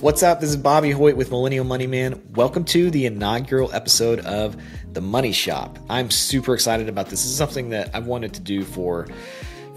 What's 0.00 0.22
up? 0.22 0.40
This 0.40 0.48
is 0.48 0.56
Bobby 0.56 0.92
Hoyt 0.92 1.14
with 1.14 1.30
Millennial 1.30 1.62
Money 1.66 1.86
Man. 1.86 2.22
Welcome 2.34 2.64
to 2.64 2.90
the 2.90 3.04
inaugural 3.04 3.70
episode 3.74 4.20
of 4.20 4.56
The 4.94 5.02
Money 5.02 5.32
Shop. 5.32 5.78
I'm 5.90 6.10
super 6.10 6.54
excited 6.54 6.88
about 6.88 7.10
this. 7.10 7.20
This 7.20 7.26
is 7.26 7.36
something 7.36 7.68
that 7.70 7.90
I've 7.94 8.06
wanted 8.06 8.32
to 8.32 8.40
do 8.40 8.64
for 8.64 9.08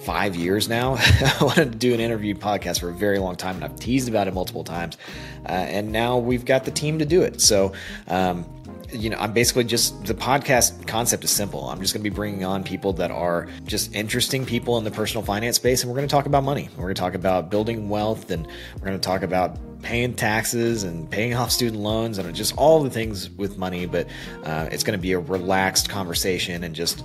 five 0.06 0.38
years 0.38 0.70
now. 0.70 0.96
I 1.00 1.38
wanted 1.42 1.74
to 1.74 1.78
do 1.78 1.94
an 1.94 2.00
interview 2.00 2.36
podcast 2.36 2.80
for 2.80 2.90
a 2.90 2.94
very 2.94 3.20
long 3.20 3.36
time, 3.36 3.56
and 3.56 3.66
I've 3.66 3.76
teased 3.76 4.08
about 4.08 4.30
it 4.30 4.34
multiple 4.34 4.64
times. 4.64 4.98
Uh, 5.46 5.52
and 5.52 5.92
now 5.92 6.20
we've 6.20 6.46
got 6.46 6.64
the 6.64 6.72
team 6.72 7.00
to 7.00 7.06
do 7.06 7.24
it. 7.24 7.42
So, 7.42 7.74
um, 8.08 8.46
you 8.94 9.10
know, 9.10 9.18
I'm 9.18 9.34
basically 9.34 9.64
just 9.64 10.06
the 10.06 10.14
podcast 10.14 10.88
concept 10.88 11.24
is 11.24 11.32
simple. 11.32 11.70
I'm 11.70 11.82
just 11.82 11.94
going 11.94 12.04
to 12.04 12.10
be 12.10 12.14
bringing 12.14 12.46
on 12.46 12.64
people 12.64 12.94
that 12.94 13.12
are 13.12 13.48
just 13.66 13.94
interesting 13.94 14.46
people 14.46 14.78
in 14.78 14.84
the 14.84 14.92
personal 14.92 15.24
finance 15.24 15.58
space, 15.58 15.84
and 15.84 15.92
we're 15.92 15.98
going 15.98 16.08
to 16.08 16.12
talk 16.12 16.26
about 16.26 16.44
money. 16.44 16.70
We're 16.76 16.84
going 16.84 16.96
to 16.96 17.02
talk 17.02 17.16
about 17.16 17.50
building 17.50 17.90
wealth, 17.90 18.32
and 18.32 18.48
we're 18.76 18.86
going 18.86 19.00
to 19.00 19.06
talk 19.06 19.24
about 19.24 19.58
paying 19.82 20.14
taxes 20.14 20.84
and 20.84 21.10
paying 21.10 21.34
off 21.36 21.52
student 21.52 21.82
loans 21.82 22.18
and 22.18 22.34
just 22.36 22.56
all 22.58 22.84
the 22.84 22.90
things 22.90 23.30
with 23.32 23.58
money. 23.58 23.86
But 23.86 24.08
uh, 24.44 24.70
it's 24.72 24.84
going 24.84 24.98
to 24.98 25.02
be 25.02 25.14
a 25.14 25.20
relaxed 25.20 25.90
conversation 25.90 26.64
and 26.64 26.76
just 26.76 27.04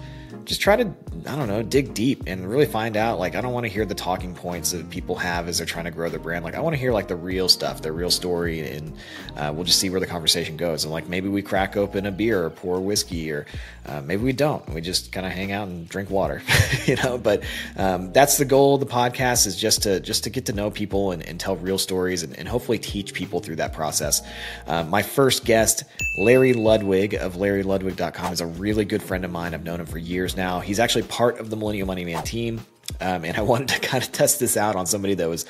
just 0.49 0.63
try 0.63 0.77
to 0.77 0.91
I 1.27 1.37
don't 1.37 1.47
know 1.47 1.63
dig 1.63 1.93
deep 1.93 2.23
and 2.27 2.49
really 2.49 2.65
find 2.65 2.97
out 2.97 3.19
like 3.19 3.35
I 3.35 3.43
don't 3.43 3.53
want 3.53 3.65
to 3.65 3.69
hear 3.71 3.85
the 3.85 3.95
talking 3.95 4.35
points 4.35 4.73
that 4.73 4.89
people 4.89 5.15
have 5.17 5.47
as 5.47 5.59
they're 5.59 5.67
trying 5.67 5.85
to 5.85 5.91
grow 5.91 6.09
their 6.09 6.19
brand. 6.19 6.43
Like 6.43 6.55
I 6.55 6.61
want 6.61 6.73
to 6.73 6.81
hear 6.81 6.91
like 6.91 7.07
the 7.07 7.17
real 7.17 7.51
stuff 7.51 7.83
the 7.83 7.93
real 7.93 8.11
story 8.11 8.67
and 8.67 8.95
uh, 9.37 9.53
we'll 9.55 9.65
just 9.65 9.79
see 9.79 9.91
where 9.91 10.01
the 10.01 10.07
conversation 10.07 10.57
goes. 10.57 10.85
And 10.85 10.93
like 10.93 11.07
maybe 11.07 11.29
we 11.29 11.43
crack 11.43 11.77
open 11.77 12.07
a 12.07 12.11
beer 12.11 12.43
or 12.43 12.49
pour 12.49 12.81
whiskey 12.81 13.31
or 13.31 13.45
uh, 13.85 14.01
maybe 14.01 14.23
we 14.23 14.33
don't. 14.33 14.67
We 14.71 14.81
just 14.81 15.13
kind 15.13 15.27
of 15.27 15.33
hang 15.33 15.53
out 15.53 15.69
and 15.69 15.87
drink 15.87 16.09
water 16.09 16.43
you 16.87 16.97
know? 16.97 17.19
But 17.19 17.43
um, 17.77 18.13
that's 18.13 18.39
the 18.39 18.45
goal 18.45 18.75
of 18.75 18.81
the 18.81 18.87
podcast 18.87 19.47
is 19.47 19.55
just 19.55 19.83
to 19.83 20.01
just 20.01 20.25
to 20.25 20.31
get 20.31 20.47
to 20.47 20.53
know 20.55 20.71
people 20.71 21.13
and, 21.13 21.23
and 21.23 21.39
tell 21.39 21.57
real 21.57 21.79
stories 21.79 22.23
and, 22.23 22.37
and, 22.39 22.49
hopefully 22.49 22.79
teach 22.79 23.13
people 23.13 23.41
through 23.41 23.57
that 23.57 23.75
process. 23.75 24.23
Uh, 24.67 24.83
my 24.83 25.03
first 25.03 25.45
guest 25.45 25.85
Larry 26.17 26.55
Ludwig 26.55 27.13
of 27.13 27.35
LarryLudwig.com 27.35 28.33
is 28.33 28.41
a 28.41 28.47
really 28.47 28.87
good 28.87 29.03
friend 29.03 29.23
of 29.25 29.31
mine. 29.31 29.53
I've 29.53 29.65
known 29.65 29.81
him 29.81 29.87
for 29.87 29.99
years 29.99 30.35
now. 30.39 30.61
He's 30.61 30.81
actually 30.81 31.03
part 31.03 31.39
of 31.39 31.51
the 31.51 31.57
Millennial 31.57 31.87
Money 31.87 32.07
Man 32.07 32.25
team. 32.25 32.61
Um, 33.01 33.27
and 33.27 33.37
I 33.37 33.43
wanted 33.53 33.69
to 33.69 33.81
kind 33.81 34.03
of 34.03 34.11
test 34.11 34.41
this 34.41 34.57
out 34.57 34.75
on 34.77 34.87
somebody 34.87 35.15
that 35.15 35.29
was 35.29 35.45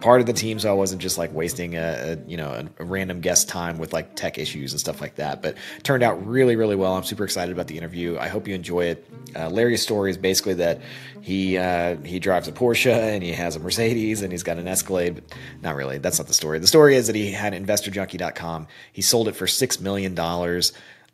part 0.00 0.20
of 0.20 0.26
the 0.26 0.32
team, 0.32 0.58
so 0.58 0.70
I 0.70 0.72
wasn't 0.72 1.02
just 1.02 1.18
like 1.18 1.32
wasting 1.32 1.76
a, 1.76 2.16
a 2.18 2.28
you 2.28 2.36
know 2.36 2.66
a, 2.78 2.84
random 2.84 3.20
guest 3.20 3.48
time 3.48 3.78
with 3.78 3.92
like 3.92 4.16
tech 4.16 4.38
issues 4.38 4.72
and 4.72 4.80
stuff 4.80 5.00
like 5.00 5.16
that. 5.16 5.42
But 5.42 5.56
turned 5.82 6.02
out 6.02 6.26
really 6.26 6.56
really 6.56 6.76
well. 6.76 6.96
I'm 6.96 7.04
super 7.04 7.24
excited 7.24 7.52
about 7.52 7.68
the 7.68 7.76
interview. 7.76 8.18
I 8.18 8.28
hope 8.28 8.48
you 8.48 8.54
enjoy 8.54 8.86
it. 8.86 9.06
Uh, 9.36 9.48
Larry's 9.48 9.82
story 9.82 10.10
is 10.10 10.18
basically 10.18 10.54
that 10.54 10.80
he 11.20 11.58
uh, 11.58 11.96
he 11.98 12.18
drives 12.18 12.48
a 12.48 12.52
Porsche 12.52 12.92
and 12.92 13.22
he 13.22 13.32
has 13.32 13.56
a 13.56 13.60
Mercedes 13.60 14.22
and 14.22 14.32
he's 14.32 14.42
got 14.42 14.58
an 14.58 14.66
Escalade. 14.66 15.16
But 15.16 15.24
not 15.62 15.76
really. 15.76 15.98
That's 15.98 16.18
not 16.18 16.28
the 16.28 16.34
story. 16.34 16.58
The 16.58 16.66
story 16.66 16.96
is 16.96 17.06
that 17.06 17.16
he 17.16 17.30
had 17.30 17.52
InvestorJunkie.com. 17.52 18.66
He 18.92 19.02
sold 19.02 19.28
it 19.28 19.36
for 19.36 19.46
six 19.46 19.80
million 19.80 20.14
dollars. 20.14 20.72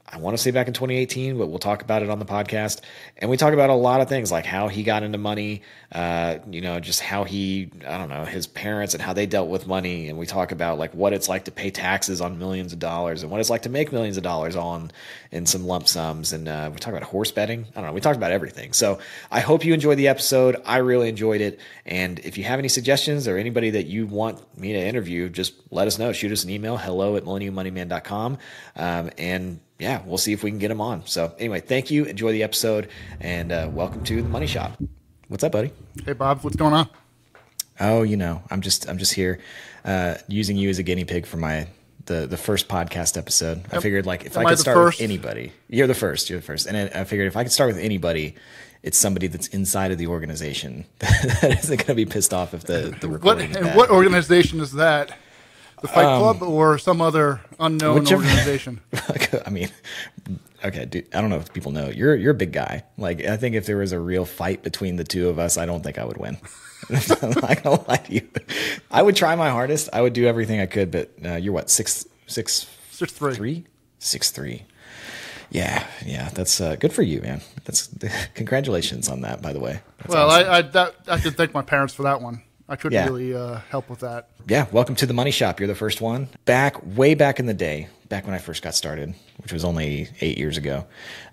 I 0.09 0.19
want 0.19 0.37
to 0.37 0.43
say 0.43 0.53
back 0.53 0.69
in 0.69 0.73
2018, 0.73 1.37
but 1.37 1.49
we'll 1.49 1.59
talk 1.59 1.83
about 1.83 2.03
it 2.03 2.11
on 2.11 2.21
the 2.21 2.25
podcast. 2.25 2.81
And 3.17 3.29
we 3.29 3.37
talk 3.37 3.53
about 3.53 3.71
a 3.71 3.75
lot 3.75 4.01
of 4.01 4.09
things 4.09 4.31
like 4.31 4.47
how 4.47 4.69
he 4.69 4.85
got 4.85 5.03
into 5.03 5.19
money, 5.19 5.63
uh, 5.91 6.39
you 6.48 6.61
know, 6.61 6.79
just 6.79 7.01
how 7.01 7.25
he, 7.25 7.71
I 7.85 7.98
don't 7.98 8.09
know, 8.09 8.25
his 8.25 8.47
parents 8.47 8.95
and 8.95 9.03
how 9.03 9.13
they 9.13 9.27
dealt 9.27 9.48
with 9.48 9.67
money. 9.67 10.09
And 10.09 10.17
we 10.17 10.25
talk 10.25 10.53
about 10.53 10.79
like 10.79 10.95
what 10.95 11.13
it's 11.13 11.29
like 11.29 11.47
to 11.47 11.51
pay 11.51 11.71
taxes 11.71 12.21
on 12.21 12.39
millions 12.39 12.73
of 12.73 12.79
dollars 12.79 13.23
and 13.23 13.33
what 13.33 13.41
it's 13.41 13.51
like 13.51 13.63
to 13.63 13.69
make 13.69 13.91
millions 13.91 14.17
of 14.17 14.23
dollars 14.23 14.55
on 14.55 14.93
in 15.33 15.45
some 15.45 15.67
lump 15.67 15.89
sums. 15.89 16.33
And 16.33 16.47
uh, 16.47 16.70
we 16.73 16.79
talk 16.79 16.93
about 16.93 17.03
horse 17.03 17.33
betting. 17.33 17.67
I 17.75 17.81
don't 17.81 17.87
know. 17.87 17.93
We 17.93 18.01
talked 18.01 18.17
about 18.17 18.31
everything. 18.31 18.75
So 18.75 19.01
I 19.31 19.41
hope 19.41 19.65
you 19.65 19.75
enjoyed 19.75 19.98
the 19.98 20.09
episode. 20.09 20.57
I 20.65 20.79
really 20.79 21.09
enjoyed 21.09 21.41
it. 21.41 21.59
And 21.85 22.20
if 22.20 22.39
you 22.39 22.45
have 22.45 22.61
any 22.61 22.69
suggestions 22.69 23.27
or 23.27 23.39
anybody 23.39 23.70
that 23.70 23.87
you 23.87 24.07
want 24.07 24.57
me 24.57 24.73
to 24.73 24.79
interview, 24.79 25.29
just 25.29 25.55
let 25.73 25.89
us 25.89 25.98
know. 25.98 26.13
Shoot 26.13 26.31
us 26.31 26.45
an 26.45 26.51
email, 26.51 26.77
hello 26.77 27.17
at 27.17 27.25
millennialmoneyman.com. 27.25 28.39
Um, 28.77 29.11
and 29.19 29.61
yeah, 29.79 30.03
we'll 30.07 30.19
see 30.19 30.33
if 30.33 30.42
we 30.42 30.51
can 30.51 30.59
get 30.59 30.70
him 30.70 30.81
on. 30.81 31.07
So 31.07 31.35
anyway, 31.39 31.61
thank 31.61 31.91
you. 31.91 32.05
Enjoy 32.05 32.33
the 32.33 32.42
episode, 32.42 32.89
and 33.20 33.53
uh, 33.53 33.69
welcome 33.70 34.03
to 34.05 34.23
the 34.23 34.29
Money 34.29 34.47
Shop. 34.47 34.73
What's 35.29 35.45
up, 35.45 35.53
buddy? 35.53 35.73
Hey, 36.05 36.13
Bob. 36.14 36.42
What's 36.42 36.57
going 36.57 36.73
on? 36.73 36.89
Oh, 37.79 38.03
you 38.03 38.17
know, 38.17 38.42
I'm 38.51 38.63
just 38.63 38.89
I'm 38.89 38.97
just 38.97 39.13
here 39.13 39.39
uh, 39.85 40.15
using 40.29 40.57
you 40.57 40.70
as 40.70 40.79
a 40.79 40.83
guinea 40.83 41.05
pig 41.05 41.27
for 41.27 41.36
my 41.36 41.69
the 42.07 42.27
the 42.27 42.39
first 42.39 42.69
podcast 42.69 43.19
episode. 43.19 43.65
I 43.70 43.81
figured 43.81 44.07
like 44.07 44.25
if 44.25 44.36
Am 44.36 44.47
I 44.47 44.51
could 44.51 44.59
I 44.59 44.63
start 44.63 44.77
first? 44.77 45.01
with 45.01 45.05
anybody, 45.05 45.53
you're 45.69 45.86
the 45.86 45.95
first. 45.95 46.31
You're 46.31 46.39
the 46.39 46.47
first, 46.47 46.67
and 46.67 46.77
I 46.77 47.05
figured 47.05 47.27
if 47.27 47.36
I 47.36 47.42
could 47.42 47.53
start 47.53 47.75
with 47.75 47.83
anybody. 47.83 48.35
It's 48.83 48.98
somebody 48.98 49.27
that's 49.27 49.48
inside 49.48 49.91
of 49.91 49.98
the 49.98 50.07
organization 50.07 50.85
that 51.01 51.57
isn't 51.59 51.77
going 51.79 51.86
to 51.89 51.95
be 51.97 52.07
pissed 52.07 52.33
off 52.33 52.55
if 52.55 52.65
the 52.65 52.97
the 53.01 53.09
recording. 53.09 53.51
What, 53.51 53.61
and 53.61 53.75
what 53.75 53.91
organization 53.91 54.61
is 54.61 54.70
that? 54.73 55.19
The 55.83 55.89
Fight 55.89 56.05
um, 56.05 56.20
Club 56.20 56.42
or 56.42 56.79
some 56.79 57.01
other 57.01 57.41
unknown 57.61 58.01
whichever, 58.01 58.23
organization? 58.27 58.81
I 59.45 59.51
mean, 59.51 59.69
okay, 60.64 60.87
dude, 60.87 61.14
I 61.14 61.20
don't 61.20 61.31
know 61.31 61.37
if 61.37 61.53
people 61.53 61.73
know 61.73 61.89
you're 61.89 62.17
you're 62.17 62.33
a 62.33 62.35
big 62.35 62.53
guy. 62.53 62.85
Like, 62.97 63.25
I 63.25 63.37
think 63.37 63.55
if 63.55 63.67
there 63.67 63.77
was 63.77 63.92
a 63.92 64.01
real 64.01 64.25
fight 64.25 64.63
between 64.63 64.97
the 64.97 65.05
two 65.05 65.29
of 65.29 65.39
us, 65.39 65.59
I 65.59 65.67
don't 65.67 65.83
think 65.83 65.98
I 65.98 66.05
would 66.05 66.17
win. 66.17 66.39
I'm 66.91 67.31
not 67.31 67.63
gonna 67.63 67.85
lie 67.89 67.97
to 67.97 68.13
you. 68.13 68.29
I 68.91 69.03
would 69.03 69.17
try 69.17 69.35
my 69.36 69.51
hardest. 69.51 69.89
I 69.92 70.01
would 70.01 70.13
do 70.13 70.27
everything 70.27 70.61
I 70.61 70.67
could, 70.67 70.91
but 70.91 71.11
uh, 71.25 71.35
you're 71.35 71.53
what 71.53 71.70
six 71.70 72.07
six 72.27 72.67
six 72.91 73.13
three 73.13 73.35
three 73.35 73.65
six 73.98 74.31
three. 74.31 74.65
Yeah, 75.51 75.86
yeah, 76.05 76.31
that's 76.31 76.61
uh, 76.61 76.77
good 76.77 76.92
for 76.92 77.03
you, 77.03 77.20
man. 77.20 77.41
That's 77.65 77.89
congratulations 78.35 79.09
on 79.09 79.20
that, 79.23 79.42
by 79.42 79.53
the 79.53 79.61
way. 79.61 79.81
That's 79.98 80.15
well, 80.15 80.31
awesome. 80.31 80.48
I 80.48 80.57
I, 80.57 80.63
that, 80.63 80.95
I 81.09 81.20
should 81.20 81.36
thank 81.36 81.55
my 81.55 81.63
parents 81.63 81.95
for 81.95 82.03
that 82.05 82.20
one. 82.20 82.42
I 82.69 82.77
could 82.77 82.93
yeah. 82.93 83.05
really 83.05 83.35
uh, 83.35 83.61
help 83.71 83.89
with 83.89 84.01
that. 84.01 84.29
Yeah, 84.49 84.67
welcome 84.73 84.97
to 84.97 85.07
the 85.07 85.15
Money 85.15 85.31
Shop. 85.31 85.61
You're 85.61 85.69
the 85.69 85.75
first 85.75 86.01
one. 86.01 86.29
Back 86.47 86.85
way 86.97 87.15
back 87.15 87.39
in 87.39 87.47
the 87.47 87.55
day, 87.55 87.89
back 88.09 88.27
when 88.27 88.35
I 88.35 88.39
first 88.39 88.63
got 88.63 88.75
started, 88.75 89.15
which 89.39 89.53
was 89.53 89.65
only 89.65 90.09
eight 90.21 90.37
years 90.37 90.57
ago, 90.57 90.85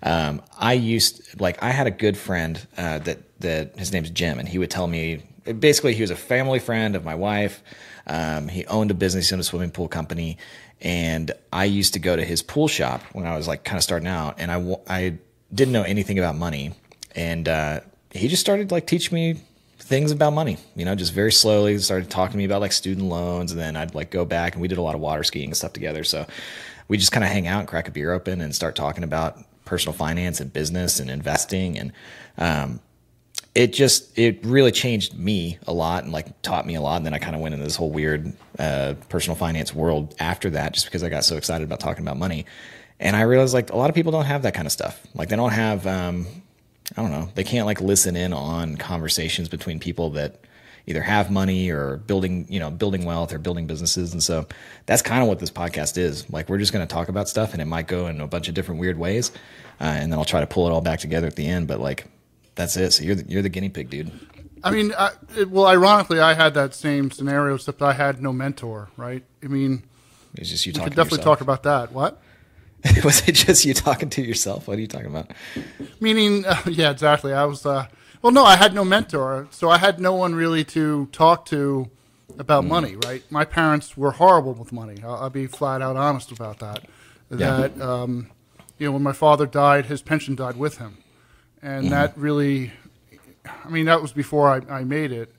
um, 0.04 0.42
I 0.56 0.74
used 0.74 1.40
like 1.40 1.60
I 1.62 1.70
had 1.70 1.88
a 1.88 1.90
good 1.90 2.16
friend 2.16 2.64
uh, 2.76 3.00
that 3.00 3.18
that 3.40 3.76
his 3.76 3.92
name's 3.92 4.10
Jim, 4.10 4.38
and 4.38 4.48
he 4.48 4.58
would 4.58 4.70
tell 4.70 4.86
me 4.86 5.22
basically 5.58 5.94
he 5.94 6.02
was 6.02 6.10
a 6.10 6.16
family 6.16 6.60
friend 6.60 6.94
of 6.94 7.04
my 7.04 7.16
wife. 7.16 7.62
Um, 8.06 8.46
he 8.46 8.64
owned 8.66 8.92
a 8.92 8.94
business, 8.94 9.28
he 9.28 9.34
owned 9.34 9.40
a 9.40 9.44
swimming 9.44 9.70
pool 9.70 9.88
company, 9.88 10.38
and 10.80 11.32
I 11.52 11.64
used 11.64 11.94
to 11.94 11.98
go 11.98 12.14
to 12.14 12.24
his 12.24 12.42
pool 12.42 12.68
shop 12.68 13.02
when 13.12 13.26
I 13.26 13.36
was 13.36 13.48
like 13.48 13.64
kind 13.64 13.76
of 13.76 13.82
starting 13.82 14.08
out, 14.08 14.36
and 14.38 14.52
I 14.52 14.76
I 14.88 15.18
didn't 15.52 15.72
know 15.72 15.82
anything 15.82 16.16
about 16.16 16.36
money, 16.36 16.74
and 17.16 17.48
uh, 17.48 17.80
he 18.12 18.28
just 18.28 18.40
started 18.40 18.70
like 18.70 18.86
teaching 18.86 19.16
me 19.16 19.40
things 19.84 20.10
about 20.10 20.32
money, 20.32 20.56
you 20.74 20.86
know, 20.86 20.94
just 20.94 21.12
very 21.12 21.30
slowly 21.30 21.78
started 21.78 22.08
talking 22.08 22.32
to 22.32 22.38
me 22.38 22.44
about 22.44 22.62
like 22.62 22.72
student 22.72 23.06
loans. 23.06 23.52
And 23.52 23.60
then 23.60 23.76
I'd 23.76 23.94
like 23.94 24.10
go 24.10 24.24
back 24.24 24.54
and 24.54 24.62
we 24.62 24.68
did 24.68 24.78
a 24.78 24.82
lot 24.82 24.94
of 24.94 25.00
water 25.00 25.22
skiing 25.22 25.50
and 25.50 25.56
stuff 25.56 25.74
together. 25.74 26.04
So 26.04 26.26
we 26.88 26.96
just 26.96 27.12
kind 27.12 27.22
of 27.22 27.30
hang 27.30 27.46
out 27.46 27.60
and 27.60 27.68
crack 27.68 27.86
a 27.86 27.90
beer 27.90 28.12
open 28.12 28.40
and 28.40 28.54
start 28.54 28.76
talking 28.76 29.04
about 29.04 29.38
personal 29.66 29.92
finance 29.92 30.40
and 30.40 30.50
business 30.50 31.00
and 31.00 31.10
investing. 31.10 31.78
And, 31.78 31.92
um, 32.38 32.80
it 33.54 33.72
just 33.72 34.18
it 34.18 34.44
really 34.44 34.72
changed 34.72 35.16
me 35.16 35.58
a 35.66 35.72
lot 35.72 36.02
and 36.02 36.12
like 36.12 36.42
taught 36.42 36.66
me 36.66 36.74
a 36.74 36.80
lot 36.80 36.96
and 36.96 37.06
then 37.06 37.14
i 37.14 37.18
kind 37.18 37.36
of 37.36 37.40
went 37.40 37.54
into 37.54 37.64
this 37.64 37.76
whole 37.76 37.90
weird 37.90 38.32
uh, 38.58 38.94
personal 39.08 39.36
finance 39.36 39.72
world 39.72 40.12
after 40.18 40.50
that 40.50 40.74
just 40.74 40.86
because 40.86 41.04
i 41.04 41.08
got 41.08 41.24
so 41.24 41.36
excited 41.36 41.64
about 41.64 41.78
talking 41.78 42.04
about 42.04 42.16
money 42.16 42.46
and 42.98 43.14
i 43.14 43.20
realized 43.20 43.54
like 43.54 43.70
a 43.70 43.76
lot 43.76 43.88
of 43.88 43.94
people 43.94 44.10
don't 44.10 44.24
have 44.24 44.42
that 44.42 44.54
kind 44.54 44.66
of 44.66 44.72
stuff 44.72 45.06
like 45.14 45.28
they 45.28 45.36
don't 45.36 45.52
have 45.52 45.86
um, 45.86 46.26
I 46.96 47.02
don't 47.02 47.10
know, 47.10 47.28
they 47.34 47.44
can't 47.44 47.66
like 47.66 47.80
listen 47.80 48.16
in 48.16 48.32
on 48.32 48.76
conversations 48.76 49.48
between 49.48 49.80
people 49.80 50.10
that 50.10 50.40
either 50.86 51.00
have 51.00 51.30
money 51.30 51.70
or 51.70 51.96
building, 51.96 52.46
you 52.48 52.60
know, 52.60 52.70
building 52.70 53.04
wealth 53.04 53.32
or 53.32 53.38
building 53.38 53.66
businesses. 53.66 54.12
And 54.12 54.22
so 54.22 54.46
that's 54.86 55.00
kind 55.02 55.22
of 55.22 55.28
what 55.28 55.38
this 55.38 55.50
podcast 55.50 55.96
is. 55.96 56.28
Like 56.30 56.48
we're 56.48 56.58
just 56.58 56.72
going 56.72 56.86
to 56.86 56.92
talk 56.92 57.08
about 57.08 57.28
stuff 57.28 57.52
and 57.52 57.62
it 57.62 57.64
might 57.64 57.88
go 57.88 58.06
in 58.06 58.20
a 58.20 58.26
bunch 58.26 58.48
of 58.48 58.54
different 58.54 58.80
weird 58.80 58.98
ways. 58.98 59.32
Uh, 59.80 59.84
and 59.84 60.12
then 60.12 60.18
I'll 60.18 60.26
try 60.26 60.40
to 60.40 60.46
pull 60.46 60.66
it 60.68 60.72
all 60.72 60.82
back 60.82 61.00
together 61.00 61.26
at 61.26 61.36
the 61.36 61.46
end. 61.46 61.68
But 61.68 61.80
like, 61.80 62.06
that's 62.54 62.76
it. 62.76 62.92
So 62.92 63.02
you're 63.02 63.14
the, 63.14 63.24
you're 63.30 63.42
the 63.42 63.48
guinea 63.48 63.70
pig, 63.70 63.88
dude. 63.88 64.12
I 64.62 64.70
mean, 64.70 64.92
I, 64.98 65.12
it, 65.36 65.50
well, 65.50 65.66
ironically, 65.66 66.20
I 66.20 66.34
had 66.34 66.54
that 66.54 66.74
same 66.74 67.10
scenario, 67.10 67.54
except 67.54 67.82
I 67.82 67.92
had 67.92 68.22
no 68.22 68.32
mentor, 68.32 68.88
right? 68.96 69.22
I 69.42 69.46
mean, 69.46 69.82
it's 70.34 70.48
just 70.50 70.64
you 70.64 70.72
talking. 70.72 70.90
Could 70.90 70.96
definitely 70.96 71.24
talk 71.24 71.42
about 71.42 71.64
that. 71.64 71.92
What? 71.92 72.20
was 73.04 73.26
it 73.28 73.32
just 73.32 73.64
you 73.64 73.74
talking 73.74 74.10
to 74.10 74.22
yourself? 74.22 74.68
What 74.68 74.78
are 74.78 74.80
you 74.80 74.86
talking 74.86 75.06
about? 75.06 75.30
Meaning, 76.00 76.44
uh, 76.44 76.60
yeah, 76.66 76.90
exactly. 76.90 77.32
I 77.32 77.44
was, 77.44 77.64
uh, 77.64 77.86
well, 78.20 78.32
no, 78.32 78.44
I 78.44 78.56
had 78.56 78.74
no 78.74 78.84
mentor, 78.84 79.48
so 79.50 79.70
I 79.70 79.78
had 79.78 80.00
no 80.00 80.14
one 80.14 80.34
really 80.34 80.64
to 80.64 81.06
talk 81.06 81.46
to 81.46 81.90
about 82.38 82.64
mm. 82.64 82.68
money. 82.68 82.96
Right? 82.96 83.22
My 83.30 83.44
parents 83.44 83.96
were 83.96 84.12
horrible 84.12 84.52
with 84.52 84.72
money. 84.72 85.02
I'll, 85.02 85.14
I'll 85.14 85.30
be 85.30 85.46
flat 85.46 85.82
out 85.82 85.96
honest 85.96 86.30
about 86.30 86.58
that. 86.58 86.84
Yeah. 87.30 87.68
That 87.68 87.80
um, 87.80 88.30
you 88.78 88.86
know, 88.86 88.92
when 88.92 89.02
my 89.02 89.12
father 89.12 89.46
died, 89.46 89.86
his 89.86 90.02
pension 90.02 90.34
died 90.34 90.56
with 90.56 90.78
him, 90.78 90.98
and 91.62 91.86
mm. 91.86 91.90
that 91.90 92.16
really, 92.18 92.72
I 93.64 93.68
mean, 93.68 93.86
that 93.86 94.02
was 94.02 94.12
before 94.12 94.50
I, 94.50 94.80
I 94.80 94.84
made 94.84 95.12
it. 95.12 95.34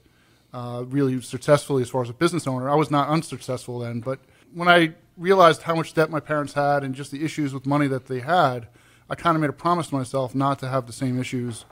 Uh, 0.53 0.86
really 0.88 1.19
successfully 1.19 1.81
as 1.81 1.89
far 1.89 2.01
as 2.01 2.09
a 2.09 2.13
business 2.13 2.48
owner. 2.48 2.69
I 2.69 2.75
was 2.75 2.89
not 2.89 3.09
unsuccessful 3.09 3.80
then, 3.80 4.00
but 4.00 4.19
when 4.53 4.69
I 4.69 4.94
realized 5.17 5.63
how 5.63 5.75
much 5.75 5.94
debt 5.94 6.09
my 6.09 6.19
parents 6.19 6.53
had 6.53 6.83
and 6.83 6.94
just 6.95 7.12
the 7.12 7.23
issues 7.23 7.53
with 7.53 7.65
money 7.65 7.88
that 7.88 8.07
they 8.07 8.19
had, 8.19 8.67
I 9.09 9.15
kind 9.15 9.35
of 9.35 9.41
made 9.41 9.50
a 9.50 9.53
promise 9.53 9.88
to 9.89 9.95
myself 9.95 10.33
not 10.35 10.59
to 10.59 10.67
have 10.69 10.88
the 10.88 10.94
same 10.94 11.19
issues, 11.19 11.65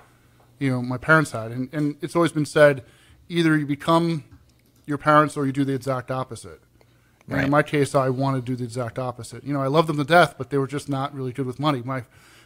you 0.60 0.70
know, 0.70 0.82
my 0.82 0.98
parents 0.98 1.32
had. 1.32 1.52
And, 1.52 1.70
and 1.74 1.96
it's 2.02 2.16
always 2.16 2.32
been 2.32 2.46
said, 2.46 2.84
either 3.30 3.58
you 3.58 3.66
become 3.66 4.24
your 4.86 4.98
parents 4.98 5.36
or 5.36 5.46
you 5.46 5.52
do 5.52 5.66
the 5.66 5.74
exact 5.74 6.12
opposite. 6.12 6.62
And 7.28 7.36
Right. 7.38 7.46
in 7.46 7.52
my 7.52 7.64
case, 7.64 7.96
I 7.96 8.10
want 8.10 8.36
to 8.36 8.42
do 8.42 8.56
the 8.56 8.66
exact 8.66 9.00
opposite. 9.00 9.44
You 9.46 9.54
know, 9.54 9.62
I 9.62 9.68
love 9.68 9.88
them 9.88 9.98
to 9.98 10.04
death, 10.04 10.36
but 10.38 10.50
they 10.50 10.58
were 10.58 10.68
just 10.68 10.90
not 10.90 11.16
really 11.16 11.32
good 11.32 11.46
with 11.46 11.60
money. 11.60 11.82
My 11.84 12.04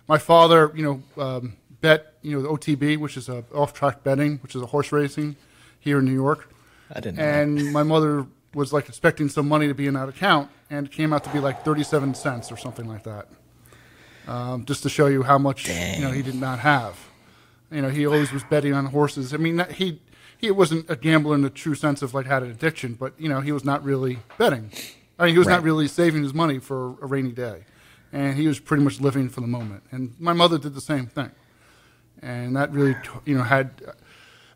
my 0.07 0.19
father, 0.19 0.71
you 0.75 0.83
know, 0.83 1.21
um, 1.21 1.57
bet 1.81 2.13
you 2.21 2.31
know 2.35 2.41
the 2.43 2.47
OTB, 2.49 2.97
which 2.97 3.17
is 3.17 3.27
a 3.27 3.43
off 3.55 3.73
track 3.73 4.03
betting, 4.03 4.37
which 4.43 4.55
is 4.55 4.61
a 4.61 4.67
horse 4.67 4.91
racing 4.91 5.35
here 5.79 5.97
in 5.99 6.05
New 6.05 6.13
York. 6.13 6.49
I 6.93 6.99
didn't 6.99 7.17
know. 7.17 7.23
And 7.23 7.73
my 7.73 7.81
mother 7.81 8.27
was 8.57 8.73
like 8.73 8.89
expecting 8.89 9.29
some 9.29 9.47
money 9.47 9.67
to 9.67 9.73
be 9.75 9.85
in 9.87 9.93
that 9.93 10.09
account, 10.09 10.49
and 10.69 10.87
it 10.87 10.91
came 10.91 11.13
out 11.13 11.23
to 11.23 11.29
be 11.29 11.39
like 11.39 11.63
37 11.63 12.15
cents 12.15 12.51
or 12.51 12.57
something 12.57 12.87
like 12.87 13.03
that. 13.03 13.27
Um, 14.27 14.65
just 14.65 14.83
to 14.83 14.89
show 14.89 15.07
you 15.07 15.23
how 15.23 15.37
much 15.37 15.69
you 15.69 16.01
know 16.01 16.11
he 16.11 16.21
did 16.21 16.35
not 16.35 16.59
have. 16.59 16.97
You 17.71 17.81
know, 17.81 17.89
he 17.89 18.05
always 18.05 18.31
was 18.33 18.43
betting 18.43 18.73
on 18.73 18.87
horses. 18.87 19.33
I 19.33 19.37
mean, 19.37 19.57
that- 19.57 19.73
he 19.73 20.01
he 20.39 20.51
wasn't 20.51 20.89
a 20.89 20.95
gambler 20.95 21.33
in 21.35 21.41
the 21.41 21.49
true 21.49 21.75
sense 21.75 22.01
of 22.01 22.13
like 22.13 22.25
had 22.25 22.43
an 22.43 22.51
addiction, 22.51 22.93
but 22.95 23.13
you 23.19 23.29
know, 23.29 23.39
he 23.41 23.51
was 23.51 23.63
not 23.63 23.83
really 23.83 24.19
betting. 24.37 24.71
I 25.19 25.25
mean, 25.25 25.33
he 25.33 25.37
was 25.39 25.47
Right. 25.47 25.55
not 25.55 25.63
really 25.63 25.87
saving 25.87 26.23
his 26.23 26.33
money 26.33 26.59
for 26.59 26.95
a 27.01 27.05
rainy 27.07 27.31
day, 27.31 27.65
and 28.11 28.35
he 28.37 28.47
was 28.47 28.59
pretty 28.59 28.83
much 28.83 28.99
living 28.99 29.29
for 29.29 29.41
the 29.41 29.47
moment. 29.47 29.83
And 29.91 30.13
my 30.19 30.33
mother 30.33 30.57
did 30.57 30.73
the 30.75 30.81
same 30.81 31.07
thing, 31.07 31.31
and 32.21 32.55
that 32.55 32.71
really, 32.71 32.95
you 33.25 33.35
know, 33.37 33.43
had, 33.43 33.69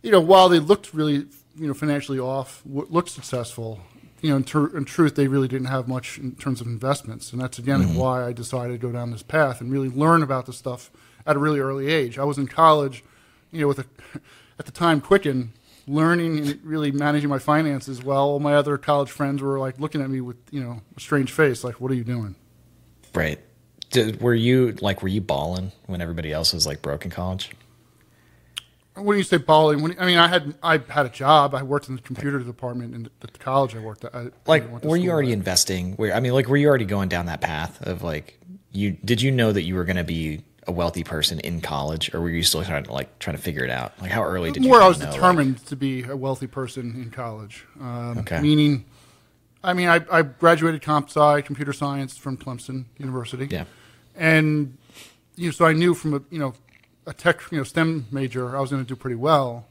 you 0.04 0.12
know, 0.12 0.22
while 0.22 0.50
they 0.50 0.60
looked 0.60 0.94
really, 0.94 1.26
you 1.58 1.68
know, 1.68 1.74
financially 1.74 2.20
off, 2.20 2.62
w- 2.68 2.88
looked 2.92 3.10
successful. 3.10 3.80
You 4.22 4.30
know, 4.30 4.36
in, 4.38 4.44
tr- 4.44 4.78
in 4.78 4.86
truth, 4.86 5.16
they 5.16 5.28
really 5.28 5.48
didn't 5.48 5.68
have 5.68 5.88
much 5.88 6.18
in 6.20 6.36
terms 6.36 6.62
of 6.62 6.68
investments, 6.68 7.32
and 7.32 7.42
that's 7.42 7.58
again 7.58 7.82
mm-hmm. 7.82 7.96
why 7.96 8.26
I 8.26 8.34
decided 8.34 8.74
to 8.74 8.88
go 8.88 8.94
down 8.94 9.12
this 9.12 9.24
path 9.24 9.62
and 9.62 9.72
really 9.72 9.90
learn 9.90 10.22
about 10.22 10.46
this 10.46 10.58
stuff 10.58 10.92
at 11.26 11.36
a 11.36 11.40
really 11.40 11.60
early 11.60 11.88
age. 11.88 12.20
I 12.20 12.24
was 12.24 12.38
in 12.38 12.48
college, 12.48 13.04
you 13.52 13.62
know, 13.62 13.68
with 13.68 13.80
a, 13.80 13.86
at 14.60 14.66
the 14.66 14.72
time 14.72 15.02
Quicken, 15.02 15.54
learning 15.88 16.38
and 16.38 16.60
really 16.64 16.92
managing 16.92 17.30
my 17.30 17.40
finances 17.40 18.04
while 18.04 18.22
all 18.22 18.40
my 18.40 18.54
other 18.54 18.78
college 18.78 19.10
friends 19.10 19.42
were 19.42 19.60
like 19.60 19.80
looking 19.80 20.02
at 20.02 20.10
me 20.10 20.22
with 20.22 20.38
you 20.52 20.64
know 20.64 20.82
a 20.96 21.00
strange 21.00 21.32
face, 21.32 21.64
like, 21.64 21.82
"What 21.82 21.92
are 21.92 21.96
you 21.96 22.04
doing?" 22.04 22.36
right. 23.14 23.40
Did, 23.90 24.22
were 24.22 24.34
you 24.34 24.72
like 24.82 25.02
were 25.02 25.10
you 25.10 25.20
balling 25.20 25.74
when 25.88 26.00
everybody 26.00 26.32
else 26.32 26.54
was 26.54 26.66
like 26.66 26.82
broke 26.82 27.04
in 27.06 27.12
college? 27.12 27.52
When 28.96 29.18
you 29.18 29.24
say 29.24 29.38
balling, 29.38 29.82
when, 29.82 29.96
I 30.00 30.06
mean, 30.06 30.18
I 30.18 30.28
had 30.28 30.54
I 30.62 30.78
had 30.90 31.06
a 31.06 31.10
job. 31.10 31.56
I 31.56 31.64
worked 31.64 31.88
in 31.88 31.96
the 31.96 32.02
computer 32.02 32.40
department 32.40 32.94
in 32.94 33.04
the, 33.04 33.12
the 33.22 33.28
college 33.40 33.74
I 33.76 33.80
worked 33.80 34.04
at. 34.04 34.14
I, 34.14 34.28
Like 34.46 34.64
I 34.64 34.86
were 34.88 34.98
you 34.98 35.12
already 35.12 35.30
at. 35.32 35.38
investing? 35.38 35.94
Where 35.94 36.14
I 36.14 36.20
mean, 36.20 36.34
like 36.34 36.48
were 36.48 36.58
you 36.58 36.68
already 36.68 36.86
going 36.86 37.08
down 37.08 37.28
that 37.28 37.40
path 37.42 37.82
of 37.88 38.04
like 38.04 38.38
you 38.74 38.92
did 39.04 39.22
you 39.22 39.32
know 39.32 39.52
that 39.54 39.64
you 39.64 39.76
were 39.76 39.86
going 39.86 39.96
to 39.96 40.04
be 40.04 40.44
a 40.68 40.72
wealthy 40.74 41.04
person 41.06 41.40
in 41.40 41.62
college, 41.62 42.14
or 42.14 42.20
were 42.22 42.30
you 42.30 42.44
still 42.44 42.64
trying 42.66 42.84
to 42.84 42.92
like 42.92 43.18
trying 43.20 43.38
to 43.38 43.42
figure 43.42 43.64
it 43.64 43.70
out? 43.72 43.94
Like 44.02 44.12
how 44.12 44.24
early 44.24 44.52
did 44.52 44.64
you? 44.64 44.70
More, 44.70 44.82
I 44.82 44.88
was 44.90 45.00
know, 45.00 45.06
like- 45.06 45.14
determined 45.16 45.66
to 45.68 45.76
be 45.78 46.04
a 46.04 46.16
wealthy 46.18 46.48
person 46.48 46.94
in 47.02 47.12
college. 47.12 47.66
Um, 47.80 48.18
Okay. 48.20 48.42
Meaning, 48.42 48.84
I 49.64 49.74
mean, 49.74 49.88
I, 49.88 50.02
I 50.12 50.22
graduated 50.24 50.82
comp 50.82 51.08
sci 51.10 51.42
computer 51.44 51.72
science 51.72 52.18
from 52.18 52.36
Clemson 52.36 52.86
University. 52.98 53.48
yeah. 53.50 53.64
and 54.18 54.78
you 55.38 55.46
know, 55.48 55.52
so 55.52 55.66
I 55.66 55.72
knew 55.74 55.94
from 55.94 56.14
a 56.14 56.22
you 56.30 56.40
know 56.40 56.54
a 57.06 57.14
tech 57.14 57.42
you 57.52 57.58
know 57.58 57.64
STEM 57.64 58.08
major 58.12 58.56
I 58.56 58.60
was 58.60 58.70
going 58.70 58.84
to 58.84 58.88
do 58.88 58.96
pretty 58.96 59.16
well, 59.16 59.68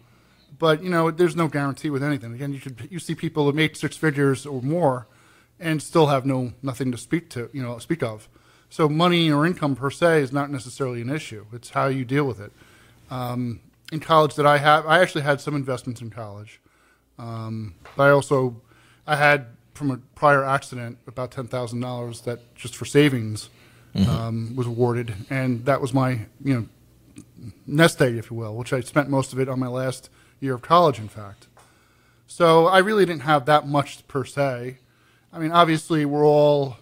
but 0.59 0.83
you 0.83 0.91
know 0.91 1.11
there's 1.11 1.37
no 1.37 1.49
guarantee 1.49 1.91
with 1.91 2.03
anything. 2.03 2.35
Again, 2.35 2.53
you 2.53 2.61
could 2.61 2.89
you 2.91 2.99
see 2.99 3.15
people 3.15 3.47
that 3.47 3.55
make 3.55 3.77
six 3.77 3.97
figures 3.97 4.47
or 4.47 4.63
more, 4.63 5.07
and 5.59 5.83
still 5.83 6.09
have 6.09 6.27
no 6.27 6.53
nothing 6.63 6.91
to 6.93 6.99
speak 6.99 7.31
to 7.31 7.51
you 7.53 7.63
know 7.63 7.79
speak 7.79 8.03
of. 8.03 8.29
So 8.69 8.89
money 8.89 9.31
or 9.31 9.47
income 9.47 9.75
per 9.75 9.91
se 9.91 10.23
is 10.23 10.33
not 10.33 10.51
necessarily 10.51 11.01
an 11.01 11.11
issue. 11.11 11.47
It's 11.53 11.71
how 11.71 11.87
you 11.87 12.05
deal 12.05 12.25
with 12.25 12.41
it. 12.41 12.53
Um, 13.11 13.61
in 13.91 13.99
college, 13.99 14.37
that 14.37 14.47
I 14.47 14.59
have 14.59 14.87
I 14.87 15.01
actually 15.01 15.23
had 15.23 15.41
some 15.41 15.55
investments 15.55 16.01
in 16.01 16.11
college, 16.11 16.61
um, 17.19 17.75
but 17.97 18.05
I 18.05 18.11
also 18.11 18.61
I 19.07 19.17
had 19.17 19.47
from 19.75 19.91
a 19.91 19.97
prior 20.15 20.45
accident 20.45 20.99
about 21.07 21.31
ten 21.31 21.47
thousand 21.47 21.81
dollars 21.81 22.21
that 22.23 22.55
just 22.55 22.77
for 22.77 22.85
savings 22.85 23.49
um, 24.09 24.55
was 24.55 24.67
awarded, 24.67 25.15
and 25.31 25.65
that 25.65 25.81
was 25.81 25.93
my 25.93 26.27
you 26.45 26.55
know 26.55 26.67
nest 27.67 28.01
egg, 28.01 28.17
if 28.17 28.31
you 28.31 28.37
will, 28.37 28.57
which 28.57 28.73
I 28.73 28.81
spent 28.81 29.09
most 29.09 29.33
of 29.33 29.39
it 29.39 29.49
on 29.49 29.59
my 29.59 29.67
last 29.67 30.11
year 30.41 30.55
of 30.55 30.63
college, 30.63 30.99
in 30.99 31.09
fact. 31.09 31.47
So 32.27 32.67
I 32.67 32.79
really 32.79 33.05
didn't 33.05 33.23
have 33.23 33.47
that 33.47 33.67
much 33.67 34.07
per 34.09 34.25
se. 34.25 34.79
I 35.33 35.39
mean, 35.39 35.53
obviously, 35.53 36.05
we're 36.05 36.25
all 36.25 36.77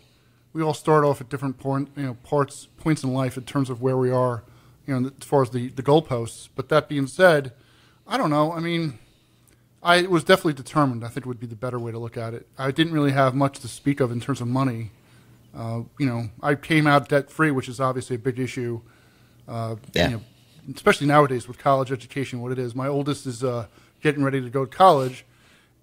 we 0.53 0.63
all 0.63 0.75
start 0.75 1.05
off 1.05 1.21
at 1.21 1.29
different 1.29 1.59
point, 1.59 1.91
you 1.97 2.03
know, 2.03 2.15
parts 2.23 2.67
points 2.79 3.03
in 3.03 3.13
life 3.13 3.37
in 3.37 3.45
terms 3.45 3.71
of 3.71 3.81
where 3.81 3.97
we 3.97 4.11
are, 4.11 4.43
you 4.87 4.99
know, 4.99 5.11
as 5.21 5.27
far 5.27 5.43
as 5.43 5.51
the 5.51 5.69
the 5.69 5.83
goalposts. 5.83 6.49
But 6.55 6.69
that 6.69 6.89
being 6.89 7.07
said, 7.07 7.53
I 8.07 8.17
don't 8.17 8.31
know. 8.31 8.53
I 8.53 8.61
mean, 8.61 8.99
I 9.83 10.03
was 10.03 10.25
definitely 10.25 10.55
determined. 10.55 11.05
I 11.05 11.09
think 11.09 11.27
would 11.27 11.41
be 11.41 11.47
the 11.47 11.57
better 11.57 11.79
way 11.79 11.93
to 11.93 11.99
look 11.99 12.17
at 12.17 12.35
it. 12.35 12.47
I 12.59 12.71
didn't 12.71 12.93
really 12.93 13.13
have 13.13 13.35
much 13.35 13.61
to 13.61 13.69
speak 13.69 14.01
of 14.01 14.11
in 14.11 14.21
terms 14.21 14.41
of 14.41 14.49
money. 14.49 14.91
Uh, 15.55 15.83
you 15.99 16.07
know, 16.07 16.31
I 16.43 16.55
came 16.55 16.87
out 16.87 17.09
debt 17.09 17.31
free, 17.31 17.51
which 17.51 17.69
is 17.69 17.81
obviously 17.81 18.17
a 18.17 18.19
big 18.19 18.39
issue. 18.39 18.81
Uh, 19.49 19.77
Yeah. 19.95 20.09
You 20.11 20.17
know, 20.17 20.23
especially 20.75 21.07
nowadays 21.07 21.49
with 21.49 21.59
college 21.59 21.91
education, 21.91 22.41
what 22.41 22.53
it 22.53 22.59
is. 22.59 22.75
My 22.75 22.87
oldest 22.89 23.27
is 23.27 23.43
uh, 23.43 23.67
getting 24.03 24.23
ready 24.23 24.41
to 24.43 24.51
go 24.51 24.65
to 24.67 24.71
college, 24.77 25.25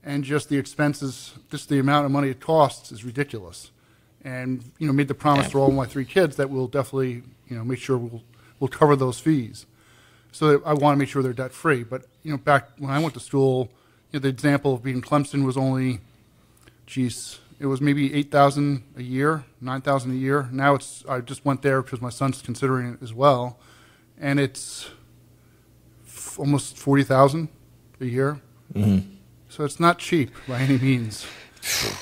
and 0.03 0.23
just 0.23 0.47
the 0.49 0.57
expenses, 0.57 1.33
just 1.49 1.69
the 1.69 1.79
amount 1.79 2.05
of 2.05 2.11
money 2.11 2.29
it 2.29 2.39
costs, 2.39 2.91
is 2.91 3.03
ridiculous. 3.03 3.71
And 4.23 4.63
you 4.77 4.85
know, 4.87 4.93
made 4.93 5.07
the 5.07 5.15
promise 5.15 5.47
Yeah. 5.47 5.51
to 5.53 5.57
all 5.59 5.71
my 5.71 5.85
three 5.85 6.05
kids 6.05 6.35
that 6.35 6.49
we'll 6.49 6.67
definitely, 6.67 7.23
you 7.49 7.57
know, 7.57 7.63
make 7.63 7.79
sure 7.79 7.97
we'll 7.97 8.23
we'll 8.59 8.67
cover 8.69 8.95
those 8.95 9.19
fees. 9.19 9.65
So 10.31 10.61
I 10.65 10.73
want 10.73 10.95
to 10.95 10.99
make 10.99 11.09
sure 11.09 11.23
they're 11.23 11.33
debt 11.33 11.51
free. 11.51 11.83
But 11.83 12.05
you 12.23 12.31
know, 12.31 12.37
back 12.37 12.69
when 12.77 12.91
I 12.91 12.99
went 12.99 13.13
to 13.15 13.19
school, 13.19 13.69
you 14.11 14.19
know, 14.19 14.21
the 14.21 14.29
example 14.29 14.73
of 14.75 14.83
being 14.83 15.01
Clemson 15.01 15.45
was 15.45 15.57
only, 15.57 15.99
geez, 16.85 17.39
it 17.65 17.67
was 17.67 17.81
maybe 17.81 18.13
eight 18.13 18.29
thousand 18.29 18.83
a 18.95 19.01
year, 19.01 19.43
nine 19.59 19.81
thousand 19.81 20.11
a 20.11 20.15
year. 20.15 20.47
Now 20.51 20.75
it's 20.75 21.03
I 21.09 21.19
just 21.21 21.43
went 21.43 21.63
there 21.63 21.81
because 21.81 21.99
my 21.99 22.11
son's 22.11 22.39
considering 22.43 22.93
it 22.93 22.99
as 23.01 23.11
well, 23.11 23.57
and 24.19 24.39
it's 24.39 24.87
f- 26.05 26.37
almost 26.37 26.77
forty 26.77 27.01
thousand 27.03 27.49
a 27.99 28.05
year. 28.05 28.39
Mm-hmm. 28.71 29.13
So 29.49 29.63
it's 29.63 29.79
not 29.79 29.97
cheap 29.97 30.29
by 30.47 30.59
any 30.61 30.77
means. 30.77 31.25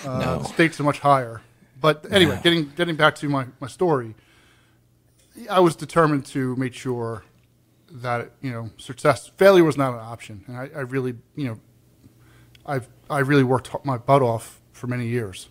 Uh, 0.05 0.19
No. 0.19 0.39
The 0.39 0.49
stakes 0.49 0.77
are 0.81 0.83
much 0.83 0.99
higher. 0.99 1.39
But 1.79 2.11
anyway, 2.11 2.35
No. 2.35 2.41
getting 2.41 2.69
getting 2.75 2.97
back 2.97 3.15
to 3.15 3.29
my, 3.29 3.45
my 3.61 3.67
story, 3.69 4.13
I 5.49 5.61
was 5.61 5.77
determined 5.77 6.25
to 6.35 6.53
make 6.57 6.73
sure 6.73 7.23
that 7.89 8.31
you 8.41 8.51
know 8.51 8.71
success 8.75 9.31
failure 9.37 9.63
was 9.63 9.77
not 9.77 9.93
an 9.93 10.01
option, 10.01 10.43
and 10.47 10.57
I, 10.57 10.69
I 10.75 10.81
really 10.81 11.15
you 11.37 11.47
know 11.47 11.57
I've 12.65 12.89
I 13.09 13.19
really 13.19 13.43
worked 13.45 13.69
my 13.85 13.97
butt 13.97 14.21
off 14.21 14.59
for 14.73 14.87
many 14.87 15.07
years. 15.07 15.47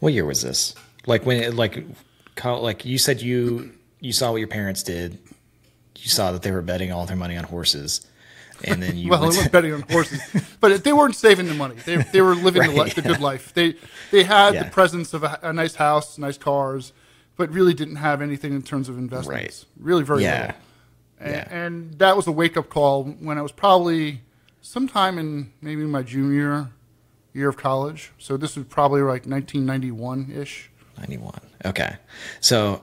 What 0.00 0.12
year 0.12 0.24
was 0.24 0.42
this? 0.42 0.74
Like 1.06 1.24
when 1.26 1.56
like 1.56 1.84
like 2.44 2.84
you 2.84 2.98
said 2.98 3.22
you 3.22 3.72
you 4.00 4.12
saw 4.12 4.30
what 4.32 4.38
your 4.38 4.48
parents 4.48 4.82
did. 4.82 5.18
You 5.98 6.08
saw 6.10 6.32
that 6.32 6.42
they 6.42 6.50
were 6.50 6.62
betting 6.62 6.92
all 6.92 7.06
their 7.06 7.16
money 7.16 7.36
on 7.36 7.44
horses. 7.44 8.06
And 8.64 8.82
then 8.82 8.96
you 8.96 9.10
well, 9.10 9.20
went 9.22 9.36
was 9.36 9.48
betting 9.48 9.72
on 9.72 9.82
horses, 9.82 10.20
but 10.60 10.82
they 10.84 10.92
weren't 10.92 11.14
saving 11.16 11.46
the 11.46 11.54
money. 11.54 11.76
They, 11.84 11.96
they 11.96 12.20
were 12.22 12.34
living 12.34 12.62
the, 12.62 12.68
Right, 12.76 12.86
li- 12.86 12.90
the 12.92 13.02
good 13.02 13.20
life. 13.20 13.52
They 13.54 13.74
they 14.10 14.24
had 14.24 14.54
Yeah. 14.54 14.64
the 14.64 14.70
presence 14.70 15.12
of 15.14 15.24
a, 15.24 15.38
a 15.42 15.52
nice 15.52 15.74
house, 15.74 16.16
nice 16.18 16.38
cars, 16.38 16.92
but 17.36 17.50
really 17.50 17.74
didn't 17.74 17.96
have 17.96 18.22
anything 18.22 18.52
in 18.54 18.62
terms 18.62 18.88
of 18.88 18.96
investments. 18.98 19.66
Really, 19.78 20.02
very 20.04 20.22
Yeah. 20.22 20.40
little. 20.40 20.56
And, 21.20 21.34
Yeah. 21.34 21.48
and 21.64 21.98
that 21.98 22.16
was 22.16 22.26
a 22.26 22.32
wake 22.32 22.56
up 22.56 22.68
call 22.70 23.04
when 23.04 23.36
I 23.38 23.42
was 23.42 23.52
probably 23.52 24.20
sometime 24.62 25.18
in 25.18 25.52
maybe 25.60 25.84
my 25.84 26.02
junior 26.02 26.70
year 27.36 27.48
of 27.48 27.56
college. 27.56 28.12
So 28.18 28.36
this 28.36 28.56
was 28.56 28.66
probably 28.66 29.02
like 29.02 29.26
1991 29.26 30.32
ish. 30.34 30.70
91. 30.98 31.40
Okay. 31.66 31.96
So 32.40 32.82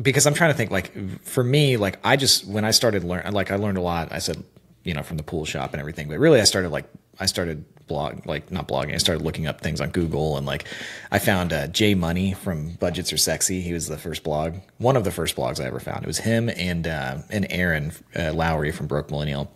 because 0.00 0.26
I'm 0.26 0.34
trying 0.34 0.50
to 0.50 0.56
think 0.56 0.70
like 0.70 1.20
for 1.22 1.44
me 1.44 1.76
like 1.76 1.98
I 2.02 2.16
just 2.16 2.46
when 2.46 2.64
I 2.64 2.72
started 2.72 3.04
learn 3.04 3.32
like 3.32 3.50
I 3.50 3.56
learned 3.56 3.78
a 3.78 3.82
lot. 3.82 4.12
I 4.12 4.18
said, 4.18 4.42
you 4.82 4.94
know, 4.94 5.02
from 5.02 5.18
the 5.18 5.22
pool 5.22 5.44
shop 5.44 5.72
and 5.72 5.80
everything, 5.80 6.08
but 6.08 6.18
really 6.18 6.40
I 6.40 6.44
started 6.44 6.70
like 6.70 6.86
I 7.20 7.26
started 7.26 7.64
blog 7.86 8.26
like 8.26 8.50
not 8.50 8.66
blogging. 8.66 8.94
I 8.94 8.98
started 8.98 9.22
looking 9.22 9.46
up 9.46 9.60
things 9.60 9.80
on 9.80 9.90
Google 9.90 10.36
and 10.36 10.46
like 10.46 10.64
I 11.10 11.18
found 11.18 11.52
uh, 11.52 11.66
Jay 11.68 11.94
Money 11.94 12.32
from 12.32 12.70
Budgets 12.74 13.12
Are 13.12 13.18
Sexy. 13.18 13.60
He 13.60 13.72
was 13.72 13.86
the 13.86 13.98
first 13.98 14.24
blog, 14.24 14.56
one 14.78 14.96
of 14.96 15.04
the 15.04 15.10
first 15.10 15.36
blogs 15.36 15.62
I 15.62 15.66
ever 15.66 15.80
found. 15.80 16.02
It 16.02 16.06
was 16.06 16.18
him 16.18 16.48
and 16.48 16.86
uh, 16.86 17.18
and 17.30 17.46
Erin 17.50 17.92
uh, 18.16 18.32
Lowry 18.32 18.72
from 18.72 18.86
Broke 18.86 19.10
Millennial. 19.10 19.52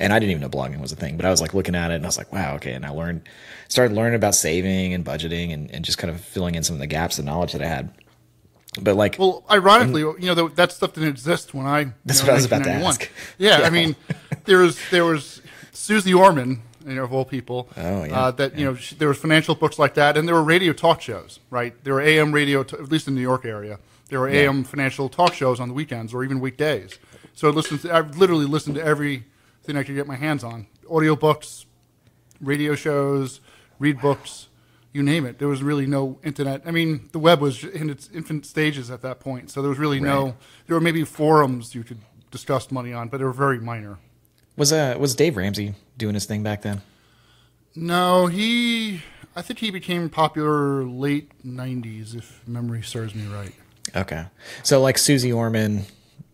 And 0.00 0.12
I 0.12 0.18
didn't 0.18 0.30
even 0.32 0.40
know 0.42 0.48
blogging 0.48 0.80
was 0.80 0.92
a 0.92 0.96
thing, 0.96 1.16
but 1.16 1.24
I 1.24 1.30
was 1.30 1.40
like 1.40 1.54
looking 1.54 1.74
at 1.74 1.90
it 1.90 1.94
and 1.94 2.04
I 2.04 2.08
was 2.08 2.18
like, 2.18 2.32
wow, 2.32 2.56
okay. 2.56 2.72
And 2.72 2.84
I 2.84 2.90
learned, 2.90 3.22
started 3.68 3.94
learning 3.94 4.16
about 4.16 4.34
saving 4.34 4.92
and 4.92 5.04
budgeting 5.04 5.52
and, 5.52 5.70
and 5.70 5.84
just 5.84 5.98
kind 5.98 6.12
of 6.12 6.20
filling 6.20 6.54
in 6.56 6.62
some 6.64 6.74
of 6.74 6.80
the 6.80 6.86
gaps 6.86 7.18
of 7.18 7.24
knowledge 7.24 7.52
that 7.52 7.62
I 7.62 7.66
had. 7.66 7.94
But 8.80 8.96
like, 8.96 9.16
Well, 9.18 9.44
ironically, 9.50 10.00
you 10.00 10.16
know 10.20 10.34
th- 10.34 10.54
that 10.56 10.72
stuff 10.72 10.94
didn't 10.94 11.10
exist 11.10 11.54
when 11.54 11.66
I. 11.66 11.92
That's 12.04 12.20
know, 12.20 12.26
what 12.26 12.32
I 12.32 12.34
was 12.34 12.44
about 12.44 12.64
to 12.64 12.70
ask. 12.70 13.10
Yeah, 13.38 13.60
Yeah. 13.60 13.66
I 13.66 13.70
mean, 13.70 13.96
there 14.44 14.58
was 14.58 14.78
there 14.90 15.04
was 15.04 15.40
Susie 15.72 16.14
Orman, 16.14 16.62
you 16.86 16.94
know, 16.94 17.04
of 17.04 17.12
all 17.12 17.24
people. 17.24 17.68
Oh, 17.76 18.04
yeah, 18.04 18.20
Uh, 18.20 18.30
that 18.32 18.58
you 18.58 18.64
know, 18.64 18.74
she, 18.74 18.94
there 18.94 19.08
was 19.08 19.18
financial 19.18 19.54
books 19.54 19.78
like 19.78 19.94
that, 19.94 20.16
and 20.16 20.28
there 20.28 20.34
were 20.34 20.42
radio 20.42 20.72
talk 20.72 21.00
shows. 21.00 21.40
Right, 21.50 21.72
there 21.82 21.94
were 21.94 22.00
AM 22.00 22.30
radio, 22.32 22.62
t- 22.62 22.76
at 22.76 22.90
least 22.92 23.08
in 23.08 23.14
the 23.14 23.20
New 23.20 23.26
York 23.26 23.44
area. 23.44 23.78
There 24.10 24.20
were 24.20 24.28
AM 24.28 24.64
financial 24.64 25.08
talk 25.08 25.34
shows 25.34 25.60
on 25.60 25.68
the 25.68 25.74
weekends 25.74 26.14
or 26.14 26.22
even 26.24 26.38
weekdays. 26.40 26.98
So 27.34 27.48
I 27.48 27.50
listened. 27.52 27.80
To, 27.82 27.92
I 27.92 28.00
literally 28.00 28.46
listened 28.46 28.76
to 28.76 28.84
everything 29.68 29.80
I 29.80 29.84
could 29.84 29.96
get 29.96 30.06
my 30.06 30.16
hands 30.16 30.44
on: 30.44 30.66
audiobooks, 30.86 31.66
radio 32.40 32.74
shows, 32.74 33.40
read 33.78 34.00
books. 34.00 34.48
you 34.92 35.02
name 35.02 35.26
it. 35.26 35.38
There 35.38 35.48
was 35.48 35.62
really 35.62 35.86
no 35.86 36.18
internet. 36.24 36.62
I 36.64 36.70
mean, 36.70 37.10
the 37.12 37.18
web 37.18 37.40
was 37.40 37.62
in 37.62 37.90
its 37.90 38.08
infant 38.14 38.46
stages 38.46 38.90
at 38.90 39.02
that 39.02 39.20
point, 39.20 39.50
so 39.50 39.60
there 39.60 39.68
was 39.68 39.78
really 39.78 40.00
no. 40.00 40.34
There 40.66 40.74
were 40.74 40.80
maybe 40.80 41.04
forums 41.04 41.74
you 41.74 41.84
could 41.84 41.98
discuss 42.30 42.70
money 42.70 42.92
on, 42.94 43.08
but 43.08 43.18
they 43.18 43.24
were 43.24 43.32
very 43.32 43.60
minor. 43.60 43.98
Was 44.56 44.72
uh 44.72 44.96
was 44.98 45.14
Dave 45.14 45.36
Ramsey 45.36 45.74
doing 45.96 46.14
his 46.14 46.24
thing 46.24 46.42
back 46.42 46.62
then? 46.62 46.80
No, 47.76 48.26
he. 48.26 49.02
I 49.36 49.42
think 49.42 49.60
he 49.60 49.70
became 49.70 50.08
popular 50.08 50.82
late 50.84 51.30
'90s, 51.46 52.16
if 52.16 52.40
memory 52.48 52.82
serves 52.82 53.14
me 53.14 53.26
right. 53.26 53.54
Okay. 53.94 54.24
So 54.62 54.80
like 54.80 54.98
Susie 54.98 55.32
Orman, 55.32 55.84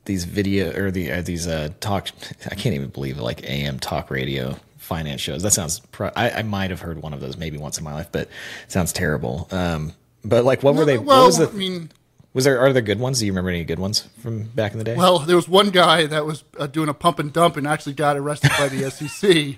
these 0.04 0.25
video 0.25 0.73
or 0.78 0.90
the 0.90 1.11
uh, 1.12 1.23
these 1.23 1.46
uh 1.46 1.70
talk 1.80 2.08
I 2.50 2.54
can't 2.54 2.75
even 2.75 2.88
believe 2.88 3.18
it, 3.18 3.23
like 3.23 3.42
AM 3.44 3.78
talk 3.78 4.11
radio 4.11 4.56
finance 4.78 5.20
shows. 5.20 5.42
That 5.42 5.52
sounds 5.52 5.80
pro- 5.92 6.12
I, 6.14 6.30
I 6.30 6.42
might 6.42 6.70
have 6.70 6.80
heard 6.80 7.00
one 7.02 7.14
of 7.14 7.20
those 7.20 7.37
maybe 7.37 7.56
once 7.56 7.78
in 7.78 7.84
my 7.84 7.94
life, 7.94 8.08
but 8.12 8.23
it 8.23 8.30
sounds 8.73 8.92
terrible. 8.92 9.49
Um 9.50 9.92
but 10.25 10.44
like 10.44 10.62
what 10.62 10.75
were 10.75 10.84
they 10.84 10.99
well, 10.99 11.20
what 11.20 11.26
was 11.26 11.38
the 11.38 11.49
I 11.49 11.52
mean, 11.52 11.90
was 12.34 12.44
there 12.44 12.58
are 12.58 12.73
there 12.73 12.82
good 12.82 12.99
ones? 12.99 13.20
Do 13.20 13.26
you 13.26 13.32
remember 13.32 13.50
any 13.50 13.64
good 13.64 13.78
ones 13.78 14.08
from 14.20 14.42
back 14.42 14.73
in 14.73 14.78
the 14.78 14.84
day? 14.84 14.96
well, 14.96 15.20
there 15.20 15.37
was 15.37 15.49
one 15.49 15.70
guy 15.70 16.06
that 16.06 16.26
was 16.26 16.42
uh, 16.58 16.66
doing 16.66 16.88
a 16.88 16.94
pump 16.94 17.18
and 17.20 17.32
dump 17.32 17.56
and 17.56 17.66
actually 17.66 17.92
got 17.94 18.16
arrested 18.16 18.50
by 18.58 18.68
the 18.68 18.90
SEC. 18.90 19.56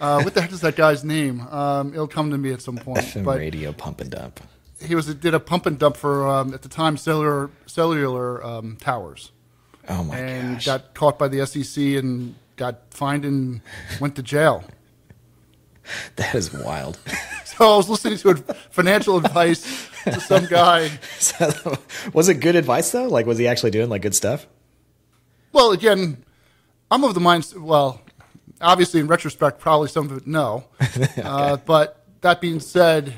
Uh, 0.00 0.20
what 0.22 0.34
the 0.34 0.42
heck 0.42 0.52
is 0.52 0.60
that 0.60 0.76
guy's 0.76 1.02
name? 1.04 1.40
Um, 1.40 1.94
it'll 1.94 2.06
come 2.06 2.30
to 2.30 2.36
me 2.38 2.52
at 2.52 2.60
some 2.60 2.76
point. 2.76 2.98
FM 2.98 3.24
but 3.24 3.38
radio 3.38 3.72
pump 3.72 4.00
and 4.02 4.10
dump. 4.10 4.40
he 4.80 4.94
was 4.94 5.12
did 5.14 5.32
a 5.34 5.40
pump 5.40 5.64
and 5.66 5.78
dump 5.78 5.96
for 5.96 6.28
um, 6.28 6.52
at 6.52 6.60
the 6.62 6.68
time 6.68 6.96
cellular 6.98 7.50
cellular 7.66 8.44
um, 8.44 8.76
towers, 8.78 9.32
Oh 9.88 10.04
my 10.04 10.18
and 10.18 10.56
gosh. 10.56 10.66
got 10.66 10.94
caught 10.94 11.18
by 11.18 11.28
the 11.28 11.46
SEC 11.46 11.82
and 11.82 12.34
got 12.56 12.92
fined 12.92 13.24
and 13.24 13.60
went 14.00 14.16
to 14.16 14.22
jail. 14.22 14.64
that 16.16 16.34
is 16.34 16.52
wild. 16.52 16.98
So 17.58 17.74
I 17.74 17.76
was 17.76 17.88
listening 17.88 18.18
to 18.18 18.36
financial 18.70 19.16
advice 19.16 19.88
to 20.04 20.20
some 20.20 20.46
guy. 20.46 20.90
so, 21.18 21.76
was 22.12 22.28
it 22.28 22.34
good 22.34 22.54
advice 22.54 22.92
though? 22.92 23.08
Like 23.08 23.26
was 23.26 23.36
he 23.36 23.48
actually 23.48 23.72
doing 23.72 23.88
like 23.88 24.02
good 24.02 24.14
stuff? 24.14 24.46
Well, 25.52 25.72
again, 25.72 26.24
I'm 26.88 27.02
of 27.02 27.14
the 27.14 27.20
mind. 27.20 27.52
Well, 27.56 28.00
obviously, 28.60 29.00
in 29.00 29.08
retrospect, 29.08 29.58
probably 29.58 29.88
some 29.88 30.08
of 30.08 30.18
it 30.18 30.26
no. 30.26 30.66
uh, 31.20 31.56
but 31.56 32.04
that 32.20 32.40
being 32.40 32.60
said, 32.60 33.14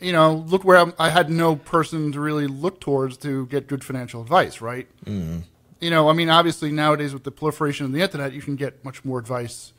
you 0.00 0.12
know, 0.12 0.34
look 0.34 0.64
where 0.64 0.76
I'm, 0.76 0.92
I 0.98 1.08
had 1.08 1.30
no 1.30 1.56
person 1.56 2.12
to 2.12 2.20
really 2.20 2.46
look 2.46 2.80
towards 2.80 3.16
to 3.18 3.46
get 3.46 3.68
good 3.68 3.82
financial 3.82 4.20
advice, 4.20 4.60
right? 4.60 4.86
Mm. 5.06 5.44
You 5.86 5.90
know, 5.90 6.08
I 6.10 6.14
mean, 6.14 6.28
obviously 6.28 6.72
nowadays 6.72 7.14
with 7.14 7.22
the 7.22 7.30
proliferation 7.30 7.86
of 7.86 7.92
the 7.92 8.00
internet, 8.00 8.32
you 8.32 8.42
can 8.42 8.56
get 8.56 8.84
much 8.84 9.04
more 9.04 9.20
advice. 9.20 9.72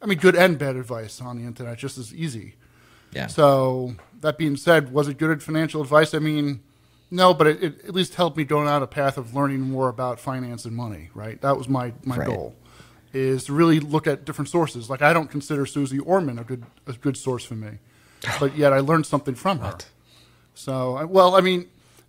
I 0.00 0.06
mean, 0.06 0.18
good 0.18 0.36
and 0.36 0.56
bad 0.56 0.76
advice 0.76 1.20
on 1.20 1.38
the 1.38 1.44
internet 1.44 1.76
just 1.76 1.98
as 1.98 2.14
easy. 2.14 2.54
Yeah. 3.10 3.26
So 3.26 3.96
that 4.20 4.38
being 4.38 4.56
said, 4.56 4.92
was 4.92 5.08
it 5.08 5.18
good 5.18 5.42
financial 5.42 5.82
advice? 5.82 6.14
I 6.14 6.20
mean, 6.20 6.60
no, 7.10 7.34
but 7.34 7.48
it, 7.48 7.62
it 7.64 7.84
at 7.84 7.94
least 7.96 8.14
helped 8.14 8.36
me 8.36 8.44
go 8.44 8.64
down 8.64 8.80
a 8.80 8.86
path 8.86 9.18
of 9.18 9.34
learning 9.34 9.62
more 9.62 9.88
about 9.88 10.20
finance 10.20 10.64
and 10.66 10.76
money. 10.76 11.10
Right, 11.14 11.40
that 11.40 11.56
was 11.56 11.68
my 11.68 11.94
my 12.04 12.18
Right. 12.18 12.28
goal, 12.28 12.54
is 13.12 13.46
to 13.46 13.52
really 13.52 13.80
look 13.80 14.06
at 14.06 14.24
different 14.24 14.50
sources. 14.50 14.88
Like 14.88 15.02
I 15.02 15.12
don't 15.12 15.28
consider 15.32 15.66
Susie 15.66 15.98
Orman 15.98 16.38
a 16.38 16.44
good 16.44 16.62
a 16.86 16.92
good 16.92 17.16
source 17.16 17.44
for 17.44 17.56
me, 17.56 17.78
but 18.38 18.56
yet 18.56 18.72
I 18.72 18.78
learned 18.78 19.06
something 19.06 19.34
from 19.34 19.58
her. 19.58 19.64
What? 19.72 19.88
So, 20.54 21.04
well, 21.06 21.34
I 21.34 21.40
mean, 21.40 21.66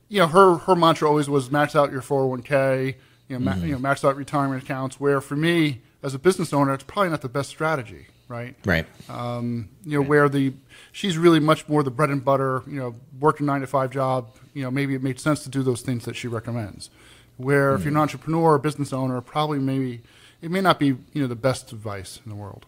you 0.09 0.19
know, 0.19 0.27
her 0.27 0.57
her 0.57 0.75
mantra 0.75 1.07
always 1.07 1.27
was 1.27 1.49
max 1.49 1.75
out 1.75 1.91
your 1.91 2.03
401k, 2.03 2.97
you 3.31 3.39
know, 3.39 3.45
ma- 3.45 3.55
you 3.55 3.61
mm-hmm. 3.61 3.71
know, 3.71 3.79
max 3.79 4.03
out 4.03 4.17
retirement 4.17 4.61
accounts. 4.61 4.99
Where 4.99 5.21
for 5.21 5.37
me, 5.37 5.81
as 6.03 6.13
a 6.13 6.19
business 6.19 6.51
owner, 6.51 6.73
it's 6.73 6.83
probably 6.83 7.09
not 7.09 7.21
the 7.21 7.29
best 7.29 7.49
strategy, 7.49 8.07
right? 8.27 8.55
right. 8.65 8.85
Um, 9.09 9.69
you 9.85 9.97
know, 9.97 10.05
where 10.05 10.27
the 10.27 10.53
she's 10.91 11.17
really 11.17 11.39
much 11.39 11.67
more 11.69 11.81
the 11.81 11.91
bread 11.91 12.09
and 12.09 12.23
butter, 12.23 12.61
you 12.67 12.77
know, 12.77 12.95
work 13.19 13.39
a 13.39 13.43
nine 13.43 13.61
to 13.61 13.67
five 13.67 13.89
job. 13.89 14.35
You 14.53 14.63
know, 14.63 14.71
maybe 14.71 14.95
it 14.95 15.01
made 15.01 15.17
sense 15.17 15.43
to 15.43 15.49
do 15.49 15.63
those 15.63 15.81
things 15.81 16.03
that 16.03 16.17
she 16.17 16.27
recommends. 16.27 16.89
Where 17.37 17.73
if 17.73 17.81
you're 17.81 17.87
an 17.87 17.93
mm-hmm. 17.93 18.01
entrepreneur 18.01 18.53
or 18.53 18.59
business 18.59 18.91
owner, 18.91 19.21
probably 19.21 19.59
maybe 19.59 20.01
it 20.41 20.51
may 20.51 20.59
not 20.59 20.77
be 20.77 20.87
you 20.87 21.21
know 21.21 21.27
the 21.27 21.35
best 21.35 21.71
advice 21.71 22.19
in 22.25 22.29
the 22.29 22.35
world. 22.35 22.65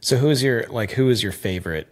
So 0.00 0.18
who 0.18 0.28
is 0.28 0.42
your 0.42 0.66
like 0.68 0.90
who 0.92 1.08
is 1.08 1.22
your 1.22 1.32
favorite 1.32 1.88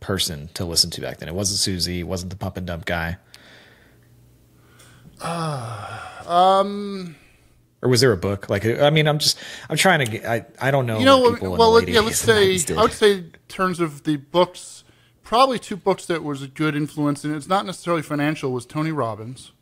person 0.00 0.48
to 0.54 0.64
listen 0.64 0.90
to 0.90 1.00
back 1.00 1.18
then? 1.18 1.28
It 1.28 1.34
wasn't 1.36 1.60
Susie, 1.60 2.00
it 2.00 2.08
wasn't 2.08 2.30
the 2.30 2.36
pump 2.36 2.56
and 2.56 2.66
dump 2.66 2.86
guy. 2.86 3.18
Ah. 5.20 6.17
Um 6.28 7.16
or 7.80 7.88
was 7.88 8.00
there 8.00 8.12
a 8.12 8.16
book? 8.16 8.48
Like 8.50 8.64
I 8.66 8.90
mean, 8.90 9.06
I'm 9.06 9.18
just 9.18 9.38
I'm 9.68 9.76
trying 9.76 10.04
to 10.04 10.10
get 10.10 10.24
I, 10.24 10.44
I 10.60 10.70
don't 10.70 10.86
know 10.86 10.98
You 10.98 11.04
know, 11.04 11.36
well, 11.40 11.82
yeah, 11.88 12.00
let's 12.00 12.18
say 12.18 12.58
I 12.76 12.82
would 12.82 12.92
say 12.92 13.12
in 13.18 13.32
terms 13.48 13.78
of 13.80 14.02
the 14.02 14.16
books, 14.16 14.82
probably 15.22 15.58
two 15.58 15.76
books 15.76 16.04
that 16.06 16.24
was 16.24 16.42
a 16.42 16.48
good 16.48 16.74
influence, 16.74 17.24
and 17.24 17.34
it's 17.34 17.46
not 17.48 17.64
necessarily 17.66 18.02
financial. 18.02 18.50
Was 18.52 18.66
Tony 18.66 18.90
Robbins, 18.90 19.52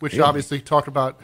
which 0.00 0.14
Really? 0.14 0.22
obviously 0.24 0.60
talked 0.60 0.88
about 0.88 1.20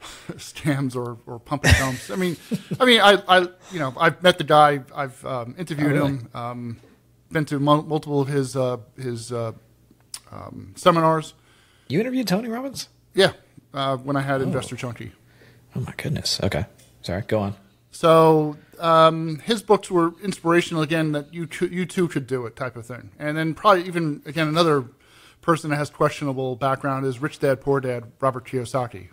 scams 0.32 0.94
or, 0.94 1.16
or 1.26 1.38
pump 1.38 1.64
and 1.64 1.74
dumps. 1.78 2.10
I 2.10 2.16
mean, 2.16 2.36
I 2.78 2.84
mean, 2.84 3.00
I, 3.00 3.22
I 3.26 3.38
you 3.72 3.78
know 3.78 3.94
I've 3.98 4.22
met 4.22 4.36
the 4.36 4.44
guy, 4.44 4.82
I've 4.94 5.24
um, 5.24 5.54
interviewed 5.58 5.92
Oh, 5.92 5.94
really? 5.94 6.08
him, 6.18 6.28
um, 6.34 6.76
been 7.32 7.46
to 7.46 7.58
mul- 7.58 7.84
multiple 7.84 8.20
of 8.20 8.28
his 8.28 8.54
uh, 8.54 8.76
his 8.98 9.32
uh, 9.32 9.52
um, 10.30 10.74
seminars. 10.76 11.32
You 11.88 12.00
interviewed 12.00 12.28
Tony 12.28 12.48
Robbins? 12.50 12.88
Yeah, 13.14 13.32
uh, 13.74 13.96
when 13.98 14.16
I 14.16 14.22
had 14.22 14.40
Investor 14.40 14.76
Junkie. 14.76 15.12
Oh 15.76 15.80
my 15.80 15.92
goodness. 15.96 16.40
Okay. 16.42 16.64
Sorry, 17.02 17.22
go 17.22 17.40
on. 17.40 17.54
So 17.90 18.56
um, 18.80 19.38
his 19.40 19.62
books 19.62 19.90
were 19.90 20.14
inspirational 20.22 20.82
again 20.82 21.12
that 21.12 21.32
you 21.34 21.46
too, 21.46 21.66
you 21.66 21.84
too 21.84 22.08
could 22.08 22.26
do 22.26 22.46
it 22.46 22.56
type 22.56 22.76
of 22.76 22.86
thing. 22.86 23.10
And 23.18 23.36
then 23.36 23.54
probably 23.54 23.84
even 23.86 24.22
again 24.26 24.48
another 24.48 24.84
person 25.42 25.70
that 25.70 25.76
has 25.76 25.90
questionable 25.90 26.56
background 26.56 27.04
is 27.06 27.20
Rich 27.20 27.40
Dad 27.40 27.60
Poor 27.60 27.80
Dad 27.80 28.04
Robert 28.20 28.46
Kiyosaki. 28.46 29.08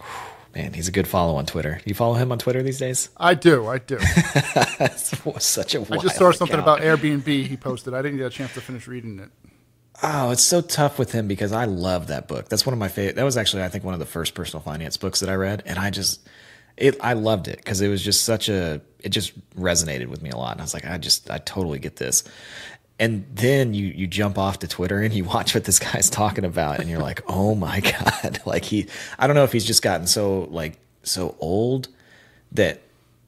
Man, 0.54 0.72
he's 0.72 0.86
a 0.86 0.92
good 0.92 1.08
follow 1.08 1.34
on 1.34 1.46
Twitter. 1.46 1.74
Do 1.78 1.82
you 1.86 1.96
follow 1.96 2.14
him 2.14 2.30
on 2.30 2.38
Twitter 2.38 2.62
these 2.62 2.78
days? 2.78 3.08
I 3.16 3.34
do, 3.34 3.66
I 3.66 3.78
do. 3.78 3.98
Such 5.40 5.74
a 5.74 5.80
I 5.80 5.96
just 5.96 6.14
saw 6.14 6.30
something 6.30 6.60
account. 6.60 6.80
about 6.80 6.80
Airbnb 6.80 7.26
he 7.26 7.56
posted. 7.56 7.92
I 7.92 8.02
didn't 8.02 8.18
get 8.18 8.26
a 8.26 8.30
chance 8.30 8.54
to 8.54 8.60
finish 8.60 8.86
reading 8.86 9.18
it. 9.18 9.30
Oh, 10.02 10.30
it's 10.30 10.42
so 10.42 10.60
tough 10.60 10.98
with 10.98 11.12
him 11.12 11.28
because 11.28 11.52
I 11.52 11.66
love 11.66 12.08
that 12.08 12.26
book. 12.26 12.48
That's 12.48 12.66
one 12.66 12.72
of 12.72 12.78
my 12.78 12.88
favorite. 12.88 13.16
That 13.16 13.24
was 13.24 13.36
actually, 13.36 13.62
I 13.62 13.68
think, 13.68 13.84
one 13.84 13.94
of 13.94 14.00
the 14.00 14.06
first 14.06 14.34
personal 14.34 14.62
finance 14.62 14.96
books 14.96 15.20
that 15.20 15.28
I 15.28 15.34
read, 15.34 15.62
and 15.66 15.78
I 15.78 15.90
just, 15.90 16.20
it, 16.76 16.96
I 17.00 17.12
loved 17.12 17.46
it 17.48 17.58
because 17.58 17.80
it 17.80 17.88
was 17.88 18.02
just 18.02 18.24
such 18.24 18.48
a, 18.48 18.80
it 19.00 19.10
just 19.10 19.32
resonated 19.54 20.08
with 20.08 20.20
me 20.20 20.30
a 20.30 20.36
lot. 20.36 20.52
And 20.52 20.60
I 20.60 20.64
was 20.64 20.74
like, 20.74 20.84
I 20.84 20.98
just, 20.98 21.30
I 21.30 21.38
totally 21.38 21.78
get 21.78 21.96
this. 21.96 22.24
And 22.98 23.26
then 23.32 23.74
you 23.74 23.86
you 23.86 24.06
jump 24.06 24.38
off 24.38 24.60
to 24.60 24.68
Twitter 24.68 25.00
and 25.00 25.12
you 25.12 25.24
watch 25.34 25.54
what 25.54 25.64
this 25.64 25.78
guy's 25.78 26.10
talking 26.10 26.44
about, 26.44 26.80
and 26.80 26.88
you're 26.88 27.00
like, 27.00 27.22
oh 27.28 27.54
my 27.54 27.80
god, 28.22 28.40
like 28.46 28.64
he, 28.64 28.86
I 29.18 29.26
don't 29.26 29.34
know 29.36 29.44
if 29.44 29.52
he's 29.52 29.64
just 29.64 29.82
gotten 29.82 30.06
so 30.06 30.48
like 30.50 30.78
so 31.02 31.36
old 31.40 31.88
that 32.52 32.82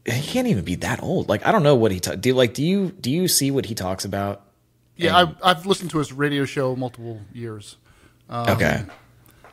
he 0.04 0.22
can't 0.22 0.46
even 0.46 0.64
be 0.64 0.76
that 0.76 1.02
old. 1.02 1.28
Like 1.28 1.44
I 1.46 1.52
don't 1.52 1.64
know 1.64 1.74
what 1.74 1.90
he 1.90 1.98
ta- 2.00 2.14
do. 2.14 2.32
Like 2.34 2.54
do 2.54 2.62
you 2.64 2.90
do 2.92 3.10
you 3.10 3.26
see 3.28 3.50
what 3.50 3.66
he 3.66 3.74
talks 3.74 4.04
about? 4.04 4.45
Yeah, 4.96 5.16
I've, 5.16 5.36
I've 5.42 5.66
listened 5.66 5.90
to 5.90 5.98
his 5.98 6.12
radio 6.12 6.44
show 6.44 6.74
multiple 6.76 7.20
years. 7.32 7.76
okay. 8.30 8.84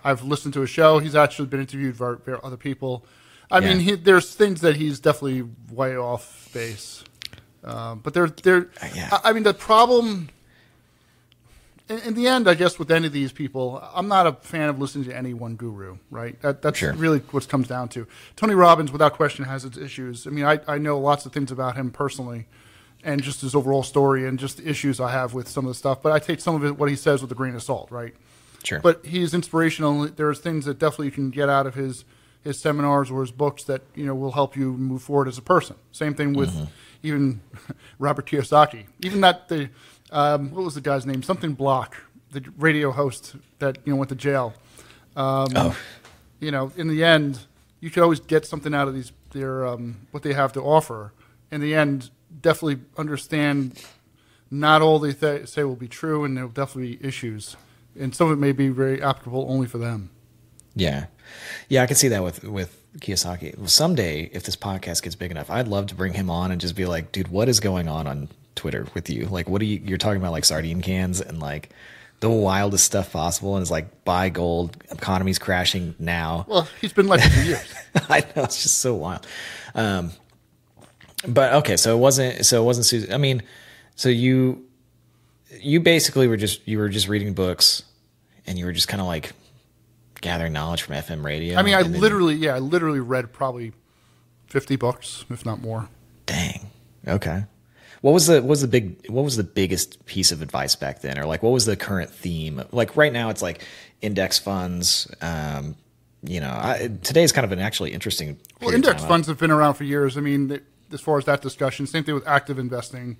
I've 0.05 0.23
listened 0.23 0.53
to 0.55 0.61
his 0.61 0.69
show. 0.69 0.99
He's 0.99 1.15
actually 1.15 1.47
been 1.47 1.59
interviewed 1.61 1.97
by, 1.97 2.13
by 2.15 2.33
other 2.33 2.57
people. 2.57 3.05
I 3.51 3.59
Yeah. 3.59 3.69
mean, 3.69 3.79
he, 3.79 3.95
there's 3.95 4.33
things 4.35 4.61
that 4.61 4.75
he's 4.75 4.99
definitely 4.99 5.47
way 5.71 5.95
off 5.95 6.49
base. 6.53 7.03
Um, 7.63 7.99
but 8.03 8.13
there, 8.13 8.27
there. 8.27 8.69
yeah. 8.93 9.09
I, 9.11 9.29
I 9.29 9.33
mean, 9.33 9.43
the 9.43 9.53
problem. 9.53 10.29
In, 11.89 11.99
in 11.99 12.13
the 12.15 12.27
end, 12.27 12.47
I 12.49 12.53
guess 12.53 12.79
with 12.79 12.91
any 12.91 13.07
of 13.07 13.13
these 13.13 13.31
people, 13.31 13.81
I'm 13.93 14.07
not 14.07 14.25
a 14.27 14.33
fan 14.33 14.69
of 14.69 14.79
listening 14.79 15.05
to 15.05 15.15
any 15.15 15.33
one 15.33 15.55
guru. 15.55 15.97
Right? 16.09 16.41
That, 16.41 16.61
that's 16.61 16.77
Sure. 16.79 16.93
really 16.93 17.19
what 17.31 17.43
it 17.43 17.49
comes 17.49 17.67
down 17.67 17.89
to. 17.89 18.07
Tony 18.35 18.55
Robbins, 18.55 18.91
without 18.91 19.13
question, 19.13 19.45
has 19.45 19.63
its 19.65 19.77
issues. 19.77 20.25
I 20.27 20.31
mean, 20.31 20.45
I, 20.45 20.59
I 20.67 20.77
know 20.77 20.99
lots 20.99 21.25
of 21.25 21.31
things 21.33 21.51
about 21.51 21.75
him 21.75 21.91
personally, 21.91 22.47
and 23.03 23.21
just 23.21 23.41
his 23.41 23.53
overall 23.55 23.83
story, 23.83 24.27
and 24.27 24.39
just 24.39 24.57
the 24.57 24.67
issues 24.69 24.99
I 24.99 25.11
have 25.11 25.33
with 25.33 25.47
some 25.47 25.65
of 25.65 25.69
the 25.69 25.75
stuff. 25.75 26.01
But 26.01 26.11
I 26.13 26.19
take 26.19 26.39
some 26.39 26.55
of 26.55 26.63
it, 26.63 26.77
what 26.77 26.89
he 26.89 26.95
says, 26.95 27.21
with 27.21 27.31
a 27.31 27.35
grain 27.35 27.55
of 27.55 27.63
salt. 27.63 27.91
Right? 27.91 28.15
Sure. 28.63 28.79
but 28.79 29.05
he's 29.05 29.33
inspirational. 29.33 30.07
There's 30.07 30.39
things 30.39 30.63
that 30.65 30.79
definitely 30.79 31.07
you 31.07 31.11
can 31.11 31.29
get 31.31 31.49
out 31.49 31.67
of 31.67 31.75
his 31.75 32.05
his 32.43 32.59
seminars 32.59 33.11
or 33.11 33.21
his 33.21 33.31
books 33.31 33.63
that 33.65 33.81
you 33.95 34.05
know 34.05 34.15
will 34.15 34.31
help 34.31 34.55
you 34.55 34.71
move 34.73 35.01
forward 35.01 35.27
as 35.27 35.37
a 35.37 35.41
person. 35.41 35.75
Same 35.91 36.13
thing 36.13 36.33
with 36.33 36.49
Mm-hmm. 36.51 36.63
even 37.03 37.41
Robert 37.99 38.25
Kiyosaki. 38.25 38.85
Even 39.01 39.19
that 39.21 39.49
the 39.49 39.69
um, 40.11 40.51
what 40.51 40.63
was 40.63 40.75
the 40.75 40.81
guy's 40.81 41.05
name? 41.05 41.23
Something 41.23 41.53
Block, 41.53 41.97
the 42.31 42.43
radio 42.57 42.91
host 42.91 43.35
that 43.59 43.77
you 43.83 43.91
know 43.93 43.97
went 43.97 44.09
to 44.09 44.15
jail. 44.15 44.53
oh, 45.17 45.77
You 46.39 46.51
know, 46.51 46.71
in 46.77 46.87
the 46.87 47.03
end, 47.03 47.39
you 47.79 47.89
could 47.89 48.03
always 48.03 48.19
get 48.19 48.45
something 48.45 48.73
out 48.73 48.87
of 48.87 48.93
these 48.93 49.11
their 49.31 49.65
um, 49.67 50.07
what 50.11 50.23
they 50.23 50.33
have 50.33 50.53
to 50.53 50.61
offer. 50.61 51.11
In 51.51 51.59
the 51.61 51.75
end, 51.75 52.09
definitely 52.41 52.81
understand 52.97 53.83
not 54.51 54.81
all 54.81 54.99
they 54.99 55.13
th- 55.13 55.47
say 55.47 55.63
will 55.63 55.75
be 55.75 55.87
true, 55.87 56.23
and 56.23 56.37
there 56.37 56.45
will 56.45 56.53
definitely 56.53 56.95
be 56.95 57.07
issues, 57.07 57.55
and 57.99 58.15
some 58.15 58.27
of 58.27 58.33
it 58.37 58.41
may 58.41 58.51
be 58.51 58.69
very 58.69 59.01
applicable 59.01 59.45
only 59.49 59.67
for 59.67 59.77
them. 59.77 60.09
Yeah, 60.75 61.05
yeah, 61.69 61.83
I 61.83 61.87
can 61.87 61.95
see 61.95 62.07
that 62.09 62.23
with 62.23 62.43
with 62.43 62.83
Kiyosaki. 62.99 63.67
Someday, 63.69 64.29
if 64.33 64.43
this 64.43 64.55
podcast 64.55 65.03
gets 65.03 65.15
big 65.15 65.31
enough, 65.31 65.49
I'd 65.49 65.67
love 65.67 65.87
to 65.87 65.95
bring 65.95 66.13
him 66.13 66.29
on 66.29 66.51
and 66.51 66.59
just 66.59 66.75
be 66.75 66.85
like, 66.85 67.11
dude, 67.11 67.27
what 67.27 67.49
is 67.49 67.59
going 67.59 67.87
on 67.87 68.07
on 68.07 68.29
Twitter 68.55 68.87
with 68.93 69.09
you. 69.09 69.25
Like, 69.25 69.49
what 69.49 69.61
are 69.61 69.65
you? 69.65 69.81
You're 69.83 69.97
talking 69.97 70.17
about 70.17 70.31
like 70.31 70.45
sardine 70.45 70.81
cans 70.81 71.21
and 71.21 71.39
like 71.39 71.69
the 72.19 72.29
wildest 72.29 72.85
stuff 72.85 73.11
possible, 73.11 73.55
and 73.55 73.61
it's 73.61 73.71
like 73.71 74.05
buy 74.05 74.29
gold. 74.29 74.77
Economy's 74.91 75.39
crashing 75.39 75.95
now. 75.99 76.45
Well, 76.47 76.67
he's 76.79 76.93
been 76.93 77.07
like 77.07 77.21
for 77.21 77.39
years. 77.41 77.73
I 78.09 78.21
know 78.35 78.43
it's 78.43 78.63
just 78.63 78.79
so 78.79 78.95
wild. 78.95 79.27
Um, 79.75 80.11
but 81.27 81.53
okay, 81.53 81.77
so 81.77 81.95
it 81.95 81.99
wasn't. 81.99 82.45
So 82.45 82.61
it 82.61 82.65
wasn't 82.65 82.85
Susan. 82.85 83.13
I 83.13 83.17
mean, 83.17 83.43
so 83.95 84.09
you 84.09 84.65
you 85.61 85.79
basically 85.79 86.27
were 86.27 86.37
just 86.37 86.67
you 86.67 86.77
were 86.77 86.89
just 86.89 87.07
reading 87.07 87.33
books, 87.33 87.83
and 88.47 88.57
you 88.57 88.65
were 88.65 88.73
just 88.73 88.87
kind 88.87 89.01
of 89.01 89.07
like 89.07 89.33
gathering 90.21 90.53
knowledge 90.53 90.81
from 90.81 90.95
FM 90.95 91.23
radio. 91.23 91.57
I 91.57 91.63
mean, 91.63 91.75
I 91.75 91.83
then- 91.83 91.99
literally, 91.99 92.35
yeah, 92.35 92.55
I 92.55 92.59
literally 92.59 92.99
read 92.99 93.31
probably 93.33 93.73
fifty 94.47 94.75
books, 94.75 95.25
if 95.29 95.45
not 95.45 95.61
more. 95.61 95.89
Dang. 96.25 96.71
Okay. 97.07 97.43
What 98.01 98.13
was 98.13 98.27
the 98.27 98.41
what 98.41 98.49
was 98.49 98.61
the 98.61 98.67
big 98.67 99.09
what 99.09 99.23
was 99.23 99.37
the 99.37 99.45
biggest 99.45 100.05
piece 100.05 100.31
of 100.33 100.41
advice 100.41 100.75
back 100.75 101.01
then, 101.01 101.17
or 101.17 101.25
like 101.25 101.41
what 101.41 101.51
was 101.51 101.65
the 101.65 101.77
current 101.77 102.09
theme? 102.09 102.61
Like 102.71 102.97
right 102.97 103.13
now, 103.13 103.29
it's 103.29 103.41
like 103.41 103.63
index 104.01 104.39
funds. 104.39 105.09
Um, 105.21 105.75
you 106.21 106.39
know, 106.39 106.49
I, 106.49 106.89
today's 107.01 107.31
kind 107.31 107.45
of 107.45 107.51
an 107.53 107.59
actually 107.59 107.93
interesting. 107.93 108.37
Well, 108.61 108.73
index 108.73 109.03
funds 109.05 109.27
have 109.27 109.37
been 109.37 109.51
around 109.51 109.75
for 109.75 109.83
years. 109.85 110.17
I 110.17 110.21
mean, 110.21 110.59
as 110.93 111.01
far 111.01 111.17
as 111.17 111.25
that 111.25 111.41
discussion, 111.41 111.85
same 111.87 112.03
thing 112.03 112.15
with 112.15 112.27
active 112.27 112.59
investing. 112.59 113.17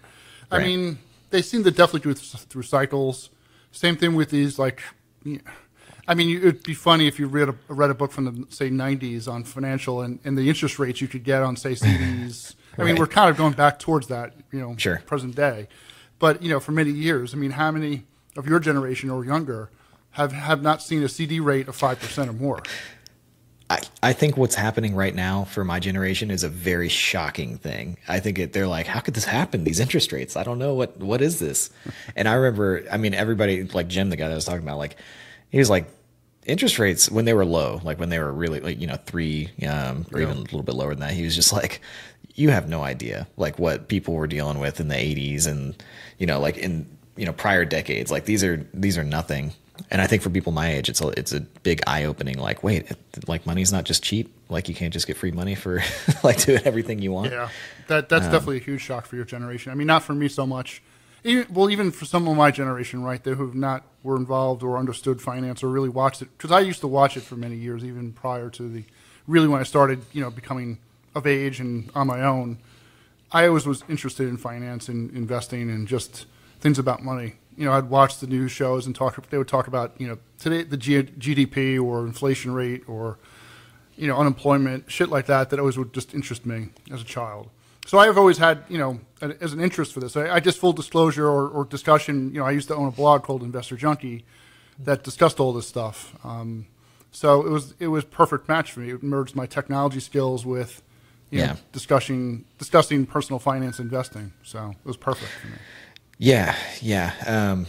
I 0.52 0.60
mean, 0.60 1.00
they 1.32 1.42
seem 1.42 1.64
to 1.64 1.72
definitely 1.72 2.02
go 2.02 2.14
th- 2.14 2.44
through 2.44 2.64
cycles. 2.64 3.30
Same 3.72 3.96
thing 3.98 4.14
with 4.16 4.30
these, 4.30 4.60
like, 4.60 4.82
I 6.08 6.14
mean, 6.16 6.38
it'd 6.38 6.64
be 6.64 6.74
funny 6.74 7.08
if 7.08 7.18
you 7.20 7.28
read 7.28 7.50
a, 7.50 7.56
read 7.68 7.90
a 7.90 7.94
book 7.94 8.12
from 8.12 8.26
the 8.26 8.46
say 8.54 8.70
'90s 8.70 9.28
on 9.28 9.44
financial 9.46 10.02
and, 10.02 10.20
and 10.26 10.38
the 10.38 10.48
interest 10.50 10.78
rates 10.78 11.02
you 11.02 11.08
could 11.08 11.24
get 11.24 11.42
on 11.42 11.56
say 11.56 11.72
CDs. 11.74 12.56
I 12.78 12.84
mean, 12.84 12.96
we're 12.98 13.08
kind 13.08 13.30
of 13.30 13.38
going 13.38 13.54
back 13.54 13.80
towards 13.80 14.08
that, 14.08 14.34
you 14.52 14.60
know, 14.60 14.76
Sure. 14.78 15.02
present 15.06 15.36
day. 15.36 15.68
But 16.20 16.42
you 16.42 16.50
know, 16.50 16.60
for 16.60 16.72
many 16.72 16.92
years, 16.92 17.34
I 17.34 17.38
mean, 17.38 17.52
how 17.52 17.72
many 17.72 18.04
of 18.36 18.48
your 18.48 18.60
generation 18.60 19.10
or 19.10 19.24
younger 19.26 19.70
have 20.12 20.32
have 20.34 20.62
not 20.62 20.82
seen 20.82 21.04
a 21.04 21.10
CD 21.10 21.40
rate 21.40 21.68
of 21.68 21.76
five 21.76 22.00
percent 22.00 22.30
or 22.30 22.34
more? 22.34 22.62
I, 23.74 24.10
I 24.10 24.14
think 24.14 24.38
what's 24.38 24.56
happening 24.56 24.96
right 24.96 25.16
now 25.16 25.46
for 25.46 25.64
my 25.64 25.80
generation 25.80 26.30
is 26.30 26.44
a 26.44 26.50
very 26.50 26.90
shocking 26.90 27.58
thing. 27.58 27.98
I 28.08 28.20
think 28.20 28.38
it, 28.40 28.54
they're 28.54 28.68
like, 28.68 28.86
how 28.86 29.00
could 29.00 29.14
this 29.14 29.26
happen? 29.26 29.64
These 29.64 29.80
interest 29.80 30.12
rates. 30.12 30.36
I 30.36 30.44
don't 30.44 30.60
know 30.60 30.74
what 30.74 30.98
what 30.98 31.22
is 31.22 31.40
this. 31.40 31.70
And 32.16 32.28
I 32.28 32.34
remember, 32.34 32.84
I 32.92 32.98
mean, 32.98 33.14
everybody 33.14 33.64
like 33.64 33.88
Jim, 33.88 34.10
the 34.10 34.16
guy 34.16 34.28
that 34.28 34.34
I 34.34 34.36
was 34.36 34.46
talking 34.46 34.62
about, 34.62 34.78
like 34.78 34.98
he 35.50 35.58
was 35.58 35.70
like, 35.70 35.88
interest 36.46 36.78
rates 36.78 37.10
when 37.10 37.26
they 37.26 37.34
were 37.34 37.46
low, 37.46 37.80
like 37.84 38.00
when 38.00 38.10
they 38.10 38.20
were 38.20 38.32
really 38.32 38.60
like 38.60 38.80
you 38.80 38.88
know 38.88 38.98
three 39.06 39.50
um, 39.68 40.06
or 40.14 40.22
even 40.22 40.38
a 40.38 40.42
little 40.42 40.64
bit 40.64 40.76
lower 40.76 40.92
than 40.92 41.00
that. 41.00 41.12
He 41.12 41.24
was 41.24 41.36
just 41.36 41.54
like, 41.54 41.82
you 42.36 42.50
have 42.50 42.68
no 42.68 42.84
idea 42.84 43.28
like 43.38 43.58
what 43.60 43.88
people 43.88 44.14
were 44.14 44.28
dealing 44.28 44.60
with 44.60 44.80
in 44.80 44.88
the 44.88 44.96
80s 44.96 45.48
and 45.48 45.76
you 46.18 46.26
know 46.26 46.40
like 46.40 46.58
in 46.58 46.88
you 47.16 47.26
know 47.26 47.34
prior 47.34 47.66
decades. 47.66 48.12
Like 48.12 48.26
these 48.26 48.44
are 48.44 48.68
these 48.74 48.98
are 48.98 49.04
nothing. 49.04 49.54
And 49.90 50.02
I 50.02 50.08
think 50.08 50.22
for 50.22 50.30
people 50.30 50.52
my 50.52 50.72
age, 50.72 50.88
it's 50.88 51.02
a 51.02 51.08
it's 51.10 51.34
a 51.34 51.42
big 51.42 51.82
eye 51.88 52.06
opening. 52.06 52.38
Like, 52.38 52.64
wait, 52.64 52.92
it, 52.92 53.28
like 53.28 53.46
money's 53.46 53.72
not 53.72 53.86
just 53.86 54.04
cheap. 54.04 54.34
Like 54.50 54.70
you 54.70 54.76
can't 54.76 54.94
just 54.94 55.08
get 55.08 55.18
free 55.18 55.32
money 55.32 55.56
for 55.56 55.82
like 56.24 56.46
doing 56.46 56.62
everything 56.64 57.00
you 57.00 57.12
want. 57.12 57.32
Yeah, 57.32 57.50
that 57.88 58.08
that's 58.08 58.26
um, 58.26 58.32
definitely 58.32 58.58
a 58.58 58.64
huge 58.64 58.82
shock 58.82 59.06
for 59.06 59.16
your 59.16 59.26
generation. 59.26 59.72
I 59.72 59.76
mean, 59.76 59.88
not 59.88 60.04
for 60.04 60.14
me 60.14 60.28
so 60.28 60.46
much. 60.46 60.84
Even, 61.24 61.52
well, 61.54 61.70
even 61.70 61.92
for 61.92 62.06
some 62.06 62.28
of 62.28 62.36
my 62.36 62.52
generation, 62.52 63.02
right, 63.02 63.24
there 63.24 63.36
who've 63.36 63.56
not 63.56 63.84
were 64.04 64.18
involved 64.18 64.62
or 64.62 64.78
understood 64.78 65.22
finance 65.22 65.64
or 65.64 65.70
really 65.70 65.90
watched 65.90 66.22
it, 66.22 66.30
because 66.38 66.52
I 66.52 66.60
used 66.60 66.82
to 66.82 66.88
watch 66.88 67.16
it 67.16 67.24
for 67.24 67.36
many 67.38 67.56
years, 67.56 67.84
even 67.84 68.12
prior 68.12 68.50
to 68.52 68.70
the 68.70 68.84
really 69.26 69.48
when 69.48 69.60
I 69.60 69.64
started, 69.64 70.02
you 70.12 70.22
know, 70.22 70.30
becoming 70.30 70.80
of 71.16 71.26
age 71.26 71.60
and 71.60 71.90
on 71.96 72.08
my 72.08 72.22
own. 72.22 72.58
I 73.32 73.48
always 73.48 73.66
was 73.66 73.84
interested 73.90 74.28
in 74.28 74.38
finance 74.38 74.90
and 74.90 75.12
investing 75.16 75.70
and 75.70 75.88
just 75.88 76.26
things 76.60 76.78
about 76.78 77.04
money. 77.04 77.36
You 77.58 77.66
know, 77.66 77.74
I'd 77.74 77.90
watch 77.90 78.20
the 78.20 78.28
news 78.28 78.52
shows 78.52 78.86
and 78.86 78.96
talk. 78.96 79.30
They 79.30 79.38
would 79.38 79.48
talk 79.48 79.68
about 79.68 79.94
you 80.00 80.08
know 80.08 80.18
today 80.40 80.64
the 80.64 80.78
G- 80.78 81.04
GDP 81.04 81.82
or 81.84 82.06
inflation 82.06 82.54
rate 82.54 82.84
or 82.88 83.18
you 83.96 84.08
know, 84.08 84.18
unemployment, 84.18 84.90
shit 84.92 85.10
like 85.10 85.28
that, 85.28 85.52
that 85.52 85.60
always 85.60 85.78
would 85.78 85.94
just 85.94 86.16
interest 86.16 86.48
me 86.48 86.70
as 86.92 87.00
a 87.02 87.06
child. 87.06 87.48
So 87.86 88.00
I 88.00 88.08
have 88.08 88.18
always 88.18 88.40
had, 88.40 88.64
you 88.68 88.80
know, 88.80 89.00
a- 89.22 89.36
as 89.40 89.54
an 89.54 89.60
interest 89.60 89.94
for 89.94 90.00
this. 90.00 90.18
I, 90.18 90.32
I 90.36 90.40
just 90.40 90.58
full 90.58 90.74
disclosure 90.74 91.28
or, 91.28 91.48
or 91.48 91.64
discussion, 91.64 92.34
you 92.34 92.40
know, 92.40 92.46
I 92.46 92.50
used 92.52 92.68
to 92.70 92.76
own 92.76 92.88
a 92.88 92.92
blog 92.92 93.22
called 93.22 93.44
Investor 93.44 93.76
Junkie 93.78 94.26
that 94.80 95.04
discussed 95.04 95.40
all 95.40 95.54
this 95.54 95.68
stuff. 95.68 96.16
Um, 96.24 96.66
so 97.12 97.46
it 97.46 97.52
was 97.52 97.76
it 97.80 97.88
was 97.90 98.04
perfect 98.04 98.50
match 98.50 98.72
for 98.72 98.80
me. 98.80 98.90
It 98.90 99.04
merged 99.04 99.36
my 99.36 99.46
technology 99.46 100.00
skills 100.00 100.44
with, 100.44 100.82
you 101.30 101.38
know, 101.42 101.46
Yeah. 101.46 101.56
discussing 101.72 102.46
discussing 102.58 103.06
personal 103.06 103.38
finance 103.38 103.80
investing. 103.80 104.34
So 104.42 104.72
it 104.72 104.88
was 104.88 104.98
perfect 104.98 105.30
for 105.40 105.48
me. 105.50 105.58
Yeah, 106.24 106.56
yeah. 106.82 107.12
Um, 107.28 107.66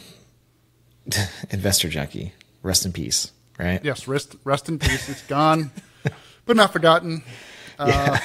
investor 1.51 1.88
junkie, 1.88 2.33
rest 2.62 2.87
in 2.87 2.93
peace. 2.93 3.33
Right? 3.59 3.85
Yes, 3.85 4.07
rest 4.07 4.37
rest 4.45 4.69
in 4.69 4.79
peace. 4.79 5.09
It's 5.09 5.23
gone, 5.23 5.73
but 6.47 6.57
not 6.57 6.73
forgotten. 6.73 7.25
Yeah. 7.81 8.21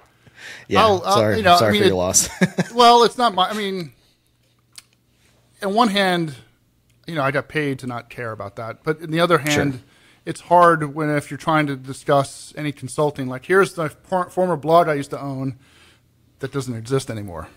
yeah. 0.68 0.80
I'll- 0.82 1.02
I'll- 1.02 1.16
sorry, 1.16 1.36
you 1.38 1.42
know, 1.42 1.56
I 1.56 1.70
mean, 1.70 1.80
for 1.80 1.86
your 1.86 1.94
it- 1.94 1.96
loss. 1.96 2.28
well, 2.74 3.04
it's 3.04 3.16
not 3.16 3.34
my. 3.34 3.48
I 3.48 3.54
mean, 3.54 3.92
on 5.62 5.72
one 5.72 5.88
hand, 5.88 6.34
you 7.06 7.14
know, 7.14 7.22
I 7.22 7.30
got 7.30 7.48
paid 7.48 7.78
to 7.78 7.86
not 7.86 8.10
care 8.10 8.32
about 8.32 8.56
that, 8.56 8.84
but 8.84 9.02
on 9.02 9.10
the 9.10 9.20
other 9.20 9.38
hand, 9.38 9.72
Sure. 9.72 9.82
it's 10.26 10.42
hard 10.42 10.94
when 10.94 11.08
if 11.08 11.30
you're 11.30 11.38
trying 11.38 11.66
to 11.68 11.76
discuss 11.76 12.52
any 12.54 12.70
consulting. 12.70 13.28
Like, 13.28 13.46
here's 13.46 13.72
the 13.72 13.88
former 13.88 14.56
blog 14.56 14.88
I 14.88 14.94
used 14.94 15.10
to 15.10 15.20
own 15.20 15.58
that 16.40 16.52
doesn't 16.52 16.74
exist 16.74 17.10
anymore. 17.10 17.48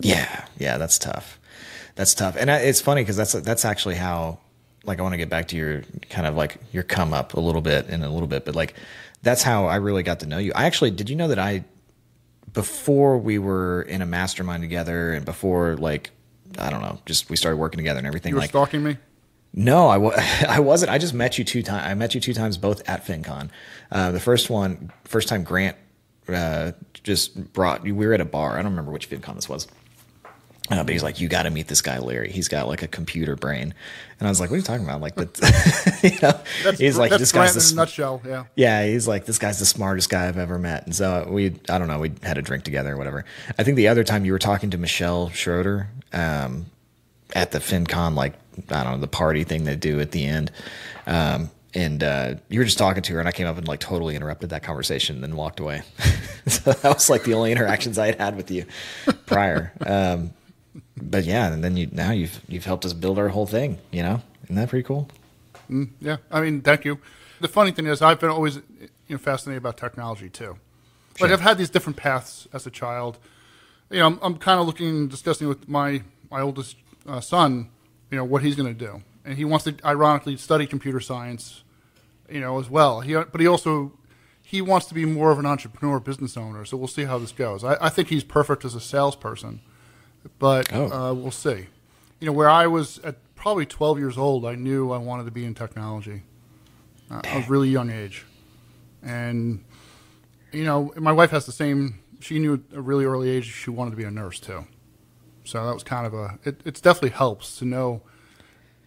Yeah, 0.00 0.44
yeah, 0.58 0.78
that's 0.78 0.98
tough. 0.98 1.38
That's 1.94 2.14
tough, 2.14 2.36
and 2.36 2.50
I- 2.50 2.58
it's 2.60 2.80
funny 2.80 3.02
because 3.02 3.16
that's 3.16 3.32
that's 3.32 3.64
actually 3.64 3.94
how. 3.96 4.38
Like, 4.84 5.00
I 5.00 5.02
want 5.02 5.14
to 5.14 5.18
get 5.18 5.28
back 5.28 5.48
to 5.48 5.56
your 5.56 5.82
kind 6.10 6.28
of 6.28 6.36
like 6.36 6.58
your 6.70 6.84
come 6.84 7.12
up 7.12 7.34
a 7.34 7.40
little 7.40 7.60
bit 7.60 7.88
in 7.88 8.04
a 8.04 8.08
little 8.08 8.28
bit, 8.28 8.44
but 8.44 8.54
like 8.54 8.74
that's 9.20 9.42
how 9.42 9.66
I 9.66 9.76
really 9.76 10.04
got 10.04 10.20
to 10.20 10.26
know 10.26 10.38
you. 10.38 10.52
I 10.54 10.66
actually 10.66 10.92
did 10.92 11.10
you 11.10 11.16
know 11.16 11.26
that 11.26 11.40
I 11.40 11.64
before 12.52 13.18
we 13.18 13.38
were 13.38 13.82
in 13.82 14.02
a 14.02 14.06
mastermind 14.06 14.62
together 14.62 15.12
and 15.12 15.24
before 15.24 15.76
like 15.76 16.10
I 16.58 16.70
don't 16.70 16.82
know, 16.82 17.00
just 17.04 17.28
we 17.28 17.36
started 17.36 17.56
working 17.56 17.78
together 17.78 17.98
and 17.98 18.06
everything. 18.06 18.30
You 18.30 18.36
were 18.36 18.42
like, 18.42 18.50
stalking 18.50 18.82
me. 18.84 18.96
no, 19.52 19.88
I, 19.88 19.96
wa- 19.96 20.14
I 20.48 20.60
wasn't. 20.60 20.92
I 20.92 20.98
just 20.98 21.12
met 21.14 21.36
you 21.36 21.42
two 21.44 21.62
times. 21.64 21.82
I 21.84 21.94
met 21.94 22.14
you 22.14 22.20
two 22.20 22.32
times, 22.34 22.56
both 22.56 22.88
at 22.88 23.04
FinCon. 23.04 23.50
Uh, 23.90 24.12
the 24.12 24.20
first 24.20 24.48
one, 24.50 24.92
first 25.04 25.26
time 25.28 25.42
Grant 25.42 25.76
uh, 26.28 26.72
just 27.02 27.52
brought. 27.52 27.84
You 27.84 27.94
we 27.96 28.06
were 28.06 28.14
at 28.14 28.20
a 28.20 28.24
bar. 28.24 28.52
I 28.52 28.56
don't 28.62 28.70
remember 28.70 28.92
which 28.92 29.10
FinCon 29.10 29.34
this 29.34 29.48
was. 29.48 29.66
Uh, 30.70 30.82
but 30.82 30.88
he's 30.88 31.02
like, 31.02 31.20
you 31.20 31.28
got 31.28 31.44
to 31.44 31.50
meet 31.50 31.68
this 31.68 31.80
guy, 31.80 31.98
Larry. 31.98 32.30
He's 32.30 32.48
got 32.48 32.66
like 32.66 32.82
a 32.82 32.88
computer 32.88 33.36
brain, 33.36 33.72
and 34.18 34.26
I 34.26 34.30
was 34.30 34.40
like, 34.40 34.50
what 34.50 34.54
are 34.54 34.58
you 34.58 34.64
talking 34.64 34.84
about? 34.84 35.00
Like, 35.00 35.14
but 35.14 35.38
you 36.02 36.10
know, 36.22 36.40
That's, 36.64 36.78
he's 36.78 36.98
like, 36.98 37.12
this 37.12 37.30
guy's 37.30 37.54
the 37.54 37.72
in 37.72 37.78
a 37.78 37.82
nutshell. 37.82 38.20
Yeah. 38.26 38.44
yeah, 38.56 38.86
he's 38.86 39.06
like, 39.06 39.26
this 39.26 39.38
guy's 39.38 39.58
the 39.58 39.66
smartest 39.66 40.10
guy 40.10 40.26
I've 40.26 40.38
ever 40.38 40.58
met. 40.58 40.84
And 40.84 40.94
so 40.94 41.28
we, 41.30 41.58
I 41.68 41.78
don't 41.78 41.86
know, 41.86 42.00
we 42.00 42.12
had 42.22 42.36
a 42.36 42.42
drink 42.42 42.64
together 42.64 42.94
or 42.94 42.96
whatever. 42.96 43.24
I 43.58 43.62
think 43.62 43.76
the 43.76 43.88
other 43.88 44.02
time 44.02 44.24
you 44.24 44.32
were 44.32 44.38
talking 44.38 44.70
to 44.70 44.78
Michelle 44.78 45.30
Schroeder 45.30 45.88
um, 46.12 46.66
at 47.34 47.52
the 47.52 47.58
FinCon, 47.58 48.14
like, 48.14 48.34
I 48.70 48.82
don't 48.82 48.94
know, 48.94 48.98
the 48.98 49.06
party 49.06 49.44
thing 49.44 49.64
they 49.64 49.76
do 49.76 50.00
at 50.00 50.10
the 50.10 50.24
end. 50.24 50.50
Um, 51.06 51.50
and 51.74 52.02
uh, 52.02 52.34
you 52.48 52.58
were 52.58 52.64
just 52.64 52.78
talking 52.78 53.02
to 53.02 53.12
her, 53.12 53.18
and 53.20 53.28
I 53.28 53.32
came 53.32 53.46
up 53.46 53.58
and 53.58 53.68
like 53.68 53.80
totally 53.80 54.16
interrupted 54.16 54.48
that 54.50 54.62
conversation 54.62 55.16
and 55.16 55.22
then 55.22 55.36
walked 55.36 55.60
away. 55.60 55.82
so 56.46 56.72
that 56.72 56.94
was 56.94 57.10
like 57.10 57.24
the 57.24 57.34
only 57.34 57.52
interactions 57.52 57.98
I 57.98 58.06
had 58.06 58.14
had 58.18 58.36
with 58.36 58.50
you 58.50 58.64
prior. 59.26 59.72
Um, 59.84 60.30
but 60.96 61.24
yeah, 61.24 61.52
and 61.52 61.62
then 61.62 61.76
you 61.76 61.88
now 61.92 62.12
you've 62.12 62.40
you've 62.48 62.64
helped 62.64 62.84
us 62.84 62.92
build 62.92 63.18
our 63.18 63.28
whole 63.28 63.46
thing. 63.46 63.78
You 63.90 64.02
know, 64.02 64.22
isn't 64.44 64.56
that 64.56 64.68
pretty 64.68 64.84
cool? 64.84 65.08
Yeah, 66.00 66.18
I 66.30 66.40
mean, 66.40 66.60
thank 66.60 66.84
you. 66.84 66.98
The 67.40 67.48
funny 67.48 67.70
thing 67.70 67.86
is, 67.86 68.00
I've 68.02 68.20
been 68.20 68.30
always 68.30 68.56
you 68.56 68.88
know 69.10 69.18
fascinated 69.18 69.62
about 69.62 69.76
technology 69.76 70.28
too. 70.28 70.58
Like 71.20 71.30
I've 71.30 71.40
had 71.40 71.58
these 71.58 71.70
different 71.70 71.96
paths 71.96 72.46
as 72.52 72.66
a 72.66 72.70
child. 72.70 73.18
You 73.90 74.00
know, 74.00 74.06
I'm, 74.06 74.18
I'm 74.22 74.36
kind 74.36 74.60
of 74.60 74.66
looking, 74.66 75.08
discussing 75.08 75.48
with 75.48 75.68
my 75.68 76.02
my 76.30 76.40
oldest 76.40 76.76
uh, 77.06 77.20
son, 77.20 77.70
you 78.10 78.16
know, 78.16 78.24
what 78.24 78.42
he's 78.42 78.56
going 78.56 78.72
to 78.74 78.86
do, 78.86 79.02
and 79.24 79.36
he 79.36 79.44
wants 79.44 79.64
to 79.64 79.74
ironically 79.84 80.36
study 80.36 80.66
computer 80.66 81.00
science, 81.00 81.62
you 82.30 82.40
know, 82.40 82.58
as 82.58 82.68
well. 82.68 83.00
He 83.00 83.14
but 83.14 83.40
he 83.40 83.46
also 83.46 83.92
he 84.42 84.60
wants 84.60 84.86
to 84.86 84.94
be 84.94 85.04
more 85.04 85.30
of 85.30 85.38
an 85.38 85.46
entrepreneur, 85.46 85.98
business 86.00 86.36
owner. 86.36 86.64
So 86.64 86.76
we'll 86.76 86.88
see 86.88 87.04
how 87.04 87.18
this 87.18 87.32
goes. 87.32 87.64
I, 87.64 87.76
I 87.80 87.88
think 87.88 88.08
he's 88.08 88.24
perfect 88.24 88.64
as 88.64 88.74
a 88.74 88.80
salesperson, 88.80 89.60
but 90.38 90.72
Oh. 90.72 90.90
uh, 90.90 91.12
we'll 91.14 91.30
see. 91.30 91.66
You 92.20 92.26
know, 92.26 92.32
where 92.32 92.48
I 92.50 92.66
was 92.66 92.98
at 93.00 93.16
probably 93.34 93.66
12 93.66 93.98
years 93.98 94.16
old, 94.18 94.44
I 94.46 94.54
knew 94.54 94.90
I 94.92 94.98
wanted 94.98 95.24
to 95.24 95.30
be 95.30 95.44
in 95.44 95.54
technology. 95.54 96.22
Uh, 97.10 97.20
I 97.24 97.36
was 97.38 97.48
really 97.48 97.68
young 97.68 97.90
age, 97.90 98.24
and 99.02 99.64
you 100.52 100.64
know, 100.64 100.92
my 100.96 101.12
wife 101.12 101.30
has 101.30 101.46
the 101.46 101.52
same. 101.52 102.00
She 102.20 102.38
knew 102.38 102.54
at 102.54 102.76
a 102.76 102.80
really 102.80 103.04
early 103.04 103.28
age 103.28 103.44
she 103.44 103.70
wanted 103.70 103.90
to 103.92 103.96
be 103.96 104.04
a 104.04 104.10
nurse 104.10 104.40
too. 104.40 104.66
So 105.44 105.64
that 105.64 105.72
was 105.74 105.84
kind 105.84 106.06
of 106.06 106.14
a. 106.14 106.38
It 106.44 106.60
it's 106.64 106.80
definitely 106.80 107.10
helps 107.10 107.58
to 107.58 107.64
know. 107.64 108.02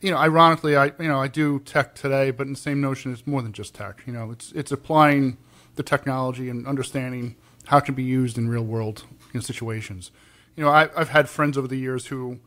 You 0.01 0.11
know, 0.11 0.17
ironically, 0.17 0.75
I 0.75 0.85
you 0.99 1.07
know 1.07 1.19
I 1.21 1.27
do 1.29 1.59
tech 1.59 1.95
today, 1.95 2.31
but 2.31 2.47
in 2.47 2.53
the 2.53 2.59
same 2.59 2.81
notion, 2.81 3.13
it's 3.13 3.25
more 3.27 3.41
than 3.41 3.53
just 3.53 3.73
tech. 3.75 4.01
You 4.05 4.11
know, 4.13 4.31
it's 4.31 4.51
it's 4.53 4.71
applying 4.71 5.37
the 5.75 5.83
technology 5.83 6.49
and 6.49 6.67
understanding 6.67 7.35
how 7.67 7.77
it 7.77 7.85
can 7.85 7.95
be 7.95 8.03
used 8.03 8.37
in 8.37 8.49
real 8.49 8.63
world 8.65 9.03
you 9.33 9.35
know, 9.35 9.41
situations. 9.41 10.11
You 10.55 10.63
know, 10.63 10.69
I, 10.69 10.89
I've 10.95 11.09
had 11.09 11.29
friends 11.29 11.57
over 11.57 11.67
the 11.67 11.77
years 11.77 12.07
who 12.07 12.39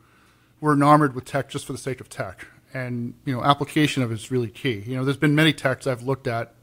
were 0.60 0.74
enamored 0.74 1.14
with 1.14 1.24
tech 1.24 1.48
just 1.48 1.66
for 1.66 1.72
the 1.72 1.78
sake 1.78 2.00
of 2.00 2.08
tech, 2.08 2.46
and 2.72 3.14
you 3.24 3.34
know, 3.34 3.42
application 3.42 4.02
of 4.02 4.10
it 4.10 4.14
is 4.14 4.30
really 4.30 4.48
key. 4.48 4.82
You 4.86 4.96
know, 4.96 5.04
there's 5.04 5.16
been 5.16 5.34
many 5.34 5.52
techs 5.52 5.86
I've 5.86 6.02
looked 6.02 6.26
at 6.26 6.54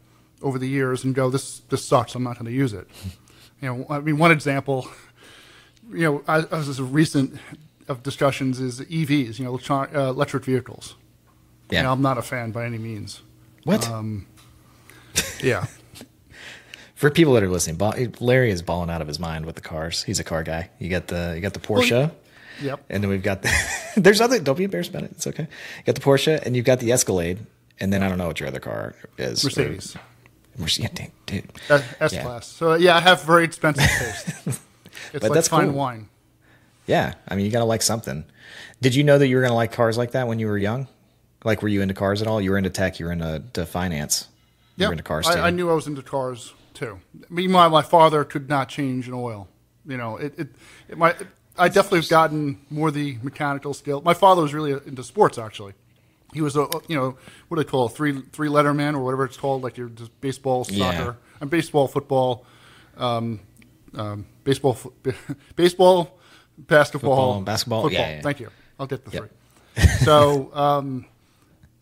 over 0.41 0.57
the 0.57 0.67
years 0.67 1.03
and 1.03 1.13
go, 1.13 1.29
this 1.29 1.59
this 1.69 1.83
sucks. 1.85 2.15
I'm 2.15 2.23
not 2.23 2.35
going 2.35 2.45
to 2.45 2.51
use 2.51 2.73
it. 2.73 2.87
You 3.61 3.67
know, 3.67 3.85
I 3.89 3.99
mean, 3.99 4.17
one 4.17 4.31
example, 4.31 4.87
you 5.91 6.03
know, 6.03 6.23
I, 6.27 6.37
I 6.49 6.57
was 6.57 6.79
a 6.79 6.83
recent 6.83 7.37
of 7.89 8.03
discussions 8.03 8.59
is 8.59 8.79
EVs. 8.79 9.37
You 9.37 9.45
know, 9.45 9.51
electronic, 9.51 9.93
uh, 9.93 10.09
electric 10.09 10.45
vehicles. 10.45 10.95
Yeah. 11.69 11.79
You 11.79 11.83
know, 11.83 11.91
I'm 11.91 12.01
not 12.01 12.17
a 12.17 12.21
fan 12.21 12.51
by 12.51 12.65
any 12.65 12.77
means. 12.77 13.21
What? 13.65 13.87
Um, 13.89 14.27
yeah. 15.43 15.65
For 16.99 17.09
people 17.09 17.31
that 17.35 17.43
are 17.43 17.47
listening, 17.49 17.77
Larry 18.19 18.51
is 18.51 18.61
balling 18.61 18.89
out 18.89 19.01
of 19.01 19.07
his 19.07 19.19
mind 19.21 19.45
with 19.45 19.55
the 19.55 19.61
cars. 19.61 20.03
He's 20.03 20.19
a 20.19 20.23
car 20.25 20.43
guy. 20.43 20.69
You 20.79 20.89
got 20.89 21.07
the 21.07 21.31
you 21.33 21.39
got 21.39 21.53
the 21.53 21.59
Porsche, 21.61 22.11
Yep. 22.61 22.83
and 22.89 23.01
then 23.01 23.09
we've 23.09 23.23
got 23.23 23.41
the 23.41 23.49
there's 23.95 24.19
other. 24.19 24.37
Don't 24.41 24.57
be 24.57 24.65
embarrassed 24.65 24.89
about 24.89 25.03
it. 25.03 25.11
It's 25.11 25.25
okay. 25.25 25.43
You 25.43 25.83
got 25.85 25.95
the 25.95 26.01
Porsche, 26.01 26.45
and 26.45 26.57
you've 26.57 26.65
got 26.65 26.81
the 26.81 26.91
Escalade, 26.91 27.39
and 27.79 27.93
then 27.93 28.03
I 28.03 28.09
don't 28.09 28.17
know 28.17 28.27
what 28.27 28.41
your 28.41 28.47
other 28.49 28.59
car 28.59 28.95
is. 29.17 29.45
Mercedes. 29.45 29.95
Mercedes. 30.57 30.89
Yeah, 30.99 31.07
dude. 31.25 31.49
Uh, 31.69 31.81
S 32.01 32.11
Yeah. 32.11 32.23
class. 32.23 32.47
So 32.47 32.73
yeah, 32.73 32.97
I 32.97 32.99
have 32.99 33.23
very 33.23 33.45
expensive 33.45 33.85
taste. 33.97 34.27
It's 34.45 34.59
But 35.13 35.23
like 35.23 35.31
that's 35.31 35.47
fine 35.47 35.67
cool. 35.69 35.77
wine. 35.77 36.09
Yeah, 36.85 37.13
I 37.29 37.35
mean, 37.37 37.45
you 37.45 37.51
got 37.53 37.59
to 37.59 37.65
like 37.65 37.81
something. 37.81 38.25
Did 38.81 38.93
you 38.93 39.05
know 39.05 39.17
that 39.17 39.27
you 39.27 39.37
were 39.37 39.41
going 39.41 39.51
to 39.51 39.55
like 39.55 39.71
cars 39.71 39.97
like 39.97 40.11
that 40.11 40.27
when 40.27 40.37
you 40.39 40.47
were 40.47 40.57
young? 40.57 40.89
Like, 41.45 41.61
were 41.61 41.69
you 41.69 41.81
into 41.81 41.93
cars 41.93 42.21
at 42.21 42.27
all? 42.27 42.41
You 42.41 42.51
were 42.51 42.57
into 42.57 42.69
tech. 42.71 42.99
You 42.99 43.05
were 43.05 43.13
into 43.13 43.41
to 43.53 43.65
finance. 43.65 44.27
You 44.75 44.81
Yeah, 44.81 44.87
were 44.87 44.93
into 44.93 45.03
cars. 45.05 45.27
I, 45.27 45.47
I 45.47 45.49
knew 45.51 45.69
I 45.69 45.73
was 45.75 45.87
into 45.87 46.01
cars 46.01 46.53
too. 46.79 46.99
Meanwhile, 47.29 47.69
my 47.69 47.81
father 47.81 48.23
could 48.23 48.49
not 48.49 48.69
change 48.69 49.07
an 49.07 49.13
oil. 49.13 49.47
You 49.85 49.97
know, 49.97 50.17
it. 50.17 50.33
it, 50.37 50.47
it 50.87 50.97
my, 50.97 51.15
I 51.57 51.67
definitely 51.67 51.99
have 51.99 52.09
gotten 52.09 52.59
more 52.69 52.89
the 52.89 53.17
mechanical 53.21 53.73
skill. 53.73 54.01
My 54.01 54.13
father 54.13 54.41
was 54.41 54.53
really 54.53 54.71
into 54.71 55.03
sports. 55.03 55.37
Actually, 55.37 55.73
he 56.33 56.41
was 56.41 56.55
a 56.55 56.67
you 56.87 56.95
know 56.95 57.17
what 57.47 57.57
do 57.57 57.63
they 57.63 57.69
call 57.69 57.87
it, 57.87 57.89
three 57.89 58.21
three 58.31 58.47
letter 58.49 58.73
man 58.73 58.95
or 58.95 59.03
whatever 59.03 59.25
it's 59.25 59.35
called, 59.37 59.61
like 59.61 59.77
your 59.77 59.89
just 59.89 60.19
baseball, 60.21 60.63
soccer, 60.63 60.77
Yeah. 60.77 61.13
and 61.41 61.49
baseball, 61.49 61.87
football, 61.87 62.45
um, 62.97 63.41
um, 63.95 64.25
baseball, 64.45 64.77
baseball, 65.57 66.17
basketball, 66.57 67.15
Football 67.15 67.41
basketball? 67.41 67.81
football. 67.83 67.99
Yeah, 68.01 68.15
yeah. 68.15 68.21
Thank 68.21 68.39
you. 68.39 68.49
I'll 68.79 68.87
get 68.87 69.03
the 69.05 69.11
Yep. 69.11 69.29
three. 69.75 69.85
so 70.05 70.53
um, 70.55 71.05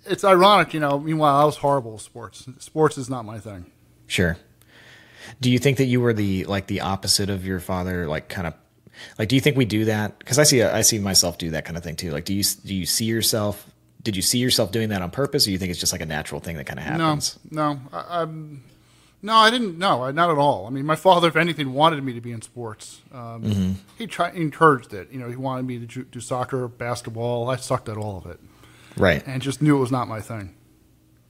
it's 0.05 0.23
ironic, 0.23 0.73
you 0.73 0.79
know. 0.79 0.97
Meanwhile, 0.99 1.36
I 1.36 1.43
was 1.45 1.57
horrible 1.57 1.95
at 1.95 2.01
sports. 2.01 2.47
Sports 2.60 2.97
is 2.97 3.10
not 3.10 3.25
my 3.25 3.38
thing. 3.39 3.69
Sure. 4.07 4.38
Do 5.41 5.49
you 5.51 5.59
think 5.59 5.77
that 5.77 5.85
you 5.85 6.01
were 6.01 6.13
the 6.13 6.45
like 6.45 6.67
the 6.67 6.81
opposite 6.81 7.29
of 7.29 7.45
your 7.45 7.59
father? 7.59 8.07
Like, 8.07 8.29
kind 8.29 8.47
of, 8.47 8.53
like, 9.19 9.27
do 9.29 9.35
you 9.35 9.41
think 9.41 9.57
we 9.57 9.65
do 9.65 9.85
that? 9.85 10.17
Because 10.19 10.39
I 10.39 10.43
see 10.43 10.61
I 10.63 10.81
see 10.81 10.99
myself 10.99 11.37
do 11.37 11.49
that 11.51 11.65
kind 11.65 11.77
of 11.77 11.83
thing 11.83 11.95
too. 11.95 12.11
Like, 12.11 12.25
do 12.25 12.33
you 12.33 12.43
do 12.65 12.73
you 12.75 12.85
see 12.85 13.05
yourself? 13.05 13.65
Did 14.03 14.15
you 14.15 14.21
see 14.21 14.37
yourself 14.39 14.71
doing 14.71 14.89
that 14.89 15.01
on 15.01 15.11
purpose, 15.11 15.47
or 15.47 15.51
you 15.51 15.57
think 15.57 15.71
it's 15.71 15.79
just 15.79 15.91
like 15.91 16.01
a 16.01 16.05
natural 16.05 16.39
thing 16.39 16.55
that 16.57 16.65
kind 16.65 16.79
of 16.79 16.85
happens? 16.85 17.37
No, 17.51 17.73
no, 17.73 17.79
I, 17.91 18.21
I'm, 18.21 18.63
no, 19.21 19.35
I 19.35 19.49
didn't. 19.49 19.77
No, 19.77 20.09
not 20.11 20.29
at 20.29 20.37
all. 20.37 20.65
I 20.65 20.69
mean, 20.69 20.85
my 20.85 20.95
father, 20.95 21.27
if 21.27 21.35
anything, 21.35 21.73
wanted 21.73 22.01
me 22.03 22.13
to 22.13 22.21
be 22.21 22.31
in 22.31 22.41
sports. 22.41 23.01
Um, 23.11 23.43
Mm-hmm. 23.43 23.71
He 23.97 24.07
tried, 24.07 24.35
encouraged 24.35 24.93
it. 24.93 25.11
You 25.11 25.19
know, 25.19 25.27
he 25.29 25.35
wanted 25.35 25.65
me 25.65 25.79
to 25.79 25.85
do, 25.85 26.03
do 26.05 26.19
soccer, 26.21 26.67
basketball. 26.69 27.49
I 27.49 27.57
sucked 27.57 27.89
at 27.89 27.97
all 27.97 28.17
of 28.17 28.27
it, 28.27 28.39
Right. 28.95 29.23
and 29.27 29.41
just 29.41 29.61
knew 29.61 29.75
it 29.75 29.79
was 29.81 29.91
not 29.91 30.07
my 30.07 30.21
thing. 30.21 30.55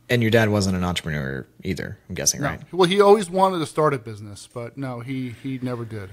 And 0.09 0.21
your 0.21 0.31
dad 0.31 0.49
wasn't 0.49 0.77
an 0.77 0.83
entrepreneur 0.85 1.45
either. 1.63 1.97
I'm 2.07 2.15
guessing, 2.15 2.41
No. 2.41 2.47
right? 2.47 2.61
Well, 2.71 2.87
he 2.87 3.01
always 3.01 3.29
wanted 3.29 3.59
to 3.59 3.65
start 3.65 3.93
a 3.93 3.97
business, 3.97 4.47
but 4.53 4.77
no, 4.77 5.01
he 5.01 5.35
he 5.43 5.59
never 5.61 5.83
did. 5.85 6.09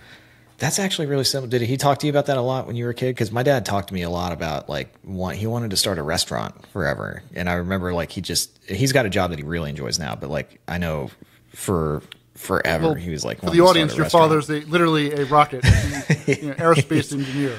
That's 0.58 0.78
actually 0.78 1.06
really 1.06 1.24
simple. 1.24 1.48
Did 1.48 1.62
he 1.62 1.76
talk 1.76 1.98
to 1.98 2.06
you 2.06 2.10
about 2.10 2.26
that 2.26 2.36
a 2.36 2.40
lot 2.40 2.66
when 2.66 2.76
you 2.76 2.84
were 2.84 2.90
a 2.90 2.94
kid? 2.94 3.08
Because 3.14 3.30
my 3.32 3.42
dad 3.42 3.64
talked 3.66 3.88
to 3.88 3.94
me 3.94 4.02
a 4.02 4.10
lot 4.10 4.32
about 4.32 4.68
like 4.68 4.94
want, 5.04 5.36
he 5.36 5.46
wanted 5.46 5.70
to 5.70 5.76
start 5.76 5.98
a 5.98 6.02
restaurant 6.02 6.66
forever, 6.68 7.22
and 7.34 7.48
I 7.48 7.54
remember 7.54 7.92
like 7.92 8.10
he 8.12 8.20
just 8.20 8.56
he's 8.68 8.92
got 8.92 9.04
a 9.06 9.10
job 9.10 9.30
that 9.30 9.38
he 9.38 9.44
really 9.44 9.70
enjoys 9.70 9.98
now, 9.98 10.14
but 10.16 10.30
like 10.30 10.60
I 10.68 10.78
know 10.78 11.10
for 11.52 12.02
forever 12.34 12.86
Well, 12.86 12.94
he 12.94 13.10
was 13.10 13.24
like 13.24 13.38
for 13.40 13.50
the 13.50 13.60
audience, 13.60 13.94
your 13.94 14.04
restaurant. 14.04 14.24
father's 14.24 14.50
a, 14.50 14.60
literally 14.68 15.12
a 15.12 15.24
rocket, 15.26 15.64
you 16.26 16.48
know, 16.48 16.54
aerospace 16.54 17.12
engineer. 17.12 17.56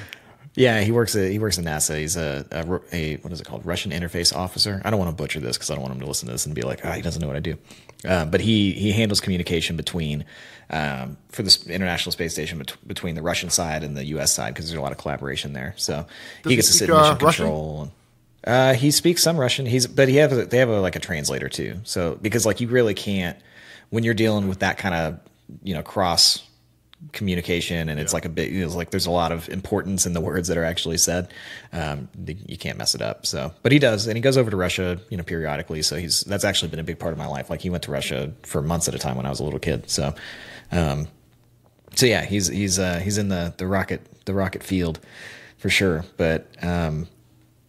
Yeah, 0.56 0.82
he 0.82 0.92
works 0.92 1.16
at 1.16 1.30
he 1.32 1.40
works 1.40 1.58
at 1.60 1.66
NASA. 1.66 2.00
He's 2.00 2.16
a, 2.16 2.46
a, 2.52 2.96
a 2.96 3.16
what 3.18 3.34
is 3.34 3.42
it 3.42 3.46
called? 3.46 3.66
Russian 3.66 3.92
interface 3.92 4.34
officer. 4.36 4.82
I 4.86 4.90
don't 4.90 5.00
want 5.00 5.12
to 5.12 5.16
butcher 5.16 5.40
this 5.42 5.58
because 5.58 5.70
I 5.70 5.76
don't 5.76 5.82
want 5.82 5.94
him 5.94 6.00
to 6.00 6.08
listen 6.08 6.28
to 6.28 6.32
this 6.32 6.46
and 6.46 6.56
be 6.56 6.62
like, 6.62 6.86
oh, 6.86 6.92
he 6.92 7.02
doesn't 7.02 7.22
know 7.22 7.28
what 7.28 7.36
I 7.36 7.42
do. 7.42 7.58
Uh, 8.08 8.26
but 8.26 8.40
he 8.40 8.72
he 8.72 8.92
handles 8.92 9.20
communication 9.20 9.76
between 9.76 10.24
um, 10.70 11.18
for 11.30 11.44
the 11.44 11.58
International 11.70 12.12
Space 12.12 12.34
Station 12.34 12.58
bet- 12.58 12.78
between 12.88 13.16
the 13.16 13.22
Russian 13.22 13.50
side 13.50 13.84
and 13.84 13.98
the 13.98 14.06
U.S. 14.06 14.32
side 14.34 14.54
because 14.54 14.70
there's 14.70 14.80
a 14.80 14.82
lot 14.82 14.92
of 14.94 14.98
collaboration 14.98 15.54
there. 15.54 15.74
So 15.78 15.96
Does 15.96 16.06
he 16.44 16.50
he 16.52 16.56
gets 16.56 16.68
to 16.70 16.74
sit 16.74 16.90
in 16.90 16.96
uh, 16.96 17.00
mission 17.14 17.26
Russian? 17.26 17.46
control. 17.46 17.82
And, 17.82 17.92
uh, 18.48 18.74
he 18.76 18.92
speaks 18.92 19.24
some 19.24 19.38
Russian. 19.38 19.66
He's 19.66 19.88
but 19.88 20.08
he 20.08 20.18
have 20.18 20.32
a, 20.32 20.46
they 20.46 20.60
have 20.60 20.70
a, 20.70 20.80
like 20.80 20.96
a 20.96 21.00
translator 21.00 21.50
too. 21.50 21.82
So 21.84 22.18
because 22.22 22.46
like 22.46 22.62
you 22.62 22.68
really 22.70 22.94
can't 22.94 23.38
when 23.90 24.04
you're 24.04 24.14
dealing 24.14 24.48
with 24.48 24.60
that 24.60 24.78
kind 24.78 24.96
of 24.96 25.20
you 25.64 25.74
know 25.74 25.82
cross 25.82 26.48
communication 27.12 27.90
and 27.90 28.00
it's 28.00 28.14
like 28.14 28.26
a 28.26 28.30
bit 28.30 28.52
it's 28.52 28.74
like 28.74 28.90
there's 28.90 29.06
a 29.06 29.12
lot 29.12 29.32
of 29.32 29.48
importance 29.50 30.06
in 30.06 30.14
the 30.14 30.22
words 30.22 30.48
that 30.48 30.58
are 30.58 30.64
actually 30.64 30.98
said 30.98 31.32
um, 31.74 32.08
you 32.48 32.58
can't 32.58 32.78
mess 32.78 32.96
it 32.96 33.02
up 33.02 33.26
so 33.26 33.54
but 33.64 33.72
he 33.72 33.80
does 33.80 34.08
and 34.08 34.16
he 34.16 34.22
goes 34.22 34.38
over 34.38 34.50
to 34.50 34.58
russia 34.58 35.00
you 35.10 35.18
know 35.18 35.24
periodically 35.24 35.82
so 35.82 35.98
he's 35.98 36.22
that's 36.22 36.46
actually 36.46 36.70
been 36.70 36.80
a 36.80 36.84
big 36.84 36.98
part 36.98 37.12
of 37.12 37.18
my 37.18 37.28
life 37.28 37.50
like 37.50 37.62
he 37.62 37.70
went 37.70 37.84
to 37.84 37.92
russia 37.92 38.34
for 38.44 38.62
months 38.62 38.88
at 38.88 38.96
a 38.96 38.98
time 38.98 39.18
when 39.18 39.26
i 39.26 39.30
was 39.30 39.40
a 39.40 39.44
little 39.44 39.60
kid 39.60 39.88
so 39.90 40.16
um, 40.72 41.08
so 41.96 42.06
yeah 42.06 42.24
he's 42.26 42.48
he's 42.48 42.80
uh, 42.80 43.00
he's 43.00 43.18
in 43.18 43.28
the 43.28 43.54
the 43.58 43.68
rocket 43.68 44.02
the 44.26 44.34
rocket 44.34 44.64
field 44.64 45.00
for 45.58 45.70
sure 45.70 46.06
but 46.18 46.48
um, 46.64 47.08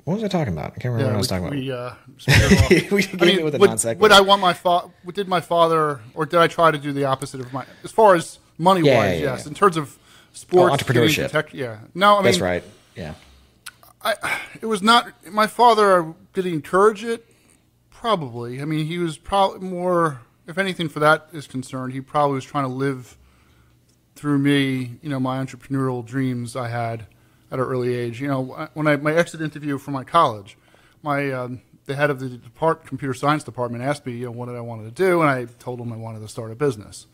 what 0.05 0.15
was 0.15 0.25
i 0.25 0.29
talking 0.29 0.53
about 0.53 0.73
i 0.77 0.79
can't 0.79 0.95
remember 0.95 1.07
what 1.07 1.15
i 1.15 1.19
was 1.19 1.29
talking 1.29 1.51
we, 1.51 1.71
about 1.71 1.99
We, 2.09 2.15
uh, 2.15 2.17
split 2.19 2.53
it 2.53 2.83
off. 2.85 2.93
We 2.93 3.21
I 3.21 3.25
mean, 3.27 3.39
it 3.41 3.45
with 3.45 3.55
a 3.57 3.59
would, 3.59 3.71
non-sequitur. 3.71 4.01
would 4.01 4.13
I 4.13 4.21
want 4.21 4.41
my 4.41 4.55
father? 4.55 4.93
Did 5.13 5.29
my 5.29 5.41
father, 5.41 6.01
or 6.15 6.27
did 6.27 6.39
I 6.39 6.47
try 6.47 6.71
to 6.71 6.79
do 6.79 6.93
the 6.93 7.05
opposite 7.05 7.41
of 7.41 7.53
my? 7.53 7.67
As 7.85 7.93
far 7.93 8.15
as 8.15 8.39
money 8.59 8.83
wise, 8.83 8.93
Yeah, 8.93 9.05
yeah, 9.13 9.19
yes. 9.35 9.43
yeah. 9.45 9.49
In 9.49 9.55
terms 9.55 9.77
of 9.77 9.99
sports, 10.33 10.73
Oh, 10.73 10.77
entrepreneurship. 10.77 11.31
tech- 11.31 11.53
yeah. 11.55 11.79
No, 11.95 12.15
I 12.15 12.17
mean, 12.17 12.25
that's 12.25 12.41
right 12.41 12.65
yeah 12.95 13.15
it 14.63 14.67
was 14.67 14.83
not 14.83 15.13
my 15.33 15.47
father. 15.47 16.15
Did 16.33 16.45
he 16.45 16.53
encourage 16.53 17.03
it? 17.03 17.27
Probably. 17.91 18.61
I 18.63 18.65
mean, 18.65 18.87
he 18.87 18.99
was 18.99 19.19
probably 19.19 19.67
more, 19.69 20.21
if 20.47 20.59
anything, 20.59 20.89
for 20.89 21.01
that 21.01 21.29
is 21.33 21.47
concerned, 21.47 21.93
he 21.93 22.01
probably 22.01 22.35
was 22.37 22.45
trying 22.45 22.65
to 22.65 22.73
live 22.73 23.17
through 24.15 24.39
me. 24.39 24.99
You 25.03 25.09
know, 25.09 25.19
my 25.19 25.45
entrepreneurial 25.45 26.05
dreams 26.05 26.55
I 26.55 26.69
had 26.69 27.07
at 27.51 27.59
an 27.59 27.65
early 27.65 27.95
age. 27.95 28.21
You 28.21 28.29
know, 28.29 28.69
when 28.75 28.87
I 28.87 28.97
my 28.97 29.13
exit 29.15 29.41
interview 29.41 29.79
for 29.79 29.91
my 29.91 30.05
college, 30.05 30.57
my 31.03 31.33
um, 31.33 31.63
the 31.87 31.97
head 31.97 32.11
of 32.11 32.21
the 32.21 32.29
depart, 32.29 32.87
computer 32.87 33.15
science 33.15 33.43
department 33.45 33.83
asked 33.83 34.07
me, 34.07 34.13
you 34.13 34.27
know, 34.27 34.31
what 34.33 34.47
did 34.47 34.57
I 34.57 34.61
wanted 34.61 34.85
to 34.85 34.91
do, 34.93 35.21
and 35.21 35.29
I 35.31 35.47
told 35.59 35.81
him 35.81 35.93
I 35.93 35.97
wanted 35.97 36.21
to 36.21 36.29
start 36.29 36.51
a 36.53 36.55
business. 36.55 37.07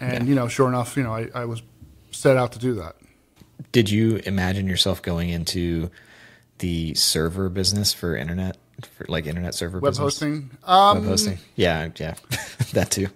And 0.00 0.28
you 0.28 0.34
know, 0.34 0.48
sure 0.48 0.68
enough, 0.68 0.96
you 0.96 1.02
know, 1.02 1.14
I, 1.14 1.28
I 1.34 1.44
was 1.44 1.62
set 2.10 2.36
out 2.36 2.52
to 2.52 2.58
do 2.58 2.74
that. 2.74 2.96
did 3.72 3.90
you 3.90 4.20
imagine 4.24 4.66
yourself 4.66 5.02
going 5.02 5.28
into 5.28 5.90
the 6.58 6.94
server 6.94 7.48
business 7.48 7.92
for 7.92 8.16
internet 8.16 8.56
for 8.96 9.06
like 9.08 9.26
internet 9.26 9.54
server 9.54 9.78
Web 9.78 9.92
business? 9.92 10.02
hosting. 10.02 10.50
Um, 10.64 10.98
web 10.98 11.08
hosting 11.08 11.38
yeah 11.56 11.88
yeah 11.98 12.14
that 12.72 12.90
too 12.90 13.08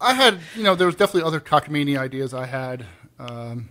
I 0.00 0.14
had, 0.14 0.38
you 0.54 0.62
know, 0.62 0.74
there 0.74 0.86
was 0.86 0.96
definitely 0.96 1.26
other 1.26 1.40
cockamamie 1.40 1.98
ideas 1.98 2.34
I 2.34 2.46
had 2.46 2.86
um, 3.18 3.68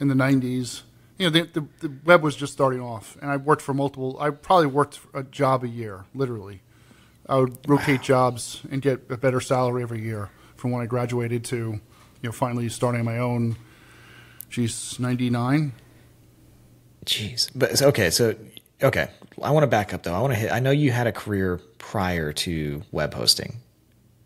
in 0.00 0.08
the 0.08 0.14
'90s. 0.14 0.82
You 1.18 1.26
know, 1.26 1.30
the, 1.30 1.42
the 1.60 1.88
the 1.88 1.94
web 2.04 2.22
was 2.22 2.34
just 2.34 2.52
starting 2.52 2.80
off, 2.80 3.16
and 3.20 3.30
I 3.30 3.36
worked 3.36 3.62
for 3.62 3.74
multiple. 3.74 4.16
I 4.18 4.30
probably 4.30 4.66
worked 4.66 5.00
a 5.14 5.22
job 5.22 5.62
a 5.64 5.68
year, 5.68 6.04
literally. 6.14 6.62
I 7.28 7.36
would 7.36 7.58
rotate 7.68 8.02
jobs 8.02 8.62
and 8.70 8.82
get 8.82 9.02
a 9.10 9.16
better 9.16 9.40
salary 9.40 9.82
every 9.82 10.02
year 10.02 10.30
from 10.56 10.72
when 10.72 10.82
I 10.82 10.86
graduated 10.86 11.44
to, 11.46 11.80
you 12.22 12.28
know, 12.28 12.32
finally 12.32 12.68
starting 12.68 13.04
my 13.04 13.18
own. 13.18 13.56
She's 14.48 14.98
99. 14.98 15.72
jeez. 17.04 17.50
But 17.54 17.80
okay 17.80 18.10
so 18.10 18.34
okay. 18.82 19.08
I 19.42 19.50
want 19.52 19.62
to 19.62 19.68
back 19.68 19.94
up 19.94 20.02
though. 20.02 20.14
I 20.14 20.20
want 20.20 20.32
to 20.32 20.38
hit 20.38 20.50
i 20.52 20.60
know 20.60 20.70
you 20.70 20.90
had 20.90 21.06
a 21.06 21.12
career 21.12 21.60
prior 21.78 22.32
to 22.32 22.82
web 22.92 23.14
hosting 23.14 23.56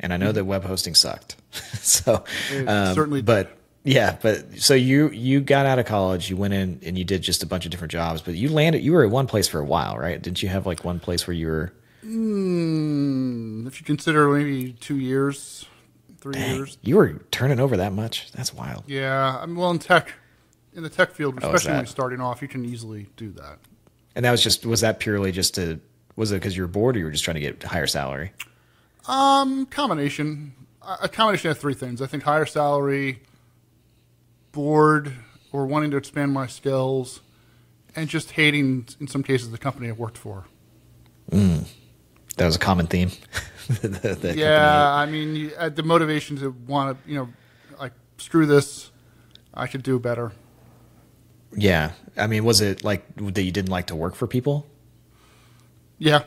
and 0.01 0.13
i 0.13 0.17
know 0.17 0.33
that 0.33 0.45
web 0.45 0.65
hosting 0.65 0.95
sucked. 0.95 1.37
So 1.83 2.25
um, 2.67 2.95
certainly 2.95 3.21
did. 3.21 3.27
but 3.27 3.59
yeah 3.85 4.17
but 4.23 4.59
so 4.59 4.73
you 4.75 5.11
you 5.11 5.41
got 5.41 5.67
out 5.67 5.79
of 5.79 5.85
college 5.87 6.31
you 6.31 6.37
went 6.37 6.55
in 6.55 6.81
and 6.85 6.97
you 6.99 7.05
did 7.05 7.21
just 7.23 7.43
a 7.43 7.47
bunch 7.47 7.65
of 7.67 7.71
different 7.71 7.93
jobs 7.93 8.23
but 8.23 8.35
you 8.35 8.49
landed 8.49 8.83
you 8.83 8.93
were 8.93 9.05
at 9.05 9.11
one 9.11 9.27
place 9.27 9.47
for 9.47 9.61
a 9.61 9.65
while 9.65 9.97
right? 9.99 10.21
Didn't 10.21 10.43
you 10.43 10.49
have 10.49 10.67
like 10.67 10.83
one 10.85 10.99
place 10.99 11.27
where 11.27 11.35
you 11.35 11.47
were? 11.47 11.73
Mm, 12.05 13.67
if 13.67 13.81
you 13.81 13.85
consider 13.87 14.29
maybe 14.29 14.73
two 14.73 14.97
years, 14.99 15.67
three 16.25 16.33
Dang, 16.33 16.57
years. 16.57 16.79
you 16.81 16.97
were 16.97 17.13
turning 17.31 17.61
over 17.61 17.77
that 17.77 17.93
much 17.93 18.33
that's 18.33 18.55
wild 18.55 18.83
Yeah, 18.87 19.39
I'm 19.43 19.55
well 19.57 19.71
in 19.71 19.79
tech. 19.79 20.11
In 20.75 20.83
the 20.83 20.89
tech 20.89 21.13
field, 21.13 21.37
especially 21.37 21.71
when 21.71 21.81
you're 21.81 21.87
starting 21.87 22.21
off, 22.21 22.41
you 22.41 22.49
can 22.49 22.65
easily 22.65 23.07
do 23.17 23.31
that. 23.33 23.59
And 24.17 24.25
that 24.25 24.31
was 24.31 24.43
just 24.43 24.65
was 24.65 24.81
that 24.81 24.99
purely 25.01 25.33
just 25.33 25.55
to 25.57 25.81
was 26.17 26.33
it 26.33 26.37
because 26.37 26.57
you 26.57 26.63
were 26.63 26.69
bored 26.69 26.97
or 26.97 26.99
you 26.99 27.05
were 27.05 27.11
just 27.11 27.25
trying 27.25 27.35
to 27.35 27.41
get 27.41 27.63
higher 27.63 27.87
salary? 27.87 28.33
Um, 29.07 29.67
combination. 29.67 30.55
A 31.01 31.09
combination 31.09 31.51
of 31.51 31.59
three 31.59 31.75
things. 31.75 32.01
I 32.01 32.07
think 32.07 32.23
higher 32.23 32.47
salary, 32.47 33.23
bored, 34.51 35.13
or 35.53 35.67
wanting 35.67 35.91
to 35.93 35.97
expand 35.97 36.33
my 36.33 36.47
skills, 36.47 37.21
and 37.95 38.09
just 38.09 38.33
hating, 38.33 38.87
in 38.99 39.09
some 39.09 39.23
cases, 39.23 39.51
the 39.51 39.59
company 39.59 39.89
I've 39.89 39.99
worked 39.99 40.19
for. 40.19 40.45
That 41.31 42.47
was 42.47 42.57
a 42.57 42.59
common 42.59 42.87
theme. 42.87 43.11
The 43.83 43.89
company- 43.89 44.41
Yeah, 44.41 44.93
I 44.95 45.07
mean, 45.07 45.37
you, 45.37 45.53
uh, 45.59 45.69
the 45.69 45.83
motivation 45.83 46.37
to 46.39 46.51
want 46.67 47.03
to, 47.05 47.11
you 47.11 47.17
know, 47.17 47.29
like 47.79 47.93
screw 48.19 48.47
this, 48.47 48.91
I 49.53 49.67
could 49.67 49.83
do 49.83 49.99
better. 49.99 50.33
Yeah. 51.57 51.93
I 52.17 52.27
mean, 52.27 52.45
was 52.45 52.61
it 52.61 52.85
like 52.85 53.05
that 53.17 53.43
you 53.43 53.53
didn't 53.53 53.71
like 53.71 53.87
to 53.89 53.97
work 53.97 54.15
for 54.15 54.27
people? 54.27 54.67
Yeah, 55.99 56.25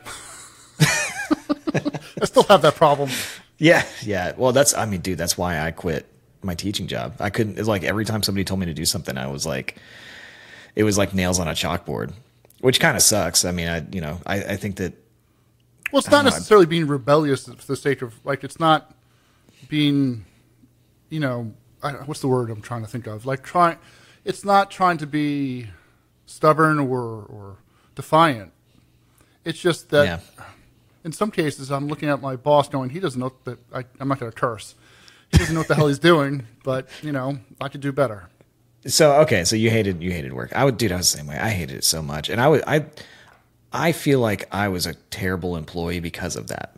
I 0.79 2.25
still 2.25 2.43
have 2.43 2.61
that 2.61 2.75
problem. 2.75 3.09
Yeah. 3.57 3.85
Yeah. 4.01 4.33
Well, 4.37 4.51
that's, 4.53 4.73
I 4.73 4.85
mean, 4.85 5.01
dude, 5.01 5.17
that's 5.17 5.37
why 5.37 5.59
I 5.59 5.71
quit 5.71 6.05
my 6.41 6.55
teaching 6.55 6.87
job. 6.87 7.15
I 7.19 7.29
couldn't, 7.29 7.59
it's 7.59 7.67
like 7.67 7.83
every 7.83 8.05
time 8.05 8.23
somebody 8.23 8.43
told 8.45 8.59
me 8.59 8.65
to 8.67 8.73
do 8.73 8.85
something, 8.85 9.17
I 9.17 9.27
was 9.27 9.45
like, 9.45 9.77
it 10.75 10.83
was 10.83 10.97
like 10.97 11.13
nails 11.13 11.39
on 11.39 11.47
a 11.47 11.51
chalkboard, 11.51 12.13
which 12.61 12.79
kind 12.79 12.95
of 12.95 13.03
sucks. 13.03 13.45
I 13.45 13.51
mean, 13.51 13.67
I, 13.67 13.85
you 13.91 14.01
know, 14.01 14.19
I, 14.25 14.35
I 14.43 14.55
think 14.55 14.77
that, 14.77 14.93
Well, 15.91 15.99
it's 15.99 16.09
not 16.09 16.25
necessarily 16.25 16.65
being 16.65 16.87
rebellious 16.87 17.45
for 17.45 17.65
the 17.65 17.75
sake 17.75 18.01
of 18.01 18.13
like 18.25 18.43
it's 18.43 18.59
not 18.59 18.93
being, 19.69 20.25
you 21.09 21.19
know, 21.19 21.53
I, 21.81 21.91
what's 21.93 22.21
the 22.21 22.27
word 22.27 22.49
I'm 22.49 22.61
trying 22.61 22.81
to 22.81 22.87
think 22.87 23.07
of? 23.07 23.25
Like 23.25 23.43
trying, 23.43 23.77
it's 24.25 24.43
not 24.43 24.69
trying 24.69 24.97
to 24.97 25.07
be 25.07 25.67
stubborn 26.25 26.79
or 26.79 27.23
or 27.23 27.57
defiant. 27.95 28.51
It's 29.45 29.59
just 29.59 29.89
that 29.89 30.03
yeah. 30.37 30.45
in 31.05 31.11
some 31.11 31.31
cases 31.31 31.71
I'm 31.71 31.87
looking 31.87 32.09
at 32.09 32.21
my 32.21 32.35
boss 32.35 32.67
going, 32.67 32.89
he 32.89 32.99
doesn't 32.99 33.19
know 33.19 33.33
that 33.45 33.59
I, 33.73 33.85
I'm 33.99 34.09
not 34.09 34.19
going 34.19 34.31
to 34.31 34.37
curse. 34.37 34.75
He 35.31 35.37
doesn't 35.37 35.53
know 35.53 35.61
what 35.61 35.67
the 35.67 35.75
hell 35.75 35.87
he's 35.87 35.99
doing, 35.99 36.47
but 36.63 36.87
you 37.01 37.11
know, 37.11 37.39
I 37.61 37.69
could 37.69 37.81
do 37.81 37.91
better. 37.91 38.29
So 38.85 39.21
okay, 39.21 39.43
so 39.43 39.55
you 39.55 39.69
hated 39.69 40.01
you 40.01 40.11
hated 40.11 40.33
work. 40.33 40.53
I 40.55 40.63
would, 40.63 40.77
dude. 40.77 40.91
I 40.91 40.97
was 40.97 41.11
the 41.11 41.17
same 41.17 41.27
way. 41.27 41.37
I 41.37 41.49
hated 41.49 41.77
it 41.77 41.83
so 41.83 42.01
much, 42.01 42.29
and 42.29 42.39
I 42.39 42.47
would 42.47 42.63
I 42.67 42.85
I 43.71 43.91
feel 43.91 44.19
like 44.19 44.47
I 44.53 44.69
was 44.69 44.85
a 44.85 44.93
terrible 44.93 45.55
employee 45.57 45.99
because 45.99 46.35
of 46.35 46.47
that. 46.47 46.75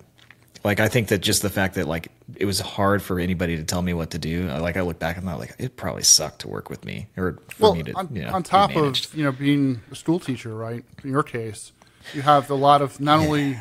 Like 0.63 0.79
I 0.79 0.89
think 0.89 1.07
that 1.07 1.19
just 1.19 1.41
the 1.41 1.49
fact 1.49 1.75
that 1.75 1.87
like 1.87 2.09
it 2.35 2.45
was 2.45 2.59
hard 2.59 3.01
for 3.01 3.19
anybody 3.19 3.55
to 3.55 3.63
tell 3.63 3.81
me 3.81 3.93
what 3.93 4.11
to 4.11 4.17
do. 4.17 4.47
Like 4.47 4.75
I 4.75 4.81
look 4.81 4.99
back 4.99 5.17
and 5.17 5.29
I'm 5.29 5.39
like, 5.39 5.55
it 5.57 5.77
probably 5.77 6.03
sucked 6.03 6.41
to 6.41 6.49
work 6.49 6.69
with 6.69 6.83
me 6.83 7.07
or 7.15 7.39
for 7.49 7.63
well, 7.63 7.75
me 7.75 7.83
to 7.83 7.93
on, 7.93 8.13
you 8.13 8.23
know 8.23 8.33
on 8.33 8.43
top 8.43 8.75
of 8.75 9.15
you 9.15 9.23
know 9.23 9.31
being 9.31 9.81
a 9.91 9.95
school 9.95 10.19
teacher, 10.19 10.53
right? 10.53 10.83
In 11.03 11.11
your 11.11 11.23
case, 11.23 11.71
you 12.13 12.21
have 12.23 12.49
a 12.49 12.55
lot 12.55 12.81
of 12.81 12.99
not 12.99 13.19
only 13.19 13.57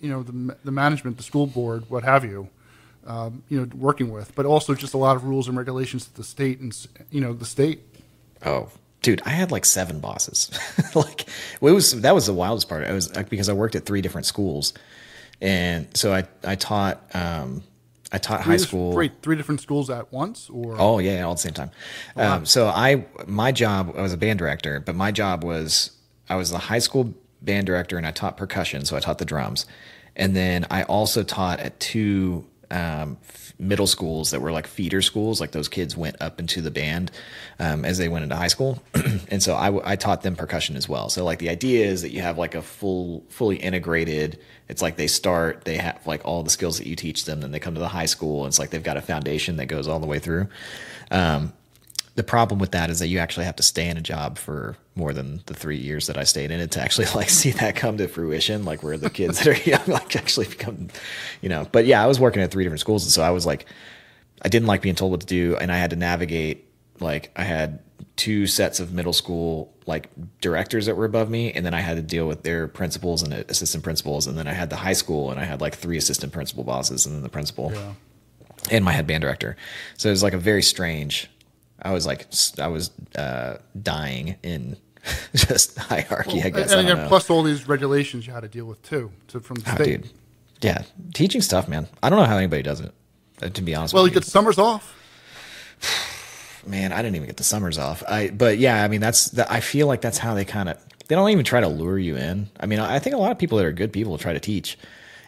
you 0.00 0.08
know 0.08 0.22
the 0.22 0.56
the 0.64 0.70
management, 0.70 1.16
the 1.16 1.24
school 1.24 1.48
board, 1.48 1.84
what 1.88 2.04
have 2.04 2.24
you, 2.24 2.48
um, 3.06 3.42
you 3.48 3.60
know, 3.60 3.68
working 3.74 4.10
with, 4.12 4.32
but 4.36 4.46
also 4.46 4.74
just 4.74 4.94
a 4.94 4.98
lot 4.98 5.16
of 5.16 5.24
rules 5.24 5.48
and 5.48 5.56
regulations 5.56 6.06
that 6.06 6.14
the 6.14 6.24
state 6.24 6.60
and 6.60 6.86
you 7.10 7.20
know 7.20 7.32
the 7.32 7.44
state. 7.44 7.80
Oh, 8.44 8.68
dude, 9.02 9.22
I 9.24 9.30
had 9.30 9.50
like 9.50 9.64
seven 9.64 10.00
bosses. 10.00 10.50
like 10.94 11.22
it 11.22 11.60
was 11.60 12.00
that 12.00 12.14
was 12.14 12.26
the 12.26 12.34
wildest 12.34 12.68
part. 12.68 12.84
I 12.84 12.92
was 12.92 13.08
because 13.08 13.48
I 13.48 13.52
worked 13.52 13.74
at 13.74 13.86
three 13.86 14.00
different 14.00 14.26
schools, 14.26 14.74
and 15.40 15.88
so 15.96 16.12
I 16.12 16.26
I 16.44 16.54
taught 16.56 17.02
um 17.14 17.62
I 18.12 18.18
taught 18.18 18.40
high 18.40 18.56
school. 18.56 18.94
Wait, 18.94 19.12
three 19.22 19.36
different 19.36 19.60
schools 19.60 19.88
at 19.88 20.12
once, 20.12 20.50
or 20.50 20.76
Oh 20.78 20.98
yeah, 20.98 21.22
all 21.22 21.32
at 21.32 21.36
the 21.36 21.42
same 21.42 21.54
time. 21.54 21.70
Um, 22.16 22.44
so 22.44 22.66
I, 22.66 23.06
my 23.26 23.52
job, 23.52 23.94
I 23.96 24.02
was 24.02 24.12
a 24.12 24.16
band 24.16 24.38
director, 24.38 24.80
but 24.80 24.96
my 24.96 25.12
job 25.12 25.44
was 25.44 25.92
I 26.28 26.36
was 26.36 26.50
the 26.50 26.58
high 26.58 26.80
school 26.80 27.14
band 27.40 27.66
director, 27.66 27.96
and 27.96 28.06
I 28.06 28.10
taught 28.10 28.36
percussion, 28.36 28.84
so 28.84 28.96
I 28.96 29.00
taught 29.00 29.18
the 29.18 29.24
drums, 29.24 29.64
and 30.16 30.34
then 30.34 30.66
I 30.70 30.82
also 30.82 31.22
taught 31.22 31.60
at 31.60 31.78
two 31.78 32.46
um, 32.70 33.18
middle 33.60 33.86
schools 33.86 34.30
that 34.30 34.40
were 34.40 34.50
like 34.50 34.66
feeder 34.66 35.02
schools, 35.02 35.40
like 35.40 35.52
those 35.52 35.68
kids 35.68 35.96
went 35.96 36.16
up 36.20 36.40
into 36.40 36.60
the 36.60 36.70
band 36.70 37.10
um, 37.58 37.84
as 37.84 37.98
they 37.98 38.08
went 38.08 38.24
into 38.24 38.34
high 38.34 38.48
school, 38.48 38.82
and 39.28 39.42
so 39.42 39.56
I 39.56 39.96
taught 39.96 40.22
them 40.22 40.34
percussion 40.34 40.76
as 40.76 40.88
well. 40.88 41.08
So 41.08 41.24
like 41.24 41.38
the 41.38 41.50
idea 41.50 41.86
is 41.86 42.02
that 42.02 42.10
you 42.10 42.22
have 42.22 42.38
like 42.38 42.54
a 42.54 42.62
full, 42.62 43.24
fully 43.28 43.56
integrated. 43.56 44.38
It's 44.68 44.82
like 44.82 44.96
they 44.96 45.06
start, 45.06 45.64
they 45.64 45.76
have 45.76 46.06
like 46.06 46.24
all 46.24 46.42
the 46.42 46.50
skills 46.50 46.78
that 46.78 46.86
you 46.86 46.96
teach 46.96 47.24
them, 47.24 47.40
then 47.40 47.50
they 47.50 47.58
come 47.58 47.74
to 47.74 47.80
the 47.80 47.88
high 47.88 48.06
school. 48.06 48.44
And 48.44 48.48
it's 48.48 48.58
like 48.58 48.70
they've 48.70 48.82
got 48.82 48.96
a 48.96 49.02
foundation 49.02 49.56
that 49.56 49.66
goes 49.66 49.86
all 49.86 50.00
the 50.00 50.06
way 50.06 50.18
through. 50.18 50.48
Um, 51.10 51.52
the 52.20 52.24
problem 52.24 52.60
with 52.60 52.72
that 52.72 52.90
is 52.90 52.98
that 52.98 53.08
you 53.08 53.18
actually 53.18 53.46
have 53.46 53.56
to 53.56 53.62
stay 53.62 53.88
in 53.88 53.96
a 53.96 54.02
job 54.02 54.36
for 54.36 54.76
more 54.94 55.14
than 55.14 55.40
the 55.46 55.54
three 55.54 55.78
years 55.78 56.06
that 56.06 56.18
I 56.18 56.24
stayed 56.24 56.50
in 56.50 56.60
it 56.60 56.72
to 56.72 56.80
actually 56.82 57.06
like 57.14 57.30
see 57.30 57.50
that 57.52 57.76
come 57.76 57.96
to 57.96 58.08
fruition, 58.08 58.66
like 58.66 58.82
where 58.82 58.98
the 58.98 59.08
kids 59.08 59.38
that 59.38 59.46
are 59.46 59.62
young 59.70 59.86
like 59.86 60.14
actually 60.16 60.46
become, 60.46 60.88
you 61.40 61.48
know. 61.48 61.66
But 61.72 61.86
yeah, 61.86 62.04
I 62.04 62.06
was 62.06 62.20
working 62.20 62.42
at 62.42 62.50
three 62.50 62.62
different 62.62 62.80
schools, 62.80 63.04
and 63.04 63.10
so 63.10 63.22
I 63.22 63.30
was 63.30 63.46
like, 63.46 63.64
I 64.42 64.48
didn't 64.48 64.68
like 64.68 64.82
being 64.82 64.96
told 64.96 65.12
what 65.12 65.20
to 65.20 65.26
do, 65.26 65.56
and 65.56 65.72
I 65.72 65.78
had 65.78 65.88
to 65.90 65.96
navigate. 65.96 66.66
Like 67.00 67.30
I 67.34 67.44
had 67.44 67.78
two 68.16 68.46
sets 68.46 68.80
of 68.80 68.92
middle 68.92 69.14
school 69.14 69.72
like 69.86 70.10
directors 70.42 70.84
that 70.84 70.96
were 70.98 71.06
above 71.06 71.30
me, 71.30 71.52
and 71.52 71.64
then 71.64 71.72
I 71.72 71.80
had 71.80 71.96
to 71.96 72.02
deal 72.02 72.28
with 72.28 72.42
their 72.42 72.68
principals 72.68 73.22
and 73.22 73.32
assistant 73.32 73.82
principals, 73.82 74.26
and 74.26 74.36
then 74.36 74.46
I 74.46 74.52
had 74.52 74.68
the 74.68 74.76
high 74.76 74.92
school, 74.92 75.30
and 75.30 75.40
I 75.40 75.44
had 75.44 75.62
like 75.62 75.74
three 75.74 75.96
assistant 75.96 76.34
principal 76.34 76.64
bosses, 76.64 77.06
and 77.06 77.14
then 77.14 77.22
the 77.22 77.30
principal 77.30 77.72
yeah. 77.72 77.94
and 78.70 78.84
my 78.84 78.92
head 78.92 79.06
band 79.06 79.22
director. 79.22 79.56
So 79.96 80.10
it 80.10 80.12
was 80.12 80.22
like 80.22 80.34
a 80.34 80.38
very 80.38 80.62
strange. 80.62 81.30
I 81.82 81.92
was 81.92 82.06
like 82.06 82.26
I 82.58 82.68
was 82.68 82.90
uh, 83.16 83.58
dying 83.80 84.36
in 84.42 84.76
just 85.34 85.78
hierarchy. 85.78 86.40
I 86.42 86.46
and, 86.46 86.54
guess. 86.54 86.70
and 86.72 86.80
I 86.86 86.90
again, 86.92 87.08
plus 87.08 87.30
all 87.30 87.42
these 87.42 87.66
regulations 87.68 88.26
you 88.26 88.32
had 88.32 88.40
to 88.40 88.48
deal 88.48 88.66
with 88.66 88.82
too, 88.82 89.10
to, 89.28 89.40
from 89.40 89.56
the 89.56 89.70
Oh, 89.70 89.74
state. 89.76 90.02
dude, 90.02 90.10
yeah, 90.60 90.82
teaching 91.14 91.40
stuff, 91.42 91.68
man. 91.68 91.88
I 92.02 92.10
don't 92.10 92.18
know 92.18 92.26
how 92.26 92.36
anybody 92.36 92.62
does 92.62 92.80
it. 92.80 92.92
uh, 93.42 93.48
To 93.48 93.62
be 93.62 93.74
honest, 93.74 93.94
Well, 93.94 94.02
with 94.02 94.12
you 94.12 94.16
you, 94.16 94.20
get 94.20 94.26
summers 94.28 94.58
off. 94.58 94.94
man, 96.66 96.92
I 96.92 97.02
didn't 97.02 97.16
even 97.16 97.26
get 97.26 97.36
the 97.38 97.44
summers 97.44 97.78
off. 97.78 98.02
I 98.08 98.28
but 98.30 98.58
yeah, 98.58 98.82
I 98.84 98.88
mean 98.88 99.00
that's 99.00 99.30
that. 99.30 99.50
I 99.50 99.60
feel 99.60 99.86
like 99.86 100.00
that's 100.00 100.18
how 100.18 100.34
they 100.34 100.44
kind 100.44 100.68
of 100.68 100.78
they 101.08 101.14
don't 101.14 101.30
even 101.30 101.44
try 101.44 101.60
to 101.60 101.68
lure 101.68 101.98
you 101.98 102.16
in. 102.16 102.48
I 102.60 102.66
mean, 102.66 102.78
I 102.78 102.98
think 102.98 103.14
a 103.14 103.18
lot 103.18 103.32
of 103.32 103.38
people 103.38 103.58
that 103.58 103.66
are 103.66 103.72
good 103.72 103.92
people 103.92 104.16
try 104.18 104.32
to 104.32 104.40
teach. 104.40 104.78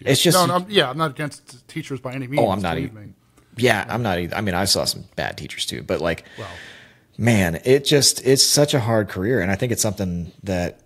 It's 0.01 0.21
just 0.23 0.37
No, 0.37 0.47
no, 0.47 0.55
I'm, 0.57 0.67
yeah, 0.69 0.91
I'm 0.91 0.99
not 0.99 1.12
against 1.12 1.67
teachers 1.69 2.01
by 2.01 2.12
any 2.12 2.27
means. 2.27 2.43
Oh, 2.43 2.51
I'm 2.51 2.61
not 2.61 2.77
even-. 2.77 3.15
Yeah, 3.57 3.85
I'm 3.88 4.03
not. 4.03 4.19
Either. 4.19 4.35
I 4.37 4.41
mean, 4.41 4.55
I 4.55 4.65
saw 4.65 4.85
some 4.85 5.05
bad 5.17 5.37
teachers 5.37 5.67
too, 5.67 5.83
but 5.83 6.01
like, 6.01 6.25
Well. 6.38 6.49
man, 7.19 7.61
it 7.65 7.85
just 7.85 8.25
it's 8.27 8.43
such 8.43 8.75
a 8.75 8.81
hard 8.81 9.09
career, 9.09 9.41
and 9.41 9.51
I 9.51 9.57
think 9.57 9.73
it's 9.73 9.83
something 9.83 10.33
that 10.43 10.81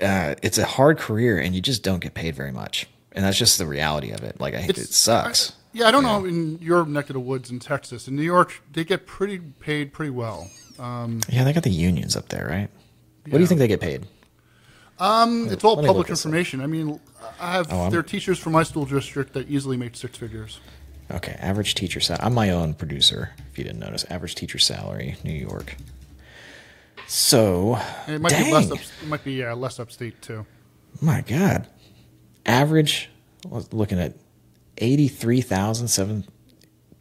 uh, 0.00 0.34
it's 0.42 0.58
a 0.58 0.64
hard 0.66 0.98
career, 0.98 1.38
and 1.38 1.54
you 1.54 1.60
just 1.60 1.82
don't 1.82 2.00
get 2.00 2.14
paid 2.14 2.34
very 2.36 2.52
much, 2.52 2.86
and 3.12 3.24
that's 3.24 3.38
just 3.38 3.58
the 3.58 3.66
reality 3.66 4.10
of 4.12 4.22
it. 4.22 4.40
Like, 4.40 4.54
I 4.54 4.58
hate 4.60 4.78
it. 4.78 4.88
Sucks. 4.88 5.52
Yeah, 5.72 5.88
I 5.88 5.90
don't 5.90 6.04
know 6.04 6.24
in 6.24 6.58
your 6.62 6.86
neck 6.86 7.10
of 7.10 7.14
the 7.14 7.20
woods 7.20 7.50
in 7.50 7.58
Texas. 7.58 8.08
In 8.08 8.16
New 8.16 8.22
York, 8.22 8.62
they 8.72 8.82
get 8.84 9.06
pretty 9.06 9.38
paid 9.38 9.92
pretty 9.92 10.10
well. 10.10 10.50
Um, 10.78 11.20
yeah, 11.28 11.44
they 11.44 11.52
got 11.52 11.64
the 11.64 11.70
unions 11.70 12.16
up 12.16 12.28
there, 12.30 12.46
right? 12.46 12.70
What 13.24 13.32
do 13.38 13.40
you 13.40 13.46
think 13.46 13.58
they 13.58 13.68
get 13.68 13.80
paid? 13.80 14.06
Um, 14.98 15.48
it's 15.50 15.64
all 15.64 15.76
public 15.76 15.94
look 15.96 16.06
this 16.06 16.22
up. 16.24 16.28
information. 16.30 16.60
I 16.62 16.66
mean, 16.66 16.98
I 17.38 17.52
have 17.52 17.66
Oh, 17.70 17.90
there 17.90 18.00
are 18.00 18.04
teachers 18.04 18.38
from 18.38 18.52
my 18.54 18.62
school 18.62 18.86
district 18.86 19.34
that 19.34 19.48
easily 19.50 19.76
make 19.76 19.94
six 19.96 20.16
figures. 20.16 20.60
Okay, 21.10 21.36
average 21.38 21.74
teacher 21.74 22.00
salary. 22.00 22.24
I'm 22.24 22.34
my 22.34 22.50
own 22.50 22.74
producer. 22.74 23.30
If 23.50 23.58
you 23.58 23.64
didn't 23.64 23.78
notice, 23.80 24.04
average 24.10 24.34
teacher 24.34 24.58
salary, 24.58 25.16
New 25.22 25.32
York. 25.32 25.76
So, 27.06 27.76
And 28.06 28.16
it 28.16 28.20
might 28.20 28.30
dang, 28.30 28.46
be 28.46 28.52
less. 28.52 28.70
Up, 28.72 28.78
it 29.02 29.08
might 29.08 29.24
be 29.24 29.44
uh, 29.44 29.54
less 29.54 29.78
upstate 29.78 30.20
too. 30.20 30.44
my 31.00 31.20
God, 31.20 31.66
average. 32.44 33.10
Was 33.48 33.72
looking 33.72 34.00
at 34.00 34.14
eighty-three 34.78 35.40
thousand 35.40 35.86
seven 35.88 36.24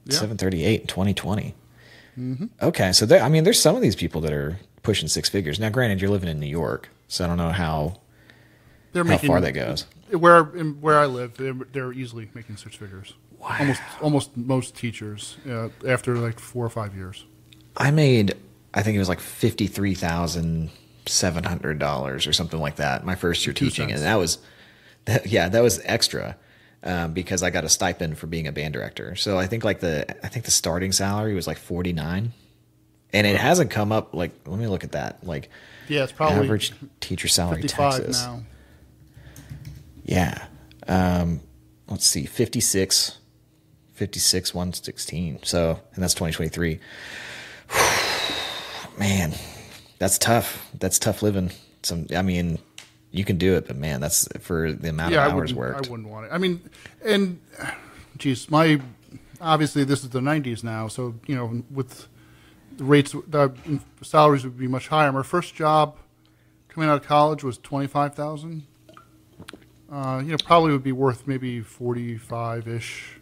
Yeah. 0.06 0.15
seven 0.20 0.38
thirty-eight 0.38 0.82
in 0.82 0.88
twenty 0.88 1.13
twenty. 1.15 1.56
Okay, 2.62 2.91
so 2.94 3.06
there, 3.08 3.22
I 3.22 3.28
mean, 3.30 3.44
there's 3.44 3.60
some 3.60 3.76
of 3.76 3.82
these 3.82 3.96
people 3.96 4.22
that 4.22 4.32
are 4.32 4.60
pushing 4.84 5.08
six 5.10 5.28
figures. 5.28 5.60
Now, 5.60 5.70
granted, 5.70 6.00
you're 6.02 6.12
living 6.12 6.30
in 6.30 6.39
New 6.39 6.46
York, 6.46 6.89
so 7.08 7.24
I 7.26 7.28
don't 7.28 7.38
know 7.38 7.50
how 7.52 7.96
They're 8.94 9.04
how 9.04 9.10
making 9.10 9.28
far 9.28 9.41
that 9.41 9.54
goes. 9.54 9.86
Where 10.12 10.44
where 10.44 11.00
I 11.00 11.08
live, 11.08 11.36
they're, 11.38 11.54
they're 11.54 11.91
easily 11.94 12.30
making 12.36 12.58
six 12.58 12.76
figures. 12.76 13.13
Almost 13.47 13.81
almost 14.01 14.36
most 14.38 14.75
teachers 14.75 15.38
uh, 15.47 15.69
after 15.88 16.15
like 16.17 16.39
four 16.39 16.65
or 16.65 16.69
five 16.69 16.95
years. 16.95 17.23
I 17.77 17.91
made, 17.91 18.34
I 18.73 18.81
think 18.84 18.95
it 18.95 18.99
was 18.99 19.10
like 19.10 19.19
fifty 19.19 19.67
three 19.67 19.93
thousand 19.93 20.71
seven 21.05 21.43
hundred 21.43 21.77
dollars 21.79 22.25
or 22.25 22.34
something 22.34 22.60
like 22.60 22.77
that. 22.77 23.05
My 23.05 23.15
first 23.15 23.45
year 23.45 23.53
Two 23.53 23.65
teaching, 23.65 23.89
cents. 23.89 24.01
and 24.01 24.08
that 24.08 24.15
was, 24.15 24.39
that, 25.05 25.27
yeah, 25.27 25.49
that 25.49 25.62
was 25.62 25.79
extra 25.86 26.38
um, 26.84 27.13
because 27.13 27.43
I 27.43 27.49
got 27.51 27.63
a 27.63 27.69
stipend 27.69 28.17
for 28.17 28.25
being 28.27 28.47
a 28.47 28.51
band 28.51 28.73
director. 28.73 29.15
So 29.15 29.38
I 29.38 29.45
think 29.45 29.63
like 29.63 29.79
the, 29.79 30.10
I 30.25 30.27
think 30.29 30.45
the 30.45 30.51
starting 30.51 30.91
salary 30.91 31.36
was 31.36 31.45
like 31.45 31.58
forty 31.58 31.93
nine, 31.93 32.34
and 33.13 33.27
it 33.27 33.38
hasn't 33.38 33.69
come 33.69 33.91
up. 33.91 34.13
Like, 34.15 34.31
let 34.47 34.58
me 34.60 34.65
look 34.67 34.84
at 34.84 34.93
that. 34.93 35.23
Like, 35.23 35.49
Yeah, 35.88 36.03
it's 36.03 36.12
probably 36.12 36.45
average 36.45 36.73
teacher 36.99 37.27
salary 37.27 37.62
Texas. 37.63 38.23
now. 38.23 38.41
Yeah. 40.03 40.45
Um, 40.88 41.41
let's 41.88 42.05
see, 42.05 42.25
56, 42.25 43.17
56, 43.95 44.53
116. 44.53 45.39
So, 45.43 45.79
and 45.93 46.03
that's 46.03 46.13
2023. 46.13 46.79
man, 48.99 49.34
that's 49.99 50.17
tough. 50.17 50.69
That's 50.77 50.99
tough 50.99 51.21
living. 51.21 51.51
Some, 51.84 52.08
I 52.15 52.21
mean, 52.21 52.60
you 53.12 53.23
can 53.23 53.38
do 53.38 53.55
it, 53.55 53.67
but 53.67 53.77
man, 53.77 54.01
that's 54.01 54.27
for 54.39 54.73
the 54.73 54.89
amount 54.89 55.13
yeah, 55.13 55.25
of 55.25 55.31
hours 55.31 55.53
wouldn't, 55.53 55.75
worked. 55.75 55.88
I 55.88 55.89
wouldn't 55.89 56.10
want 56.10 56.25
it. 56.25 56.29
I 56.34 56.38
mean, 56.38 56.62
and 57.03 57.39
geez, 58.17 58.49
my 58.49 58.81
obviously 59.39 59.86
this 59.86 60.03
is 60.03 60.10
the 60.10 60.19
'90s 60.19 60.63
now, 60.63 60.89
so 60.89 61.15
you 61.25 61.36
know, 61.36 61.63
with 61.71 62.10
the 62.75 62.84
rates, 62.84 63.15
the 63.27 63.53
salaries 64.01 64.43
would 64.43 64.58
be 64.58 64.67
much 64.67 64.89
higher. 64.89 65.12
My 65.13 65.23
first 65.23 65.55
job 65.55 65.95
coming 66.67 66.89
out 66.89 67.01
of 67.01 67.08
college 67.08 67.43
was 67.43 67.58
twenty 67.58 67.88
five 67.88 68.15
thousand. 68.15 68.63
Uh, 69.89 70.21
you 70.23 70.31
know, 70.31 70.38
probably 70.43 70.73
would 70.73 70.84
be 70.84 70.91
worth 70.91 71.25
maybe 71.25 71.62
forty 71.62 72.17
five 72.17 72.67
ish. 72.67 73.19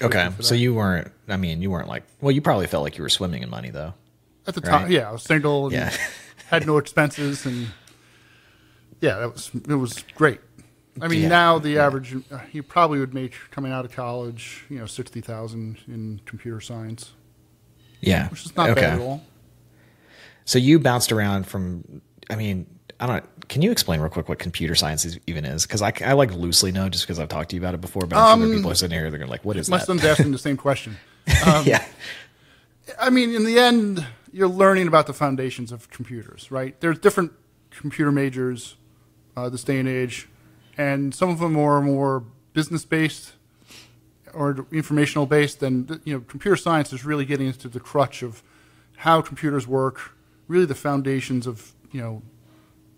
Okay, 0.00 0.30
so 0.40 0.54
you 0.54 0.74
weren't. 0.74 1.10
I 1.28 1.36
mean, 1.36 1.60
you 1.62 1.70
weren't 1.70 1.88
like. 1.88 2.04
Well, 2.20 2.30
you 2.30 2.40
probably 2.40 2.66
felt 2.66 2.84
like 2.84 2.96
you 2.96 3.02
were 3.02 3.08
swimming 3.08 3.42
in 3.42 3.50
money, 3.50 3.70
though. 3.70 3.94
At 4.46 4.54
the 4.54 4.60
Right. 4.60 4.70
time, 4.82 4.90
yeah, 4.90 5.08
I 5.08 5.12
was 5.12 5.22
single 5.22 5.66
and 5.66 5.74
Yeah. 5.74 5.92
had 6.48 6.66
no 6.66 6.78
expenses, 6.78 7.44
and 7.44 7.68
yeah, 9.00 9.18
that 9.18 9.32
was 9.32 9.50
it 9.68 9.74
was 9.74 10.04
great. 10.14 10.40
I 11.00 11.08
mean, 11.08 11.22
Yeah. 11.22 11.28
now 11.28 11.58
the 11.58 11.78
average 11.78 12.16
uh, 12.30 12.38
you 12.52 12.62
probably 12.62 12.98
would 13.00 13.12
make 13.14 13.34
coming 13.50 13.70
out 13.72 13.84
of 13.84 13.92
college, 13.92 14.64
you 14.68 14.78
know, 14.78 14.86
sixty 14.86 15.20
thousand 15.20 15.78
in 15.86 16.20
computer 16.26 16.60
science, 16.60 17.12
Yeah, 18.00 18.28
which 18.28 18.46
is 18.46 18.56
not 18.56 18.74
bad 18.74 18.94
at 18.94 19.00
all. 19.00 19.22
So 20.44 20.58
you 20.58 20.78
bounced 20.78 21.12
around 21.12 21.46
from. 21.46 22.02
I 22.30 22.36
mean, 22.36 22.66
I 23.00 23.06
don't. 23.06 23.48
Can 23.48 23.62
you 23.62 23.70
explain 23.70 24.00
real 24.00 24.10
quick 24.10 24.28
what 24.28 24.38
computer 24.38 24.74
science 24.74 25.04
is, 25.04 25.18
even 25.26 25.44
is? 25.44 25.66
Because 25.66 25.82
I, 25.82 25.92
I 26.04 26.12
like 26.14 26.32
loosely 26.34 26.72
know 26.72 26.88
just 26.88 27.04
because 27.04 27.18
I've 27.18 27.28
talked 27.28 27.50
to 27.50 27.56
you 27.56 27.62
about 27.62 27.74
it 27.74 27.80
before. 27.80 28.06
But 28.06 28.16
I'm 28.16 28.38
sure 28.38 28.46
there 28.46 28.54
are 28.54 28.58
people 28.58 28.70
are 28.72 28.74
sitting 28.74 28.98
here. 28.98 29.10
They're 29.10 29.18
gonna 29.18 29.30
like, 29.30 29.44
what 29.44 29.56
is 29.56 29.68
My 29.68 29.78
that? 29.78 29.86
son's 29.86 30.04
asking 30.04 30.32
the 30.32 30.38
same 30.38 30.56
question. 30.56 30.96
yeah. 31.64 31.84
I 32.98 33.10
mean, 33.10 33.34
in 33.34 33.44
the 33.44 33.58
end, 33.58 34.06
you're 34.32 34.48
learning 34.48 34.88
about 34.88 35.06
the 35.06 35.12
foundations 35.12 35.70
of 35.72 35.90
computers, 35.90 36.50
right? 36.50 36.78
There's 36.80 36.98
different 36.98 37.32
computer 37.70 38.10
majors 38.10 38.76
uh, 39.36 39.48
this 39.48 39.62
day 39.62 39.78
and 39.78 39.88
age, 39.88 40.28
and 40.76 41.14
some 41.14 41.30
of 41.30 41.38
them 41.38 41.56
are 41.56 41.80
more 41.80 42.24
business 42.52 42.84
based 42.84 43.34
or 44.34 44.66
informational 44.72 45.26
based. 45.26 45.62
And 45.62 46.00
you 46.04 46.14
know, 46.14 46.20
computer 46.20 46.56
science 46.56 46.92
is 46.92 47.04
really 47.04 47.24
getting 47.24 47.46
into 47.46 47.68
the 47.68 47.80
crutch 47.80 48.22
of 48.22 48.42
how 48.96 49.20
computers 49.20 49.66
work, 49.66 50.16
really 50.48 50.66
the 50.66 50.74
foundations 50.74 51.46
of 51.46 51.72
you 51.92 52.00
know 52.00 52.22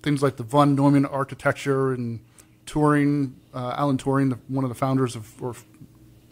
things 0.02 0.22
like 0.22 0.36
the 0.36 0.42
von 0.42 0.74
Neumann 0.74 1.06
architecture 1.06 1.92
and 1.92 2.20
Turing, 2.66 3.32
uh, 3.54 3.74
Alan 3.76 3.98
Turing, 3.98 4.30
the, 4.30 4.38
one 4.48 4.64
of 4.64 4.68
the 4.68 4.74
founders 4.74 5.16
of 5.16 5.40
or 5.42 5.54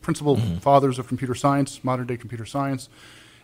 principal 0.00 0.36
fathers 0.60 0.98
of 0.98 1.06
computer 1.08 1.34
science, 1.34 1.82
modern 1.84 2.06
day 2.06 2.16
computer 2.16 2.46
science, 2.46 2.88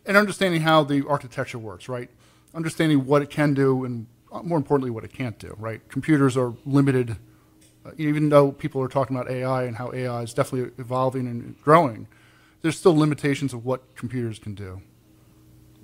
and 0.06 0.16
understanding 0.16 0.62
how 0.62 0.82
the 0.84 1.06
architecture 1.06 1.58
works, 1.58 1.88
right? 1.88 2.08
Understanding 2.54 3.04
what 3.06 3.20
it 3.22 3.30
can 3.30 3.52
do 3.54 3.84
and 3.84 4.06
uh, 4.32 4.42
more 4.42 4.58
importantly, 4.58 4.90
what 4.90 5.04
it 5.04 5.12
can't 5.12 5.38
do, 5.38 5.54
right? 5.58 5.86
Computers 5.88 6.36
are 6.36 6.54
limited, 6.64 7.16
uh, 7.84 7.90
even 7.98 8.28
though 8.30 8.50
people 8.50 8.80
are 8.80 8.88
talking 8.88 9.16
about 9.16 9.30
AI 9.30 9.64
and 9.64 9.76
how 9.76 9.92
AI 9.92 10.22
is 10.22 10.32
definitely 10.34 10.72
evolving 10.78 11.26
and 11.26 11.60
growing, 11.62 12.08
there's 12.62 12.78
still 12.78 12.96
limitations 12.96 13.52
of 13.52 13.64
what 13.64 13.94
computers 13.94 14.38
can 14.38 14.54
do. 14.54 14.80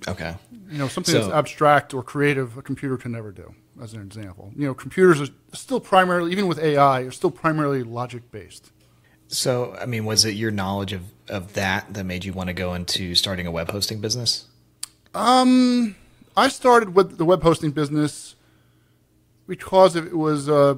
Okay. 0.07 0.35
You 0.69 0.79
know, 0.79 0.87
something 0.87 1.13
So- 1.13 1.21
that's 1.21 1.33
abstract 1.33 1.93
or 1.93 2.03
creative, 2.03 2.57
a 2.57 2.61
computer 2.61 2.97
can 2.97 3.11
never 3.11 3.31
do, 3.31 3.53
as 3.81 3.93
an 3.93 4.01
example. 4.01 4.51
You 4.55 4.67
know, 4.67 4.73
computers 4.73 5.21
are 5.21 5.33
still 5.53 5.79
primarily, 5.79 6.31
even 6.31 6.47
with 6.47 6.59
AI, 6.59 7.01
are 7.01 7.11
still 7.11 7.31
primarily 7.31 7.83
logic 7.83 8.31
based. 8.31 8.71
So, 9.27 9.75
I 9.79 9.85
mean, 9.85 10.05
was 10.05 10.25
it 10.25 10.31
your 10.31 10.51
knowledge 10.51 10.91
of, 10.91 11.03
of 11.29 11.53
that 11.53 11.93
that 11.93 12.03
made 12.03 12.25
you 12.25 12.33
want 12.33 12.47
to 12.47 12.53
go 12.53 12.73
into 12.73 13.15
starting 13.15 13.47
a 13.47 13.51
web 13.51 13.71
hosting 13.71 14.01
business? 14.01 14.45
Um, 15.13 15.95
I 16.35 16.49
started 16.49 16.95
with 16.95 17.17
the 17.17 17.25
web 17.25 17.41
hosting 17.43 17.71
business 17.71 18.35
because 19.47 19.95
it 19.95 20.17
was, 20.17 20.49
uh, 20.49 20.75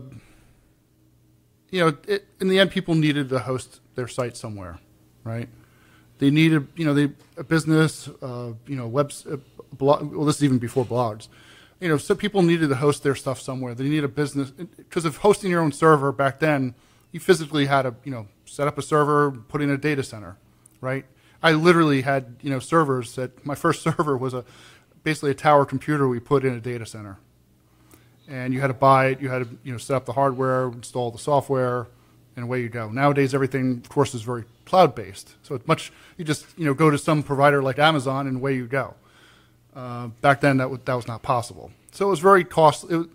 you 1.71 1.79
know, 1.79 1.97
it, 2.08 2.27
in 2.39 2.47
the 2.47 2.60
end, 2.60 2.71
people 2.71 2.95
needed 2.95 3.29
to 3.29 3.39
host 3.39 3.79
their 3.95 4.08
site 4.08 4.38
somewhere, 4.38 4.79
right? 5.23 5.49
They 6.19 6.29
needed, 6.29 6.67
you 6.75 6.86
know, 6.86 6.93
they, 6.93 7.12
a 7.38 7.43
business, 7.43 8.08
uh, 8.21 8.53
you 8.67 8.75
know, 8.75 8.88
webs, 8.88 9.25
uh, 9.25 9.38
blog, 9.73 10.13
well, 10.13 10.25
this 10.25 10.38
is 10.38 10.43
even 10.43 10.60
before 10.60 10.86
blogs. 10.86 11.27
You 11.83 11.89
know, 11.89 11.97
so 11.97 12.15
people 12.15 12.41
needed 12.43 12.69
to 12.69 12.75
host 12.75 13.03
their 13.03 13.15
stuff 13.15 13.41
somewhere. 13.41 13.75
They 13.75 13.83
need 13.89 14.03
a 14.03 14.07
business 14.07 14.51
because 14.51 15.03
of 15.05 15.17
hosting 15.17 15.51
your 15.51 15.61
own 15.61 15.73
server 15.73 16.11
back 16.11 16.39
then. 16.39 16.75
You 17.11 17.19
physically 17.19 17.65
had 17.65 17.81
to, 17.81 17.95
you 18.03 18.11
know, 18.11 18.27
set 18.45 18.67
up 18.67 18.77
a 18.77 18.81
server, 18.81 19.31
put 19.31 19.61
in 19.61 19.69
a 19.69 19.77
data 19.77 20.01
center, 20.01 20.37
right? 20.79 21.05
I 21.41 21.51
literally 21.51 22.01
had, 22.01 22.37
you 22.41 22.49
know, 22.49 22.59
servers 22.59 23.15
that 23.15 23.45
my 23.45 23.55
first 23.55 23.83
server 23.87 24.15
was 24.15 24.33
a 24.33 24.45
basically 25.03 25.31
a 25.31 25.35
tower 25.35 25.65
computer 25.65 26.07
we 26.07 26.19
put 26.19 26.45
in 26.45 26.53
a 26.53 26.61
data 26.61 26.85
center 26.85 27.17
and 28.27 28.53
you 28.53 28.61
had 28.61 28.67
to 28.67 28.73
buy 28.73 29.07
it. 29.07 29.21
You 29.21 29.29
had 29.29 29.43
to 29.43 29.57
you 29.63 29.71
know 29.71 29.77
set 29.77 29.95
up 29.95 30.05
the 30.05 30.13
hardware, 30.13 30.67
install 30.67 31.11
the 31.11 31.17
software, 31.17 31.87
and 32.35 32.45
away 32.45 32.61
you 32.61 32.69
go. 32.69 32.89
Nowadays, 32.89 33.33
everything, 33.33 33.81
of 33.83 33.89
course, 33.89 34.13
is 34.13 34.21
very 34.21 34.45
cloud 34.65 34.95
based. 34.95 35.35
So 35.43 35.55
it's 35.55 35.67
much 35.67 35.91
you 36.17 36.25
just 36.25 36.45
you 36.57 36.65
know 36.65 36.73
go 36.73 36.89
to 36.89 36.97
some 36.97 37.23
provider 37.23 37.61
like 37.61 37.79
Amazon 37.79 38.27
and 38.27 38.37
away 38.37 38.55
you 38.55 38.67
go. 38.67 38.95
Uh, 39.75 40.07
back 40.21 40.41
then, 40.41 40.57
that 40.57 40.69
was, 40.69 40.79
that 40.86 40.93
was 40.93 41.07
not 41.07 41.21
possible. 41.23 41.71
So 41.91 42.07
it 42.07 42.09
was 42.09 42.19
very 42.19 42.43
costly. 42.43 42.93
It, 42.95 42.97
was- 42.97 43.07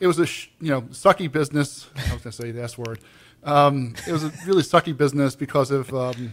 it 0.00 0.06
was 0.06 0.18
a 0.18 0.24
you 0.64 0.70
know 0.70 0.80
sucky 0.82 1.30
business. 1.30 1.86
I 1.94 2.14
was 2.14 2.22
going 2.22 2.32
to 2.32 2.32
say 2.32 2.50
the 2.52 2.62
S 2.62 2.78
word. 2.78 3.00
Um, 3.44 3.94
it 4.06 4.12
was 4.12 4.24
a 4.24 4.32
really 4.46 4.62
sucky 4.62 4.96
business 4.96 5.36
because 5.36 5.70
of 5.70 5.92
um, 5.94 6.32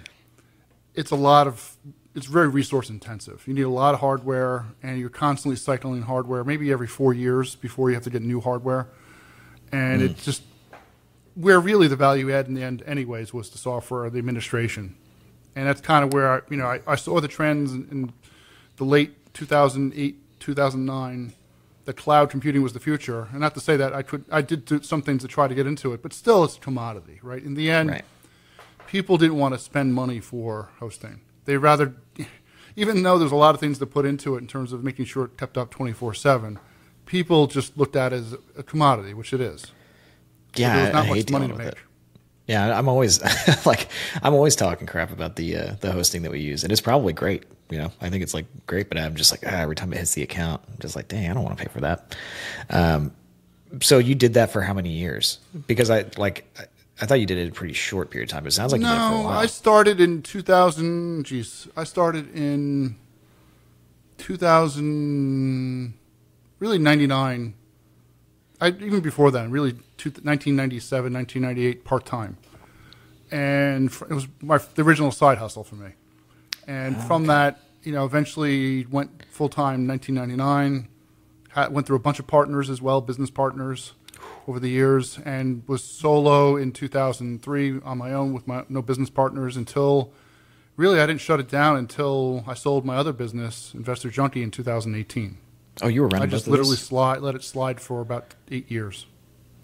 it's 0.96 1.12
a 1.12 1.16
lot 1.16 1.48
of 1.48 1.76
it's 2.16 2.26
very 2.28 2.48
resource 2.48 2.90
intensive. 2.90 3.44
You 3.46 3.54
need 3.54 3.64
a 3.64 3.70
lot 3.70 3.94
of 3.94 4.00
hardware, 4.00 4.66
and 4.82 4.98
you're 5.00 5.10
constantly 5.10 5.58
cycling 5.58 6.02
hardware, 6.04 6.44
maybe 6.46 6.72
every 6.72 6.88
four 6.88 7.14
years 7.14 7.56
before 7.56 7.90
you 7.90 7.96
have 7.96 8.04
to 8.06 8.10
get 8.10 8.22
new 8.22 8.40
hardware. 8.40 8.88
And 9.74 10.02
it 10.02 10.18
just 10.18 10.44
where 11.36 11.60
really 11.60 11.88
the 11.90 11.96
value 11.98 12.32
add 12.34 12.48
in 12.48 12.54
the 12.56 12.64
end, 12.64 12.84
anyways, 12.88 13.34
was 13.34 13.50
the 13.50 13.58
software, 13.58 14.10
the 14.10 14.18
administration, 14.18 14.96
and 15.58 15.68
that's 15.68 15.82
kind 15.82 16.06
of 16.06 16.14
where 16.14 16.32
I, 16.32 16.40
you 16.50 16.56
know 16.56 16.68
I, 16.68 16.80
I 16.88 16.96
saw 16.96 17.20
the 17.20 17.28
trends 17.28 17.74
in, 17.74 17.88
in 17.92 18.14
the 18.78 18.86
late 18.86 19.27
2008, 19.38 20.40
2009. 20.40 21.34
That 21.86 21.96
cloud 21.96 22.30
computing 22.30 22.62
was 22.62 22.74
the 22.74 22.82
future, 22.82 23.30
and 23.32 23.40
not 23.40 23.54
to 23.54 23.62
say 23.62 23.78
that 23.78 23.94
I 23.94 24.02
could, 24.02 24.26
I 24.30 24.42
did 24.42 24.66
do 24.66 24.82
some 24.84 25.02
things 25.02 25.22
to 25.22 25.28
try 25.30 25.48
to 25.48 25.56
get 25.56 25.66
into 25.66 25.94
it, 25.94 26.02
but 26.02 26.12
still, 26.12 26.44
it's 26.44 26.58
a 26.58 26.60
commodity, 26.60 27.20
right? 27.24 27.42
In 27.42 27.54
the 27.54 27.72
end, 27.72 27.90
Right. 27.92 28.04
people 28.88 29.18
didn't 29.18 29.38
want 29.38 29.54
to 29.54 29.58
spend 29.60 29.94
money 29.94 30.20
for 30.20 30.68
hosting. 30.80 31.22
They 31.46 31.56
rather, 31.56 31.96
even 32.76 33.04
though 33.04 33.18
there's 33.18 33.32
a 33.32 33.38
lot 33.38 33.56
of 33.56 33.62
things 33.62 33.80
to 33.80 33.86
put 33.86 34.06
into 34.06 34.36
it 34.36 34.40
in 34.40 34.48
terms 34.48 34.74
of 34.74 34.84
making 34.84 35.06
sure 35.06 35.24
it 35.26 35.38
kept 35.38 35.58
up 35.58 35.70
24 35.72 36.14
7, 36.14 36.60
people 37.06 37.48
just 37.48 37.78
looked 37.78 37.96
at 37.96 38.12
it 38.12 38.18
as 38.18 38.36
a 38.58 38.64
commodity, 38.64 39.14
which 39.14 39.32
it 39.32 39.40
is. 39.40 39.68
Yeah, 40.58 40.84
was 40.84 40.92
not 40.94 41.06
I, 41.06 41.08
much 41.08 41.16
hate 41.20 41.32
money 41.32 41.48
to 41.48 41.54
with 41.54 41.60
make. 41.64 41.72
it. 41.74 41.78
Yeah, 42.48 42.78
I'm 42.78 42.90
always 42.90 43.22
like 43.66 43.88
I'm 44.22 44.34
always 44.34 44.58
talking 44.58 44.88
crap 44.88 45.14
about 45.14 45.38
the 45.38 45.56
uh, 45.56 45.76
the 45.80 45.94
hosting 45.94 46.24
that 46.24 46.32
we 46.32 46.42
use, 46.42 46.64
and 46.64 46.72
it's 46.74 46.82
probably 46.82 47.14
great. 47.14 47.44
You 47.70 47.80
know, 47.80 47.92
I 48.00 48.10
think 48.10 48.24
it's 48.24 48.34
like 48.34 48.46
great, 48.66 48.90
but 48.90 48.98
I'm 48.98 49.16
just 49.16 49.32
like 49.32 49.42
ah, 49.46 49.60
every 49.60 49.76
time 49.76 49.92
it 49.94 49.98
hits 49.98 50.14
the 50.14 50.24
account, 50.24 50.62
I'm 50.68 50.78
just 50.80 50.96
like, 50.96 51.08
dang, 51.08 51.30
I 51.30 51.34
don't 51.34 51.44
want 51.44 51.58
to 51.58 51.64
pay 51.64 51.70
for 51.72 51.82
that. 51.82 52.16
Um, 52.70 53.12
so 53.82 53.98
you 53.98 54.16
did 54.16 54.36
that 54.36 54.52
for 54.52 54.62
how 54.62 54.74
many 54.74 54.90
years? 54.90 55.40
Because 55.68 55.90
I 55.90 56.06
like 56.18 56.46
I, 56.58 56.66
I 57.02 57.06
thought 57.06 57.20
you 57.20 57.26
did 57.26 57.38
it 57.38 57.50
a 57.50 57.52
pretty 57.52 57.74
short 57.74 58.10
period 58.10 58.30
of 58.30 58.34
time. 58.34 58.44
But 58.44 58.50
it 58.50 58.56
sounds 58.56 58.72
like 58.72 58.82
you 58.82 58.88
did 58.88 58.94
it 58.94 58.98
for 58.98 59.16
a 59.16 59.24
No. 59.24 59.28
I 59.28 59.46
started 59.46 60.00
in 60.00 60.22
2000. 60.22 61.26
Geez, 61.26 61.68
I 61.76 61.84
started 61.84 62.34
in 62.36 62.96
2000, 64.18 65.94
really 66.60 66.78
99. 66.78 67.54
I, 68.60 68.68
even 68.70 69.02
before 69.02 69.30
then, 69.30 69.52
really 69.52 69.74
two, 69.98 70.10
1997, 70.10 71.14
1998, 71.14 71.84
part 71.84 72.06
time, 72.06 72.38
and 73.30 73.92
it 74.10 74.14
was 74.14 74.28
my 74.42 74.58
the 74.58 74.82
original 74.82 75.12
side 75.12 75.38
hustle 75.38 75.64
for 75.64 75.76
me. 75.76 75.92
And 76.68 77.02
from 77.04 77.28
that, 77.28 77.62
you 77.84 77.94
know, 77.94 78.06
eventually 78.06 78.86
went 78.86 79.24
full 79.32 79.50
time 79.50 79.88
1999. 79.88 80.90
Ha- 81.52 81.70
went 81.70 81.88
through 81.88 81.96
a 81.96 82.00
bunch 82.00 82.20
of 82.20 82.28
partners 82.28 82.70
as 82.70 82.82
well, 82.82 83.00
business 83.00 83.30
partners 83.30 83.94
over 84.48 84.60
the 84.60 84.70
years, 84.70 85.18
and 85.26 85.64
was 85.68 85.84
solo 85.84 86.58
in 86.58 86.72
2003 86.72 87.80
on 87.84 87.98
my 87.98 88.14
own 88.14 88.34
with 88.34 88.48
my 88.48 88.66
no 88.70 88.82
business 88.82 89.10
partners 89.10 89.56
until 89.56 90.12
really 90.76 91.00
I 91.00 91.06
didn't 91.06 91.22
shut 91.22 91.40
it 91.40 91.50
down 91.50 91.78
until 91.78 92.44
I 92.46 92.54
sold 92.54 92.86
my 92.86 92.98
other 92.98 93.14
business, 93.14 93.74
Investor 93.74 94.10
Junkie, 94.10 94.44
in 94.44 94.52
2018. 94.52 95.38
oh, 95.82 95.88
you 95.88 96.02
were 96.02 96.08
running 96.08 96.28
I 96.28 96.32
just 96.32 96.48
literally 96.48 96.76
slide 96.76 97.22
let 97.22 97.36
it 97.36 97.44
slide 97.44 97.80
for 97.80 98.02
about 98.02 98.36
eight 98.52 98.70
years. 98.70 99.06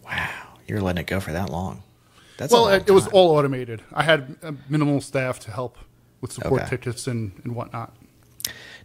Wow, 0.05 0.29
you're 0.67 0.81
letting 0.81 1.01
it 1.01 1.07
go 1.07 1.19
for 1.19 1.31
that 1.31 1.49
long. 1.49 1.83
That's 2.37 2.51
well, 2.51 2.67
it, 2.69 2.85
it 2.87 2.91
was 2.91 3.07
all 3.07 3.31
automated. 3.31 3.83
I 3.93 4.03
had 4.03 4.37
uh, 4.41 4.53
minimal 4.67 5.01
staff 5.01 5.39
to 5.41 5.51
help 5.51 5.77
with 6.23 6.31
support 6.31 6.61
Okay. 6.61 6.69
tickets 6.71 7.05
and, 7.05 7.33
and 7.43 7.53
whatnot. 7.53 7.93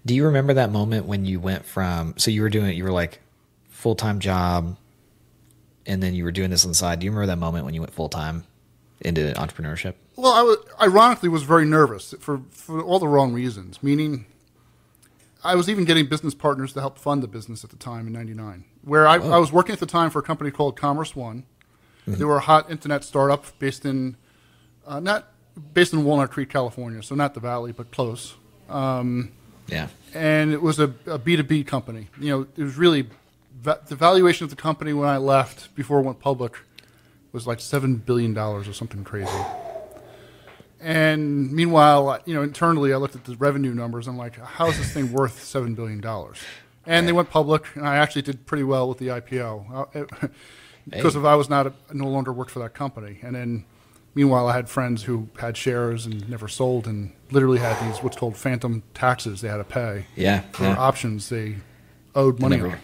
Do 0.05 0.15
you 0.15 0.27
remember 0.27 0.53
that 0.55 0.71
moment 0.71 1.07
when 1.07 1.25
you 1.25 1.41
went 1.41 1.65
from 1.65 2.13
so 2.19 2.31
you 2.31 2.43
were 2.43 2.51
doing 2.51 2.69
it, 2.69 2.75
you 2.75 2.85
were 2.85 2.91
like 2.91 3.21
full 3.71 3.95
time 3.95 4.19
job, 4.19 4.77
and 5.87 6.03
then 6.03 6.15
you 6.15 6.25
were 6.25 6.33
doing 6.33 6.51
this 6.51 6.65
on 6.65 6.71
the 6.71 6.75
side? 6.75 6.99
Do 6.99 7.07
you 7.07 7.11
remember 7.11 7.27
that 7.27 7.39
moment 7.39 7.65
when 7.65 7.73
you 7.75 7.81
went 7.81 7.95
full 7.95 8.09
time 8.11 8.45
into 9.01 9.33
entrepreneurship? 9.37 9.95
Well, 10.17 10.33
I 10.33 10.43
was, 10.43 10.59
ironically 10.83 11.29
was 11.29 11.45
very 11.45 11.65
nervous 11.65 12.13
for, 12.21 12.43
for 12.51 12.83
all 12.83 12.99
the 12.99 13.07
wrong 13.09 13.33
reasons. 13.33 13.83
Meaning, 13.83 14.27
I 15.45 15.55
was 15.55 15.69
even 15.71 15.85
getting 15.85 16.07
business 16.07 16.35
partners 16.35 16.73
to 16.73 16.81
help 16.81 16.99
fund 16.99 17.23
the 17.23 17.29
business 17.29 17.63
at 17.65 17.71
the 17.71 17.77
time 17.77 18.07
in 18.09 18.13
'99. 18.13 18.65
Where 18.83 19.07
I, 19.07 19.15
I 19.15 19.39
was 19.39 19.53
working 19.53 19.73
at 19.73 19.81
the 19.81 19.87
time 19.87 20.11
for 20.11 20.19
a 20.19 20.23
company 20.23 20.51
called 20.51 20.77
Commerce 20.77 21.15
One. 21.15 21.45
They 22.07 22.25
were 22.25 22.39
a 22.39 22.41
hot 22.41 22.71
internet 22.71 23.05
startup 23.05 23.45
based 23.59 23.85
in 23.85 24.17
uh, 24.87 24.99
not 24.99 25.29
based 25.75 25.93
in 25.93 26.05
Walnut 26.05 26.31
Creek, 26.31 26.49
California, 26.51 27.03
so 27.03 27.15
not 27.15 27.35
the 27.35 27.41
Valley, 27.41 27.73
but 27.73 27.91
close. 27.91 28.35
Um, 28.69 29.31
Yeah. 29.69 29.89
and 30.15 30.53
it 30.53 30.63
was 30.63 30.79
a 30.79 30.93
a 31.07 31.19
B 31.19 31.37
two 31.37 31.43
B 31.43 31.65
company. 31.65 32.09
You 32.21 32.31
know, 32.31 32.47
it 32.57 32.63
was 32.63 32.77
really 32.77 33.07
va- 33.61 33.81
the 33.87 33.97
valuation 33.97 34.45
of 34.45 34.51
the 34.51 34.57
company 34.57 34.93
when 34.93 35.09
I 35.09 35.17
left 35.19 35.75
before 35.75 35.99
it 36.01 36.03
went 36.03 36.21
public 36.21 36.55
was 37.33 37.47
like 37.47 37.61
seven 37.61 37.97
billion 37.97 38.33
dollars 38.35 38.67
or 38.69 38.73
something 38.73 39.05
crazy. 39.05 39.31
And 40.81 41.53
meanwhile, 41.53 42.21
you 42.25 42.35
know, 42.35 42.43
internally, 42.43 42.93
I 42.93 42.97
looked 42.99 43.17
at 43.17 43.25
the 43.25 43.37
revenue 43.37 43.75
numbers. 43.75 44.07
And 44.07 44.15
I'm 44.15 44.19
like, 44.19 44.39
how 44.39 44.69
is 44.69 44.79
this 44.79 44.93
thing 44.93 45.13
worth 45.19 45.43
seven 45.43 45.75
billion 45.75 46.01
dollars? 46.01 46.39
And 46.87 47.07
they 47.07 47.13
went 47.13 47.29
public, 47.31 47.65
and 47.75 47.87
I 47.87 47.97
actually 47.97 48.23
did 48.23 48.47
pretty 48.47 48.63
well 48.63 48.89
with 48.89 48.99
the 48.99 49.09
IPO 49.09 49.71
uh, 49.93 50.05
because 50.89 51.13
Hey. 51.13 51.19
of 51.19 51.27
I 51.27 51.35
was 51.35 51.51
not 51.51 51.67
a, 51.67 51.73
no 51.93 52.07
longer 52.07 52.33
worked 52.33 52.51
for 52.51 52.61
that 52.61 52.73
company. 52.75 53.19
And 53.23 53.35
then, 53.35 53.65
meanwhile, 54.19 54.49
I 54.49 54.55
had 54.57 54.69
friends 54.69 55.05
who 55.05 55.29
had 55.39 55.57
shares 55.57 56.05
and 56.05 56.29
never 56.29 56.49
sold, 56.49 56.87
and 56.89 57.13
literally 57.31 57.59
had 57.61 57.77
these 57.87 58.03
what's 58.03 58.17
called 58.17 58.37
phantom 58.37 58.83
taxes 58.93 59.41
they 59.43 59.49
had 59.49 59.59
to 59.59 59.65
pay 59.65 60.07
Yeah. 60.17 60.41
for 60.53 60.65
yeah. 60.65 60.77
options 60.77 61.29
they 61.29 61.57
owed 62.17 62.41
money 62.41 62.57
Never- 62.57 62.71
on. 62.71 62.79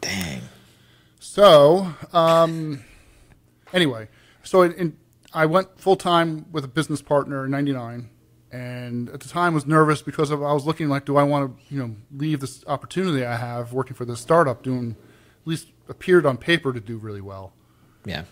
Dang. 0.00 0.42
So, 1.18 1.92
um, 2.12 2.84
anyway, 3.72 4.08
so 4.42 4.62
in, 4.62 4.72
in, 4.74 4.96
I 5.34 5.46
went 5.46 5.78
full 5.78 5.96
time 5.96 6.46
with 6.52 6.64
a 6.64 6.68
business 6.68 7.02
partner 7.02 7.44
in 7.44 7.50
'99, 7.50 8.08
and 8.52 9.08
at 9.10 9.20
the 9.20 9.28
time 9.28 9.52
was 9.54 9.66
nervous 9.66 10.02
because 10.02 10.30
of 10.30 10.42
I 10.42 10.52
was 10.52 10.64
looking 10.66 10.88
like, 10.88 11.04
do 11.04 11.16
I 11.16 11.22
want 11.24 11.58
to, 11.68 11.74
you 11.74 11.80
know, 11.80 11.96
leave 12.16 12.40
this 12.40 12.64
opportunity 12.66 13.24
I 13.26 13.36
have 13.36 13.72
working 13.72 13.94
for 13.94 14.04
this 14.04 14.20
startup, 14.20 14.62
doing 14.62 14.96
at 15.42 15.46
least 15.48 15.66
appeared 15.88 16.24
on 16.26 16.36
paper 16.36 16.72
to 16.72 16.80
do 16.80 16.96
really 16.96 17.20
well, 17.20 17.52
Yeah. 18.04 18.22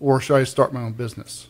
or 0.00 0.20
should 0.20 0.36
I 0.36 0.44
start 0.44 0.72
my 0.72 0.82
own 0.82 0.92
business? 0.92 1.48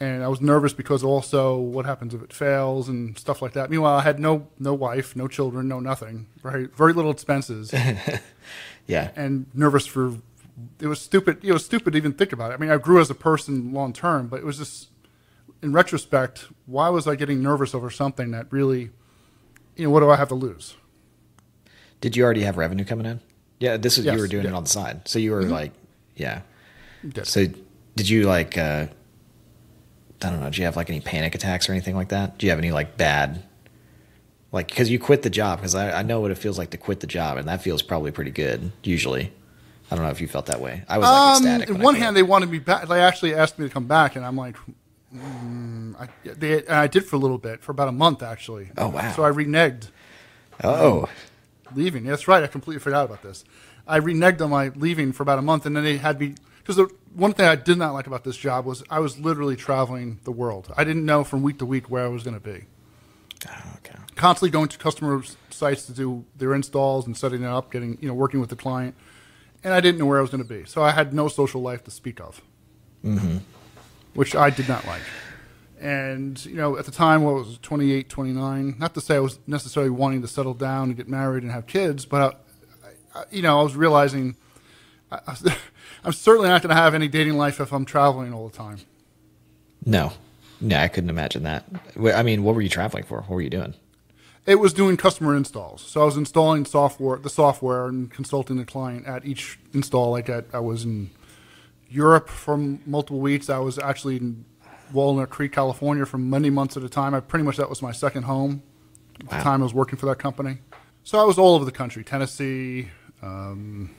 And 0.00 0.22
I 0.22 0.28
was 0.28 0.40
nervous 0.40 0.72
because 0.72 1.02
also 1.02 1.56
what 1.56 1.84
happens 1.84 2.14
if 2.14 2.22
it 2.22 2.32
fails 2.32 2.88
and 2.88 3.18
stuff 3.18 3.42
like 3.42 3.52
that. 3.54 3.68
Meanwhile, 3.68 3.94
I 3.96 4.02
had 4.02 4.20
no 4.20 4.46
no 4.58 4.72
wife, 4.72 5.16
no 5.16 5.26
children, 5.28 5.66
no 5.66 5.80
nothing, 5.80 6.26
right? 6.42 6.72
Very 6.76 6.92
little 6.92 7.10
expenses 7.10 7.74
Yeah. 8.86 9.10
and 9.16 9.46
nervous 9.54 9.86
for 9.86 10.14
it 10.80 10.86
was 10.86 11.00
stupid 11.00 11.44
it 11.44 11.52
was 11.52 11.64
stupid 11.64 11.92
to 11.92 11.96
even 11.98 12.12
think 12.12 12.32
about 12.32 12.50
it 12.50 12.54
i 12.54 12.56
mean 12.56 12.68
i 12.70 12.76
grew 12.78 13.00
as 13.00 13.10
a 13.10 13.14
person 13.14 13.72
long 13.72 13.92
term 13.92 14.26
but 14.26 14.40
it 14.40 14.44
was 14.44 14.58
just 14.58 14.88
in 15.62 15.72
retrospect 15.72 16.46
why 16.66 16.88
was 16.88 17.06
i 17.06 17.14
getting 17.14 17.40
nervous 17.40 17.76
over 17.76 17.90
something 17.90 18.32
that 18.32 18.46
really 18.50 18.90
you 19.76 19.84
know 19.84 19.90
what 19.90 20.00
do 20.00 20.10
i 20.10 20.16
have 20.16 20.26
to 20.28 20.34
lose 20.34 20.74
Did 22.00 22.16
you 22.16 22.24
already 22.24 22.42
have 22.42 22.56
revenue 22.56 22.84
coming 22.84 23.06
in? 23.06 23.20
Yeah. 23.60 23.76
This 23.76 23.98
is 23.98 24.04
Yes, 24.04 24.14
you 24.16 24.20
were 24.20 24.26
doing 24.26 24.44
yeah. 24.44 24.48
Mm-hmm. 24.50 24.54
it 24.54 24.58
on 24.58 24.64
the 24.64 24.70
side, 24.70 25.06
so 25.08 25.18
you 25.20 25.30
were 25.32 25.42
like, 25.44 25.72
yeah. 26.16 26.40
Did. 27.06 27.26
So 27.26 27.46
did 27.94 28.08
you 28.08 28.24
like? 28.26 28.56
uh 28.58 28.86
I 30.22 30.30
don't 30.30 30.40
know. 30.40 30.46
Did 30.46 30.58
you 30.58 30.64
have 30.64 30.76
like 30.76 30.90
any 30.90 31.00
panic 31.00 31.34
attacks 31.34 31.68
or 31.68 31.72
anything 31.72 31.94
like 31.96 32.08
that? 32.08 32.38
Do 32.38 32.46
you 32.46 32.50
have 32.50 32.58
any 32.58 32.72
like 32.72 32.96
bad? 32.96 33.42
Like, 34.50 34.68
because 34.68 34.90
you 34.90 34.98
quit 34.98 35.22
the 35.22 35.30
job, 35.30 35.58
because 35.58 35.74
I, 35.74 35.98
I 35.98 36.02
know 36.02 36.20
what 36.20 36.30
it 36.30 36.36
feels 36.38 36.56
like 36.56 36.70
to 36.70 36.78
quit 36.78 37.00
the 37.00 37.06
job, 37.06 37.36
and 37.36 37.46
that 37.48 37.60
feels 37.62 37.82
probably 37.82 38.10
pretty 38.12 38.30
good, 38.30 38.72
usually. 38.82 39.30
I 39.90 39.94
don't 39.94 40.04
know 40.04 40.10
if 40.10 40.20
you 40.22 40.26
felt 40.28 40.46
that 40.46 40.60
way. 40.60 40.84
I 40.88 40.98
was 40.98 41.06
like 41.06 41.18
um, 41.20 41.60
ecstatic. 41.60 41.70
on 41.76 41.82
one 41.82 41.94
hand 41.94 42.16
they 42.16 42.22
wanted 42.22 42.50
me 42.50 42.58
back 42.58 42.88
they 42.88 43.00
actually 43.00 43.34
asked 43.34 43.58
me 43.58 43.66
to 43.68 43.72
come 43.72 43.86
back 43.86 44.16
and 44.16 44.24
i'm 44.24 44.36
like 44.36 44.54
mm, 45.14 45.98
I, 45.98 46.08
they, 46.24 46.58
and 46.58 46.74
I 46.74 46.86
did 46.86 47.06
for 47.06 47.16
a 47.16 47.18
little 47.18 47.38
bit 47.38 47.62
for 47.62 47.72
about 47.72 47.88
a 47.88 47.92
month 47.92 48.22
actually 48.22 48.70
Oh, 48.76 48.88
wow. 48.88 49.12
so 49.12 49.24
i 49.24 49.30
reneged 49.30 49.88
oh, 50.62 51.08
leaving. 51.74 52.04
That's 52.04 52.26
right. 52.28 52.42
I 52.42 52.46
completely 52.46 52.80
forgot 52.80 53.04
about 53.04 53.22
this. 53.22 53.44
I 53.86 54.00
reneged 54.00 54.40
on 54.42 54.50
my 54.50 54.68
leaving 54.70 55.12
for 55.12 55.22
about 55.22 55.38
a 55.38 55.42
month, 55.42 55.66
and 55.66 55.76
then 55.76 55.84
they 55.84 55.96
had 55.98 56.20
me 56.20 56.34
because 56.68 56.86
the 56.86 56.94
one 57.14 57.32
thing 57.32 57.46
I 57.46 57.56
did 57.56 57.78
not 57.78 57.94
like 57.94 58.06
about 58.06 58.24
this 58.24 58.36
job 58.36 58.66
was 58.66 58.84
I 58.90 58.98
was 58.98 59.18
literally 59.18 59.56
traveling 59.56 60.20
the 60.24 60.30
world. 60.30 60.70
I 60.76 60.84
didn't 60.84 61.06
know 61.06 61.24
from 61.24 61.42
week 61.42 61.58
to 61.60 61.66
week 61.66 61.88
where 61.88 62.04
I 62.04 62.08
was 62.08 62.24
going 62.24 62.38
to 62.38 62.42
be. 62.42 62.66
Oh, 63.48 63.72
okay. 63.78 63.98
Constantly 64.16 64.50
going 64.50 64.68
to 64.68 64.76
customer 64.76 65.22
sites 65.48 65.86
to 65.86 65.92
do 65.92 66.26
their 66.36 66.54
installs 66.54 67.06
and 67.06 67.16
setting 67.16 67.42
it 67.42 67.46
up, 67.46 67.72
getting 67.72 67.96
you 68.02 68.08
know 68.08 68.12
working 68.12 68.38
with 68.38 68.50
the 68.50 68.56
client, 68.56 68.94
and 69.64 69.72
I 69.72 69.80
didn't 69.80 69.98
know 69.98 70.04
where 70.04 70.18
I 70.18 70.20
was 70.20 70.28
going 70.28 70.42
to 70.42 70.48
be. 70.48 70.66
So 70.66 70.82
I 70.82 70.90
had 70.90 71.14
no 71.14 71.28
social 71.28 71.62
life 71.62 71.84
to 71.84 71.90
speak 71.90 72.20
of, 72.20 72.42
mm-hmm. 73.02 73.38
which 74.12 74.36
I 74.36 74.50
did 74.50 74.68
not 74.68 74.86
like. 74.86 75.00
And 75.80 76.44
you 76.44 76.56
know, 76.56 76.76
at 76.76 76.84
the 76.84 76.92
time, 76.92 77.22
what 77.22 77.32
was 77.32 77.54
it, 77.54 77.62
28, 77.62 78.10
29? 78.10 78.74
Not 78.78 78.92
to 78.92 79.00
say 79.00 79.16
I 79.16 79.20
was 79.20 79.38
necessarily 79.46 79.88
wanting 79.88 80.20
to 80.20 80.28
settle 80.28 80.52
down 80.52 80.88
and 80.88 80.96
get 80.98 81.08
married 81.08 81.44
and 81.44 81.50
have 81.50 81.66
kids, 81.66 82.04
but 82.04 82.36
I, 83.14 83.20
I, 83.20 83.24
you 83.30 83.40
know, 83.40 83.58
I 83.58 83.62
was 83.62 83.74
realizing 83.74 84.36
I, 85.10 85.36
I'm 86.04 86.12
certainly 86.12 86.48
not 86.48 86.62
going 86.62 86.74
to 86.74 86.80
have 86.80 86.94
any 86.94 87.08
dating 87.08 87.36
life 87.36 87.60
if 87.60 87.72
I'm 87.72 87.84
traveling 87.84 88.32
all 88.32 88.48
the 88.48 88.56
time. 88.56 88.78
No, 89.84 90.12
no, 90.60 90.76
I 90.76 90.88
couldn't 90.88 91.10
imagine 91.10 91.44
that. 91.44 91.64
I 92.14 92.22
mean, 92.22 92.42
what 92.42 92.54
were 92.54 92.62
you 92.62 92.68
traveling 92.68 93.04
for? 93.04 93.20
What 93.22 93.30
were 93.30 93.42
you 93.42 93.50
doing? 93.50 93.74
It 94.46 94.56
was 94.56 94.72
doing 94.72 94.96
customer 94.96 95.36
installs, 95.36 95.82
so 95.82 96.00
I 96.00 96.04
was 96.04 96.16
installing 96.16 96.64
software, 96.64 97.18
the 97.18 97.28
software, 97.28 97.86
and 97.86 98.10
consulting 98.10 98.56
the 98.56 98.64
client 98.64 99.06
at 99.06 99.26
each 99.26 99.58
install. 99.74 100.12
Like 100.12 100.30
at, 100.30 100.46
I 100.54 100.60
was 100.60 100.84
in 100.84 101.10
Europe 101.90 102.30
for 102.30 102.56
multiple 102.56 103.20
weeks. 103.20 103.50
I 103.50 103.58
was 103.58 103.78
actually 103.78 104.16
in 104.16 104.46
Walnut 104.90 105.28
Creek, 105.28 105.52
California, 105.52 106.06
for 106.06 106.16
many 106.16 106.48
months 106.48 106.78
at 106.78 106.82
a 106.82 106.88
time. 106.88 107.14
I 107.14 107.20
pretty 107.20 107.44
much 107.44 107.58
that 107.58 107.68
was 107.68 107.82
my 107.82 107.92
second 107.92 108.22
home. 108.22 108.62
At 109.20 109.28
the 109.28 109.36
time 109.36 109.60
I 109.60 109.64
was 109.64 109.74
working 109.74 109.98
for 109.98 110.06
that 110.06 110.16
company, 110.16 110.58
so 111.02 111.18
I 111.18 111.24
was 111.24 111.38
all 111.38 111.54
over 111.54 111.66
the 111.66 111.72
country: 111.72 112.02
Tennessee, 112.02 112.88
um, 113.20 113.90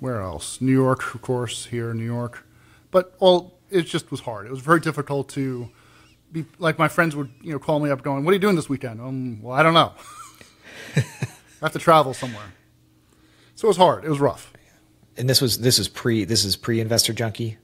where 0.00 0.20
else? 0.20 0.60
New 0.60 0.72
York, 0.72 1.14
of 1.14 1.22
course, 1.22 1.66
here 1.66 1.90
in 1.90 1.98
New 1.98 2.04
York. 2.04 2.46
But 2.90 3.14
all 3.18 3.58
it 3.70 3.82
just 3.82 4.10
was 4.10 4.20
hard. 4.20 4.46
It 4.46 4.50
was 4.50 4.60
very 4.60 4.80
difficult 4.80 5.28
to 5.30 5.68
be 6.32 6.44
like 6.58 6.78
my 6.78 6.88
friends 6.88 7.16
would 7.16 7.30
you 7.42 7.52
know 7.52 7.58
call 7.58 7.80
me 7.80 7.90
up 7.90 8.02
going, 8.02 8.24
"What 8.24 8.30
are 8.32 8.34
you 8.34 8.40
doing 8.40 8.56
this 8.56 8.68
weekend?" 8.68 9.00
Um, 9.00 9.42
well, 9.42 9.54
I 9.54 9.62
don't 9.62 9.74
know. 9.74 9.92
I 10.96 11.02
have 11.62 11.72
to 11.72 11.78
travel 11.78 12.14
somewhere. 12.14 12.52
So 13.54 13.66
it 13.66 13.68
was 13.68 13.76
hard. 13.76 14.04
It 14.04 14.08
was 14.08 14.20
rough. 14.20 14.52
And 15.16 15.28
this 15.28 15.40
was 15.40 15.58
this 15.58 15.78
is 15.78 15.88
pre 15.88 16.24
this 16.24 16.44
is 16.44 16.56
pre 16.56 16.80
investor 16.80 17.12
junkie. 17.12 17.58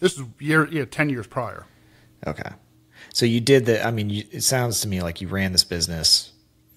This 0.00 0.18
is 0.18 0.24
year 0.38 0.66
yeah 0.70 0.84
ten 0.84 1.08
years 1.08 1.26
prior. 1.26 1.66
Okay. 2.26 2.50
So 3.12 3.26
you 3.26 3.40
did 3.40 3.66
the. 3.66 3.84
I 3.86 3.90
mean, 3.90 4.10
you, 4.10 4.24
it 4.30 4.42
sounds 4.42 4.80
to 4.80 4.88
me 4.88 5.02
like 5.02 5.20
you 5.20 5.28
ran 5.28 5.52
this 5.52 5.64
business 5.64 6.32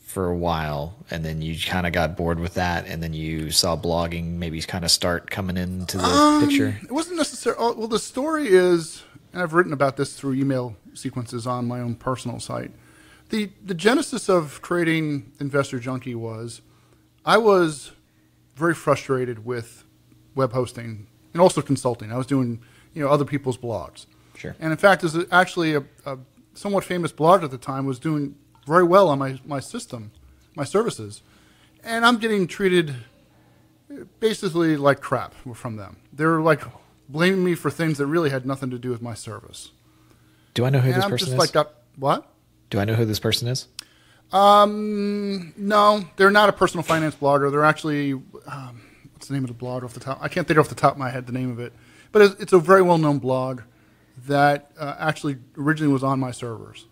for 0.10 0.26
a 0.28 0.36
while, 0.36 0.96
and 1.12 1.24
then 1.24 1.40
you 1.40 1.56
kind 1.56 1.86
of 1.86 1.94
got 1.94 2.18
bored 2.18 2.40
with 2.40 2.56
that, 2.56 2.88
and 2.88 3.04
then 3.04 3.14
you 3.14 3.52
saw 3.52 3.78
blogging 3.78 4.40
maybe 4.40 4.60
kind 4.62 4.84
of 4.84 4.90
start 4.90 5.30
coming 5.30 5.56
into 5.56 5.98
the 5.98 6.04
Um, 6.04 6.48
picture. 6.48 6.80
It 6.82 6.92
wasn't 6.92 7.18
necessarily. 7.18 7.76
Well, 7.76 7.88
the 7.88 8.00
story 8.00 8.48
is, 8.48 9.04
and 9.32 9.44
I've 9.44 9.54
written 9.54 9.72
about 9.72 9.98
this 9.98 10.14
through 10.16 10.34
email 10.34 10.76
sequences 10.96 11.46
on 11.46 11.68
my 11.68 11.80
own 11.80 11.94
personal 11.94 12.40
site. 12.40 12.72
the 13.30 13.52
The 13.64 13.76
genesis 13.76 14.28
of 14.30 14.64
creating 14.64 15.32
Investor 15.40 15.80
Junkie 15.80 16.16
was, 16.16 16.62
I 17.24 17.38
was 17.38 17.92
very 18.56 18.74
frustrated 18.74 19.46
with 19.46 19.84
web 20.34 20.54
hosting 20.54 21.06
and 21.34 21.42
also 21.42 21.62
consulting. 21.62 22.12
I 22.12 22.18
was 22.18 22.26
doing, 22.26 22.62
you 22.96 23.04
know, 23.04 23.10
other 23.10 23.26
people's 23.26 23.60
blogs. 23.60 24.08
Sure. 24.36 24.56
And 24.60 24.72
in 24.72 24.78
fact, 24.78 25.04
there's 25.04 25.16
actually 25.32 25.76
a, 25.76 25.84
a 26.08 26.18
somewhat 26.56 26.84
famous 26.84 27.12
blogger 27.12 27.44
at 27.44 27.52
the 27.52 27.60
time 27.60 27.86
was 27.86 28.00
doing 28.00 28.34
very 28.66 28.84
well 28.84 29.10
on 29.10 29.20
my, 29.20 29.40
my 29.46 29.60
system, 29.60 30.12
my 30.56 30.64
services, 30.64 31.22
and 31.84 32.06
I'm 32.06 32.18
getting 32.18 32.48
treated 32.48 32.96
basically 34.20 34.78
like 34.78 35.02
crap 35.02 35.34
from 35.56 35.76
them. 35.78 35.98
They're 36.14 36.42
like 36.42 36.62
blaming 37.08 37.44
me 37.44 37.56
for 37.56 37.72
things 37.72 37.98
that 37.98 38.08
really 38.08 38.30
had 38.30 38.46
nothing 38.46 38.70
to 38.70 38.78
do 38.78 38.90
with 38.90 39.02
my 39.02 39.14
service. 39.14 39.72
Do 40.54 40.66
I 40.66 40.70
know 40.70 40.80
who 40.80 40.90
And 40.90 40.98
this 40.98 41.04
I'm 41.06 41.10
person 41.12 41.26
just 41.28 41.34
is? 41.34 41.40
like, 41.40 41.52
got, 41.52 41.74
what? 41.96 42.32
Do 42.70 42.80
I 42.80 42.86
know 42.86 42.94
who 42.94 43.06
this 43.06 43.20
person 43.20 43.48
is? 43.48 43.68
Um, 44.32 45.54
no, 45.58 46.06
they're 46.18 46.30
not 46.30 46.50
a 46.50 46.54
personal 46.54 46.84
finance 46.84 47.16
blogger. 47.16 47.50
They're 47.52 47.66
actually, 47.66 48.14
um, 48.14 48.82
what's 49.14 49.28
the 49.28 49.34
name 49.34 49.44
of 49.44 49.48
the 49.48 49.56
blog 49.56 49.84
off 49.84 49.94
the 49.94 50.00
top? 50.00 50.20
I 50.22 50.28
can't 50.28 50.48
think 50.48 50.60
off 50.60 50.70
the 50.70 50.76
top 50.76 50.94
of 50.94 51.00
my 51.00 51.10
head 51.10 51.26
the 51.26 51.32
name 51.32 51.50
of 51.50 51.60
it, 51.60 51.74
but 52.12 52.22
it's, 52.22 52.42
it's 52.42 52.54
a 52.54 52.60
very 52.60 52.84
well 52.84 53.00
known 53.00 53.18
blog 53.18 53.62
that 54.28 54.72
uh, 54.78 54.96
actually 55.00 55.38
originally 55.58 55.92
was 55.92 56.04
on 56.04 56.20
my 56.20 56.30
servers. 56.32 56.86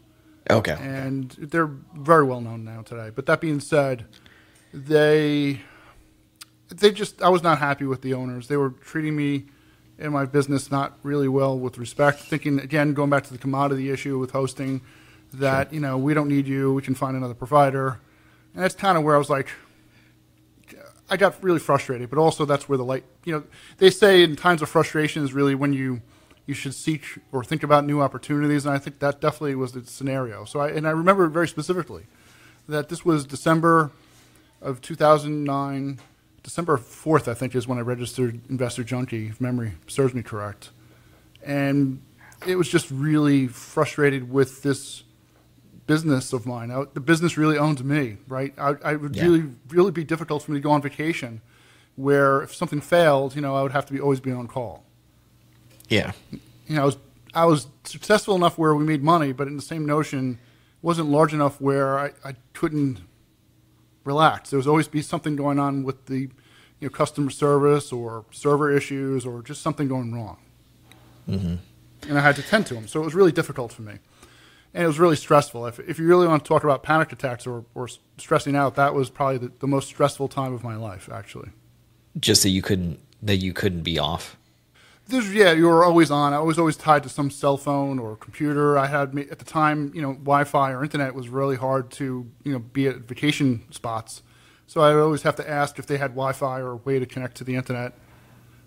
Okay. 0.49 0.77
and 0.79 1.31
they're 1.31 1.71
very 1.95 2.23
well 2.23 2.41
known 2.41 2.63
now 2.63 2.81
today. 2.81 3.11
But 3.13 3.25
that 3.25 3.41
being 3.41 3.59
said, 3.59 4.05
they 4.73 5.61
they 6.69 6.91
just 6.91 7.21
I 7.21 7.29
was 7.29 7.43
not 7.43 7.59
happy 7.59 7.85
with 7.85 8.01
the 8.01 8.13
owners. 8.13 8.47
They 8.47 8.57
were 8.57 8.71
treating 8.71 9.15
me 9.15 9.45
and 9.99 10.13
my 10.13 10.25
business 10.25 10.69
not 10.69 10.97
really 11.03 11.27
well 11.27 11.57
with 11.57 11.77
respect. 11.77 12.19
Thinking 12.19 12.59
again, 12.59 12.93
going 12.93 13.09
back 13.09 13.23
to 13.25 13.33
the 13.33 13.39
commodity 13.39 13.89
issue 13.89 14.19
with 14.19 14.31
hosting, 14.31 14.81
that 15.33 15.73
you 15.73 15.79
know 15.79 15.97
we 15.97 16.13
don't 16.13 16.27
need 16.29 16.47
you, 16.47 16.73
we 16.73 16.81
can 16.81 16.95
find 16.95 17.15
another 17.17 17.33
provider, 17.33 17.99
and 18.53 18.63
that's 18.63 18.75
kind 18.75 18.97
of 18.97 19.03
where 19.03 19.15
I 19.15 19.17
was 19.17 19.29
like. 19.29 19.49
I 21.09 21.15
got 21.15 21.41
really 21.41 21.59
frustrated, 21.59 22.09
but 22.09 22.19
also 22.19 22.43
that's 22.43 22.67
where 22.67 22.77
the 22.77 22.83
light. 22.83 23.05
You 23.23 23.33
know, 23.33 23.43
they 23.77 23.89
say 23.89 24.23
in 24.23 24.35
times 24.35 24.61
of 24.61 24.67
frustration 24.67 25.23
is 25.23 25.33
really 25.33 25.55
when 25.55 25.71
you 25.71 26.01
you 26.47 26.53
should 26.55 26.73
seek 26.73 27.03
or 27.31 27.43
think 27.43 27.61
about 27.61 27.85
new 27.85 28.01
opportunities, 28.01 28.65
and 28.65 28.73
I 28.73 28.79
think 28.79 28.99
that 28.99 29.21
definitely 29.21 29.53
was 29.55 29.73
the 29.73 29.85
scenario. 29.85 30.45
So 30.45 30.59
I 30.61 30.69
and 30.69 30.87
I 30.87 30.91
remember 30.91 31.27
very 31.27 31.47
specifically 31.47 32.05
that 32.67 32.89
this 32.89 33.05
was 33.05 33.25
December 33.25 33.91
of 34.61 34.81
2009. 34.81 35.99
December 36.43 36.77
4th, 36.77 37.27
I 37.27 37.33
think, 37.33 37.53
is 37.55 37.67
when 37.67 37.77
I 37.77 37.81
registered 37.81 38.39
Investor 38.49 38.81
Junkie, 38.85 39.27
if 39.27 39.41
memory 39.41 39.73
serves 39.87 40.13
me 40.13 40.23
correct. 40.23 40.69
And 41.45 42.01
it 42.47 42.55
was 42.55 42.69
just 42.69 42.89
really 42.89 43.47
frustrated 43.47 44.31
with 44.31 44.63
this 44.63 45.03
business 45.87 46.31
of 46.31 46.45
mine. 46.45 46.71
I, 46.71 46.85
the 46.93 47.01
business 47.01 47.37
really 47.37 47.57
owns 47.57 47.83
me, 47.83 48.17
right? 48.29 48.53
I, 48.57 48.75
I 48.83 48.95
would 48.95 49.15
Yeah. 49.15 49.23
really, 49.25 49.43
really 49.69 49.91
be 49.91 50.05
difficult 50.05 50.43
for 50.43 50.51
me 50.51 50.57
to 50.57 50.61
go 50.61 50.71
on 50.71 50.81
vacation, 50.81 51.41
where 51.97 52.41
if 52.43 52.55
something 52.55 52.79
failed, 52.79 53.35
you 53.35 53.41
know, 53.41 53.53
I 53.55 53.61
would 53.63 53.73
have 53.73 53.85
to 53.87 53.93
be 53.93 53.99
always 53.99 54.21
be 54.21 54.31
on 54.31 54.47
call. 54.47 54.85
Yeah. 55.89 56.11
You 56.31 56.75
know, 56.75 56.81
I 56.81 56.85
was 56.85 56.97
I 57.33 57.45
was 57.45 57.67
successful 57.83 58.35
enough 58.35 58.57
where 58.57 58.73
we 58.75 58.83
made 58.83 59.03
money, 59.03 59.31
but 59.31 59.47
in 59.47 59.55
the 59.55 59.61
same 59.61 59.85
notion, 59.85 60.39
wasn't 60.81 61.09
large 61.09 61.33
enough 61.33 61.59
where 61.61 61.99
I, 61.99 62.11
I 62.23 62.35
couldn't 62.53 63.01
relax. 64.03 64.49
There 64.49 64.57
was 64.57 64.67
always 64.67 64.87
be 64.87 65.01
something 65.01 65.35
going 65.35 65.59
on 65.59 65.83
with 65.83 66.05
the 66.07 66.19
you 66.79 66.87
know 66.87 66.89
customer 66.89 67.29
service 67.29 67.91
or 67.91 68.25
server 68.31 68.75
issues 68.75 69.25
or 69.25 69.41
just 69.41 69.61
something 69.61 69.87
going 69.87 70.13
wrong, 70.13 70.37
mm-hmm. 71.29 71.55
and 72.09 72.17
I 72.17 72.21
had 72.21 72.35
to 72.37 72.41
tend 72.41 72.65
to 72.67 72.73
them. 72.73 72.87
So 72.87 73.01
it 73.01 73.05
was 73.05 73.15
really 73.15 73.31
difficult 73.31 73.71
for 73.71 73.81
me, 73.81 73.99
and 74.73 74.83
it 74.83 74.87
was 74.87 74.99
really 74.99 75.15
stressful. 75.15 75.65
If 75.67 75.79
if 75.79 75.99
you 75.99 76.07
really 76.07 76.27
want 76.27 76.43
to 76.43 76.47
talk 76.47 76.63
about 76.63 76.83
panic 76.83 77.11
attacks 77.11 77.45
or, 77.45 77.65
or 77.75 77.87
stressing 78.17 78.55
out, 78.55 78.75
that 78.75 78.93
was 78.93 79.09
probably 79.09 79.37
the, 79.37 79.51
the 79.59 79.67
most 79.67 79.87
stressful 79.87 80.27
time 80.27 80.53
of 80.53 80.63
my 80.63 80.75
life, 80.75 81.09
actually. 81.11 81.49
Just 82.19 82.43
that 82.43 82.49
you 82.49 82.61
couldn't 82.61 82.99
that 83.21 83.37
you 83.37 83.53
couldn't 83.53 83.83
be 83.83 83.99
off. 83.99 84.37
There's, 85.07 85.33
yeah, 85.33 85.53
you 85.53 85.67
were 85.67 85.85
always 85.85 86.11
on. 86.11 86.33
I 86.33 86.39
was 86.39 86.59
always 86.59 86.75
tied 86.75 87.03
to 87.03 87.09
some 87.09 87.29
cell 87.31 87.55
phone 87.57 87.97
or 87.97 88.15
computer. 88.17 88.77
I 88.77 88.87
had 88.87 89.17
at 89.17 89.39
the 89.39 89.45
time, 89.45 89.91
you 89.95 90.01
know, 90.01 90.13
Wi-Fi 90.13 90.71
or 90.73 90.83
internet 90.83 91.15
was 91.15 91.29
really 91.29 91.55
hard 91.55 91.89
to, 91.91 92.29
you 92.43 92.51
know, 92.51 92.59
be 92.59 92.87
at 92.87 92.97
vacation 92.97 93.63
spots. 93.71 94.21
So 94.65 94.81
I 94.81 94.93
would 94.93 95.01
always 95.01 95.21
have 95.21 95.37
to 95.37 95.49
ask 95.49 95.79
if 95.79 95.87
they 95.87 95.97
had 95.97 96.11
Wi-Fi 96.11 96.59
or 96.59 96.71
a 96.71 96.75
way 96.75 96.99
to 96.99 97.05
connect 97.05 97.37
to 97.37 97.45
the 97.45 97.55
internet. 97.55 97.93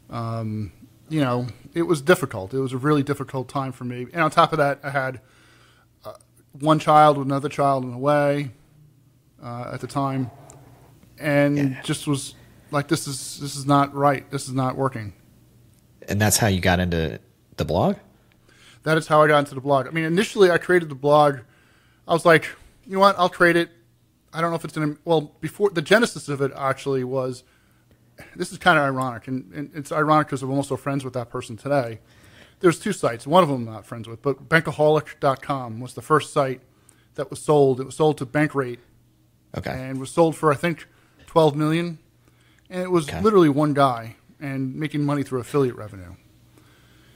Um, 0.09 0.73
you 1.11 1.21
know, 1.21 1.47
it 1.75 1.83
was 1.83 2.01
difficult. 2.01 2.55
It 2.55 2.59
was 2.61 2.73
a 2.73 2.79
really 2.79 3.03
difficult 3.03 3.49
time 3.49 3.73
for 3.73 3.85
me. 3.85 4.07
And 4.13 4.23
on 4.23 4.31
top 4.31 4.53
of 4.53 4.59
that, 4.59 4.81
I 4.83 4.91
had 4.91 5.21
uh, 6.05 6.15
one 6.59 6.79
child 6.79 7.19
with 7.19 7.27
another 7.27 7.49
child 7.51 7.85
in 7.85 7.91
the 7.91 7.99
way 7.99 8.51
uh, 9.43 9.71
at 9.75 9.81
the 9.81 9.87
time, 9.87 10.31
and 11.19 11.59
Yeah. 11.59 11.83
just 11.83 12.07
was 12.07 12.35
like, 12.71 12.89
this 12.89 13.07
is 13.07 13.39
this 13.41 13.57
is 13.57 13.67
not 13.67 13.95
right. 13.95 14.29
This 14.31 14.47
is 14.49 14.55
not 14.55 14.77
working. 14.77 15.13
And 16.11 16.21
that's 16.21 16.37
how 16.37 16.49
you 16.49 16.61
got 16.61 16.81
into 16.81 17.21
the 17.57 17.65
blog? 17.65 17.97
that 18.83 18.97
is 18.97 19.07
how 19.07 19.23
I 19.23 19.29
got 19.29 19.41
into 19.41 19.55
the 19.55 19.61
blog. 19.61 19.87
I 19.87 19.91
mean, 19.91 20.05
initially 20.05 20.51
I 20.51 20.57
created 20.59 20.89
the 20.89 20.95
blog. 20.95 21.41
I 22.09 22.15
was 22.15 22.25
like, 22.25 22.47
you 22.87 22.95
know 22.95 23.01
what? 23.01 23.15
I'll 23.19 23.29
create 23.29 23.55
it. 23.57 23.69
I 24.33 24.41
don't 24.41 24.49
know 24.51 24.57
if 24.57 24.65
it's 24.65 24.75
going 24.75 24.95
to. 24.95 25.01
Well, 25.05 25.33
before 25.41 25.69
the 25.71 25.83
genesis 25.83 26.29
of 26.29 26.41
it 26.41 26.51
actually 26.57 27.05
was. 27.05 27.45
This 28.37 28.53
is 28.53 28.59
kind 28.59 28.79
of 28.79 28.85
ironic, 28.85 29.29
and, 29.29 29.51
and 29.55 29.71
it's 29.75 29.91
ironic 29.93 30.27
because 30.27 30.43
I'm 30.43 30.51
also 30.51 30.77
friends 30.77 31.05
with 31.05 31.15
that 31.15 31.31
person 31.31 31.57
today. 31.57 32.01
There's 32.61 32.79
two 32.79 32.93
sites. 32.93 33.27
One 33.27 33.43
of 33.43 33.49
them 33.49 33.67
I'm 33.69 33.73
not 33.75 33.87
friends 33.87 34.07
with, 34.09 34.21
but 34.23 34.49
Bankaholic.com 34.49 35.81
was 35.81 35.95
the 35.95 36.03
first 36.03 36.33
site 36.33 36.61
that 37.15 37.31
was 37.31 37.41
sold. 37.41 37.81
It 37.81 37.85
was 37.85 37.97
sold 37.97 38.19
to 38.19 38.27
Bankrate 38.27 38.79
Okay. 39.57 39.71
and 39.71 39.99
was 40.01 40.11
sold 40.11 40.37
for 40.37 40.53
I 40.53 40.55
think 40.57 40.87
12 41.27 41.55
million, 41.57 41.99
and 42.69 42.83
it 42.83 42.91
was 42.91 43.09
Okay. 43.09 43.21
literally 43.23 43.49
one 43.49 43.73
guy 43.75 44.17
and 44.41 44.75
making 44.75 45.05
money 45.05 45.23
through 45.23 45.41
affiliate 45.41 45.77
revenue. 45.77 46.15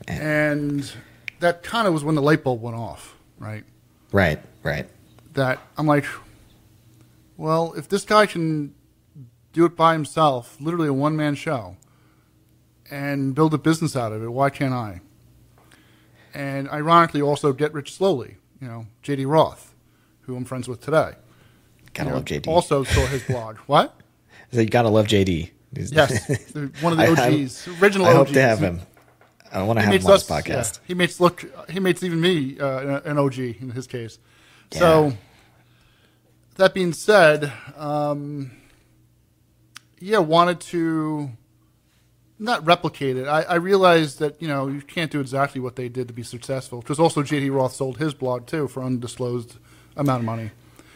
Eh. 0.08 0.14
And 0.14 0.92
that 1.40 1.62
kind 1.62 1.86
of 1.86 1.94
was 1.94 2.04
when 2.04 2.14
the 2.14 2.22
light 2.22 2.44
bulb 2.44 2.60
went 2.60 2.76
off, 2.76 3.16
right? 3.38 3.64
Right, 4.12 4.40
right. 4.62 4.86
That 5.32 5.60
I'm 5.76 5.86
like, 5.86 6.04
well, 7.36 7.74
if 7.76 7.88
this 7.88 8.04
guy 8.04 8.26
can 8.26 8.74
do 9.52 9.64
it 9.64 9.76
by 9.76 9.92
himself, 9.92 10.56
literally 10.60 10.88
a 10.88 10.92
one 10.92 11.16
man 11.16 11.34
show, 11.34 11.76
and 12.90 13.34
build 13.34 13.54
a 13.54 13.58
business 13.58 13.96
out 13.96 14.12
of 14.12 14.22
it, 14.22 14.28
why 14.28 14.50
can't 14.50 14.74
I? 14.74 15.00
And 16.32 16.68
ironically, 16.68 17.22
also 17.22 17.52
get 17.52 17.72
rich 17.72 17.94
slowly. 17.94 18.36
You 18.60 18.68
know, 18.68 18.86
JD 19.02 19.26
Roth, 19.28 19.74
who 20.22 20.36
I'm 20.36 20.44
friends 20.44 20.68
with 20.68 20.80
today. 20.80 21.12
Gotta 21.92 22.08
you 22.08 22.10
know, 22.10 22.14
love 22.16 22.24
JD. 22.24 22.48
Also 22.48 22.84
saw 22.84 23.06
his 23.06 23.22
blog. 23.22 23.56
What? 23.66 24.00
So 24.52 24.60
you 24.60 24.68
gotta 24.68 24.88
love 24.88 25.06
JD. 25.06 25.50
Yes, 25.78 26.28
one 26.80 26.92
of 26.92 26.98
the 26.98 27.04
I- 27.04 27.26
I- 27.26 27.42
OGs, 27.42 27.68
original 27.82 28.06
I 28.06 28.12
hope 28.12 28.28
OGs. 28.28 28.32
to 28.32 28.40
have 28.42 28.58
him. 28.60 28.80
I 29.52 29.62
want 29.62 29.78
to 29.78 29.82
He 29.84 29.92
have 29.92 30.00
him 30.02 30.06
on 30.06 30.12
this 30.12 30.30
us- 30.30 30.44
podcast. 30.44 30.74
yeah, 30.74 30.80
he 30.86 30.94
makes 30.94 31.20
look. 31.20 31.44
He 31.70 31.80
makes 31.80 32.02
even 32.02 32.20
me 32.20 32.58
uh, 32.58 33.00
an 33.04 33.18
OG 33.18 33.38
in 33.38 33.70
his 33.70 33.86
case. 33.86 34.18
So, 34.72 35.12
that 36.56 36.74
being 36.74 36.92
said, 36.92 37.52
um, 37.76 38.50
yeah, 40.00 40.18
wanted 40.18 40.58
to 40.60 41.30
not 42.38 42.66
replicate 42.66 43.16
it. 43.16 43.28
I, 43.28 43.42
I 43.42 43.54
realized 43.56 44.18
that 44.18 44.40
you 44.42 44.48
know 44.48 44.66
you 44.68 44.80
can't 44.82 45.10
do 45.10 45.20
exactly 45.20 45.60
what 45.60 45.76
they 45.76 45.88
did 45.88 46.08
to 46.08 46.14
be 46.14 46.22
successful 46.24 46.80
because 46.80 46.98
also 46.98 47.22
JD 47.22 47.54
Roth 47.54 47.74
sold 47.74 47.98
his 47.98 48.12
blog 48.14 48.46
too 48.46 48.66
for 48.68 48.82
undisclosed 48.82 49.56
amount 49.96 50.20
of 50.20 50.24
money. 50.26 50.50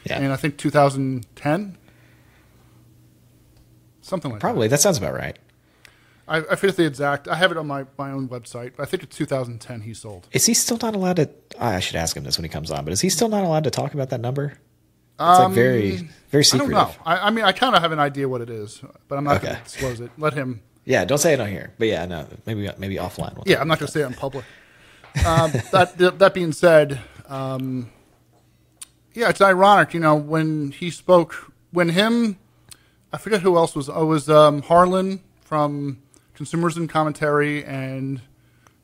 Yeah. 0.05 0.19
And 0.19 0.33
I 0.33 0.37
think 0.37 0.57
2010, 0.59 1.77
something 4.09 4.31
like 4.31 4.41
that. 4.41 4.47
Probably. 4.47 4.69
That 4.69 4.81
sounds 4.81 4.99
about 4.99 5.15
right. 5.15 5.39
I, 6.27 6.39
I 6.39 6.57
forget 6.57 6.77
the 6.77 6.85
exact. 6.87 7.27
I 7.29 7.37
have 7.37 7.51
it 7.51 7.57
on 7.57 7.67
my, 7.67 7.87
my 7.97 8.11
own 8.11 8.29
website. 8.29 8.73
I 8.79 8.85
think 8.85 9.03
it's 9.03 9.17
2010 9.17 9.81
he 9.83 9.95
sold. 9.95 10.29
Is 10.33 10.47
he 10.47 10.55
still 10.55 10.79
not 10.81 10.95
allowed 10.95 11.17
to? 11.17 11.31
I 11.59 11.81
should 11.81 11.97
ask 11.97 12.17
him 12.17 12.25
this 12.25 12.37
when 12.37 12.45
he 12.45 12.49
comes 12.51 12.71
on. 12.71 12.85
But 12.85 12.93
is 12.93 13.01
he 13.01 13.09
still 13.09 13.29
not 13.29 13.45
allowed 13.45 13.65
to 13.65 13.71
talk 13.71 13.95
about 13.95 14.11
that 14.11 14.21
number? 14.21 14.59
It's 15.21 15.39
like 15.41 15.53
very, 15.53 16.09
very 16.31 16.45
Um, 16.45 16.55
I 16.55 16.59
don't 16.59 16.71
know. 16.71 16.91
I, 17.05 17.17
I 17.27 17.31
mean, 17.31 17.45
I 17.45 17.51
kind 17.51 17.75
of 17.75 17.83
have 17.83 17.91
an 17.91 17.99
idea 17.99 18.29
what 18.29 18.41
it 18.41 18.51
is, 18.51 18.81
but 19.09 19.17
I'm 19.19 19.25
not 19.25 19.43
going 19.43 19.57
to 19.57 19.63
disclose 19.65 20.01
it. 20.01 20.13
Let 20.17 20.35
him. 20.35 20.61
Yeah, 20.85 21.05
don't 21.05 21.19
say 21.19 21.33
it 21.33 21.41
on 21.41 21.49
here. 21.49 21.73
But 21.77 21.89
yeah, 21.89 22.07
no, 22.07 22.27
maybe 22.47 22.71
maybe 22.79 22.97
offline. 22.97 23.35
We'll 23.35 23.45
Yeah, 23.47 23.61
I'm 23.61 23.67
not 23.69 23.79
going 23.79 23.89
to 23.89 23.93
say 23.93 24.03
it 24.03 24.07
in 24.07 24.15
public. 24.15 24.45
um, 25.27 25.51
that 25.73 25.95
that 26.19 26.35
being 26.35 26.53
said, 26.53 27.01
um, 27.27 27.91
yeah, 29.13 29.29
it's 29.29 29.41
ironic. 29.41 29.93
You 29.93 30.01
know, 30.01 30.15
when 30.15 30.71
he 30.71 30.91
spoke, 30.91 31.53
when 31.73 31.89
him, 31.89 32.39
I 33.13 33.19
forget 33.19 33.43
who 33.43 33.57
else 33.57 33.75
was. 33.75 33.89
Oh, 33.89 34.03
it 34.03 34.07
was 34.07 34.29
um, 34.29 34.63
Harlan 34.63 35.21
from 35.41 35.99
Consumerism 36.37 36.89
Commentary, 36.89 37.65
and 37.65 38.21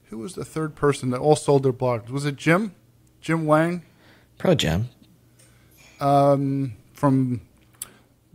who 0.05 0.19
was 0.19 0.35
the 0.35 0.45
third 0.45 0.75
person 0.75 1.11
that 1.11 1.21
all 1.21 1.37
sold 1.37 1.63
their 1.63 1.73
blogs? 1.73 2.11
Was 2.11 2.25
it 2.25 2.37
Jim? 2.37 2.75
Jim 3.21 3.47
Wang? 3.47 3.83
Pro 4.39 4.55
Jim. 4.55 4.89
from 5.99 7.41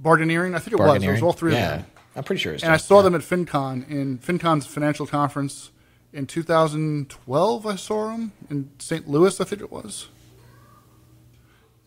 Bargaineering. 0.01 0.55
I 0.55 0.59
think 0.59 0.73
it 0.73 0.79
was. 0.79 1.03
It 1.03 1.11
was 1.11 1.21
all 1.21 1.33
three 1.33 1.53
yeah, 1.53 1.73
of 1.73 1.79
them. 1.81 1.91
I'm 2.15 2.23
pretty 2.23 2.41
sure 2.41 2.53
it's 2.53 2.63
And 2.63 2.71
I 2.71 2.77
saw 2.77 3.01
them 3.01 3.15
at 3.15 3.21
FinCon 3.21 3.89
in 3.89 4.17
FinCon's 4.19 4.65
financial 4.65 5.07
conference 5.07 5.71
in 6.13 6.25
2012. 6.25 7.65
I 7.65 7.75
saw 7.75 8.11
them 8.11 8.31
in 8.49 8.71
St. 8.79 9.07
Louis, 9.07 9.39
I 9.39 9.43
think 9.43 9.61
it 9.61 9.71
was. 9.71 10.07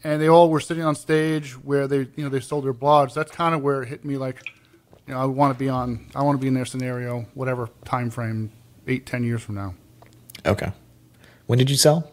And 0.05 0.21
they 0.21 0.29
all 0.29 0.51
were 0.51 0.61
sitting 0.61 0.83
on 0.83 0.95
stage 0.97 1.53
where 1.53 1.87
they, 1.87 1.99
you 2.17 2.25
know, 2.25 2.29
they 2.29 2.41
sold 2.41 2.65
their 2.65 2.75
blogs. 2.75 3.15
That's 3.15 3.31
kind 3.31 3.55
of 3.55 3.63
where 3.63 3.83
it 3.83 3.89
hit 3.89 4.05
me. 4.05 4.17
Like, 4.17 4.43
you 5.07 5.15
know, 5.15 5.21
I 5.21 5.25
want 5.27 5.53
to 5.55 5.59
be 5.59 5.69
on. 5.69 6.07
I 6.15 6.23
want 6.23 6.39
to 6.39 6.41
be 6.41 6.49
in 6.49 6.55
their 6.55 6.65
scenario, 6.65 7.27
whatever 7.35 7.69
time 7.85 8.11
frame, 8.11 8.51
eight, 8.87 9.07
ten 9.07 9.23
years 9.25 9.43
from 9.43 9.55
now, 9.57 9.75
Okay. 10.45 10.73
When 11.47 11.59
did 11.59 11.71
you 11.71 11.77
sell? 11.77 12.11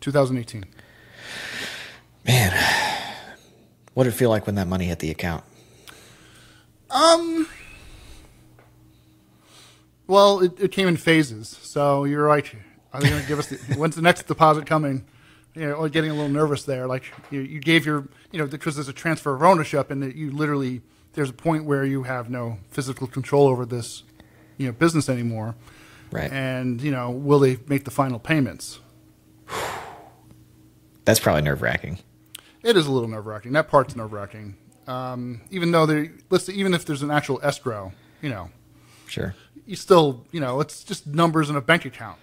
2018. 0.00 0.64
Man, 2.26 2.52
what 3.94 4.04
did 4.04 4.12
it 4.12 4.16
feel 4.16 4.30
like 4.30 4.46
when 4.46 4.56
that 4.56 4.66
money 4.66 4.86
hit 4.86 4.98
the 4.98 5.10
account? 5.10 5.44
Um. 6.90 7.48
Well, 10.08 10.40
it, 10.40 10.60
it 10.60 10.72
came 10.72 10.88
in 10.88 10.96
phases. 10.96 11.58
So 11.62 12.04
you're 12.04 12.24
right. 12.24 12.52
are 12.92 13.00
they 13.00 13.10
going 13.10 13.22
to 13.22 13.28
give 13.28 13.38
us? 13.38 13.48
The, 13.48 13.74
when's 13.76 13.96
the 13.96 14.02
next 14.02 14.26
deposit 14.26 14.66
coming? 14.66 15.04
You 15.56 15.66
know, 15.70 15.88
getting 15.88 16.10
a 16.10 16.14
little 16.14 16.28
nervous 16.28 16.64
there. 16.64 16.86
Like 16.86 17.04
you, 17.30 17.40
you 17.40 17.58
gave 17.60 17.86
your, 17.86 18.06
you 18.30 18.38
know, 18.38 18.46
because 18.46 18.76
there's 18.76 18.88
a 18.88 18.92
transfer 18.92 19.34
of 19.34 19.42
ownership, 19.42 19.90
and 19.90 20.02
that 20.02 20.14
you 20.14 20.30
literally 20.30 20.82
there's 21.14 21.30
a 21.30 21.32
point 21.34 21.64
where 21.64 21.84
you 21.84 22.02
have 22.02 22.28
no 22.28 22.58
physical 22.70 23.06
control 23.06 23.48
over 23.48 23.64
this, 23.64 24.02
you 24.58 24.66
know, 24.66 24.72
business 24.72 25.08
anymore. 25.08 25.54
Right. 26.12 26.30
And 26.30 26.80
you 26.82 26.90
know, 26.90 27.10
will 27.10 27.38
they 27.38 27.58
make 27.66 27.84
the 27.84 27.90
final 27.90 28.18
payments? 28.18 28.78
That's 31.04 31.20
probably 31.20 31.42
nerve 31.42 31.62
wracking. 31.62 31.98
It 32.62 32.76
is 32.76 32.86
a 32.86 32.92
little 32.92 33.08
nerve 33.08 33.26
wracking. 33.26 33.52
That 33.52 33.68
part's 33.68 33.94
nerve 33.96 34.12
wracking. 34.12 34.56
Um, 34.86 35.40
even 35.50 35.72
though 35.72 35.86
they, 35.86 36.10
let's 36.30 36.44
say, 36.44 36.52
even 36.54 36.74
if 36.74 36.84
there's 36.84 37.02
an 37.02 37.10
actual 37.10 37.40
escrow, 37.42 37.92
you 38.22 38.28
know, 38.28 38.50
Sure. 39.06 39.34
you 39.66 39.76
still, 39.76 40.24
you 40.32 40.40
know, 40.40 40.60
it's 40.60 40.84
just 40.84 41.06
numbers 41.06 41.48
in 41.50 41.56
a 41.56 41.60
bank 41.60 41.84
account. 41.84 42.18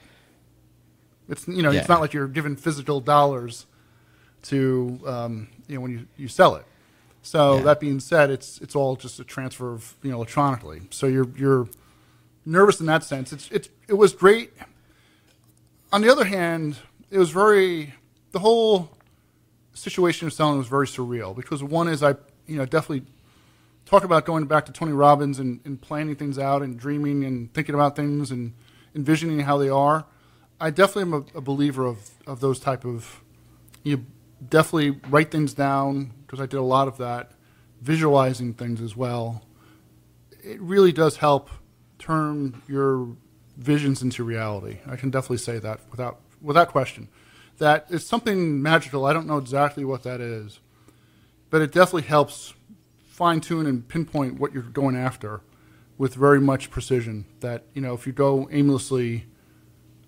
It's 1.33 1.47
you 1.47 1.61
know, 1.61 1.71
Yeah. 1.71 1.79
it's 1.81 1.89
not 1.89 1.99
like 1.99 2.13
you're 2.13 2.27
given 2.27 2.55
physical 2.55 3.01
dollars 3.01 3.65
to 4.43 4.99
um, 5.05 5.47
you 5.67 5.75
know 5.75 5.81
when 5.81 5.91
you, 5.91 6.07
you 6.17 6.27
sell 6.27 6.55
it. 6.55 6.65
So 7.21 7.57
Yeah. 7.57 7.63
that 7.63 7.79
being 7.79 7.99
said, 7.99 8.29
it's 8.29 8.59
it's 8.61 8.75
all 8.75 8.95
just 8.95 9.19
a 9.19 9.23
transfer 9.23 9.71
of 9.73 9.95
you 10.01 10.09
know 10.11 10.17
electronically. 10.17 10.81
So 10.91 11.07
you're 11.07 11.27
you're 11.35 11.67
nervous 12.45 12.79
in 12.79 12.85
that 12.87 13.03
sense. 13.03 13.33
It's 13.33 13.49
it's 13.51 13.69
it 13.87 13.93
was 13.95 14.13
great. 14.13 14.53
On 15.91 16.01
the 16.01 16.09
other 16.11 16.25
hand, 16.25 16.77
it 17.11 17.17
was 17.19 17.29
very 17.31 17.93
the 18.31 18.39
whole 18.39 18.89
situation 19.73 20.27
of 20.27 20.33
selling 20.33 20.57
was 20.57 20.67
very 20.67 20.87
surreal 20.87 21.35
because 21.35 21.63
one 21.63 21.87
is 21.87 22.03
I 22.03 22.15
you 22.47 22.57
know 22.57 22.65
definitely 22.65 23.05
talk 23.85 24.03
about 24.03 24.25
going 24.25 24.45
back 24.45 24.65
to 24.65 24.71
Tony 24.71 24.93
Robbins 24.93 25.39
and, 25.39 25.59
and 25.65 25.79
planning 25.81 26.15
things 26.15 26.39
out 26.39 26.61
and 26.61 26.79
dreaming 26.79 27.23
and 27.25 27.53
thinking 27.53 27.75
about 27.75 27.95
things 27.95 28.31
and 28.31 28.53
envisioning 28.95 29.39
how 29.41 29.57
they 29.57 29.69
are. 29.69 30.05
I 30.63 30.69
definitely 30.69 31.13
am 31.13 31.13
a, 31.13 31.39
a 31.39 31.41
believer 31.41 31.85
of, 31.85 32.09
of 32.25 32.39
those 32.39 32.57
type 32.57 32.85
of 32.85 33.21
you 33.83 34.05
definitely 34.47 34.91
write 35.09 35.29
things 35.29 35.53
down 35.53 36.13
because 36.21 36.39
I 36.39 36.45
did 36.45 36.55
a 36.55 36.61
lot 36.61 36.87
of 36.87 36.95
that, 36.99 37.31
visualizing 37.81 38.53
things 38.53 38.79
as 38.79 38.95
well. 38.95 39.43
It 40.41 40.61
really 40.61 40.93
does 40.93 41.17
help 41.17 41.49
turn 41.99 42.61
your 42.65 43.09
visions 43.57 44.01
into 44.01 44.23
reality. 44.23 44.77
I 44.87 44.95
can 44.95 45.09
definitely 45.09 45.39
say 45.39 45.59
that 45.59 45.81
without 45.91 46.21
without 46.41 46.69
question. 46.69 47.09
That 47.57 47.87
it's 47.89 48.05
something 48.05 48.61
magical. 48.61 49.05
I 49.05 49.11
don't 49.11 49.27
know 49.27 49.39
exactly 49.39 49.83
what 49.83 50.03
that 50.03 50.21
is, 50.21 50.61
but 51.49 51.61
it 51.61 51.73
definitely 51.73 52.03
helps 52.03 52.53
fine 53.05 53.41
tune 53.41 53.65
and 53.65 53.85
pinpoint 53.85 54.39
what 54.39 54.53
you're 54.53 54.63
going 54.63 54.95
after 54.95 55.41
with 55.97 56.15
very 56.15 56.39
much 56.39 56.71
precision. 56.71 57.25
That 57.41 57.65
you 57.73 57.81
know, 57.81 57.93
if 57.93 58.07
you 58.07 58.13
go 58.13 58.47
aimlessly 58.49 59.25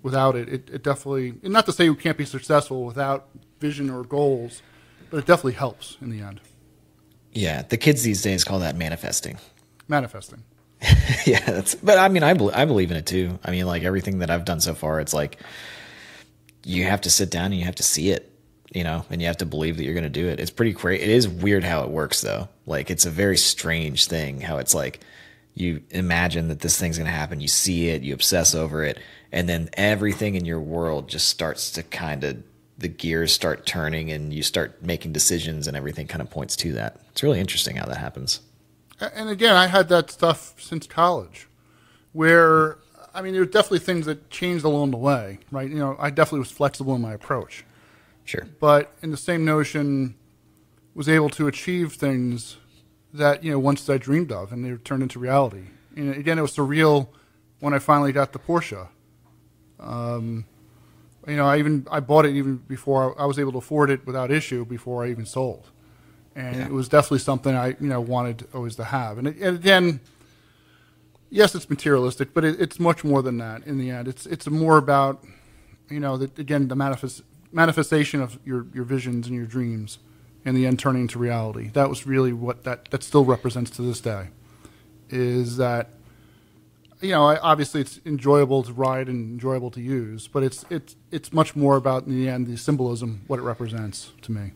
without 0.06 0.36
it, 0.36 0.48
it, 0.48 0.70
it 0.72 0.84
definitely. 0.84 1.34
And 1.42 1.52
not 1.52 1.66
to 1.66 1.74
say 1.74 1.86
you 1.86 1.96
can't 1.96 2.16
be 2.16 2.26
successful 2.26 2.84
without 2.84 3.28
vision 3.60 3.90
or 3.90 4.04
goals, 4.04 4.62
but 5.10 5.18
it 5.18 5.26
definitely 5.26 5.54
helps 5.54 5.98
in 6.00 6.12
the 6.12 6.22
end. 6.22 6.40
Yeah, 7.34 7.64
the 7.64 7.76
kids 7.76 8.04
these 8.04 8.22
days 8.22 8.44
call 8.44 8.60
that 8.60 8.76
manifesting. 8.76 9.40
Manifesting. 9.88 10.44
yeah, 11.26 11.40
that's. 11.40 11.74
But 11.74 11.98
I 11.98 12.08
mean, 12.10 12.22
I 12.22 12.30
I 12.54 12.66
believe 12.66 12.92
in 12.92 12.98
it 12.98 13.08
too. 13.08 13.40
I 13.44 13.50
mean, 13.50 13.66
like 13.66 13.82
everything 13.82 14.20
that 14.20 14.30
I've 14.30 14.46
done 14.46 14.62
so 14.62 14.76
far, 14.76 15.00
it's 15.00 15.14
like 15.14 15.40
you 16.64 16.84
have 16.84 17.02
to 17.02 17.10
sit 17.10 17.32
down 17.32 17.46
and 17.46 17.56
you 17.56 17.66
have 17.66 17.76
to 17.76 17.84
see 17.84 18.12
it, 18.12 18.32
you 18.76 18.84
know, 18.84 19.06
and 19.10 19.22
you 19.22 19.28
have 19.28 19.38
to 19.38 19.46
believe 19.48 19.78
that 19.78 19.86
you're 19.86 19.96
going 19.96 20.04
to 20.04 20.10
do 20.10 20.28
it. 20.28 20.40
It's 20.40 20.52
pretty 20.52 20.74
crazy. 20.74 21.04
It 21.04 21.10
is 21.10 21.28
weird 21.28 21.64
how 21.64 21.82
it 21.82 21.90
works 21.90 22.22
though. 22.22 22.48
Like 22.68 22.92
it's 22.92 23.08
a 23.08 23.12
very 23.12 23.38
strange 23.38 24.06
thing 24.06 24.40
how 24.40 24.60
it's 24.60 24.76
like 24.76 25.00
you 25.56 25.82
imagine 25.90 26.50
that 26.50 26.60
this 26.60 26.78
thing's 26.78 26.98
going 26.98 27.10
to 27.10 27.16
happen, 27.16 27.40
you 27.40 27.48
see 27.48 27.90
it, 27.90 28.04
you 28.04 28.14
obsess 28.14 28.54
over 28.54 28.84
it, 28.84 29.00
and 29.32 29.50
then 29.50 29.70
everything 29.74 30.36
in 30.36 30.46
your 30.46 30.60
world 30.60 31.08
just 31.08 31.28
starts 31.30 31.72
to 31.72 31.84
kind 31.84 32.24
of 32.24 32.44
the 32.78 32.90
gears 32.90 33.32
start 33.32 33.66
turning 33.66 34.12
and 34.12 34.34
you 34.34 34.44
start 34.44 34.84
making 34.84 35.14
decisions 35.14 35.66
and 35.66 35.78
everything 35.78 36.08
kind 36.08 36.22
of 36.22 36.30
points 36.30 36.58
to 36.58 36.74
that. 36.74 37.00
It's 37.12 37.24
really 37.24 37.40
interesting 37.40 37.78
how 37.78 37.86
that 37.86 37.98
happens. 37.98 38.42
And 39.00 39.30
again, 39.30 39.56
I 39.56 39.68
had 39.68 39.88
that 39.90 40.12
stuff 40.12 40.54
since 40.58 40.86
college, 40.86 41.48
where 42.12 42.78
I 43.14 43.22
mean, 43.22 43.32
there 43.32 43.42
were 43.42 43.50
definitely 43.50 43.80
things 43.80 44.06
that 44.08 44.30
changed 44.30 44.66
along 44.66 44.92
the 44.92 44.98
way, 44.98 45.40
right? 45.52 45.70
You 45.70 45.78
know, 45.78 45.96
I 45.98 46.10
definitely 46.10 46.40
was 46.40 46.52
flexible 46.52 46.96
in 46.96 47.02
my 47.02 47.14
approach. 47.14 47.64
Sure. 48.26 48.46
But 48.60 48.92
in 49.02 49.12
the 49.12 49.18
same 49.18 49.46
notion, 49.46 50.16
was 50.94 51.08
able 51.08 51.30
to 51.30 51.48
achieve 51.48 51.94
things 51.94 52.58
that 53.18 53.44
you 53.44 53.52
know 53.52 53.60
once 53.60 53.90
I 53.90 53.98
dreamed 53.98 54.32
of, 54.32 54.52
and 54.52 54.64
they 54.64 54.72
were 54.72 54.78
turned 54.78 55.04
into 55.04 55.20
reality. 55.20 55.66
And 55.96 56.14
again, 56.16 56.38
it 56.38 56.42
was 56.42 56.56
surreal 56.56 57.08
when 57.60 57.74
I 57.74 57.80
finally 57.80 58.12
got 58.12 58.34
the 58.34 58.40
Porsche. 58.40 58.88
Um, 59.80 60.46
you 61.28 61.36
know, 61.36 61.46
I 61.46 61.58
even 61.58 61.88
I 61.90 62.00
bought 62.00 62.26
it 62.26 62.36
even 62.36 62.58
before 62.58 63.20
I 63.20 63.26
was 63.26 63.40
able 63.40 63.52
to 63.54 63.58
afford 63.58 63.90
it 63.90 64.06
without 64.06 64.32
issue 64.32 64.66
before 64.66 65.06
I 65.06 65.10
even 65.10 65.26
sold, 65.26 65.70
and 66.36 66.58
yeah. 66.58 66.66
it 66.66 66.72
was 66.72 66.88
definitely 66.88 67.20
something 67.20 67.56
I 67.56 67.70
you 67.70 67.88
know 67.88 68.02
wanted 68.02 68.48
always 68.54 68.76
to 68.76 68.84
have. 68.84 69.18
And, 69.18 69.28
it, 69.28 69.38
and 69.38 69.58
again, 69.58 70.00
yes, 71.30 71.56
it's 71.56 71.70
materialistic, 71.70 72.34
but 72.34 72.46
it, 72.46 72.60
it's 72.60 72.80
much 72.80 73.04
more 73.04 73.22
than 73.22 73.38
that. 73.40 73.66
In 73.66 73.78
the 73.78 73.90
end, 73.90 74.08
it's 74.08 74.26
it's 74.26 74.48
more 74.48 74.78
about 74.78 75.24
you 75.90 76.00
know 76.00 76.14
again 76.14 76.68
the 76.68 76.76
manifest, 76.76 77.24
manifestation 77.52 78.22
of 78.22 78.40
your 78.46 78.68
your 78.74 78.84
visions 78.84 79.28
and 79.28 79.36
your 79.36 79.46
dreams, 79.46 79.98
and 80.46 80.56
the 80.56 80.66
end 80.66 80.80
turning 80.80 81.04
into 81.04 81.20
reality. 81.20 81.70
That 81.70 81.90
was 81.90 82.06
really 82.06 82.32
what 82.32 82.64
that 82.64 82.86
that 82.92 83.04
still 83.04 83.26
represents 83.26 83.72
to 83.72 83.82
this 83.82 84.00
day, 84.00 84.28
is 85.10 85.58
that 85.58 85.90
you 87.02 87.12
know, 87.12 87.38
obviously 87.42 87.82
it's 87.82 88.00
enjoyable 88.06 88.64
to 88.64 88.74
ride 88.74 89.08
and 89.08 89.32
enjoyable 89.34 89.72
to 89.72 89.82
use, 89.82 90.28
but 90.28 90.44
it's 90.44 90.66
it's 90.70 90.96
it's 91.12 91.34
much 91.34 91.56
more 91.56 91.76
about 91.76 92.06
in 92.06 92.16
the 92.16 92.30
end 92.30 92.48
the 92.48 92.58
symbolism, 92.58 93.22
what 93.28 93.40
it 93.40 93.44
represents 93.44 94.12
to 94.22 94.32
me. 94.32 94.52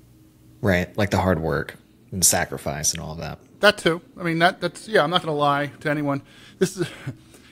Right, 0.61 0.95
like 0.97 1.09
the 1.09 1.19
hard 1.19 1.41
work 1.41 1.75
and 2.11 2.25
sacrifice 2.25 2.93
and 2.93 3.01
all 3.01 3.13
of 3.13 3.19
that. 3.19 3.39
That 3.59 3.77
too. 3.77 4.01
I 4.17 4.23
mean, 4.23 4.39
that 4.39 4.61
that's 4.61 4.87
yeah. 4.87 5.03
I'm 5.03 5.09
not 5.09 5.21
going 5.21 5.33
to 5.33 5.39
lie 5.39 5.67
to 5.81 5.89
anyone. 5.89 6.21
This 6.57 6.77
is. 6.77 6.87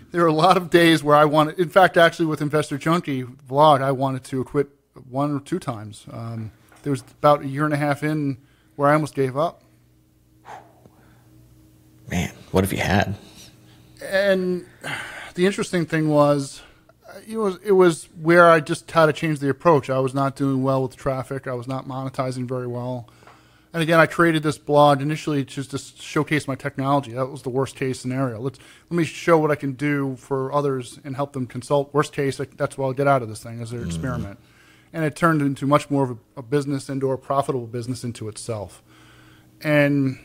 There 0.09 0.23
are 0.23 0.27
a 0.27 0.33
lot 0.33 0.55
of 0.55 0.69
days 0.69 1.03
where 1.03 1.17
I 1.17 1.25
wanted. 1.25 1.59
In 1.59 1.67
fact, 1.67 1.97
actually, 1.97 2.27
with 2.27 2.41
Investor 2.41 2.77
Junkie 2.77 3.23
vlog, 3.23 3.81
I 3.81 3.91
wanted 3.91 4.23
to 4.23 4.41
quit 4.45 4.69
one 5.09 5.35
or 5.35 5.41
two 5.41 5.59
times. 5.59 6.05
Um, 6.09 6.51
there 6.87 6.91
was 6.91 7.01
about 7.19 7.41
a 7.41 7.47
year 7.49 7.65
and 7.65 7.73
a 7.73 7.77
half 7.77 8.01
in 8.01 8.37
where 8.77 8.87
I 8.87 8.93
almost 8.93 9.13
gave 9.13 9.35
up. 9.35 9.61
Man, 12.09 12.31
what 12.51 12.63
have 12.63 12.71
you 12.71 12.79
had? 12.79 13.13
and 14.01 14.65
the 15.35 15.45
interesting 15.45 15.85
thing 15.85 16.07
was 16.07 16.61
it 17.27 17.35
was 17.35 17.57
it 17.61 17.73
was 17.73 18.07
where 18.21 18.49
I 18.49 18.61
just 18.61 18.89
had 18.89 19.07
to 19.07 19.13
change 19.13 19.39
the 19.39 19.49
approach. 19.49 19.89
I 19.89 19.99
was 19.99 20.13
not 20.13 20.37
doing 20.37 20.63
well 20.63 20.81
with 20.83 20.95
traffic. 20.95 21.45
I 21.45 21.55
was 21.55 21.67
not 21.67 21.89
monetizing 21.89 22.47
very 22.47 22.67
well. 22.67 23.09
And 23.73 23.83
again, 23.83 23.99
I 23.99 24.05
created 24.05 24.41
this 24.43 24.57
blog 24.57 25.01
initially 25.01 25.43
just 25.43 25.71
to 25.71 25.77
showcase 25.77 26.47
my 26.47 26.55
technology. 26.55 27.11
That 27.11 27.27
was 27.27 27.41
the 27.41 27.49
worst 27.49 27.75
case 27.75 27.99
scenario. 27.99 28.39
Let's 28.39 28.59
let 28.89 28.97
me 28.97 29.03
show 29.03 29.37
what 29.37 29.51
I 29.51 29.55
can 29.55 29.73
do 29.73 30.15
for 30.15 30.53
others 30.53 31.01
and 31.03 31.17
help 31.17 31.33
them 31.33 31.47
consult. 31.47 31.93
Worst 31.93 32.13
case, 32.13 32.39
that's 32.55 32.77
what 32.77 32.85
I'll 32.85 32.93
get 32.93 33.07
out 33.07 33.23
of 33.23 33.27
this 33.27 33.43
thing 33.43 33.59
as 33.61 33.73
an 33.73 33.79
mm-hmm. 33.79 33.87
experiment. 33.87 34.39
And 34.93 35.03
it 35.03 35.15
turned 35.15 35.41
into 35.41 35.67
much 35.67 35.89
more 35.89 36.03
of 36.03 36.11
a, 36.11 36.17
a 36.37 36.41
business 36.41 36.89
and 36.89 37.03
or 37.03 37.13
a 37.13 37.17
profitable 37.17 37.67
business 37.67 38.03
into 38.03 38.27
itself. 38.29 38.81
And 39.61 40.19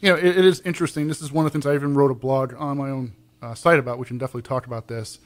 you 0.00 0.10
know, 0.10 0.16
it, 0.16 0.38
it 0.38 0.44
is 0.44 0.60
interesting. 0.60 1.08
This 1.08 1.22
is 1.22 1.32
one 1.32 1.46
of 1.46 1.52
the 1.52 1.58
things 1.58 1.66
I 1.66 1.74
even 1.74 1.94
wrote 1.94 2.10
a 2.10 2.14
blog 2.14 2.54
on 2.54 2.78
my 2.78 2.90
own 2.90 3.14
uh, 3.40 3.54
site 3.54 3.78
about. 3.78 3.98
We 3.98 4.06
can 4.06 4.18
definitely 4.18 4.42
talk 4.42 4.66
about 4.66 4.88
this. 4.88 5.18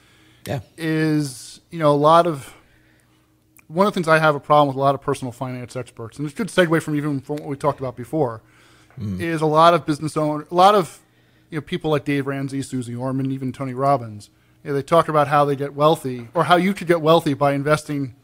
Yeah, 0.46 0.60
is 0.76 1.60
you 1.70 1.78
know 1.78 1.90
a 1.90 1.96
lot 1.96 2.26
of 2.26 2.54
one 3.66 3.86
of 3.86 3.92
the 3.92 3.96
things 3.96 4.08
I 4.08 4.18
have 4.18 4.34
a 4.34 4.40
problem 4.40 4.68
with 4.68 4.76
a 4.76 4.80
lot 4.80 4.94
of 4.94 5.00
personal 5.00 5.32
finance 5.32 5.76
experts, 5.76 6.18
and 6.18 6.26
it's 6.26 6.34
a 6.34 6.36
good 6.36 6.48
segue 6.48 6.82
from 6.82 6.96
even 6.96 7.20
from 7.20 7.36
what 7.36 7.48
we 7.48 7.56
talked 7.56 7.80
about 7.80 7.96
before, 7.96 8.42
mm. 8.98 9.20
is 9.20 9.40
a 9.40 9.46
lot 9.46 9.74
of 9.74 9.84
business 9.84 10.16
owners, 10.16 10.46
a 10.50 10.54
lot 10.54 10.74
of 10.74 11.00
you 11.50 11.58
know 11.58 11.62
people 11.62 11.90
like 11.90 12.04
Dave 12.04 12.26
Ramsey, 12.26 12.62
Suze 12.62 12.88
Orman, 12.88 13.30
even 13.30 13.52
Tony 13.52 13.74
Robbins. 13.74 14.30
You 14.64 14.70
know, 14.70 14.76
they 14.76 14.82
talk 14.82 15.08
about 15.08 15.28
how 15.28 15.44
they 15.44 15.56
get 15.56 15.74
wealthy 15.74 16.28
or 16.34 16.44
how 16.44 16.56
you 16.56 16.74
could 16.74 16.86
get 16.86 17.00
wealthy 17.00 17.34
by 17.34 17.52
investing. 17.52 18.14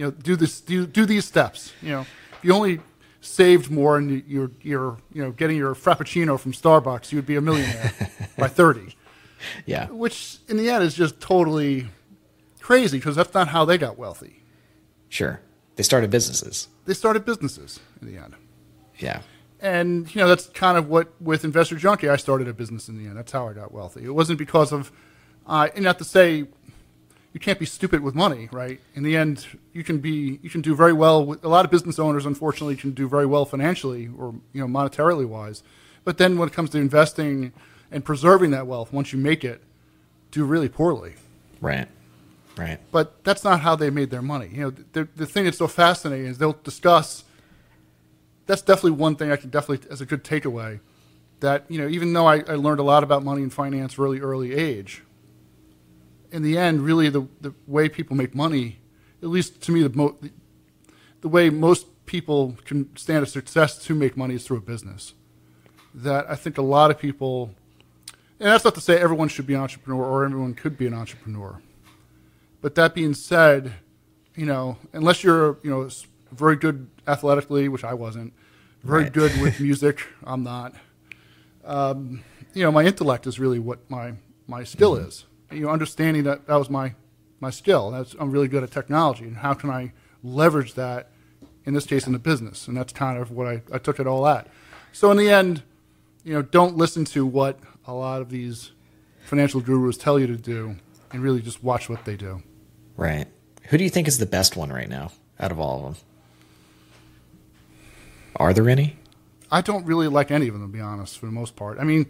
You 0.00 0.06
know, 0.06 0.12
do 0.12 0.34
this, 0.34 0.62
do, 0.62 0.86
do 0.86 1.04
these 1.04 1.26
steps. 1.26 1.74
You 1.82 1.90
know, 1.90 2.00
if 2.00 2.38
you 2.40 2.54
only 2.54 2.80
saved 3.20 3.70
more 3.70 3.98
and 3.98 4.24
you're, 4.26 4.50
you're 4.62 4.96
you 5.12 5.22
know 5.22 5.30
getting 5.30 5.58
your 5.58 5.74
frappuccino 5.74 6.40
from 6.40 6.52
Starbucks, 6.52 7.12
you'd 7.12 7.26
be 7.26 7.36
a 7.36 7.42
millionaire 7.42 7.92
by 8.38 8.48
30. 8.48 8.96
Yeah. 9.66 9.88
Which 9.90 10.38
in 10.48 10.56
the 10.56 10.70
end 10.70 10.84
is 10.84 10.94
just 10.94 11.20
totally 11.20 11.88
crazy 12.60 12.96
because 12.96 13.14
that's 13.14 13.34
not 13.34 13.48
how 13.48 13.66
they 13.66 13.76
got 13.76 13.98
wealthy. 13.98 14.42
Sure. 15.10 15.42
They 15.76 15.82
started 15.82 16.08
businesses. 16.08 16.68
They 16.86 16.94
started 16.94 17.26
businesses 17.26 17.78
in 18.00 18.06
the 18.06 18.16
end. 18.16 18.36
Yeah. 18.96 19.20
And 19.60 20.14
you 20.14 20.22
know 20.22 20.28
that's 20.28 20.46
kind 20.46 20.78
of 20.78 20.88
what 20.88 21.12
with 21.20 21.44
Investor 21.44 21.76
Junkie 21.76 22.08
I 22.08 22.16
started 22.16 22.48
a 22.48 22.54
business 22.54 22.88
in 22.88 22.96
the 22.96 23.06
end. 23.06 23.18
That's 23.18 23.32
how 23.32 23.48
I 23.48 23.52
got 23.52 23.70
wealthy. 23.70 24.02
It 24.02 24.14
wasn't 24.14 24.38
because 24.38 24.72
of 24.72 24.90
uh, 25.46 25.68
and 25.74 25.84
not 25.84 25.98
to 25.98 26.04
say 26.04 26.46
you 27.32 27.40
can't 27.40 27.58
be 27.58 27.66
stupid 27.66 28.00
with 28.00 28.14
money, 28.14 28.48
right? 28.50 28.80
In 28.94 29.02
the 29.02 29.16
end, 29.16 29.46
you 29.72 29.84
can 29.84 29.98
be 29.98 30.40
you 30.42 30.50
can 30.50 30.60
do 30.60 30.74
very 30.74 30.92
well. 30.92 31.24
With, 31.24 31.44
a 31.44 31.48
lot 31.48 31.64
of 31.64 31.70
business 31.70 31.98
owners, 31.98 32.26
unfortunately, 32.26 32.76
can 32.76 32.90
do 32.90 33.08
very 33.08 33.26
well 33.26 33.44
financially 33.44 34.08
or 34.18 34.34
you 34.52 34.60
know 34.60 34.66
monetarily 34.66 35.26
wise, 35.26 35.62
but 36.04 36.18
then 36.18 36.38
when 36.38 36.48
it 36.48 36.54
comes 36.54 36.70
to 36.70 36.78
investing 36.78 37.52
and 37.90 38.04
preserving 38.04 38.50
that 38.50 38.66
wealth, 38.66 38.92
once 38.92 39.12
you 39.12 39.18
make 39.18 39.44
it, 39.44 39.62
do 40.30 40.44
really 40.44 40.68
poorly. 40.68 41.14
Right. 41.60 41.88
Right. 42.56 42.78
But 42.90 43.24
that's 43.24 43.44
not 43.44 43.60
how 43.60 43.76
they 43.76 43.90
made 43.90 44.10
their 44.10 44.22
money. 44.22 44.50
You 44.52 44.62
know, 44.62 44.70
the, 44.92 45.08
the 45.16 45.26
thing 45.26 45.44
that's 45.44 45.58
so 45.58 45.68
fascinating 45.68 46.26
is 46.26 46.38
they'll 46.38 46.58
discuss. 46.64 47.24
That's 48.46 48.62
definitely 48.62 48.92
one 48.92 49.16
thing 49.16 49.30
I 49.30 49.36
can 49.36 49.50
definitely 49.50 49.88
as 49.90 50.00
a 50.00 50.06
good 50.06 50.24
takeaway. 50.24 50.80
That 51.40 51.64
you 51.68 51.80
know, 51.80 51.88
even 51.88 52.12
though 52.12 52.26
I, 52.26 52.42
I 52.46 52.56
learned 52.56 52.80
a 52.80 52.82
lot 52.82 53.02
about 53.02 53.24
money 53.24 53.42
and 53.42 53.52
finance 53.52 53.98
really 53.98 54.20
early 54.20 54.52
age, 54.54 55.02
in 56.32 56.42
the 56.42 56.56
end, 56.56 56.82
really 56.82 57.08
the, 57.08 57.26
the 57.40 57.54
way 57.66 57.88
people 57.88 58.16
make 58.16 58.34
money, 58.34 58.78
at 59.22 59.28
least 59.28 59.60
to 59.62 59.72
me, 59.72 59.82
the, 59.82 59.90
mo- 59.90 60.16
the, 61.20 61.28
way 61.28 61.50
most 61.50 61.86
people 62.06 62.56
can 62.64 62.94
stand 62.96 63.22
a 63.22 63.26
success 63.26 63.78
to 63.84 63.94
make 63.94 64.16
money 64.16 64.34
is 64.34 64.46
through 64.46 64.58
a 64.58 64.62
business. 64.62 65.14
That 65.94 66.30
I 66.30 66.36
think 66.36 66.58
a 66.58 66.62
lot 66.62 66.90
of 66.90 66.98
people, 66.98 67.54
and 68.38 68.48
that's 68.48 68.64
not 68.64 68.74
to 68.76 68.80
say 68.80 68.98
everyone 68.98 69.28
should 69.28 69.46
be 69.46 69.54
an 69.54 69.60
entrepreneur 69.60 70.04
or 70.04 70.24
everyone 70.24 70.54
could 70.54 70.78
be 70.78 70.86
an 70.86 70.94
entrepreneur. 70.94 71.60
But 72.60 72.74
that 72.76 72.94
being 72.94 73.14
said, 73.14 73.72
you 74.36 74.46
know, 74.46 74.76
unless 74.92 75.24
you're, 75.24 75.58
you 75.62 75.70
know, 75.70 75.88
very 76.30 76.56
good 76.56 76.88
athletically, 77.08 77.68
which 77.68 77.82
I 77.82 77.94
wasn't, 77.94 78.32
very 78.84 79.04
right. 79.04 79.12
good 79.12 79.40
with 79.40 79.58
music, 79.68 80.06
I'm 80.24 80.44
not. 80.44 80.74
Um, 81.64 82.22
you 82.54 82.62
know, 82.62 82.70
my 82.70 82.84
intellect 82.84 83.26
is 83.26 83.38
really 83.38 83.58
what 83.58 83.90
my 83.90 84.14
my 84.46 84.64
skill 84.64 84.96
mm-hmm. 84.96 85.08
is 85.08 85.24
you 85.50 85.60
know, 85.60 85.68
understanding 85.68 86.24
that 86.24 86.46
that 86.46 86.56
was 86.56 86.70
my 86.70 86.94
my 87.40 87.50
skill. 87.50 87.90
That's, 87.90 88.14
I'm 88.18 88.30
really 88.30 88.48
good 88.48 88.62
at 88.62 88.70
technology, 88.70 89.24
and 89.24 89.38
how 89.38 89.54
can 89.54 89.70
I 89.70 89.92
leverage 90.22 90.74
that? 90.74 91.10
In 91.66 91.74
this 91.74 91.84
case, 91.84 92.06
in 92.06 92.14
the 92.14 92.18
business, 92.18 92.66
and 92.68 92.76
that's 92.76 92.92
kind 92.92 93.18
of 93.18 93.30
what 93.30 93.46
I, 93.46 93.62
I 93.70 93.76
took 93.78 94.00
it 94.00 94.06
all 94.06 94.26
at. 94.26 94.48
So 94.92 95.10
in 95.10 95.18
the 95.18 95.28
end, 95.30 95.62
you 96.24 96.32
know, 96.32 96.40
don't 96.40 96.76
listen 96.76 97.04
to 97.06 97.26
what 97.26 97.58
a 97.86 97.92
lot 97.92 98.22
of 98.22 98.30
these 98.30 98.72
financial 99.26 99.60
gurus 99.60 99.98
tell 99.98 100.18
you 100.18 100.26
to 100.26 100.36
do, 100.36 100.76
and 101.12 101.22
really 101.22 101.42
just 101.42 101.62
watch 101.62 101.88
what 101.90 102.06
they 102.06 102.16
do. 102.16 102.42
Right. 102.96 103.26
Who 103.64 103.76
do 103.76 103.84
you 103.84 103.90
think 103.90 104.08
is 104.08 104.18
the 104.18 104.26
best 104.26 104.56
one 104.56 104.72
right 104.72 104.88
now 104.88 105.12
out 105.38 105.52
of 105.52 105.60
all 105.60 105.86
of 105.86 105.94
them? 105.94 106.04
Are 108.36 108.54
there 108.54 108.68
any? 108.68 108.96
I 109.52 109.60
don't 109.60 109.84
really 109.84 110.08
like 110.08 110.30
any 110.30 110.48
of 110.48 110.54
them, 110.54 110.62
to 110.62 110.68
be 110.68 110.80
honest, 110.80 111.18
for 111.18 111.26
the 111.26 111.32
most 111.32 111.56
part. 111.56 111.78
I 111.78 111.84
mean, 111.84 112.06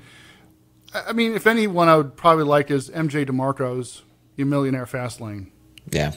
I 0.95 1.13
mean, 1.13 1.35
if 1.35 1.47
anyone 1.47 1.89
I 1.89 1.97
would 1.97 2.17
probably 2.17 2.45
like 2.45 2.71
is 2.71 2.91
MJ 2.91 3.25
DeMarco's 3.27 4.03
"You 4.37 4.47
Millionaire 4.47 4.87
Fast 4.87 5.21
Lane. 5.21 5.51
Yeah. 5.91 6.13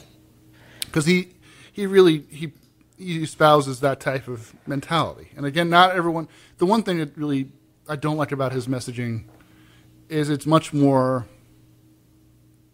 because 0.81 1.05
he 1.05 1.29
he 1.71 1.85
really 1.85 2.25
he 2.29 2.53
he 2.97 3.23
espouses 3.23 3.79
that 3.81 3.99
type 3.99 4.27
of 4.27 4.53
mentality. 4.67 5.29
And 5.35 5.45
again, 5.45 5.69
not 5.69 5.95
everyone. 5.95 6.27
The 6.57 6.65
one 6.65 6.83
thing 6.83 6.97
that 6.99 7.15
really 7.17 7.49
I 7.87 7.95
don't 7.95 8.17
like 8.17 8.31
about 8.31 8.51
his 8.51 8.67
messaging 8.67 9.25
is 10.09 10.29
it's 10.29 10.45
much 10.45 10.73
more. 10.73 11.27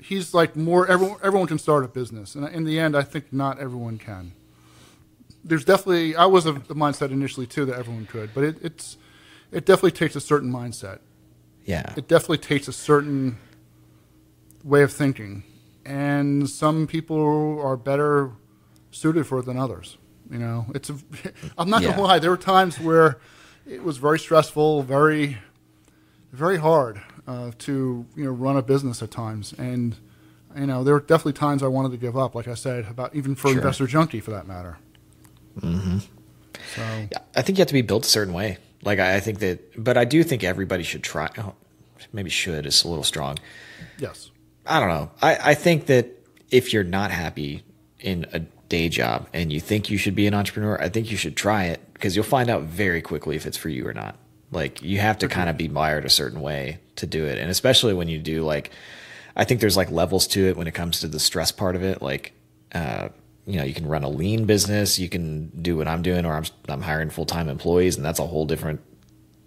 He's 0.02 0.34
like 0.34 0.56
more 0.56 0.88
everyone. 0.88 1.18
Everyone 1.24 1.48
can 1.48 1.60
start 1.60 1.84
a 1.84 1.88
business, 1.88 2.36
and 2.36 2.48
in 2.48 2.64
the 2.64 2.80
end, 2.80 2.96
I 2.96 3.02
think 3.02 3.34
not 3.34 3.60
everyone 3.60 3.98
can. 3.98 4.34
There's 5.44 5.66
definitely 5.66 6.16
I 6.16 6.26
was 6.26 6.46
of 6.46 6.68
the 6.68 6.76
mindset 6.76 7.12
initially 7.12 7.46
too 7.48 7.66
that 7.66 7.78
everyone 7.78 8.06
could, 8.06 8.34
but 8.34 8.44
it, 8.44 8.58
it's 8.62 8.98
it 9.52 9.66
definitely 9.66 9.92
takes 9.92 10.16
a 10.16 10.22
certain 10.22 10.52
mindset. 10.52 11.00
Yeah. 11.70 11.94
It 11.96 12.08
definitely 12.08 12.40
takes 12.40 12.68
a 12.68 12.74
certain 12.74 13.38
way 14.64 14.82
of 14.82 14.92
thinking, 14.92 15.44
and 15.86 16.50
some 16.50 16.88
people 16.88 17.62
are 17.62 17.78
better 17.78 18.32
suited 18.92 19.28
for 19.28 19.38
it 19.40 19.46
than 19.46 19.58
others. 19.58 19.98
You 20.32 20.40
know, 20.40 20.66
it's 20.74 20.90
a, 20.90 20.96
I'm 21.60 21.70
not 21.70 21.84
Yeah. 21.84 21.92
gonna 21.92 22.02
lie. 22.02 22.18
There 22.20 22.32
were 22.32 22.38
times 22.38 22.80
where 22.80 23.20
it 23.68 23.84
was 23.84 23.98
very 23.98 24.18
stressful, 24.18 24.82
very, 24.84 25.38
very 26.32 26.58
hard 26.58 27.02
uh, 27.28 27.52
to 27.60 28.06
you 28.16 28.24
know 28.26 28.32
run 28.32 28.58
a 28.58 28.64
business 28.64 29.04
at 29.04 29.12
times, 29.12 29.54
and 29.60 29.96
you 30.58 30.66
know 30.66 30.84
there 30.84 30.96
were 30.96 31.00
definitely 31.02 31.34
times 31.34 31.62
I 31.62 31.68
wanted 31.68 31.92
to 31.92 31.98
give 31.98 32.18
up. 32.18 32.34
Like 32.34 32.48
I 32.48 32.56
said 32.56 32.86
about 32.90 33.14
even 33.16 33.36
for 33.36 33.50
Sure. 33.50 33.58
Investor 33.58 33.86
Junkie 33.86 34.22
for 34.22 34.32
that 34.32 34.48
matter. 34.48 34.78
Mm-hmm. 35.62 36.00
So 36.76 36.82
I 37.36 37.42
think 37.44 37.60
you 37.60 37.62
have 37.62 37.68
to 37.68 37.74
be 37.74 37.84
built 37.84 38.06
a 38.06 38.10
certain 38.10 38.34
way. 38.34 38.58
Like 38.84 39.00
I, 39.00 39.16
I 39.16 39.20
think 39.20 39.40
that, 39.40 39.84
but 39.84 39.98
I 39.98 40.06
do 40.06 40.24
think 40.24 40.44
everybody 40.44 40.84
should 40.84 41.04
try. 41.04 41.30
Oh, 41.38 41.54
maybe 42.14 42.30
should 42.30 42.66
is 42.66 42.84
a 42.84 42.88
little 42.88 43.04
strong. 43.04 43.38
yes, 43.98 44.32
I 44.66 44.80
don't 44.80 44.90
know. 44.90 45.12
I, 45.22 45.52
I 45.52 45.54
think 45.54 45.88
that 45.88 46.08
if 46.52 46.74
you're 46.74 46.84
not 46.84 47.12
happy 47.12 47.64
in 48.00 48.26
a 48.34 48.40
day 48.40 48.88
job 48.88 49.28
and 49.34 49.52
you 49.52 49.60
think 49.60 49.90
you 49.90 49.98
should 49.98 50.16
be 50.16 50.28
an 50.28 50.34
entrepreneur, 50.34 50.82
I 50.82 50.90
think 50.90 51.12
you 51.12 51.18
should 51.18 51.36
try 51.36 51.66
it 51.66 51.82
because 51.94 52.16
you'll 52.16 52.26
find 52.26 52.50
out 52.50 52.64
very 52.64 53.02
quickly 53.02 53.36
if 53.36 53.46
it's 53.46 53.58
for 53.58 53.70
you 53.70 53.86
or 53.88 53.94
not. 53.94 54.18
Like 54.52 54.82
you 54.82 55.00
have 55.00 55.18
to 55.20 55.28
kind 55.28 55.50
of 55.50 55.58
be 55.58 55.68
wired 55.68 56.06
a 56.06 56.10
certain 56.10 56.42
way 56.42 56.80
to 56.96 57.06
do 57.06 57.26
it. 57.26 57.38
And 57.38 57.50
especially 57.50 57.94
when 57.94 58.08
you 58.08 58.20
do 58.20 58.44
like, 58.44 58.72
I 59.36 59.44
think 59.44 59.60
there's 59.60 59.78
like 59.78 59.92
levels 59.92 60.28
to 60.28 60.48
it 60.48 60.58
when 60.58 60.68
it 60.68 60.74
comes 60.74 61.02
to 61.02 61.08
the 61.08 61.20
stress 61.20 61.52
part 61.52 61.76
of 61.76 61.84
it. 61.84 62.02
Like, 62.02 62.34
uh, 62.74 63.10
you 63.50 63.58
know, 63.58 63.64
you 63.64 63.74
can 63.74 63.88
run 63.88 64.04
a 64.04 64.10
lean 64.10 64.46
business, 64.46 65.00
you 65.00 65.10
can 65.10 65.50
do 65.62 65.76
what 65.76 65.88
I'm 65.88 66.04
doing, 66.04 66.26
or 66.26 66.34
I'm, 66.34 66.46
I'm 66.68 66.82
hiring 66.82 67.10
full 67.10 67.26
time 67.26 67.50
employees, 67.50 67.98
and 67.98 68.06
that's 68.06 68.20
a 68.20 68.28
whole 68.28 68.46
different 68.46 68.82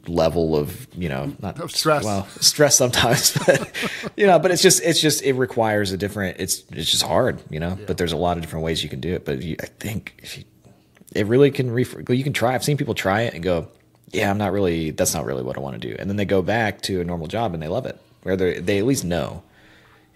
level 0.09 0.57
of 0.57 0.89
you 0.97 1.09
know 1.09 1.33
not 1.41 1.61
Of 1.61 1.71
stress. 1.71 2.05
Well, 2.05 2.27
stress 2.41 2.77
sometimes, 2.77 3.33
but 3.47 3.71
you 4.17 4.27
know, 4.27 4.41
but 4.41 4.51
it's 4.51 4.63
just 4.63 4.83
it's 4.83 5.01
just 5.01 5.23
it 5.23 5.35
requires 5.35 5.93
a 5.93 5.97
different. 5.97 6.39
It's 6.41 6.65
it's 6.73 6.91
just 6.91 7.05
hard, 7.05 7.41
you 7.49 7.61
know. 7.61 7.79
But 7.87 7.97
there's 7.97 8.13
a 8.13 8.17
lot 8.17 8.37
of 8.37 8.43
different 8.43 8.65
ways 8.65 8.83
you 8.83 8.89
can 8.89 9.01
do 9.01 9.15
it. 9.15 9.25
But 9.25 9.43
you, 9.43 9.57
I 9.61 9.67
think 9.67 10.15
if 10.19 10.39
you, 10.39 10.45
it 11.15 11.27
really 11.27 11.53
can 11.53 11.71
ref- 11.71 11.95
you 12.09 12.25
can 12.25 12.33
try. 12.33 12.55
I've 12.55 12.65
seen 12.65 12.77
people 12.77 12.95
try 12.95 13.23
it 13.23 13.35
and 13.35 13.43
go, 13.43 13.69
yeah, 14.13 14.31
I'm 14.31 14.39
not 14.39 14.53
really. 14.53 14.91
That's 14.91 15.15
not 15.15 15.25
really 15.25 15.43
what 15.43 15.57
I 15.57 15.61
want 15.61 15.81
to 15.81 15.89
do. 15.89 15.95
And 15.99 16.11
then 16.11 16.17
they 16.17 16.25
go 16.25 16.43
back 16.43 16.83
to 16.83 17.01
a 17.01 17.05
normal 17.05 17.29
job 17.29 17.55
and 17.55 17.63
they 17.63 17.69
love 17.69 17.87
it, 17.87 18.01
where 18.23 18.37
they 18.37 18.59
they 18.59 18.79
at 18.79 18.85
least 18.85 19.05
know. 19.05 19.43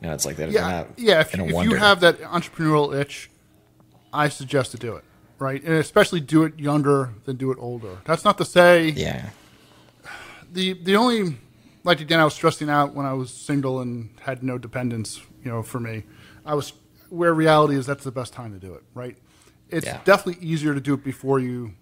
You 0.00 0.08
know, 0.08 0.14
it's 0.14 0.26
like 0.26 0.36
they're 0.36 0.48
yeah, 0.48 0.60
not 0.60 0.88
yeah. 0.98 1.20
If, 1.20 1.34
if 1.34 1.64
you 1.64 1.74
have 1.74 2.00
that 2.00 2.20
entrepreneurial 2.20 2.94
itch, 2.94 3.30
I 4.12 4.28
suggest 4.28 4.70
to 4.72 4.76
do 4.78 4.96
it, 4.96 5.04
right? 5.38 5.62
And 5.62 5.74
especially 5.74 6.20
do 6.20 6.44
it 6.44 6.58
younger 6.58 7.10
than 7.24 7.36
do 7.36 7.50
it 7.50 7.58
older. 7.60 7.98
That's 8.04 8.24
not 8.24 8.38
to 8.38 8.44
say 8.44 8.88
yeah, 8.90 9.30
the 10.52 10.72
the 10.74 10.96
only 10.96 11.36
like 11.84 12.00
again 12.00 12.20
I 12.20 12.24
was 12.24 12.34
stressing 12.34 12.68
out 12.70 12.94
when 12.94 13.06
I 13.06 13.12
was 13.12 13.30
single 13.32 13.80
and 13.80 14.10
had 14.20 14.42
no 14.42 14.58
dependents. 14.58 15.20
You 15.44 15.50
know, 15.50 15.62
for 15.62 15.80
me, 15.80 16.04
I 16.44 16.54
was 16.54 16.72
where 17.08 17.32
reality 17.32 17.76
is 17.76 17.86
that's 17.86 18.04
the 18.04 18.10
best 18.10 18.32
time 18.32 18.52
to 18.52 18.58
do 18.58 18.74
it, 18.74 18.82
right? 18.94 19.16
It's 19.68 19.86
Yeah. 19.86 20.00
definitely 20.04 20.44
easier 20.46 20.74
to 20.74 20.80
do 20.80 20.94
it 20.94 21.04
before 21.04 21.38
you 21.38 21.74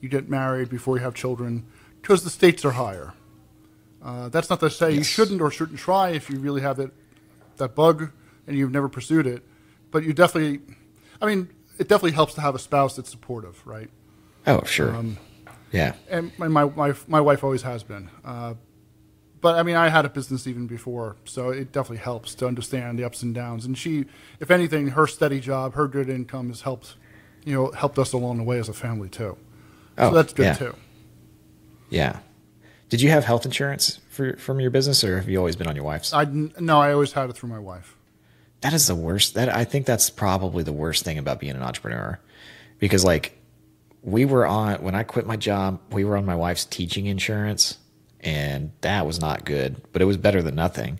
you 0.00 0.08
get 0.08 0.28
married, 0.28 0.68
before 0.68 0.96
you 0.96 1.02
have 1.02 1.14
children, 1.14 1.64
because 2.02 2.24
the 2.24 2.30
stakes 2.30 2.64
are 2.64 2.72
higher. 2.72 3.14
Uh, 4.02 4.28
that's 4.28 4.50
not 4.50 4.60
to 4.60 4.68
say 4.68 4.92
you 4.92 5.02
shouldn't 5.02 5.40
or 5.40 5.50
shouldn't 5.50 5.78
try 5.78 6.10
if 6.10 6.28
you 6.28 6.38
really 6.38 6.60
have 6.60 6.76
that 6.76 6.90
that 7.56 7.74
bug 7.74 8.10
and 8.46 8.56
you've 8.58 8.72
never 8.72 8.88
pursued 8.88 9.26
it, 9.26 9.42
but 9.90 10.02
you 10.04 10.12
definitely, 10.12 10.60
I 11.22 11.26
mean, 11.26 11.48
it 11.78 11.88
definitely 11.88 12.12
helps 12.12 12.34
to 12.34 12.40
have 12.40 12.54
a 12.54 12.58
spouse 12.58 12.96
that's 12.96 13.10
supportive, 13.10 13.64
right? 13.66 13.90
oh 14.46 14.62
sure, 14.64 14.94
Um, 14.94 15.16
yeah, 15.72 15.94
and 16.08 16.30
my 16.38 16.48
my 16.48 16.64
my, 16.64 16.94
my 17.08 17.20
wife 17.20 17.42
always 17.44 17.62
has 17.62 17.82
been. 17.82 18.10
Uh, 18.24 18.54
but 19.40 19.56
I 19.56 19.62
mean, 19.62 19.76
I 19.76 19.88
had 19.88 20.04
a 20.06 20.08
business 20.08 20.46
even 20.46 20.66
before, 20.66 21.16
so 21.24 21.50
it 21.50 21.70
definitely 21.72 21.98
helps 21.98 22.34
to 22.36 22.46
understand 22.46 22.98
the 22.98 23.04
ups 23.04 23.22
and 23.22 23.34
downs. 23.34 23.66
And 23.66 23.76
she, 23.76 24.06
if 24.40 24.50
anything, 24.50 24.88
her 24.88 25.06
steady 25.06 25.38
job, 25.40 25.74
her 25.74 25.86
good 25.86 26.08
income 26.08 26.48
has 26.48 26.62
helped, 26.62 26.96
you 27.44 27.54
know, 27.54 27.70
helped 27.72 27.98
us 27.98 28.12
along 28.14 28.38
the 28.38 28.42
way 28.44 28.58
as 28.58 28.70
a 28.70 28.72
family 28.72 29.10
too. 29.10 29.36
Oh, 29.98 30.08
so 30.08 30.14
that's 30.14 30.32
good 30.32 30.44
yeah. 30.44 30.54
too. 30.54 30.74
yeah. 31.90 32.18
Did 32.88 33.00
you 33.00 33.10
have 33.10 33.24
health 33.24 33.44
insurance 33.44 33.98
for 34.08 34.36
from 34.36 34.60
your 34.60 34.70
business, 34.70 35.02
or 35.04 35.16
have 35.16 35.28
you 35.28 35.38
always 35.38 35.56
been 35.56 35.66
on 35.66 35.74
your 35.74 35.84
wife's? 35.84 36.12
I 36.12 36.24
no, 36.24 36.80
I 36.80 36.92
always 36.92 37.12
had 37.12 37.28
it 37.30 37.32
through 37.36 37.48
my 37.48 37.58
wife. 37.58 37.96
That 38.64 38.72
is 38.72 38.86
the 38.86 38.94
worst. 38.94 39.34
That 39.34 39.54
I 39.54 39.64
think 39.64 39.84
that's 39.86 40.08
probably 40.10 40.64
the 40.64 40.72
worst 40.72 41.04
thing 41.04 41.18
about 41.18 41.38
being 41.38 41.54
an 41.54 41.62
entrepreneur, 41.62 42.18
because 42.78 43.04
like 43.04 43.38
we 44.02 44.24
were 44.24 44.46
on 44.46 44.82
when 44.82 44.94
I 44.94 45.02
quit 45.02 45.26
my 45.26 45.36
job, 45.36 45.80
we 45.92 46.02
were 46.04 46.16
on 46.16 46.24
my 46.24 46.34
wife's 46.34 46.64
teaching 46.64 47.04
insurance, 47.06 47.76
and 48.20 48.72
that 48.80 49.06
was 49.06 49.20
not 49.20 49.44
good, 49.44 49.82
but 49.92 50.00
it 50.00 50.06
was 50.06 50.16
better 50.16 50.40
than 50.42 50.54
nothing. 50.54 50.98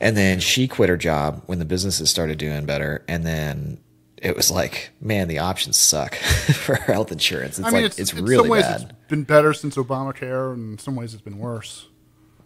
And 0.00 0.16
then 0.18 0.38
she 0.38 0.68
quit 0.68 0.90
her 0.90 0.96
job 0.98 1.42
when 1.46 1.58
the 1.58 1.64
businesses 1.64 2.10
started 2.10 2.36
doing 2.36 2.66
better, 2.66 3.04
and 3.08 3.24
then 3.24 3.78
it 4.18 4.36
was 4.36 4.50
like, 4.50 4.90
man, 5.00 5.28
the 5.28 5.38
options 5.38 5.78
suck 5.78 6.14
for 6.16 6.74
health 6.74 7.10
insurance. 7.10 7.58
It's 7.58 7.66
I 7.68 7.70
mean, 7.70 7.82
like 7.82 7.84
it's, 7.92 7.98
it's, 7.98 8.12
in 8.12 8.24
really 8.24 8.44
some 8.44 8.48
ways 8.50 8.64
bad. 8.64 8.82
it's 8.82 9.08
been 9.08 9.24
better 9.24 9.54
since 9.54 9.76
Obamacare, 9.76 10.52
and 10.52 10.72
in 10.72 10.78
some 10.78 10.94
ways 10.94 11.14
it's 11.14 11.22
been 11.22 11.38
worse. 11.38 11.88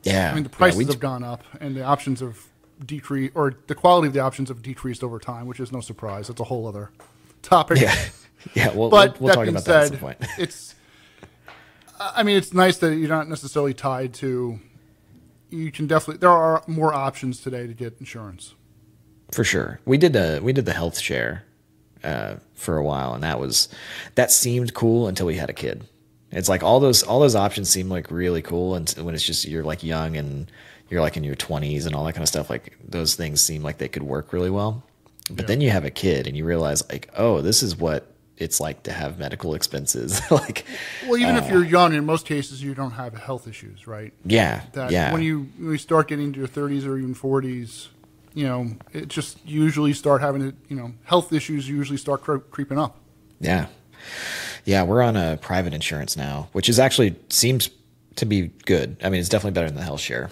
yeah, 0.05 0.30
I 0.30 0.34
mean, 0.34 0.44
the 0.44 0.51
Yeah, 0.51 0.57
prices 0.57 0.78
we- 0.78 0.84
have 0.84 1.01
gone 1.01 1.24
up, 1.24 1.42
and 1.61 1.74
the 1.76 1.82
options 1.82 2.20
have 2.20 2.38
decreased, 2.84 3.32
or 3.34 3.54
the 3.66 3.74
quality 3.74 4.08
of 4.08 4.14
the 4.14 4.20
options 4.20 4.48
have 4.48 4.62
decreased 4.62 5.02
over 5.02 5.18
time, 5.18 5.46
which 5.46 5.60
is 5.60 5.72
no 5.72 5.80
surprise. 5.80 6.28
That's 6.28 6.40
a 6.40 6.44
whole 6.44 6.66
other 6.66 6.90
topic. 7.42 7.80
yeah, 7.80 7.94
yeah. 8.54 8.74
We'll, 8.74 8.90
But 8.90 9.20
we'll, 9.20 9.26
we'll 9.26 9.28
that 9.28 9.34
talk 9.34 9.44
being 9.44 9.54
about 9.54 9.64
that 9.64 9.76
at 9.76 9.88
said, 9.88 9.92
some 9.92 10.00
point. 10.00 10.18
it's. 10.38 10.74
I 11.98 12.22
mean, 12.22 12.36
it's 12.36 12.52
nice 12.52 12.76
that 12.78 12.94
you're 12.96 13.08
not 13.08 13.28
necessarily 13.28 13.72
tied 13.72 14.12
to. 14.14 14.58
You 15.50 15.72
can 15.72 15.86
definitely. 15.86 16.18
There 16.18 16.30
are 16.30 16.62
more 16.66 16.92
options 16.92 17.40
today 17.40 17.66
to 17.66 17.72
get 17.72 17.96
insurance. 18.00 18.54
For 19.32 19.44
sure. 19.44 19.80
We 19.84 19.98
did 19.98 20.12
the 20.12 20.40
we 20.42 20.52
did 20.52 20.66
the 20.66 20.72
health 20.72 20.98
share 20.98 21.44
uh, 22.04 22.36
for 22.54 22.76
a 22.76 22.84
while, 22.84 23.14
and 23.14 23.22
that 23.22 23.40
was 23.40 23.68
that 24.14 24.30
seemed 24.30 24.74
cool 24.74 25.08
until 25.08 25.26
we 25.26 25.36
had 25.36 25.50
a 25.50 25.54
kid. 25.54 25.84
It's 26.30 26.48
like 26.48 26.62
all 26.62 26.80
those 26.80 27.02
all 27.02 27.20
those 27.20 27.34
options 27.34 27.70
seem 27.70 27.88
like 27.88 28.10
really 28.10 28.42
cool, 28.42 28.74
and 28.74 28.88
when 29.00 29.14
it's 29.14 29.24
just 29.24 29.46
you're 29.46 29.64
like 29.64 29.82
young 29.82 30.16
and 30.16 30.50
you're 30.91 31.01
like 31.01 31.16
in 31.16 31.24
your 31.24 31.37
20s 31.37 31.87
and 31.87 31.95
all 31.95 32.05
that 32.05 32.12
kind 32.12 32.22
of 32.22 32.28
stuff, 32.28 32.49
like 32.51 32.76
those 32.87 33.14
things 33.14 33.41
seem 33.43 33.62
like 33.62 33.78
they 33.78 33.89
could 33.89 34.03
work 34.03 34.32
really 34.32 34.51
well. 34.51 34.82
But 35.30 35.47
then 35.49 35.61
you 35.61 35.70
have 35.70 35.84
a 35.84 35.91
kid 35.91 36.26
and 36.28 36.37
you 36.37 36.45
realize 36.45 36.89
like, 36.89 37.11
oh, 37.16 37.41
this 37.41 37.62
is 37.62 37.76
what 37.76 38.12
it's 38.37 38.61
like 38.61 38.84
to 38.84 38.93
have 38.93 39.18
medical 39.18 39.55
expenses. 39.55 40.20
like, 40.30 40.64
Well, 41.07 41.16
even 41.18 41.34
Uh. 41.37 41.39
if 41.39 41.51
you're 41.51 41.64
young, 41.64 41.95
in 41.95 42.05
most 42.07 42.26
cases, 42.26 42.62
you 42.62 42.74
don't 42.74 42.93
have 42.93 43.14
health 43.14 43.49
issues, 43.49 43.87
right? 43.89 44.12
yeah, 44.24 44.62
That 44.74 44.91
yeah, 44.93 45.12
when 45.12 45.22
you 45.22 45.49
when 45.59 45.72
you 45.72 45.78
start 45.78 46.07
getting 46.09 46.26
into 46.26 46.39
your 46.39 46.49
30s 46.49 46.87
or 46.87 46.97
even 46.99 47.14
40s, 47.14 47.89
you 48.34 48.45
know, 48.45 48.70
it 48.93 49.09
just 49.09 49.39
usually 49.47 49.93
start 49.95 50.20
having 50.20 50.43
it. 50.43 50.55
You 50.68 50.76
know, 50.76 50.93
health 51.05 51.32
issues 51.32 51.68
usually 51.68 51.97
start 51.99 52.22
cre- 52.22 52.37
creeping 52.39 52.78
up. 52.78 52.97
Yeah. 53.41 53.66
Yeah, 54.64 54.82
we're 54.84 55.03
on 55.03 55.16
a 55.16 55.39
private 55.39 55.72
insurance 55.74 56.16
now, 56.16 56.49
which 56.53 56.68
is 56.68 56.78
actually 56.78 57.16
seems 57.30 57.70
to 58.16 58.26
be 58.26 58.49
good. 58.66 58.97
I 59.03 59.09
mean, 59.09 59.18
it's 59.20 59.28
definitely 59.28 59.53
better 59.55 59.68
than 59.68 59.76
the 59.76 59.82
health 59.82 60.01
share. 60.01 60.30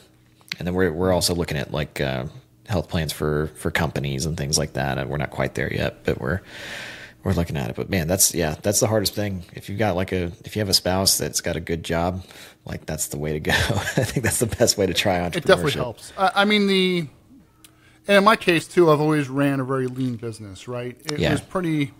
And 0.58 0.66
then 0.66 0.74
we're 0.74 0.92
we're 0.92 1.12
also 1.12 1.34
looking 1.34 1.56
at 1.56 1.72
like 1.72 2.00
uh, 2.00 2.26
health 2.68 2.88
plans 2.88 3.12
for 3.12 3.48
for 3.56 3.70
companies 3.70 4.26
and 4.26 4.36
things 4.36 4.58
like 4.58 4.74
that. 4.74 4.98
And 4.98 5.10
we're 5.10 5.16
not 5.18 5.30
quite 5.30 5.54
there 5.54 5.72
yet, 5.72 6.04
but 6.04 6.20
we're 6.20 6.40
we're 7.22 7.32
looking 7.32 7.56
at 7.56 7.70
it. 7.70 7.76
But 7.76 7.88
man, 7.90 8.06
that's 8.08 8.34
yeah, 8.34 8.54
that's 8.62 8.80
the 8.80 8.86
hardest 8.86 9.14
thing. 9.14 9.44
If 9.54 9.68
you've 9.68 9.78
got 9.78 9.96
like 9.96 10.12
a 10.12 10.30
if 10.44 10.56
you 10.56 10.60
have 10.60 10.68
a 10.68 10.74
spouse 10.74 11.16
that's 11.18 11.40
got 11.40 11.56
a 11.56 11.60
good 11.60 11.82
job, 11.82 12.24
like 12.64 12.86
that's 12.86 13.08
the 13.08 13.18
way 13.18 13.32
to 13.32 13.40
go. 13.40 13.52
I 13.56 14.04
think 14.04 14.24
that's 14.24 14.38
the 14.40 14.46
best 14.46 14.76
way 14.78 14.86
to 14.86 14.94
try 14.94 15.18
entrepreneurship. 15.18 15.36
It 15.36 15.46
definitely 15.46 15.72
helps. 15.72 16.12
I, 16.18 16.30
I 16.34 16.44
mean 16.44 16.66
the, 16.66 17.08
and 18.06 18.18
in 18.18 18.24
my 18.24 18.36
case 18.36 18.66
too, 18.68 18.90
I've 18.90 19.00
always 19.00 19.28
ran 19.28 19.60
a 19.60 19.64
very 19.64 19.86
lean 19.86 20.16
business. 20.16 20.68
Right, 20.68 20.96
it 21.06 21.18
Yeah. 21.18 21.32
was 21.32 21.40
pretty, 21.40 21.92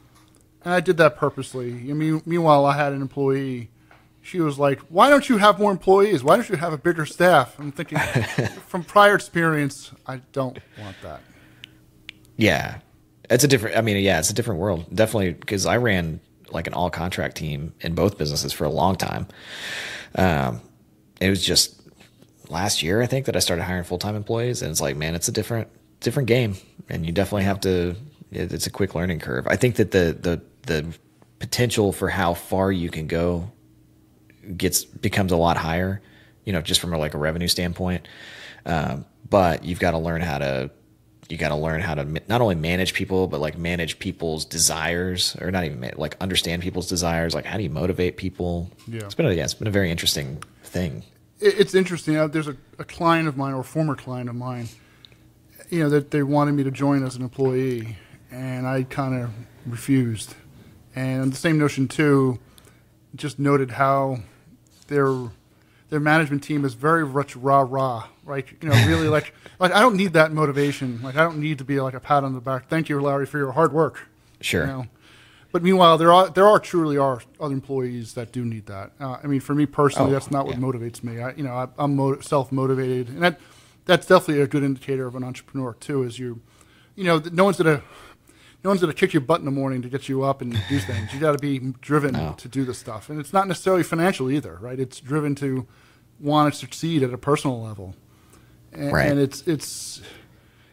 and 0.64 0.74
I 0.74 0.80
did 0.80 0.98
that 0.98 1.16
purposely. 1.16 1.72
I 1.72 1.94
mean, 1.94 2.22
meanwhile, 2.26 2.66
I 2.66 2.76
had 2.76 2.92
an 2.92 3.00
employee. 3.00 3.70
She 4.24 4.40
was 4.40 4.58
like, 4.58 4.80
"Why 4.88 5.10
don't 5.10 5.28
you 5.28 5.36
have 5.36 5.58
more 5.58 5.70
employees? 5.70 6.24
Why 6.24 6.36
don't 6.36 6.48
you 6.48 6.56
have 6.56 6.72
a 6.72 6.78
bigger 6.78 7.04
staff?" 7.04 7.58
I'm 7.58 7.72
thinking, 7.72 7.98
from 8.68 8.82
prior 8.82 9.14
experience, 9.14 9.92
I 10.06 10.22
don't 10.32 10.58
want 10.80 10.96
that. 11.02 11.20
Yeah, 12.36 12.78
it's 13.28 13.44
a 13.44 13.48
different. 13.48 13.76
I 13.76 13.82
mean, 13.82 14.02
yeah, 14.02 14.18
it's 14.18 14.30
a 14.30 14.34
different 14.34 14.60
world. 14.60 14.86
Definitely 14.94 15.34
because 15.34 15.66
I 15.66 15.76
ran 15.76 16.20
like 16.50 16.66
an 16.66 16.72
all 16.72 16.88
contract 16.88 17.36
team 17.36 17.74
in 17.80 17.94
both 17.94 18.16
businesses 18.16 18.50
for 18.50 18.64
a 18.64 18.70
long 18.70 18.96
time. 18.96 19.26
Um, 20.14 20.62
it 21.20 21.28
was 21.28 21.44
just 21.44 21.78
last 22.48 22.82
year, 22.82 23.02
I 23.02 23.06
think, 23.06 23.26
that 23.26 23.36
I 23.36 23.40
started 23.40 23.64
hiring 23.64 23.84
full 23.84 23.98
time 23.98 24.16
employees, 24.16 24.62
and 24.62 24.70
it's 24.70 24.80
like, 24.80 24.96
man, 24.96 25.14
it's 25.14 25.28
a 25.28 25.32
different 25.32 25.68
different 26.00 26.28
game, 26.28 26.56
and 26.88 27.04
you 27.04 27.12
definitely 27.12 27.44
have 27.44 27.60
to. 27.60 27.94
It's 28.32 28.66
a 28.66 28.70
quick 28.70 28.94
learning 28.94 29.20
curve. 29.20 29.46
I 29.46 29.56
think 29.56 29.76
that 29.76 29.90
the 29.90 30.16
the 30.18 30.42
the 30.62 30.94
potential 31.40 31.92
for 31.92 32.08
how 32.08 32.32
far 32.32 32.72
you 32.72 32.88
can 32.88 33.06
go 33.06 33.52
gets 34.56 34.84
becomes 34.84 35.32
a 35.32 35.36
lot 35.36 35.56
higher, 35.56 36.00
you 36.44 36.52
know, 36.52 36.60
just 36.60 36.80
from 36.80 36.92
a, 36.92 36.98
like 36.98 37.14
a 37.14 37.18
revenue 37.18 37.48
standpoint. 37.48 38.06
Um, 38.66 39.04
but 39.28 39.64
you've 39.64 39.80
got 39.80 39.92
to 39.92 39.98
learn 39.98 40.20
how 40.20 40.38
to 40.38 40.70
you 41.30 41.38
got 41.38 41.48
to 41.48 41.56
learn 41.56 41.80
how 41.80 41.94
to 41.94 42.04
not 42.28 42.40
only 42.42 42.54
manage 42.54 42.92
people 42.92 43.26
but 43.26 43.40
like 43.40 43.56
manage 43.56 43.98
people's 43.98 44.44
desires 44.44 45.34
or 45.40 45.50
not 45.50 45.64
even 45.64 45.90
like 45.96 46.16
understand 46.20 46.60
people's 46.62 46.86
desires 46.86 47.34
like 47.34 47.46
how 47.46 47.56
do 47.56 47.62
you 47.62 47.70
motivate 47.70 48.18
people 48.18 48.70
Yeah. 48.86 49.00
it's 49.04 49.14
been 49.14 49.24
a, 49.26 49.32
yeah, 49.32 49.44
it's 49.44 49.54
been 49.54 49.66
a 49.66 49.70
very 49.70 49.90
interesting 49.90 50.42
thing 50.62 51.02
It's 51.40 51.74
interesting. 51.74 52.16
Uh, 52.16 52.26
There's 52.26 52.46
a, 52.46 52.56
a 52.78 52.84
client 52.84 53.26
of 53.26 53.36
mine 53.38 53.54
or 53.54 53.62
former 53.64 53.96
client 53.96 54.28
of 54.28 54.34
mine, 54.36 54.68
you 55.70 55.82
know, 55.82 55.88
that 55.90 56.10
they 56.10 56.22
wanted 56.22 56.52
me 56.52 56.62
to 56.64 56.70
join 56.70 57.02
as 57.04 57.16
an 57.16 57.22
employee, 57.22 57.96
and 58.30 58.66
I 58.66 58.82
kind 58.84 59.14
of 59.22 59.30
refused. 59.66 60.34
And 60.94 61.32
the 61.32 61.36
same 61.36 61.58
notion 61.58 61.88
too, 61.88 62.38
just 63.16 63.38
noted 63.38 63.72
how 63.72 64.18
their 64.88 65.12
their 65.90 66.00
management 66.00 66.42
team 66.42 66.64
is 66.64 66.74
very 66.74 67.06
much 67.06 67.36
rah 67.36 67.64
rah, 67.68 68.08
right? 68.24 68.46
You 68.60 68.68
know, 68.68 68.86
really 68.86 69.08
like 69.08 69.34
like 69.58 69.72
I 69.72 69.80
don't 69.80 69.96
need 69.96 70.12
that 70.14 70.32
motivation. 70.32 71.00
Like 71.02 71.16
I 71.16 71.22
don't 71.22 71.38
need 71.38 71.58
to 71.58 71.64
be 71.64 71.80
like 71.80 71.94
a 71.94 72.00
pat 72.00 72.24
on 72.24 72.32
the 72.34 72.40
back. 72.40 72.68
Thank 72.68 72.88
you, 72.88 73.00
Larry, 73.00 73.26
for 73.26 73.38
your 73.38 73.52
hard 73.52 73.72
work. 73.72 74.08
Sure. 74.40 74.62
You 74.62 74.66
know? 74.72 74.86
But 75.52 75.62
meanwhile, 75.62 75.98
there 75.98 76.12
are 76.12 76.28
there 76.30 76.48
are 76.48 76.58
truly 76.58 76.98
are 76.98 77.22
other 77.38 77.54
employees 77.54 78.14
that 78.14 78.32
do 78.32 78.44
need 78.44 78.66
that. 78.66 78.90
Uh, 78.98 79.18
I 79.22 79.26
mean, 79.28 79.38
for 79.40 79.54
me 79.54 79.66
personally, 79.66 80.10
Oh, 80.10 80.12
that's 80.12 80.30
not 80.30 80.46
what 80.46 80.56
yeah. 80.56 80.60
motivates 80.62 81.04
me. 81.04 81.20
I, 81.20 81.32
you 81.34 81.44
know, 81.44 81.52
I, 81.54 81.68
I'm 81.78 81.94
mo- 81.94 82.18
self 82.20 82.50
motivated, 82.50 83.08
and 83.08 83.22
that 83.22 83.38
that's 83.84 84.06
definitely 84.06 84.42
a 84.42 84.48
good 84.48 84.64
indicator 84.64 85.06
of 85.06 85.14
an 85.14 85.22
entrepreneur 85.22 85.74
too. 85.74 86.02
Is 86.02 86.18
you, 86.18 86.40
you 86.96 87.04
know, 87.04 87.22
no 87.32 87.44
one's 87.44 87.58
gonna 87.58 87.82
no 88.64 88.70
one's 88.70 88.80
gonna 88.80 88.94
kick 88.94 89.12
your 89.12 89.20
butt 89.20 89.38
in 89.40 89.44
the 89.44 89.50
morning 89.50 89.82
to 89.82 89.88
get 89.88 90.08
you 90.08 90.24
up 90.24 90.40
and 90.40 90.52
do 90.68 90.78
things. 90.78 91.12
You 91.12 91.20
got 91.20 91.32
to 91.32 91.38
be 91.38 91.58
driven 91.80 92.14
No. 92.14 92.34
to 92.38 92.48
do 92.48 92.64
the 92.64 92.74
stuff, 92.74 93.10
and 93.10 93.20
it's 93.20 93.32
not 93.32 93.46
necessarily 93.46 93.82
financial 93.82 94.30
either, 94.30 94.56
right? 94.60 94.80
It's 94.80 95.00
driven 95.00 95.34
to 95.36 95.66
want 96.18 96.52
to 96.52 96.58
succeed 96.58 97.02
at 97.02 97.12
a 97.12 97.18
personal 97.18 97.60
level, 97.62 97.94
and, 98.72 98.92
Right. 98.92 99.10
and 99.10 99.20
it's 99.20 99.42
it's 99.46 100.00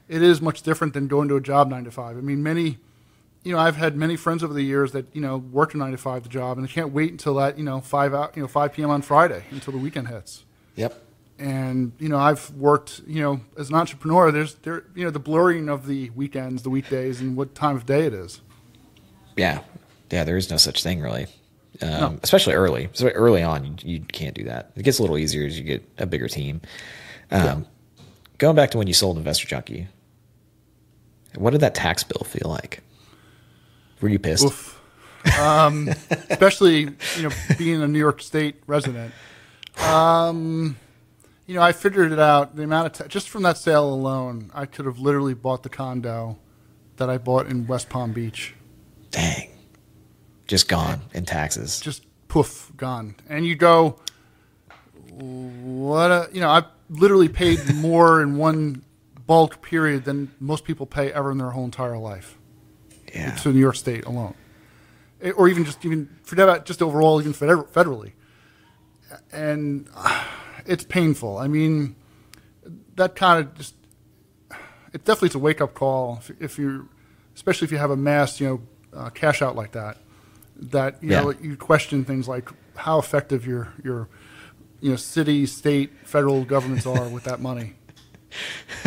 it 0.08 0.22
is 0.22 0.42
much 0.42 0.62
different 0.62 0.94
than 0.94 1.08
going 1.08 1.28
to 1.30 1.36
a 1.36 1.42
job 1.42 1.70
nine 1.70 1.84
to 1.84 1.92
five. 1.92 2.18
I 2.18 2.22
mean, 2.22 2.42
many 2.42 2.78
you 3.44 3.52
know, 3.52 3.58
I've 3.60 3.76
had 3.76 3.98
many 3.98 4.16
friends 4.16 4.44
over 4.44 4.54
the 4.54 4.62
years 4.62 4.92
that 4.92 5.08
you 5.14 5.22
know 5.22 5.38
worked 5.38 5.74
a 5.74 5.78
nine 5.78 5.92
to 5.92 5.98
five 5.98 6.30
job, 6.30 6.58
and 6.58 6.68
they 6.68 6.72
can't 6.72 6.94
wait 6.94 7.12
until 7.12 7.34
that 7.36 7.58
you 7.58 7.64
know 7.64 7.82
five 7.82 8.14
out 8.14 8.36
you 8.38 8.42
know 8.44 8.48
five 8.48 8.72
p.m. 8.74 8.89
on 8.89 9.02
Friday 9.02 9.44
until 9.52 9.74
the 9.74 9.80
weekend 9.80 10.08
hits. 10.08 10.46
yep 10.76 11.04
And 11.42 11.94
you 11.98 12.08
know, 12.08 12.18
I've 12.20 12.52
worked 12.52 13.02
you 13.08 13.22
know 13.22 13.42
as 13.58 13.70
an 13.70 13.76
entrepreneur. 13.76 14.32
There's 14.32 14.54
there 14.56 14.84
you 14.96 15.04
know 15.04 15.10
the 15.10 15.20
blurring 15.20 15.70
of 15.70 15.88
the 15.88 16.10
weekends, 16.12 16.62
the 16.64 16.70
weekdays, 16.70 17.20
and 17.20 17.36
what 17.36 17.56
time 17.56 17.76
of 17.76 17.86
day 17.86 18.06
it 18.06 18.14
is. 18.14 18.42
yeah 19.36 19.62
yeah 20.12 20.24
there 20.24 20.38
is 20.38 20.50
no 20.52 20.58
such 20.58 20.84
thing 20.84 21.00
really 21.02 21.26
um, 21.82 21.89
No. 21.89 22.20
especially 22.22 22.54
early 22.54 22.89
so 22.94 23.08
early 23.10 23.42
on 23.42 23.64
you, 23.64 23.76
you 23.94 24.00
can't 24.02 24.36
do 24.36 24.44
that 24.44 24.72
it 24.76 24.84
gets 24.84 25.00
a 25.00 25.02
little 25.02 25.18
easier 25.18 25.46
as 25.48 25.58
you 25.58 25.64
get 25.64 25.88
a 25.98 26.06
bigger 26.06 26.28
team 26.28 26.60
um, 27.32 27.66
going 28.38 28.56
back 28.58 28.72
to 28.72 28.78
when 28.78 28.88
you 28.88 28.94
sold 28.94 29.18
investor 29.18 29.48
junkie 29.48 29.88
what 31.36 31.52
did 31.52 31.62
that 31.62 31.74
tax 31.74 32.04
bill 32.04 32.26
feel 32.26 32.50
like 32.50 32.84
were 34.02 34.10
you 34.10 34.20
pissed. 34.20 34.52
Um, 35.39 35.88
especially 36.30 36.80
you 37.16 37.24
know 37.24 37.30
being 37.58 37.82
a 37.82 37.88
New 37.88 38.00
York 38.00 38.22
State 38.22 38.56
resident. 38.68 39.14
Um, 39.82 40.76
you 41.52 41.58
know, 41.58 41.64
I 41.64 41.74
figured 41.74 42.14
it 42.14 42.20
out. 42.20 42.56
The 42.56 42.64
amount 42.64 42.86
of 42.86 42.93
ta- 42.93 43.08
just 43.10 43.28
from 43.28 43.43
that 43.43 43.58
sale 43.58 43.93
alone, 43.93 44.52
I 44.54 44.66
could 44.66 44.86
have 44.86 44.99
literally 44.99 45.34
bought 45.34 45.64
the 45.64 45.70
condo 45.70 46.38
that 46.95 47.10
I 47.10 47.18
bought 47.18 47.47
in 47.47 47.68
West 47.68 47.89
Palm 47.89 48.14
Beach. 48.14 48.56
dang. 49.12 49.49
Just 50.47 50.70
gone 50.70 51.02
in 51.14 51.26
taxes. 51.26 51.82
Just 51.82 52.06
poof 52.30 52.72
gone. 52.78 53.16
And 53.28 53.45
you 53.45 53.56
go 53.56 53.99
what 55.12 56.10
a 56.12 56.30
you 56.32 56.39
know 56.39 56.49
i 56.49 56.64
literally 56.89 57.28
paid 57.28 57.60
more 57.76 58.22
in 58.22 58.38
one 58.38 58.82
bulk 59.28 59.62
period 59.62 60.06
than 60.06 60.32
most 60.39 60.64
people 60.64 60.86
pay 60.86 61.12
ever 61.12 61.32
in 61.32 61.38
their 61.38 61.52
whole 61.52 61.66
entire 61.66 61.97
life. 61.97 62.38
Yeah. 63.14 63.36
To 63.36 63.52
new 63.52 63.60
york 63.60 63.76
state 63.76 64.06
alone. 64.06 64.36
Or 65.36 65.49
even 65.49 65.66
just 65.66 65.84
even 65.86 66.10
forget 66.24 66.47
about 66.47 66.66
just 66.66 66.82
overall 66.82 67.20
even 67.20 67.34
federally. 67.34 68.14
And 69.34 69.89
uh, 69.95 70.26
it's 70.66 70.84
painful. 70.84 71.38
I 71.38 71.47
mean 71.47 71.95
that 72.95 73.16
kind 73.16 73.39
of 73.45 73.53
just 73.55 73.76
it 74.93 75.05
definitely 75.05 75.30
is 75.30 75.36
a 75.36 75.39
wake-up 75.39 75.74
call 75.74 76.18
if, 76.20 76.41
if 76.41 76.59
you 76.59 76.89
especially 77.36 77.66
if 77.66 77.72
you 77.72 77.78
have 77.78 77.91
a 77.91 77.97
mass 77.97 78.39
you 78.39 78.47
know 78.47 78.62
uh, 78.99 79.09
cash 79.09 79.41
out 79.41 79.55
like 79.55 79.72
that 79.72 79.97
that 80.57 81.01
you 81.01 81.09
know 81.09 81.32
you 81.41 81.55
question 81.57 82.05
things 82.05 82.28
like 82.28 82.49
how 82.76 82.99
effective 82.99 83.45
your 83.47 83.74
your 83.84 84.07
you 84.82 84.89
know 84.89 84.95
city 84.95 85.45
state 85.45 85.91
federal 86.03 86.43
governments 86.43 86.86
are 86.86 87.07
with 87.07 87.24
that 87.24 87.39
money. 87.39 87.74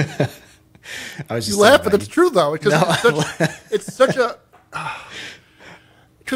I 1.31 1.35
was 1.37 1.49
you 1.49 1.59
laugh 1.59 1.83
but 1.83 1.95
it's 1.95 2.07
true 2.07 2.31
though 2.31 2.53
because 2.53 2.73
No, 2.73 2.83
it's, 2.89 3.39
such, 3.39 3.51
it's 3.71 3.95
such 3.95 4.17
a 4.17 4.39
because 4.71 4.91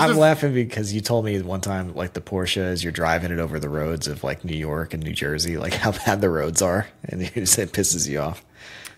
I'm 0.01 0.17
laughing 0.17 0.55
because 0.55 0.93
you 0.93 1.01
told 1.01 1.25
me 1.25 1.41
one 1.43 1.61
time, 1.61 1.95
like 1.95 2.13
the 2.13 2.21
Porsche, 2.21 2.63
as 2.63 2.83
you're 2.83 2.93
driving 2.93 3.31
it 3.33 3.39
over 3.39 3.59
the 3.59 3.69
roads 3.69 4.07
of 4.09 4.25
like 4.25 4.45
New 4.45 4.57
York 4.57 4.95
and 4.95 5.03
New 5.03 5.13
Jersey, 5.13 5.57
like 5.57 5.75
how 5.85 5.93
bad 5.93 6.21
the 6.21 6.31
roads 6.31 6.63
are, 6.63 6.89
and 7.05 7.23
it 7.23 7.35
just 7.35 7.59
it 7.59 7.73
pisses 7.73 8.09
you 8.09 8.21
off. 8.21 8.45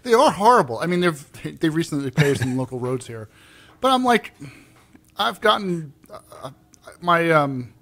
They 0.02 0.14
are 0.14 0.30
horrible. 0.30 0.78
I 0.78 0.86
mean, 0.86 1.00
they've 1.00 1.60
they've 1.60 1.74
recently 1.74 2.10
paved 2.10 2.40
some 2.40 2.56
local 2.56 2.78
roads 2.78 3.06
here, 3.06 3.28
but 3.80 3.90
I'm 3.90 4.04
like, 4.04 4.32
I've 5.16 5.40
gotten 5.40 5.92
uh, 6.42 6.50
my 7.00 7.30
um, 7.30 7.72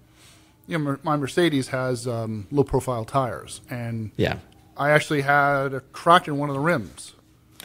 you 0.67 0.79
know, 0.79 0.99
my 1.03 1.17
Mercedes 1.17 1.69
has 1.69 2.07
um, 2.07 2.47
low 2.51 2.65
profile 2.65 3.05
tires, 3.05 3.61
and 3.71 4.11
Yeah, 4.17 4.39
I 4.77 4.91
actually 4.91 5.23
had 5.23 5.75
a 5.75 5.81
crack 5.81 6.29
in 6.29 6.39
one 6.39 6.49
of 6.49 6.55
the 6.55 6.61
rims. 6.61 7.15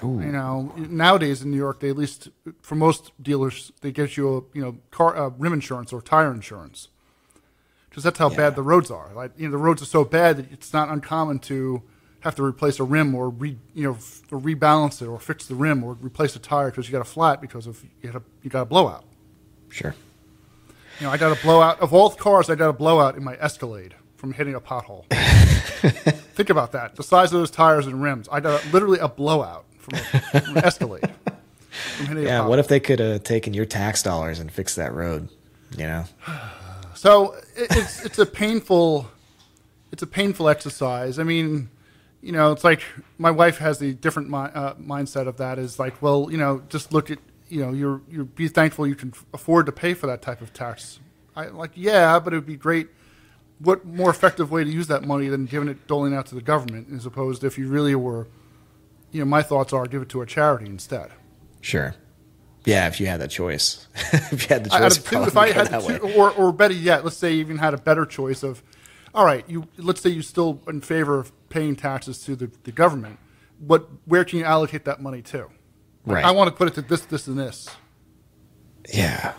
You 0.04 0.32
know, 0.32 0.74
nowadays 0.76 1.42
in 1.42 1.52
New 1.52 1.58
York, 1.58 1.80
they 1.80 1.90
at 1.90 1.98
least 1.98 2.28
for 2.62 2.76
most 2.76 3.12
dealers 3.22 3.72
they 3.82 3.92
get 3.92 4.18
you 4.18 4.28
a 4.38 4.58
you 4.58 4.62
know 4.64 4.78
car 4.92 5.16
uh, 5.16 5.30
rim 5.38 5.54
insurance 5.54 5.94
or 5.94 6.02
tire 6.02 6.32
insurance 6.34 6.90
because 7.90 8.04
that's 8.04 8.20
how 8.20 8.30
Yeah. 8.30 8.38
bad 8.38 8.56
the 8.56 8.62
roads 8.64 8.92
are. 8.92 9.12
Like 9.16 9.32
you 9.38 9.46
know, 9.48 9.52
the 9.52 9.58
roads 9.58 9.82
are 9.82 9.86
so 9.86 10.04
bad 10.04 10.38
that 10.38 10.52
it's 10.52 10.74
not 10.74 10.90
uncommon 10.90 11.40
to 11.40 11.84
have 12.22 12.36
to 12.36 12.44
replace 12.44 12.80
a 12.80 12.84
rim 12.84 13.16
or 13.16 13.30
re 13.30 13.58
you 13.74 13.84
know 13.84 13.94
f- 13.94 14.22
or 14.32 14.40
rebalance 14.40 15.02
it 15.02 15.08
or 15.08 15.20
fix 15.20 15.46
the 15.46 15.56
rim 15.56 15.84
or 15.84 15.94
replace 16.02 16.36
a 16.36 16.40
tire 16.40 16.70
because 16.70 16.88
you 16.88 16.92
got 16.92 17.02
a 17.02 17.06
flat 17.06 17.40
because 17.40 17.66
of 17.66 17.82
you 18.02 18.12
got 18.12 18.22
a 18.22 18.24
you 18.42 18.50
got 18.50 18.62
a 18.64 18.66
blowout. 18.66 19.06
sure. 19.70 19.96
You 21.00 21.08
know, 21.08 21.12
I 21.14 21.18
got 21.18 21.38
a 21.38 21.42
blowout 21.42 21.80
of 21.80 21.94
all 21.94 22.10
cars. 22.12 22.50
I 22.50 22.56
got 22.56 22.70
a 22.70 22.74
blowout 22.74 23.16
in 23.18 23.24
my 23.24 23.34
Escalade 23.36 23.96
from 24.16 24.32
hitting 24.34 24.54
a 24.54 24.62
pothole. 24.62 25.06
Think 26.36 26.50
about 26.50 26.72
that. 26.74 26.96
The 26.96 27.04
size 27.04 27.34
of 27.34 27.40
those 27.40 27.52
tires 27.52 27.88
and 27.88 28.02
rims. 28.02 28.28
I 28.32 28.40
got 28.40 28.64
a, 28.64 28.70
literally 28.70 29.00
a 29.00 29.08
blowout 29.08 29.66
from, 29.84 30.00
a, 30.00 30.42
from 30.42 30.58
an 30.58 30.66
Escalade. 30.66 31.12
From 31.98 32.24
Yeah, 32.24 32.46
what 32.46 32.60
if 32.60 32.68
they 32.68 32.80
could 32.80 33.00
have 33.00 33.24
taken 33.24 33.54
your 33.54 33.66
tax 33.66 34.04
dollars 34.04 34.40
and 34.40 34.52
fixed 34.52 34.76
that 34.76 34.94
road? 34.94 35.30
You 35.78 35.86
know, 35.86 36.06
So 36.96 37.34
it, 37.56 37.76
it's 37.76 38.06
it's 38.06 38.20
a 38.20 38.26
painful, 38.26 39.10
it's 39.92 40.04
a 40.04 40.08
painful 40.08 40.48
exercise. 40.48 41.20
I 41.20 41.24
mean, 41.24 41.70
you 42.22 42.32
know, 42.32 42.54
it's 42.54 42.64
like 42.64 42.82
my 43.18 43.30
wife 43.30 43.58
has 43.58 43.80
the 43.80 43.94
different 43.94 44.30
mi- 44.30 44.38
uh, 44.38 44.76
mindset 44.76 45.28
of 45.28 45.36
that. 45.38 45.60
Is 45.60 45.80
like, 45.80 46.02
well, 46.02 46.30
you 46.32 46.38
know, 46.38 46.64
just 46.70 46.94
look 46.94 47.12
at 47.12 47.20
you 47.50 47.60
know, 47.60 47.74
you're 47.74 48.02
you're 48.10 48.24
be 48.24 48.48
thankful 48.48 48.88
you 48.88 48.96
can 48.96 49.14
afford 49.34 49.66
to 49.66 49.74
pay 49.74 49.94
for 49.94 50.08
that 50.08 50.22
type 50.22 50.40
of 50.40 50.54
tax. 50.54 51.00
I 51.36 51.48
like, 51.48 51.72
yeah, 51.76 52.20
but 52.20 52.32
it 52.34 52.38
would 52.38 52.46
be 52.46 52.56
great. 52.56 52.88
What 53.60 53.86
more 53.86 54.10
effective 54.10 54.50
way 54.50 54.64
to 54.64 54.70
use 54.70 54.88
that 54.88 55.04
money 55.04 55.28
than 55.28 55.46
giving 55.46 55.68
it 55.68 55.88
doling 55.88 56.14
out 56.14 56.28
to 56.28 56.36
the 56.36 56.42
government, 56.42 56.88
as 56.94 57.06
opposed 57.06 57.42
to 57.42 57.48
if 57.48 57.58
you 57.58 57.68
really 57.68 57.96
were, 57.96 58.28
you 59.14 59.20
know, 59.20 59.26
my 59.26 59.42
thoughts 59.42 59.72
are 59.72 59.86
give 59.86 60.02
it 60.02 60.10
to 60.10 60.22
a 60.22 60.26
charity 60.26 60.66
instead. 60.66 61.12
sure. 61.62 61.96
Yeah, 62.66 62.88
if 62.88 63.02
you 63.02 63.08
had 63.08 63.20
that 63.20 63.30
choice, 63.30 63.88
if 64.14 64.44
you 64.44 64.48
had 64.48 64.64
the 64.64 64.70
choice, 64.70 64.98
of 64.98 65.06
two, 65.06 65.24
if 65.24 65.36
I 65.36 65.52
had 65.52 65.68
that 65.68 65.82
to 65.82 65.88
way. 66.06 66.14
or 66.16 66.32
or 66.32 66.54
better 66.54 66.74
yet, 66.74 67.04
let's 67.04 67.18
say 67.18 67.34
you 67.34 67.40
even 67.42 67.58
had 67.58 67.74
a 67.74 67.78
better 67.78 68.06
choice 68.06 68.42
of, 68.42 68.64
all 69.14 69.26
right, 69.26 69.44
you 69.50 69.68
let's 69.78 70.00
say 70.00 70.10
you're 70.10 70.24
still 70.24 70.62
in 70.70 70.80
favor 70.80 71.20
of 71.20 71.32
paying 71.50 71.76
taxes 71.76 72.24
to 72.24 72.38
the, 72.38 72.50
the 72.64 72.72
government, 72.72 73.20
but 73.60 73.90
where 74.06 74.24
can 74.24 74.40
you 74.40 74.46
allocate 74.46 74.86
that 74.86 75.02
money 75.02 75.22
to? 75.24 75.40
Like, 75.40 75.50
Right. 76.06 76.24
I 76.26 76.32
want 76.32 76.50
to 76.52 76.56
put 76.56 76.70
it 76.70 76.74
to 76.76 76.82
this, 76.82 77.02
this, 77.02 77.28
and 77.28 77.38
this. 77.38 77.70
Yeah, 78.94 79.34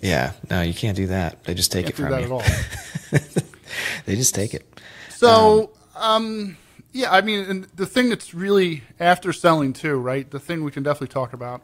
yeah. 0.00 0.34
No, 0.48 0.62
you 0.62 0.72
can't 0.74 0.96
do 0.96 1.08
that. 1.08 1.42
They 1.44 1.54
just 1.54 1.72
take 1.72 1.86
Can't 1.86 1.94
it 1.94 1.96
do 1.96 2.02
from 2.04 2.12
that 2.12 2.20
you. 2.20 2.26
at 2.26 2.32
all. 2.32 3.42
They 4.06 4.14
just 4.16 4.34
take 4.34 4.54
it. 4.54 4.80
So, 5.10 5.72
um, 5.96 6.56
yeah, 6.92 7.12
I 7.12 7.20
mean, 7.20 7.44
and 7.44 7.64
the 7.74 7.86
thing 7.86 8.08
that's 8.08 8.34
really 8.34 8.82
after 8.98 9.32
selling 9.32 9.72
too, 9.72 9.96
right? 9.96 10.30
The 10.30 10.40
thing 10.40 10.64
we 10.64 10.70
can 10.70 10.82
definitely 10.82 11.08
talk 11.08 11.32
about 11.32 11.62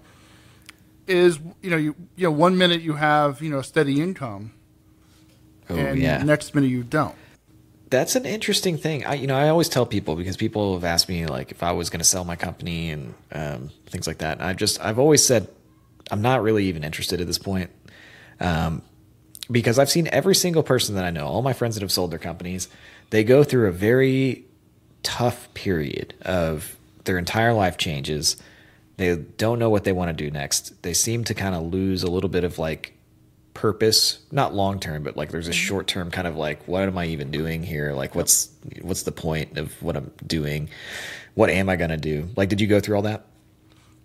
is 1.07 1.39
you 1.63 1.71
know 1.71 1.77
you 1.77 1.95
you 2.17 2.25
know 2.25 2.31
one 2.31 2.57
minute 2.57 2.81
you 2.81 2.95
have 2.95 3.43
you 3.43 3.51
know 3.51 3.63
steady 3.63 4.01
income, 4.01 4.53
Oh 5.71 5.77
and 5.77 5.99
yeah. 6.01 6.23
next 6.23 6.55
minute 6.55 6.69
you 6.69 6.83
don't. 6.83 7.15
That's 7.91 8.17
an 8.17 8.27
interesting 8.27 8.77
thing. 8.77 9.05
I, 9.05 9.15
you 9.15 9.27
know, 9.27 9.37
I 9.37 9.49
always 9.49 9.69
tell 9.69 9.87
people 9.87 10.17
because 10.17 10.37
people 10.37 10.75
have 10.75 10.85
asked 10.85 11.09
me 11.09 11.27
like 11.27 11.53
if 11.53 11.63
I 11.63 11.73
was 11.73 11.91
going 11.91 12.01
to 12.01 12.05
sell 12.05 12.25
my 12.25 12.35
company 12.35 12.91
and 12.91 13.15
um, 13.31 13.71
things 13.87 14.07
like 14.09 14.19
that. 14.19 14.39
And 14.39 14.47
I've 14.47 14.57
just, 14.57 14.81
I've 14.85 14.99
always 14.99 15.25
said, 15.25 15.47
I'm 16.11 16.21
not 16.21 16.43
really 16.43 16.65
even 16.67 16.83
interested 16.83 17.21
at 17.21 17.27
this 17.29 17.39
point, 17.39 17.71
um, 18.41 18.83
because 19.49 19.79
I've 19.79 19.91
seen 19.91 20.09
every 20.09 20.35
single 20.35 20.65
person 20.65 20.97
that 20.97 21.05
I 21.05 21.11
know, 21.11 21.27
all 21.27 21.43
my 21.43 21.53
friends 21.53 21.77
that 21.77 21.83
have 21.83 21.93
sold 21.93 22.11
their 22.11 22.19
companies, 22.19 22.69
they 23.11 23.23
go 23.23 23.45
through 23.45 23.69
a 23.69 23.73
very 23.73 24.45
tough 25.05 25.53
period 25.55 26.15
of 26.23 26.77
their 27.05 27.19
entire 27.19 27.53
life 27.53 27.77
changes. 27.77 28.37
They 28.97 29.17
don't 29.17 29.59
know 29.59 29.71
what 29.71 29.85
they 29.85 29.93
want 29.93 30.17
to 30.17 30.25
do 30.25 30.31
next. 30.31 30.83
They 30.83 30.95
seem 30.95 31.23
to 31.25 31.35
kind 31.35 31.55
of 31.55 31.63
lose 31.73 32.03
a 32.03 32.11
little 32.11 32.31
bit 32.31 32.43
of 32.45 32.59
like 32.59 32.93
purpose 33.55 34.19
not 34.33 34.53
long 34.53 34.81
term 34.81 35.05
but 35.05 35.17
like 35.17 35.31
there's 35.31 35.47
a 35.47 35.53
short 35.53 35.87
term 35.87 36.11
kind 36.11 36.27
of 36.27 36.35
like 36.35 36.67
what 36.67 36.83
am 36.83 36.99
i 36.99 37.07
even 37.07 37.31
doing 37.31 37.63
here 37.63 37.93
like 37.93 38.13
what's 38.13 38.51
what's 38.83 39.05
the 39.05 39.13
point 39.13 39.57
of 39.57 39.81
what 39.81 39.97
i'm 39.97 40.11
doing 40.27 40.69
what 41.35 41.49
am 41.49 41.69
i 41.69 41.77
going 41.77 41.89
to 41.89 41.97
do 41.97 42.29
like 42.35 42.49
did 42.49 42.61
you 42.61 42.67
go 42.67 42.81
through 42.81 42.97
all 42.97 43.03
that 43.03 43.25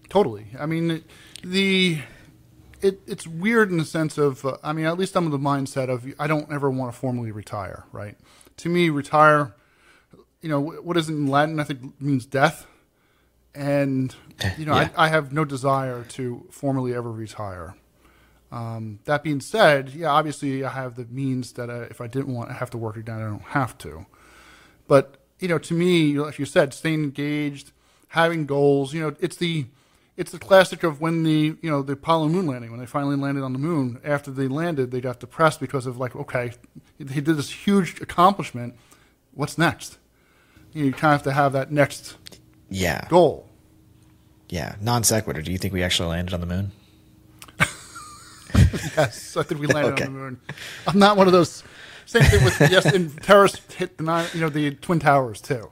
Totally. 0.10 0.48
I 0.60 0.66
mean, 0.66 1.04
the 1.44 2.00
it, 2.82 3.02
it's 3.06 3.28
weird 3.28 3.70
in 3.72 3.78
the 3.78 3.86
sense 3.86 4.18
of 4.18 4.44
uh, 4.44 4.58
I 4.64 4.74
mean, 4.74 4.86
at 4.86 4.98
least 4.98 5.16
I'm 5.16 5.26
of 5.26 5.32
the 5.32 5.38
mindset 5.38 5.90
of 5.90 6.12
I 6.20 6.28
don't 6.28 6.52
ever 6.52 6.70
want 6.70 6.92
to 6.94 7.00
formally 7.00 7.32
retire. 7.32 7.86
Right? 7.92 8.18
To 8.58 8.70
me, 8.70 8.90
retire, 8.90 9.54
you 10.42 10.50
know, 10.50 10.60
what 10.60 10.98
is 10.98 11.10
it 11.10 11.14
in 11.14 11.28
Latin? 11.28 11.60
I 11.60 11.64
think 11.64 12.00
means 12.02 12.26
death. 12.26 12.66
And 13.56 14.16
you 14.58 14.66
know, 14.66 14.74
Yeah. 14.76 14.90
I, 14.96 15.06
I 15.06 15.08
have 15.10 15.34
no 15.34 15.44
desire 15.44 16.04
to 16.10 16.46
formally 16.52 16.94
ever 16.94 17.12
retire. 17.12 17.76
Um, 18.52 19.00
that 19.06 19.24
being 19.24 19.42
said, 19.42 19.90
yeah, 19.92 20.10
obviously 20.10 20.64
I 20.64 20.70
have 20.70 20.96
the 20.96 21.06
means 21.06 21.52
that 21.54 21.70
I, 21.70 21.84
if 21.84 22.02
I 22.02 22.08
didn't 22.08 22.34
want 22.34 22.50
to 22.50 22.56
have 22.56 22.72
to 22.72 22.78
work 22.80 22.98
it 22.98 23.06
down, 23.06 23.22
I 23.22 23.26
don't 23.26 23.42
have 23.44 23.78
to. 23.80 24.08
But 24.88 25.18
you 25.40 25.48
know, 25.48 25.60
to 25.60 25.74
me, 25.74 26.18
like 26.18 26.40
you 26.40 26.46
said, 26.46 26.74
staying 26.74 27.04
engaged, 27.04 27.72
having 28.10 28.46
goals. 28.48 28.94
You 28.94 29.02
know, 29.02 29.16
it's 29.20 29.36
the 29.36 29.68
it's 30.18 30.32
the 30.32 30.40
classic 30.40 30.84
of 30.84 31.00
when 31.00 31.24
the 31.24 31.56
you 31.62 31.70
know 31.70 31.82
the 31.84 31.94
Apollo 31.94 32.30
moon 32.30 32.48
landing 32.48 32.72
when 32.72 32.80
they 32.80 32.88
finally 32.88 33.16
landed 33.16 33.44
on 33.44 33.54
the 33.54 33.60
moon. 33.60 34.00
After 34.04 34.32
they 34.32 34.48
landed, 34.48 34.90
they 34.90 35.00
got 35.02 35.20
depressed 35.20 35.60
because 35.60 35.86
of 35.86 35.98
like, 35.98 36.16
okay, 36.16 36.54
they 37.00 37.22
did 37.22 37.38
this 37.38 37.52
huge 37.52 38.02
accomplishment. 38.02 38.76
What's 39.34 39.58
next? 39.60 39.99
You, 40.74 40.82
know, 40.82 40.88
you 40.88 40.94
kind 40.94 41.14
of 41.16 41.22
have 41.22 41.24
to 41.24 41.32
have 41.34 41.54
that 41.54 41.72
next 41.72 42.16
yeah 42.70 43.08
goal. 43.10 43.48
yeah 44.50 44.76
non 44.82 45.04
sequitur 45.04 45.42
do 45.42 45.52
you 45.52 45.58
think 45.58 45.74
we 45.74 45.82
actually 45.84 46.10
landed 46.10 46.34
on 46.34 46.40
the 46.42 46.46
moon 46.48 46.72
Yes, 48.98 49.38
I 49.38 49.44
think 49.44 49.62
we 49.62 49.68
landed 49.68 49.94
Okay. 49.94 50.06
on 50.06 50.14
the 50.14 50.20
moon. 50.20 50.40
I'm 50.88 51.00
not 51.00 51.18
one 51.18 51.28
of 51.28 51.34
those. 51.34 51.64
Same 52.06 52.24
thing 52.24 52.44
with 52.44 52.60
yes, 52.72 52.86
and 52.86 53.22
terrorists 53.22 53.74
hit 53.76 53.98
the 53.98 54.04
nine, 54.04 54.28
you 54.34 54.42
know 54.42 54.50
the 54.50 54.72
twin 54.76 55.00
towers 55.00 55.40
too. 55.42 55.70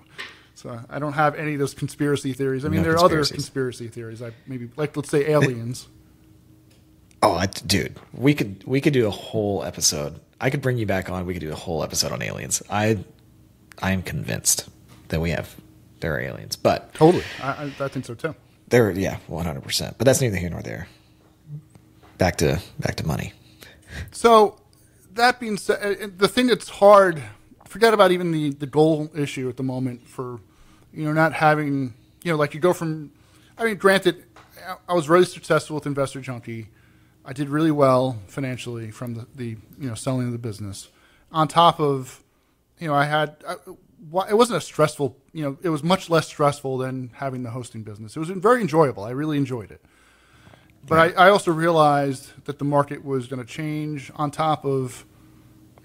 So 0.55 0.79
I 0.89 0.99
don't 0.99 1.13
have 1.13 1.35
any 1.35 1.53
of 1.53 1.59
those 1.59 1.73
conspiracy 1.73 2.33
theories. 2.33 2.65
I 2.65 2.69
mean, 2.69 2.77
No 2.81 2.83
there 2.85 2.93
are 2.93 3.03
other 3.05 3.23
conspiracy 3.25 3.87
theories. 3.87 4.21
I 4.21 4.31
maybe 4.45 4.69
like 4.77 4.95
let's 4.95 5.09
say 5.09 5.29
aliens. 5.29 5.87
oh 7.23 7.33
I, 7.33 7.47
dude 7.47 7.99
we 8.13 8.33
could 8.35 8.63
we 8.65 8.79
could 8.81 8.93
do 8.93 9.07
a 9.07 9.11
whole 9.11 9.63
episode 9.63 10.19
i 10.39 10.51
could 10.51 10.61
bring 10.61 10.77
you 10.77 10.85
back 10.85 11.09
on 11.09 11.25
we 11.25 11.33
could 11.33 11.41
do 11.41 11.51
a 11.51 11.55
whole 11.55 11.83
episode 11.83 12.11
on 12.11 12.21
aliens 12.21 12.61
i 12.69 12.99
i 13.81 13.89
am 13.91 14.03
convinced 14.03 14.69
that 15.09 15.19
we 15.19 15.31
have 15.31 15.55
there 15.99 16.15
are 16.15 16.19
aliens 16.19 16.55
but 16.55 16.93
totally, 16.93 17.23
I, 17.41 17.71
I, 17.79 17.87
think 17.87 18.05
so 18.05 18.13
too. 18.13 18.35
There, 18.67 18.91
yeah, 18.91 19.17
one 19.27 19.45
hundred 19.45 19.63
percent. 19.63 19.97
But 19.97 20.05
that's 20.05 20.21
neither 20.21 20.37
here 20.37 20.49
nor 20.49 20.61
there. 20.61 20.87
Back 22.17 22.37
to 22.37 22.61
back 22.79 22.95
to 22.95 23.07
money. 23.07 23.33
So 24.11 24.59
that 25.17 25.39
being 25.39 25.57
said, 25.57 26.17
the 26.17 26.27
thing 26.27 26.47
that's 26.47 26.69
hard, 26.69 27.21
forget 27.65 27.93
about 27.93 28.11
even 28.11 28.31
the, 28.31 28.51
the 28.51 28.65
goal 28.65 29.09
issue 29.15 29.49
at 29.49 29.57
the 29.57 29.63
moment 29.63 30.07
for, 30.07 30.39
you 30.93 31.05
know, 31.05 31.13
not 31.13 31.33
having, 31.33 31.93
you 32.23 32.31
know, 32.31 32.37
like 32.37 32.53
you 32.53 32.59
go 32.59 32.73
from, 32.73 33.11
I 33.57 33.65
mean, 33.65 33.75
granted, 33.75 34.23
I- 34.87 34.93
was 34.93 35.09
really 35.09 35.25
successful 35.25 35.75
with 35.75 35.85
Investor 35.85 36.21
Junkie. 36.21 36.69
I 37.25 37.33
did 37.33 37.49
really 37.49 37.71
well 37.71 38.19
financially 38.27 38.91
from 38.91 39.15
the, 39.15 39.27
the 39.35 39.57
you 39.79 39.89
know, 39.89 39.95
selling 39.95 40.27
of 40.27 40.31
the 40.31 40.37
business. 40.37 40.87
On 41.31 41.47
top 41.47 41.79
of, 41.79 42.23
you 42.79 42.87
know, 42.87 42.93
I 42.93 43.05
had, 43.05 43.35
I, 43.47 43.55
it 44.29 44.37
wasn't 44.37 44.57
a 44.57 44.61
stressful, 44.61 45.17
you 45.33 45.43
know, 45.43 45.57
it 45.61 45.69
was 45.69 45.83
much 45.83 46.09
less 46.09 46.27
stressful 46.27 46.77
than 46.77 47.11
having 47.13 47.43
the 47.43 47.49
hosting 47.49 47.83
business. 47.83 48.15
It 48.15 48.19
was 48.19 48.29
very 48.29 48.61
enjoyable. 48.61 49.03
I 49.03 49.11
really 49.11 49.37
enjoyed 49.37 49.71
it. 49.71 49.81
But 50.85 51.17
I, 51.17 51.25
I 51.25 51.29
also 51.29 51.51
realized 51.51 52.45
that 52.45 52.59
the 52.59 52.65
market 52.65 53.03
was 53.03 53.27
going 53.27 53.45
to 53.45 53.45
change. 53.45 54.09
On 54.15 54.31
top 54.31 54.63
of, 54.63 55.05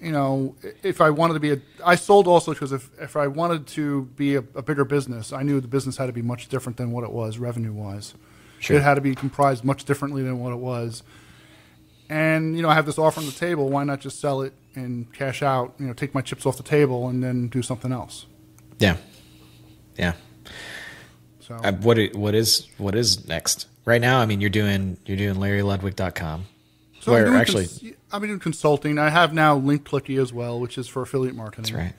you 0.01 0.13
know, 0.13 0.55
if 0.83 1.01
I 1.01 1.11
wanted 1.11 1.35
to 1.35 1.41
be 1.41 1.53
a, 1.53 1.61
I 1.85 1.97
sold 1.97 2.29
also 2.29 2.53
because 2.53 2.71
if 2.71 2.89
if 3.01 3.17
I 3.17 3.27
wanted 3.27 3.67
to 3.69 4.03
be 4.17 4.37
a, 4.37 4.45
a 4.55 4.63
bigger 4.63 4.85
business, 4.85 5.33
I 5.33 5.43
knew 5.43 5.61
the 5.61 5.67
business 5.67 5.97
had 5.97 6.07
to 6.07 6.13
be 6.13 6.23
much 6.23 6.49
different 6.49 6.77
than 6.77 6.93
what 6.93 7.03
it 7.03 7.11
was 7.11 7.39
revenue 7.39 7.73
wise. 7.73 8.15
Sure. 8.61 8.77
It 8.77 8.83
had 8.85 8.95
to 8.95 9.01
be 9.01 9.17
comprised 9.17 9.65
much 9.65 9.85
differently 9.85 10.23
than 10.23 10.39
what 10.39 10.53
it 10.53 10.61
was. 10.61 11.03
And 12.09 12.55
you 12.57 12.63
know, 12.63 12.69
I 12.69 12.75
have 12.75 12.87
this 12.87 12.99
offer 12.99 13.19
on 13.19 13.27
the 13.27 13.33
table. 13.33 13.69
Why 13.69 13.83
not 13.83 13.99
just 13.99 14.21
sell 14.21 14.43
it 14.43 14.55
and 14.75 15.13
cash 15.13 15.43
out? 15.43 15.75
You 15.79 15.87
know, 15.87 15.93
take 15.93 16.15
my 16.15 16.21
chips 16.23 16.47
off 16.47 16.57
the 16.57 16.63
table 16.63 17.09
and 17.09 17.23
then 17.23 17.49
do 17.49 17.63
something 17.63 17.93
else. 17.93 18.27
Yeah, 18.79 18.97
yeah. 19.97 20.15
So 21.41 21.55
Uh, 21.57 21.73
what 21.73 21.99
what 22.15 22.35
is 22.35 22.69
what 22.79 22.95
is 22.95 23.27
next? 23.29 23.67
Right 23.85 24.01
now, 24.01 24.21
I 24.21 24.27
mean, 24.27 24.41
you're 24.41 24.51
doing 24.51 24.97
you're 25.07 25.17
doing 25.17 25.37
LarryLudwig.com. 25.37 26.47
So 27.01 27.15
I'm 27.17 27.35
actually, 27.35 27.67
cons- 27.67 27.85
I'm 28.13 28.23
doing 28.23 28.39
consulting. 28.39 28.97
I 28.99 29.11
have 29.11 29.35
now 29.35 29.59
LinkClicky 29.59 30.23
as 30.23 30.33
well, 30.33 30.61
which 30.61 30.79
is 30.79 30.87
for 30.87 31.03
affiliate 31.03 31.35
marketing. 31.35 31.75
that's 31.75 31.85
right. 31.85 31.95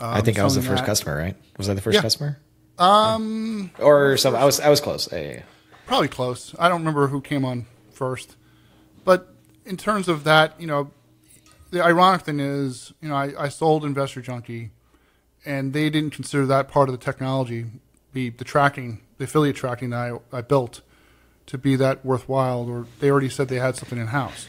Um, 0.00 0.14
I 0.14 0.20
think 0.20 0.38
I 0.38 0.44
was 0.44 0.54
the 0.54 0.60
first 0.62 0.82
that. 0.82 0.86
customer, 0.86 1.16
right? 1.16 1.34
Was 1.56 1.68
I 1.70 1.74
the 1.74 1.80
first 1.80 1.94
Yeah. 1.96 2.02
customer? 2.02 2.38
Um, 2.78 3.70
Or 3.78 4.16
some? 4.18 4.36
I 4.36 4.44
was 4.44 4.60
I 4.60 4.68
was 4.68 4.80
close. 4.80 5.08
Yeah, 5.10 5.18
yeah, 5.18 5.30
yeah. 5.32 5.42
probably 5.86 6.08
close. 6.08 6.54
I 6.58 6.68
don't 6.68 6.80
remember 6.80 7.08
who 7.08 7.20
came 7.22 7.44
on 7.44 7.66
first, 7.92 8.36
but 9.04 9.34
in 9.64 9.76
terms 9.78 10.08
of 10.08 10.24
that, 10.24 10.60
you 10.60 10.66
know, 10.66 10.90
the 11.70 11.82
ironic 11.84 12.22
thing 12.22 12.40
is, 12.40 12.92
you 13.00 13.08
know, 13.08 13.14
I, 13.16 13.32
I 13.44 13.48
sold 13.48 13.84
Investor 13.84 14.20
Junkie, 14.20 14.70
and 15.44 15.72
they 15.72 15.90
didn't 15.90 16.10
consider 16.12 16.46
that 16.46 16.68
part 16.68 16.88
of 16.88 16.92
the 16.98 17.02
technology, 17.04 17.66
be 18.12 18.30
the 18.30 18.44
tracking, 18.44 19.00
the 19.18 19.24
affiliate 19.24 19.56
tracking 19.56 19.90
that 19.90 20.20
I, 20.32 20.38
I 20.38 20.40
built, 20.40 20.80
to 21.46 21.58
be 21.58 21.76
that 21.76 22.04
worthwhile. 22.04 22.68
Or 22.68 22.86
they 23.00 23.10
already 23.10 23.28
said 23.28 23.48
they 23.48 23.56
had 23.58 23.76
something 23.76 23.98
in 23.98 24.08
house. 24.08 24.48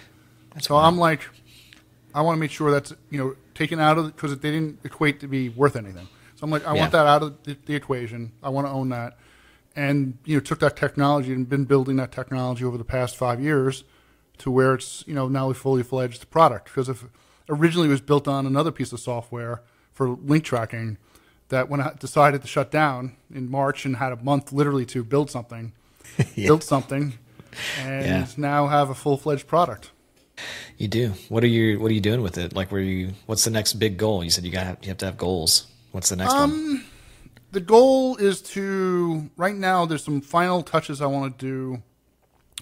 So 0.62 0.76
I'm 0.76 0.98
like, 0.98 1.22
I 2.14 2.22
want 2.22 2.36
to 2.36 2.40
make 2.40 2.52
sure 2.52 2.72
that's 2.72 2.94
you 3.12 3.18
know 3.20 3.36
taken 3.54 3.80
out 3.80 3.98
of 3.98 4.16
because 4.16 4.38
they 4.40 4.52
didn't 4.52 4.80
equate 4.84 5.20
to 5.22 5.28
be 5.28 5.50
worth 5.50 5.76
anything. 5.76 6.08
So 6.36 6.44
I'm 6.46 6.52
like, 6.52 6.66
I 6.66 6.74
Yeah. 6.74 6.80
want 6.82 6.92
that 6.94 7.06
out 7.06 7.22
of 7.24 7.44
the, 7.44 7.58
the 7.66 7.76
equation. 7.76 8.32
I 8.42 8.50
want 8.50 8.66
to 8.68 8.72
own 8.72 8.90
that, 8.90 9.18
and 9.76 10.18
you 10.26 10.36
know 10.38 10.40
took 10.42 10.60
that 10.60 10.76
technology 10.76 11.34
and 11.34 11.48
been 11.48 11.66
building 11.66 11.98
that 11.98 12.12
technology 12.12 12.66
over 12.66 12.78
the 12.78 12.84
past 12.84 13.16
five 13.16 13.42
years 13.42 13.84
to 14.40 14.52
where 14.52 14.74
it's 14.76 15.04
you 15.08 15.14
know 15.14 15.28
now 15.28 15.50
a 15.50 15.54
fully 15.54 15.84
fledged 15.84 16.30
product. 16.30 16.66
Because 16.66 16.90
if 16.90 17.06
originally 17.50 17.88
it 17.88 17.92
was 17.92 18.02
built 18.02 18.28
on 18.28 18.46
another 18.46 18.72
piece 18.72 18.92
of 18.94 19.00
software 19.00 19.62
for 19.94 20.10
link 20.10 20.44
tracking, 20.44 20.98
that 21.50 21.70
when 21.70 21.82
I 21.82 21.94
decided 22.00 22.42
to 22.42 22.48
shut 22.48 22.72
down 22.72 23.16
in 23.34 23.50
March 23.50 23.86
and 23.86 23.98
had 23.98 24.12
a 24.12 24.18
month 24.18 24.52
literally 24.52 24.86
to 24.88 25.04
build 25.04 25.30
something, 25.30 25.74
Yeah. 26.36 26.48
built 26.48 26.64
something, 26.64 27.14
and 27.80 28.06
Yeah. 28.06 28.28
now 28.38 28.68
have 28.68 28.90
a 28.90 28.96
full 28.96 29.18
fledged 29.18 29.48
product. 29.48 29.92
You 30.78 30.88
do. 30.88 31.14
What 31.28 31.44
are 31.44 31.48
you 31.48 31.80
What 31.80 31.92
are 31.92 31.94
you 31.94 32.00
doing 32.02 32.22
with 32.22 32.38
it? 32.38 32.54
Like, 32.56 32.72
where 32.72 32.82
you? 32.82 33.14
What's 33.26 33.44
the 33.44 33.52
next 33.52 33.74
big 33.74 33.98
goal? 33.98 34.24
You 34.24 34.30
said 34.30 34.46
you 34.46 34.52
got 34.52 34.82
you 34.84 34.90
have 34.90 34.98
to 35.00 35.06
have 35.06 35.18
goals. 35.18 35.68
What's 35.92 36.10
the 36.10 36.16
next 36.16 36.34
Um, 36.34 36.52
one? 36.52 36.86
The 37.52 37.60
goal 37.60 38.16
is 38.18 38.42
to 38.54 39.30
right 39.36 39.56
now. 39.56 39.86
There's 39.86 40.04
some 40.04 40.22
final 40.22 40.62
touches 40.64 41.02
I 41.02 41.08
want 41.08 41.38
to 41.40 41.46
do 41.46 41.82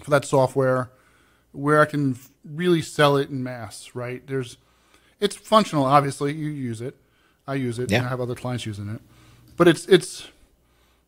for 0.02 0.10
that 0.10 0.24
software, 0.24 0.90
where 1.52 1.80
I 1.80 1.86
can 1.86 2.18
really 2.44 2.82
sell 2.82 3.16
it 3.16 3.30
in 3.30 3.42
mass. 3.42 3.90
Right? 3.94 4.26
There's, 4.26 4.56
it's 5.20 5.36
functional. 5.36 5.84
Obviously, 5.84 6.34
you 6.34 6.48
use 6.48 6.80
it. 6.80 6.96
I 7.46 7.54
use 7.54 7.78
it. 7.78 7.90
Yeah. 7.90 7.98
And 7.98 8.06
I 8.06 8.10
have 8.10 8.20
other 8.20 8.34
clients 8.34 8.66
using 8.66 8.88
it, 8.88 9.00
but 9.56 9.68
it's 9.68 9.86
it's. 9.86 10.28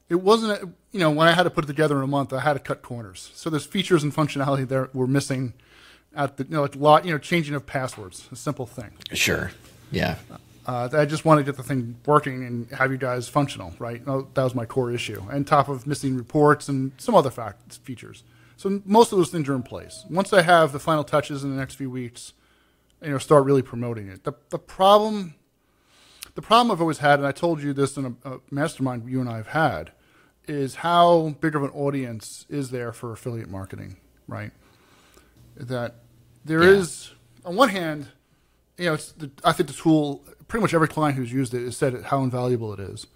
It 0.09 0.22
wasn't, 0.22 0.61
a, 0.61 0.68
you 0.91 0.99
know, 0.99 1.12
when 1.12 1.28
I 1.28 1.34
had 1.34 1.45
to 1.45 1.51
put 1.51 1.62
it 1.62 1.68
together 1.68 1.97
in 1.99 2.03
a 2.03 2.07
month, 2.09 2.32
I 2.32 2.41
had 2.41 2.55
to 2.55 2.59
cut 2.59 2.82
corners. 2.82 3.30
So 3.36 3.49
there's 3.49 3.64
features 3.64 4.03
and 4.03 4.12
functionality 4.12 4.66
there 4.66 4.91
were 4.93 5.07
missing, 5.07 5.53
at 6.16 6.36
the, 6.36 6.43
you 6.43 6.51
know, 6.51 6.62
like 6.62 6.74
lot, 6.74 7.05
you 7.05 7.12
know, 7.12 7.18
changing 7.18 7.55
of 7.55 7.64
passwords, 7.64 8.28
a 8.32 8.34
simple 8.34 8.66
thing. 8.66 8.91
Sure. 9.12 9.53
Yeah. 9.93 10.16
Uh, 10.66 10.88
I 10.93 11.05
just 11.05 11.24
want 11.24 11.38
to 11.38 11.45
get 11.45 11.57
the 11.57 11.62
thing 11.62 11.95
working 12.07 12.45
and 12.45 12.68
have 12.72 12.91
you 12.91 12.99
guys 12.99 13.28
functional, 13.28 13.72
right? 13.78 14.05
That 14.05 14.43
was 14.43 14.53
my 14.53 14.64
core 14.64 14.91
issue. 14.91 15.22
And 15.30 15.47
top 15.47 15.68
of 15.68 15.86
missing 15.86 16.16
reports 16.16 16.68
and 16.68 16.91
some 16.99 17.14
other 17.14 17.30
fact 17.30 17.78
features. 17.84 18.24
So 18.61 18.83
most 18.85 19.11
of 19.11 19.17
those 19.17 19.31
things 19.31 19.49
are 19.49 19.55
in 19.55 19.63
place. 19.63 20.05
Once 20.11 20.35
I 20.35 20.43
have 20.43 20.73
the 20.73 20.79
final 20.79 21.03
touches 21.03 21.43
in 21.43 21.49
the 21.51 21.57
next 21.57 21.77
few 21.77 21.89
weeks, 21.89 22.35
you 23.03 23.09
know, 23.09 23.17
start 23.17 23.47
really 23.47 23.63
promoting 23.63 24.09
it. 24.09 24.25
The 24.25 24.35
the 24.51 24.59
problem, 24.59 25.35
the 26.35 26.43
problem 26.43 26.71
I've 26.71 26.83
always 26.83 26.99
had, 26.99 27.21
and 27.21 27.27
I 27.27 27.33
told 27.33 27.63
you 27.63 27.73
this 27.73 27.97
in 27.97 28.05
a, 28.23 28.33
a 28.33 28.41
mastermind 28.51 29.09
you 29.09 29.19
and 29.19 29.31
I 29.31 29.39
have 29.39 29.47
had, 29.47 29.93
is 30.47 30.75
how 30.75 31.37
big 31.41 31.57
of 31.57 31.63
an 31.63 31.71
audience 31.71 32.45
is 32.51 32.71
there 32.71 32.93
for 32.93 33.13
affiliate 33.13 33.49
marketing, 33.49 33.97
right? 34.29 34.51
That 35.57 35.95
there 36.45 36.63
is, 36.63 37.13
Yeah. 37.43 37.49
on 37.49 37.57
one 37.57 37.71
hand, 37.71 38.09
you 38.77 38.85
know, 38.87 38.93
it's 38.93 39.13
the, 39.13 39.31
I 39.43 39.53
think 39.53 39.71
the 39.71 39.75
tool. 39.75 40.23
Pretty 40.49 40.61
much 40.61 40.75
every 40.75 40.89
client 40.89 41.17
who's 41.17 41.33
used 41.33 41.55
it 41.55 41.65
has 41.65 41.79
said 41.79 41.95
it, 41.95 42.05
how 42.07 42.23
invaluable 42.23 42.75
it 42.75 42.81
is. 42.81 43.07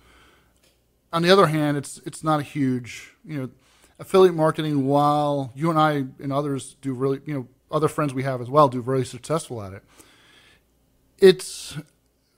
On 1.13 1.21
the 1.21 1.31
other 1.31 1.49
hand, 1.49 1.77
it's 1.77 2.01
it's 2.07 2.25
not 2.25 2.41
a 2.41 2.45
huge, 2.45 3.13
you 3.27 3.37
know, 3.39 3.51
affiliate 3.99 4.35
marketing. 4.35 4.87
While 4.87 5.53
you 5.55 5.71
and 5.71 5.79
I 5.79 6.05
and 6.23 6.33
others 6.33 6.77
do 6.81 6.95
really, 6.95 7.21
you 7.27 7.35
know, 7.35 7.49
other 7.71 7.89
friends 7.89 8.15
we 8.15 8.23
have 8.23 8.41
as 8.41 8.51
well 8.51 8.69
do 8.69 8.83
very 8.83 9.05
successful 9.05 9.63
at 9.63 9.73
it. 9.73 9.83
It's 11.19 11.77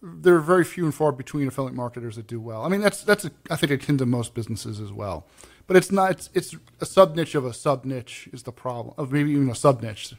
there 0.03 0.37
are 0.37 0.41
very 0.41 0.65
few 0.65 0.85
and 0.85 0.95
far 0.95 1.13
between 1.13 1.49
affiliate 1.49 1.75
marketers 1.75 2.17
that 2.17 2.27
do 2.27 2.41
well. 2.41 2.63
I 2.63 2.69
mean, 2.69 2.81
that's 2.81 3.03
that's 3.03 3.25
a, 3.25 3.31
I 3.51 3.57
think 3.57 3.73
akin 3.73 3.99
to 3.99 4.07
most 4.07 4.35
businesses 4.35 4.81
as 4.81 4.93
well. 4.93 5.27
But 5.67 5.77
it's 5.77 5.91
not. 5.91 6.13
It's, 6.13 6.31
it's 6.33 6.57
a 6.81 6.87
sub 6.87 7.17
niche 7.17 7.35
of 7.35 7.45
a 7.45 7.53
sub 7.53 7.85
niche 7.85 8.29
is 8.33 8.45
the 8.45 8.53
problem 8.53 8.95
of 8.97 9.11
maybe 9.11 9.33
even 9.33 9.51
a 9.51 9.55
sub 9.55 9.83
niche. 9.83 10.15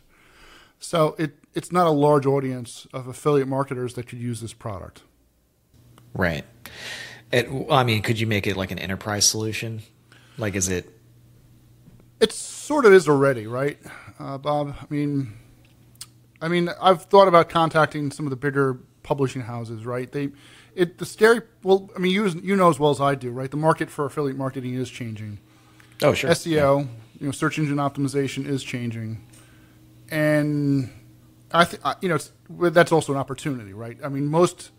So 0.80 1.16
it 1.18 1.36
it's 1.54 1.72
not 1.72 1.88
a 1.88 1.92
large 1.92 2.26
audience 2.26 2.88
of 2.94 3.08
affiliate 3.08 3.48
marketers 3.48 3.94
that 3.94 4.08
could 4.08 4.20
use 4.20 4.42
this 4.42 4.54
product. 4.54 5.04
Right. 6.14 6.46
It, 7.32 7.48
I 7.70 7.84
mean, 7.84 8.02
could 8.02 8.20
you 8.20 8.28
make 8.28 8.48
it 8.48 8.56
like 8.56 8.72
an 8.72 8.80
enterprise 8.80 9.28
solution? 9.28 9.82
Like, 10.38 10.56
is 10.56 10.70
it? 10.70 10.97
It 12.20 12.32
sort 12.32 12.86
of 12.86 12.94
is 12.94 13.08
already, 13.08 13.46
right, 13.48 13.78
uh, 14.20 14.38
Bob? 14.38 14.76
I 14.80 14.86
mean, 14.90 15.34
I 16.42 16.48
mean, 16.48 16.70
I've 16.82 17.04
thought 17.04 17.28
about 17.28 17.50
contacting 17.50 18.12
some 18.12 18.26
of 18.26 18.32
the 18.32 18.36
bigger 18.36 18.80
publishing 19.04 19.44
houses, 19.44 19.86
right? 19.86 20.12
They, 20.12 20.30
it 20.76 20.98
the 20.98 21.06
scary. 21.06 21.42
Well, 21.64 21.90
I 21.96 22.00
mean, 22.00 22.12
you 22.12 22.28
you 22.28 22.56
know 22.56 22.70
as 22.70 22.80
well 22.80 22.92
as 22.92 23.00
I 23.00 23.16
do, 23.16 23.32
right? 23.32 23.50
The 23.50 23.58
market 23.58 23.90
for 23.90 24.06
affiliate 24.06 24.38
marketing 24.38 24.74
is 24.74 24.90
changing. 24.90 25.40
Oh, 26.02 26.14
sure. 26.14 26.30
SEO, 26.32 26.88
you 27.20 27.26
know, 27.26 27.32
search 27.32 27.58
engine 27.58 27.78
optimization 27.78 28.48
is 28.48 28.64
changing, 28.64 29.24
and 30.10 30.92
I 31.52 31.66
think 31.66 31.84
you 32.02 32.10
know 32.10 32.70
that's 32.70 32.92
also 32.92 33.14
an 33.14 33.18
opportunity, 33.18 33.74
right? 33.74 33.98
I 34.04 34.10
mean, 34.10 34.28
most 34.28 34.72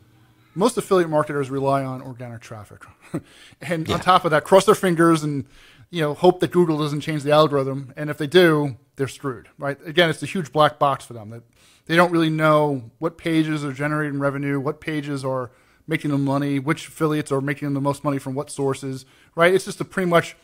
most 0.59 0.77
affiliate 0.77 1.09
marketers 1.11 1.51
rely 1.51 1.85
on 1.85 2.03
organic 2.03 2.41
traffic, 2.41 2.85
and 3.61 3.89
Yeah. 3.89 3.95
on 3.95 4.01
top 4.01 4.25
of 4.25 4.31
that, 4.33 4.45
cross 4.45 4.65
their 4.67 4.75
fingers 4.75 5.23
and 5.23 5.47
you 5.91 6.03
know 6.03 6.15
hope 6.15 6.41
that 6.41 6.51
Google 6.51 6.79
doesn't 6.79 7.01
change 7.01 7.23
the 7.23 7.31
algorithm, 7.33 7.93
and 7.97 8.11
if 8.11 8.19
they 8.19 8.27
do, 8.27 8.77
they're 8.97 9.09
screwed, 9.09 9.49
right? 9.59 9.79
Again, 9.87 10.11
it's 10.11 10.23
a 10.23 10.27
huge 10.27 10.53
black 10.53 10.79
box 10.79 11.05
for 11.05 11.13
them 11.15 11.31
that 11.31 11.43
they 11.87 11.97
don't 11.97 12.11
really 12.13 12.29
know 12.31 12.91
what 12.99 13.17
pages 13.17 13.65
are 13.65 13.73
generating 13.73 14.19
revenue, 14.19 14.61
what 14.61 14.81
pages 14.81 15.25
are 15.25 15.51
making 15.87 16.11
them 16.11 16.25
money, 16.25 16.59
which 16.59 16.89
affiliates 16.89 17.33
are 17.33 17.41
making 17.41 17.67
them 17.67 17.73
the 17.75 17.81
most 17.81 18.05
money 18.05 18.19
from 18.19 18.35
what 18.35 18.51
sources, 18.51 19.07
right? 19.35 19.55
It's 19.55 19.65
just 19.65 19.81
a 19.81 19.85
pretty 19.87 20.11
much 20.11 20.37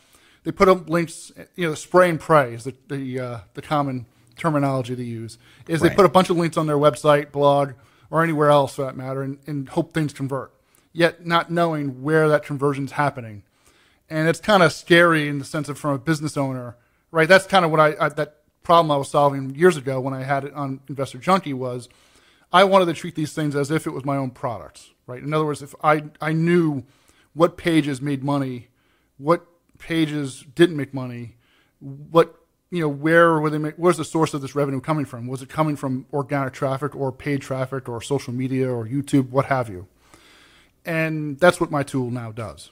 they 0.43 0.51
put 0.51 0.67
up 0.69 0.89
links, 0.89 1.31
you 1.55 1.67
know, 1.67 1.75
spray 1.75 2.09
and 2.09 2.19
pray 2.19 2.53
is 2.53 2.63
the 2.63 2.73
the, 2.87 3.19
uh, 3.19 3.39
the 3.53 3.61
common 3.61 4.05
terminology 4.37 4.95
they 4.95 5.03
use. 5.03 5.37
Is 5.67 5.81
they 5.81 5.89
put 5.89 6.05
a 6.05 6.09
bunch 6.09 6.29
of 6.29 6.37
links 6.37 6.57
on 6.57 6.65
their 6.67 6.77
website, 6.77 7.31
blog, 7.31 7.73
or 8.09 8.23
anywhere 8.23 8.49
else 8.49 8.75
for 8.75 8.83
that 8.83 8.95
matter, 8.95 9.21
and, 9.21 9.39
and 9.47 9.69
hope 9.69 9.93
things 9.93 10.13
convert. 10.13 10.51
Yet 10.93 11.25
not 11.25 11.51
knowing 11.51 12.03
where 12.03 12.29
that 12.29 12.43
conversion's 12.43 12.93
happening, 12.93 13.43
and 14.09 14.27
it's 14.29 14.39
kind 14.39 14.63
of 14.63 14.71
scary 14.71 15.27
in 15.27 15.39
the 15.39 15.45
sense 15.45 15.67
of 15.67 15.77
from 15.77 15.91
a 15.91 15.99
business 15.99 16.37
owner, 16.37 16.77
right? 17.11 17.27
That's 17.27 17.45
kind 17.45 17.65
of 17.65 17.71
what 17.71 17.79
I, 17.79 17.95
I 17.99 18.09
that 18.09 18.37
problem 18.63 18.91
I 18.91 18.97
was 18.97 19.09
solving 19.09 19.55
years 19.55 19.77
ago 19.77 19.99
when 19.99 20.13
I 20.13 20.23
had 20.23 20.43
it 20.43 20.53
on 20.53 20.81
Investor 20.89 21.19
Junkie 21.19 21.53
was 21.53 21.87
I 22.51 22.63
wanted 22.63 22.85
to 22.85 22.93
treat 22.93 23.15
these 23.15 23.33
things 23.33 23.55
as 23.55 23.71
if 23.71 23.85
it 23.85 23.91
was 23.91 24.05
my 24.05 24.17
own 24.17 24.31
product, 24.31 24.89
right? 25.07 25.21
In 25.21 25.33
other 25.33 25.45
words, 25.45 25.61
if 25.61 25.75
I, 25.83 26.05
I 26.21 26.31
knew 26.33 26.83
what 27.33 27.57
pages 27.57 28.01
made 28.01 28.23
money, 28.23 28.69
what 29.17 29.45
pages 29.77 30.45
didn't 30.55 30.77
make 30.77 30.93
money, 30.93 31.35
what 31.79 32.35
you 32.71 32.81
know, 32.81 32.89
where 32.89 33.39
were 33.39 33.49
they 33.49 33.57
make, 33.57 33.75
where's 33.75 33.97
the 33.97 34.05
source 34.05 34.33
of 34.33 34.41
this 34.41 34.55
revenue 34.55 34.81
coming 34.81 35.05
from? 35.05 35.27
Was 35.27 35.41
it 35.41 35.49
coming 35.49 35.75
from 35.75 36.05
organic 36.11 36.53
traffic 36.53 36.95
or 36.95 37.11
paid 37.11 37.41
traffic 37.41 37.87
or 37.87 38.01
social 38.01 38.33
media 38.33 38.69
or 38.69 38.85
YouTube, 38.85 39.29
what 39.29 39.45
have 39.45 39.69
you? 39.69 39.87
And 40.83 41.39
that's 41.39 41.59
what 41.59 41.71
my 41.71 41.83
tool 41.83 42.11
now 42.11 42.31
does. 42.31 42.71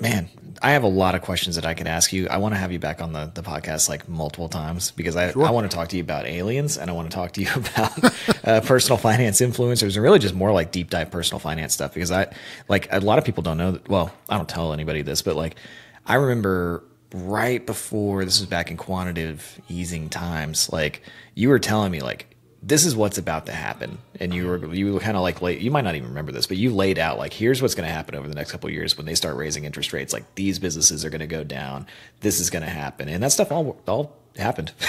Man, 0.00 0.28
I 0.62 0.70
have 0.72 0.84
a 0.84 0.88
lot 0.88 1.16
of 1.16 1.22
questions 1.22 1.56
that 1.56 1.66
I 1.66 1.74
could 1.74 1.88
ask 1.88 2.12
you. 2.12 2.28
I 2.28 2.36
want 2.36 2.54
to 2.54 2.58
have 2.58 2.70
you 2.70 2.78
back 2.78 3.02
on 3.02 3.12
the, 3.12 3.32
the 3.34 3.42
podcast 3.42 3.88
like 3.88 4.08
multiple 4.08 4.48
times 4.48 4.92
because 4.92 5.16
I, 5.16 5.30
I 5.30 5.50
want 5.50 5.68
to 5.68 5.74
talk 5.74 5.88
to 5.88 5.96
you 5.96 6.02
about 6.02 6.24
aliens 6.24 6.78
and 6.78 6.88
I 6.88 6.92
want 6.92 7.10
to 7.10 7.14
talk 7.14 7.32
to 7.32 7.42
you 7.42 7.48
about 7.56 8.04
uh, 8.44 8.60
personal 8.60 8.96
finance 8.96 9.40
influencers 9.40 9.96
and 9.96 10.02
really 10.04 10.20
just 10.20 10.36
more 10.36 10.52
like 10.52 10.70
deep 10.70 10.90
dive 10.90 11.10
personal 11.10 11.40
finance 11.40 11.74
stuff 11.74 11.94
because 11.94 12.12
I 12.12 12.32
like 12.68 12.86
a 12.92 13.00
lot 13.00 13.18
of 13.18 13.24
people 13.24 13.42
don't 13.42 13.58
know 13.58 13.72
that. 13.72 13.88
Well, 13.88 14.14
I 14.28 14.36
don't 14.36 14.48
tell 14.48 14.72
anybody 14.72 15.02
this, 15.02 15.20
but 15.22 15.34
like 15.34 15.56
I 16.06 16.14
remember 16.14 16.84
right 17.12 17.64
before 17.64 18.24
this 18.24 18.40
was 18.40 18.48
back 18.48 18.70
in 18.70 18.76
quantitative 18.76 19.60
easing 19.68 20.08
times, 20.08 20.70
like 20.72 21.02
you 21.34 21.48
were 21.48 21.58
telling 21.58 21.90
me 21.90 22.00
like 22.00 22.34
this 22.62 22.84
is 22.84 22.96
what's 22.96 23.18
about 23.18 23.46
to 23.46 23.52
happen. 23.52 23.98
And 24.20 24.34
you 24.34 24.46
were 24.46 24.74
you 24.74 24.92
were 24.92 25.00
kind 25.00 25.16
of 25.16 25.22
like 25.22 25.40
late 25.40 25.60
you 25.60 25.70
might 25.70 25.84
not 25.84 25.94
even 25.94 26.08
remember 26.08 26.32
this 26.32 26.46
but 26.46 26.56
you 26.56 26.74
laid 26.74 26.98
out 26.98 27.18
like 27.18 27.32
here's 27.32 27.62
what's 27.62 27.74
going 27.74 27.88
to 27.88 27.92
happen 27.92 28.14
over 28.14 28.28
the 28.28 28.34
next 28.34 28.50
couple 28.50 28.68
years 28.70 28.96
when 28.96 29.06
they 29.06 29.14
start 29.14 29.36
raising 29.36 29.64
interest 29.64 29.92
rates. 29.92 30.12
Like 30.12 30.34
these 30.34 30.58
businesses 30.58 31.04
are 31.04 31.10
going 31.10 31.20
to 31.20 31.26
go 31.26 31.44
down. 31.44 31.86
This 32.20 32.40
is 32.40 32.50
going 32.50 32.64
to 32.64 32.70
happen. 32.70 33.08
And 33.08 33.22
that 33.22 33.32
stuff 33.32 33.52
all 33.52 33.80
all 33.86 34.16
happened. 34.36 34.72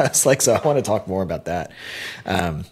It's 0.00 0.26
like 0.26 0.42
so 0.42 0.54
i 0.54 0.66
want 0.66 0.76
to 0.78 0.82
talk 0.82 1.06
more 1.06 1.22
about 1.22 1.44
that. 1.46 1.72
Um 2.24 2.64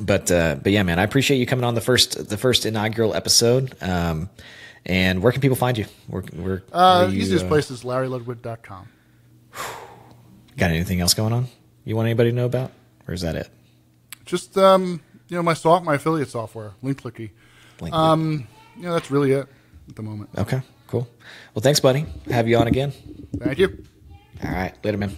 but 0.00 0.30
uh 0.30 0.56
but 0.62 0.70
yeah 0.72 0.84
man 0.84 1.00
i 1.00 1.02
appreciate 1.02 1.38
you 1.38 1.46
coming 1.46 1.64
on 1.64 1.74
the 1.74 1.80
first 1.80 2.28
the 2.28 2.36
first 2.36 2.66
inaugural 2.66 3.14
episode. 3.14 3.74
Um 3.80 4.30
and 4.86 5.22
where 5.22 5.32
can 5.32 5.40
people 5.40 5.56
find 5.56 5.76
you 5.78 5.84
where, 6.08 6.22
where, 6.22 6.62
Uh, 6.72 7.04
where 7.04 7.14
you, 7.14 7.20
easiest 7.22 7.44
uh, 7.44 7.48
place 7.48 7.70
is 7.70 7.82
larryludwig.com. 7.84 8.88
got 10.56 10.70
anything 10.70 11.00
else 11.00 11.14
going 11.14 11.32
on 11.32 11.46
you 11.84 11.96
want 11.96 12.06
anybody 12.06 12.30
to 12.30 12.36
know 12.36 12.46
about 12.46 12.70
or 13.08 13.14
is 13.14 13.20
that 13.22 13.34
it 13.36 13.48
Just 14.24 14.56
um, 14.58 15.00
you 15.28 15.36
know, 15.36 15.42
my 15.42 15.54
soft, 15.54 15.84
my 15.84 15.94
affiliate 15.94 16.28
software, 16.28 16.72
LinkClicky. 16.82 17.30
Link- 17.80 17.94
Um, 17.94 18.46
you 18.76 18.82
know, 18.82 18.92
that's 18.94 19.10
really 19.10 19.32
it 19.32 19.46
at 19.88 19.96
the 19.96 20.02
moment. 20.02 20.30
okay 20.38 20.62
cool 20.86 21.08
well 21.54 21.62
thanks 21.62 21.78
buddy 21.80 22.04
have 22.30 22.48
you 22.48 22.56
on 22.56 22.66
again 22.66 22.92
Thank 23.38 23.58
you. 23.58 23.84
all 24.44 24.50
right 24.50 24.74
later 24.84 24.98
man 24.98 25.16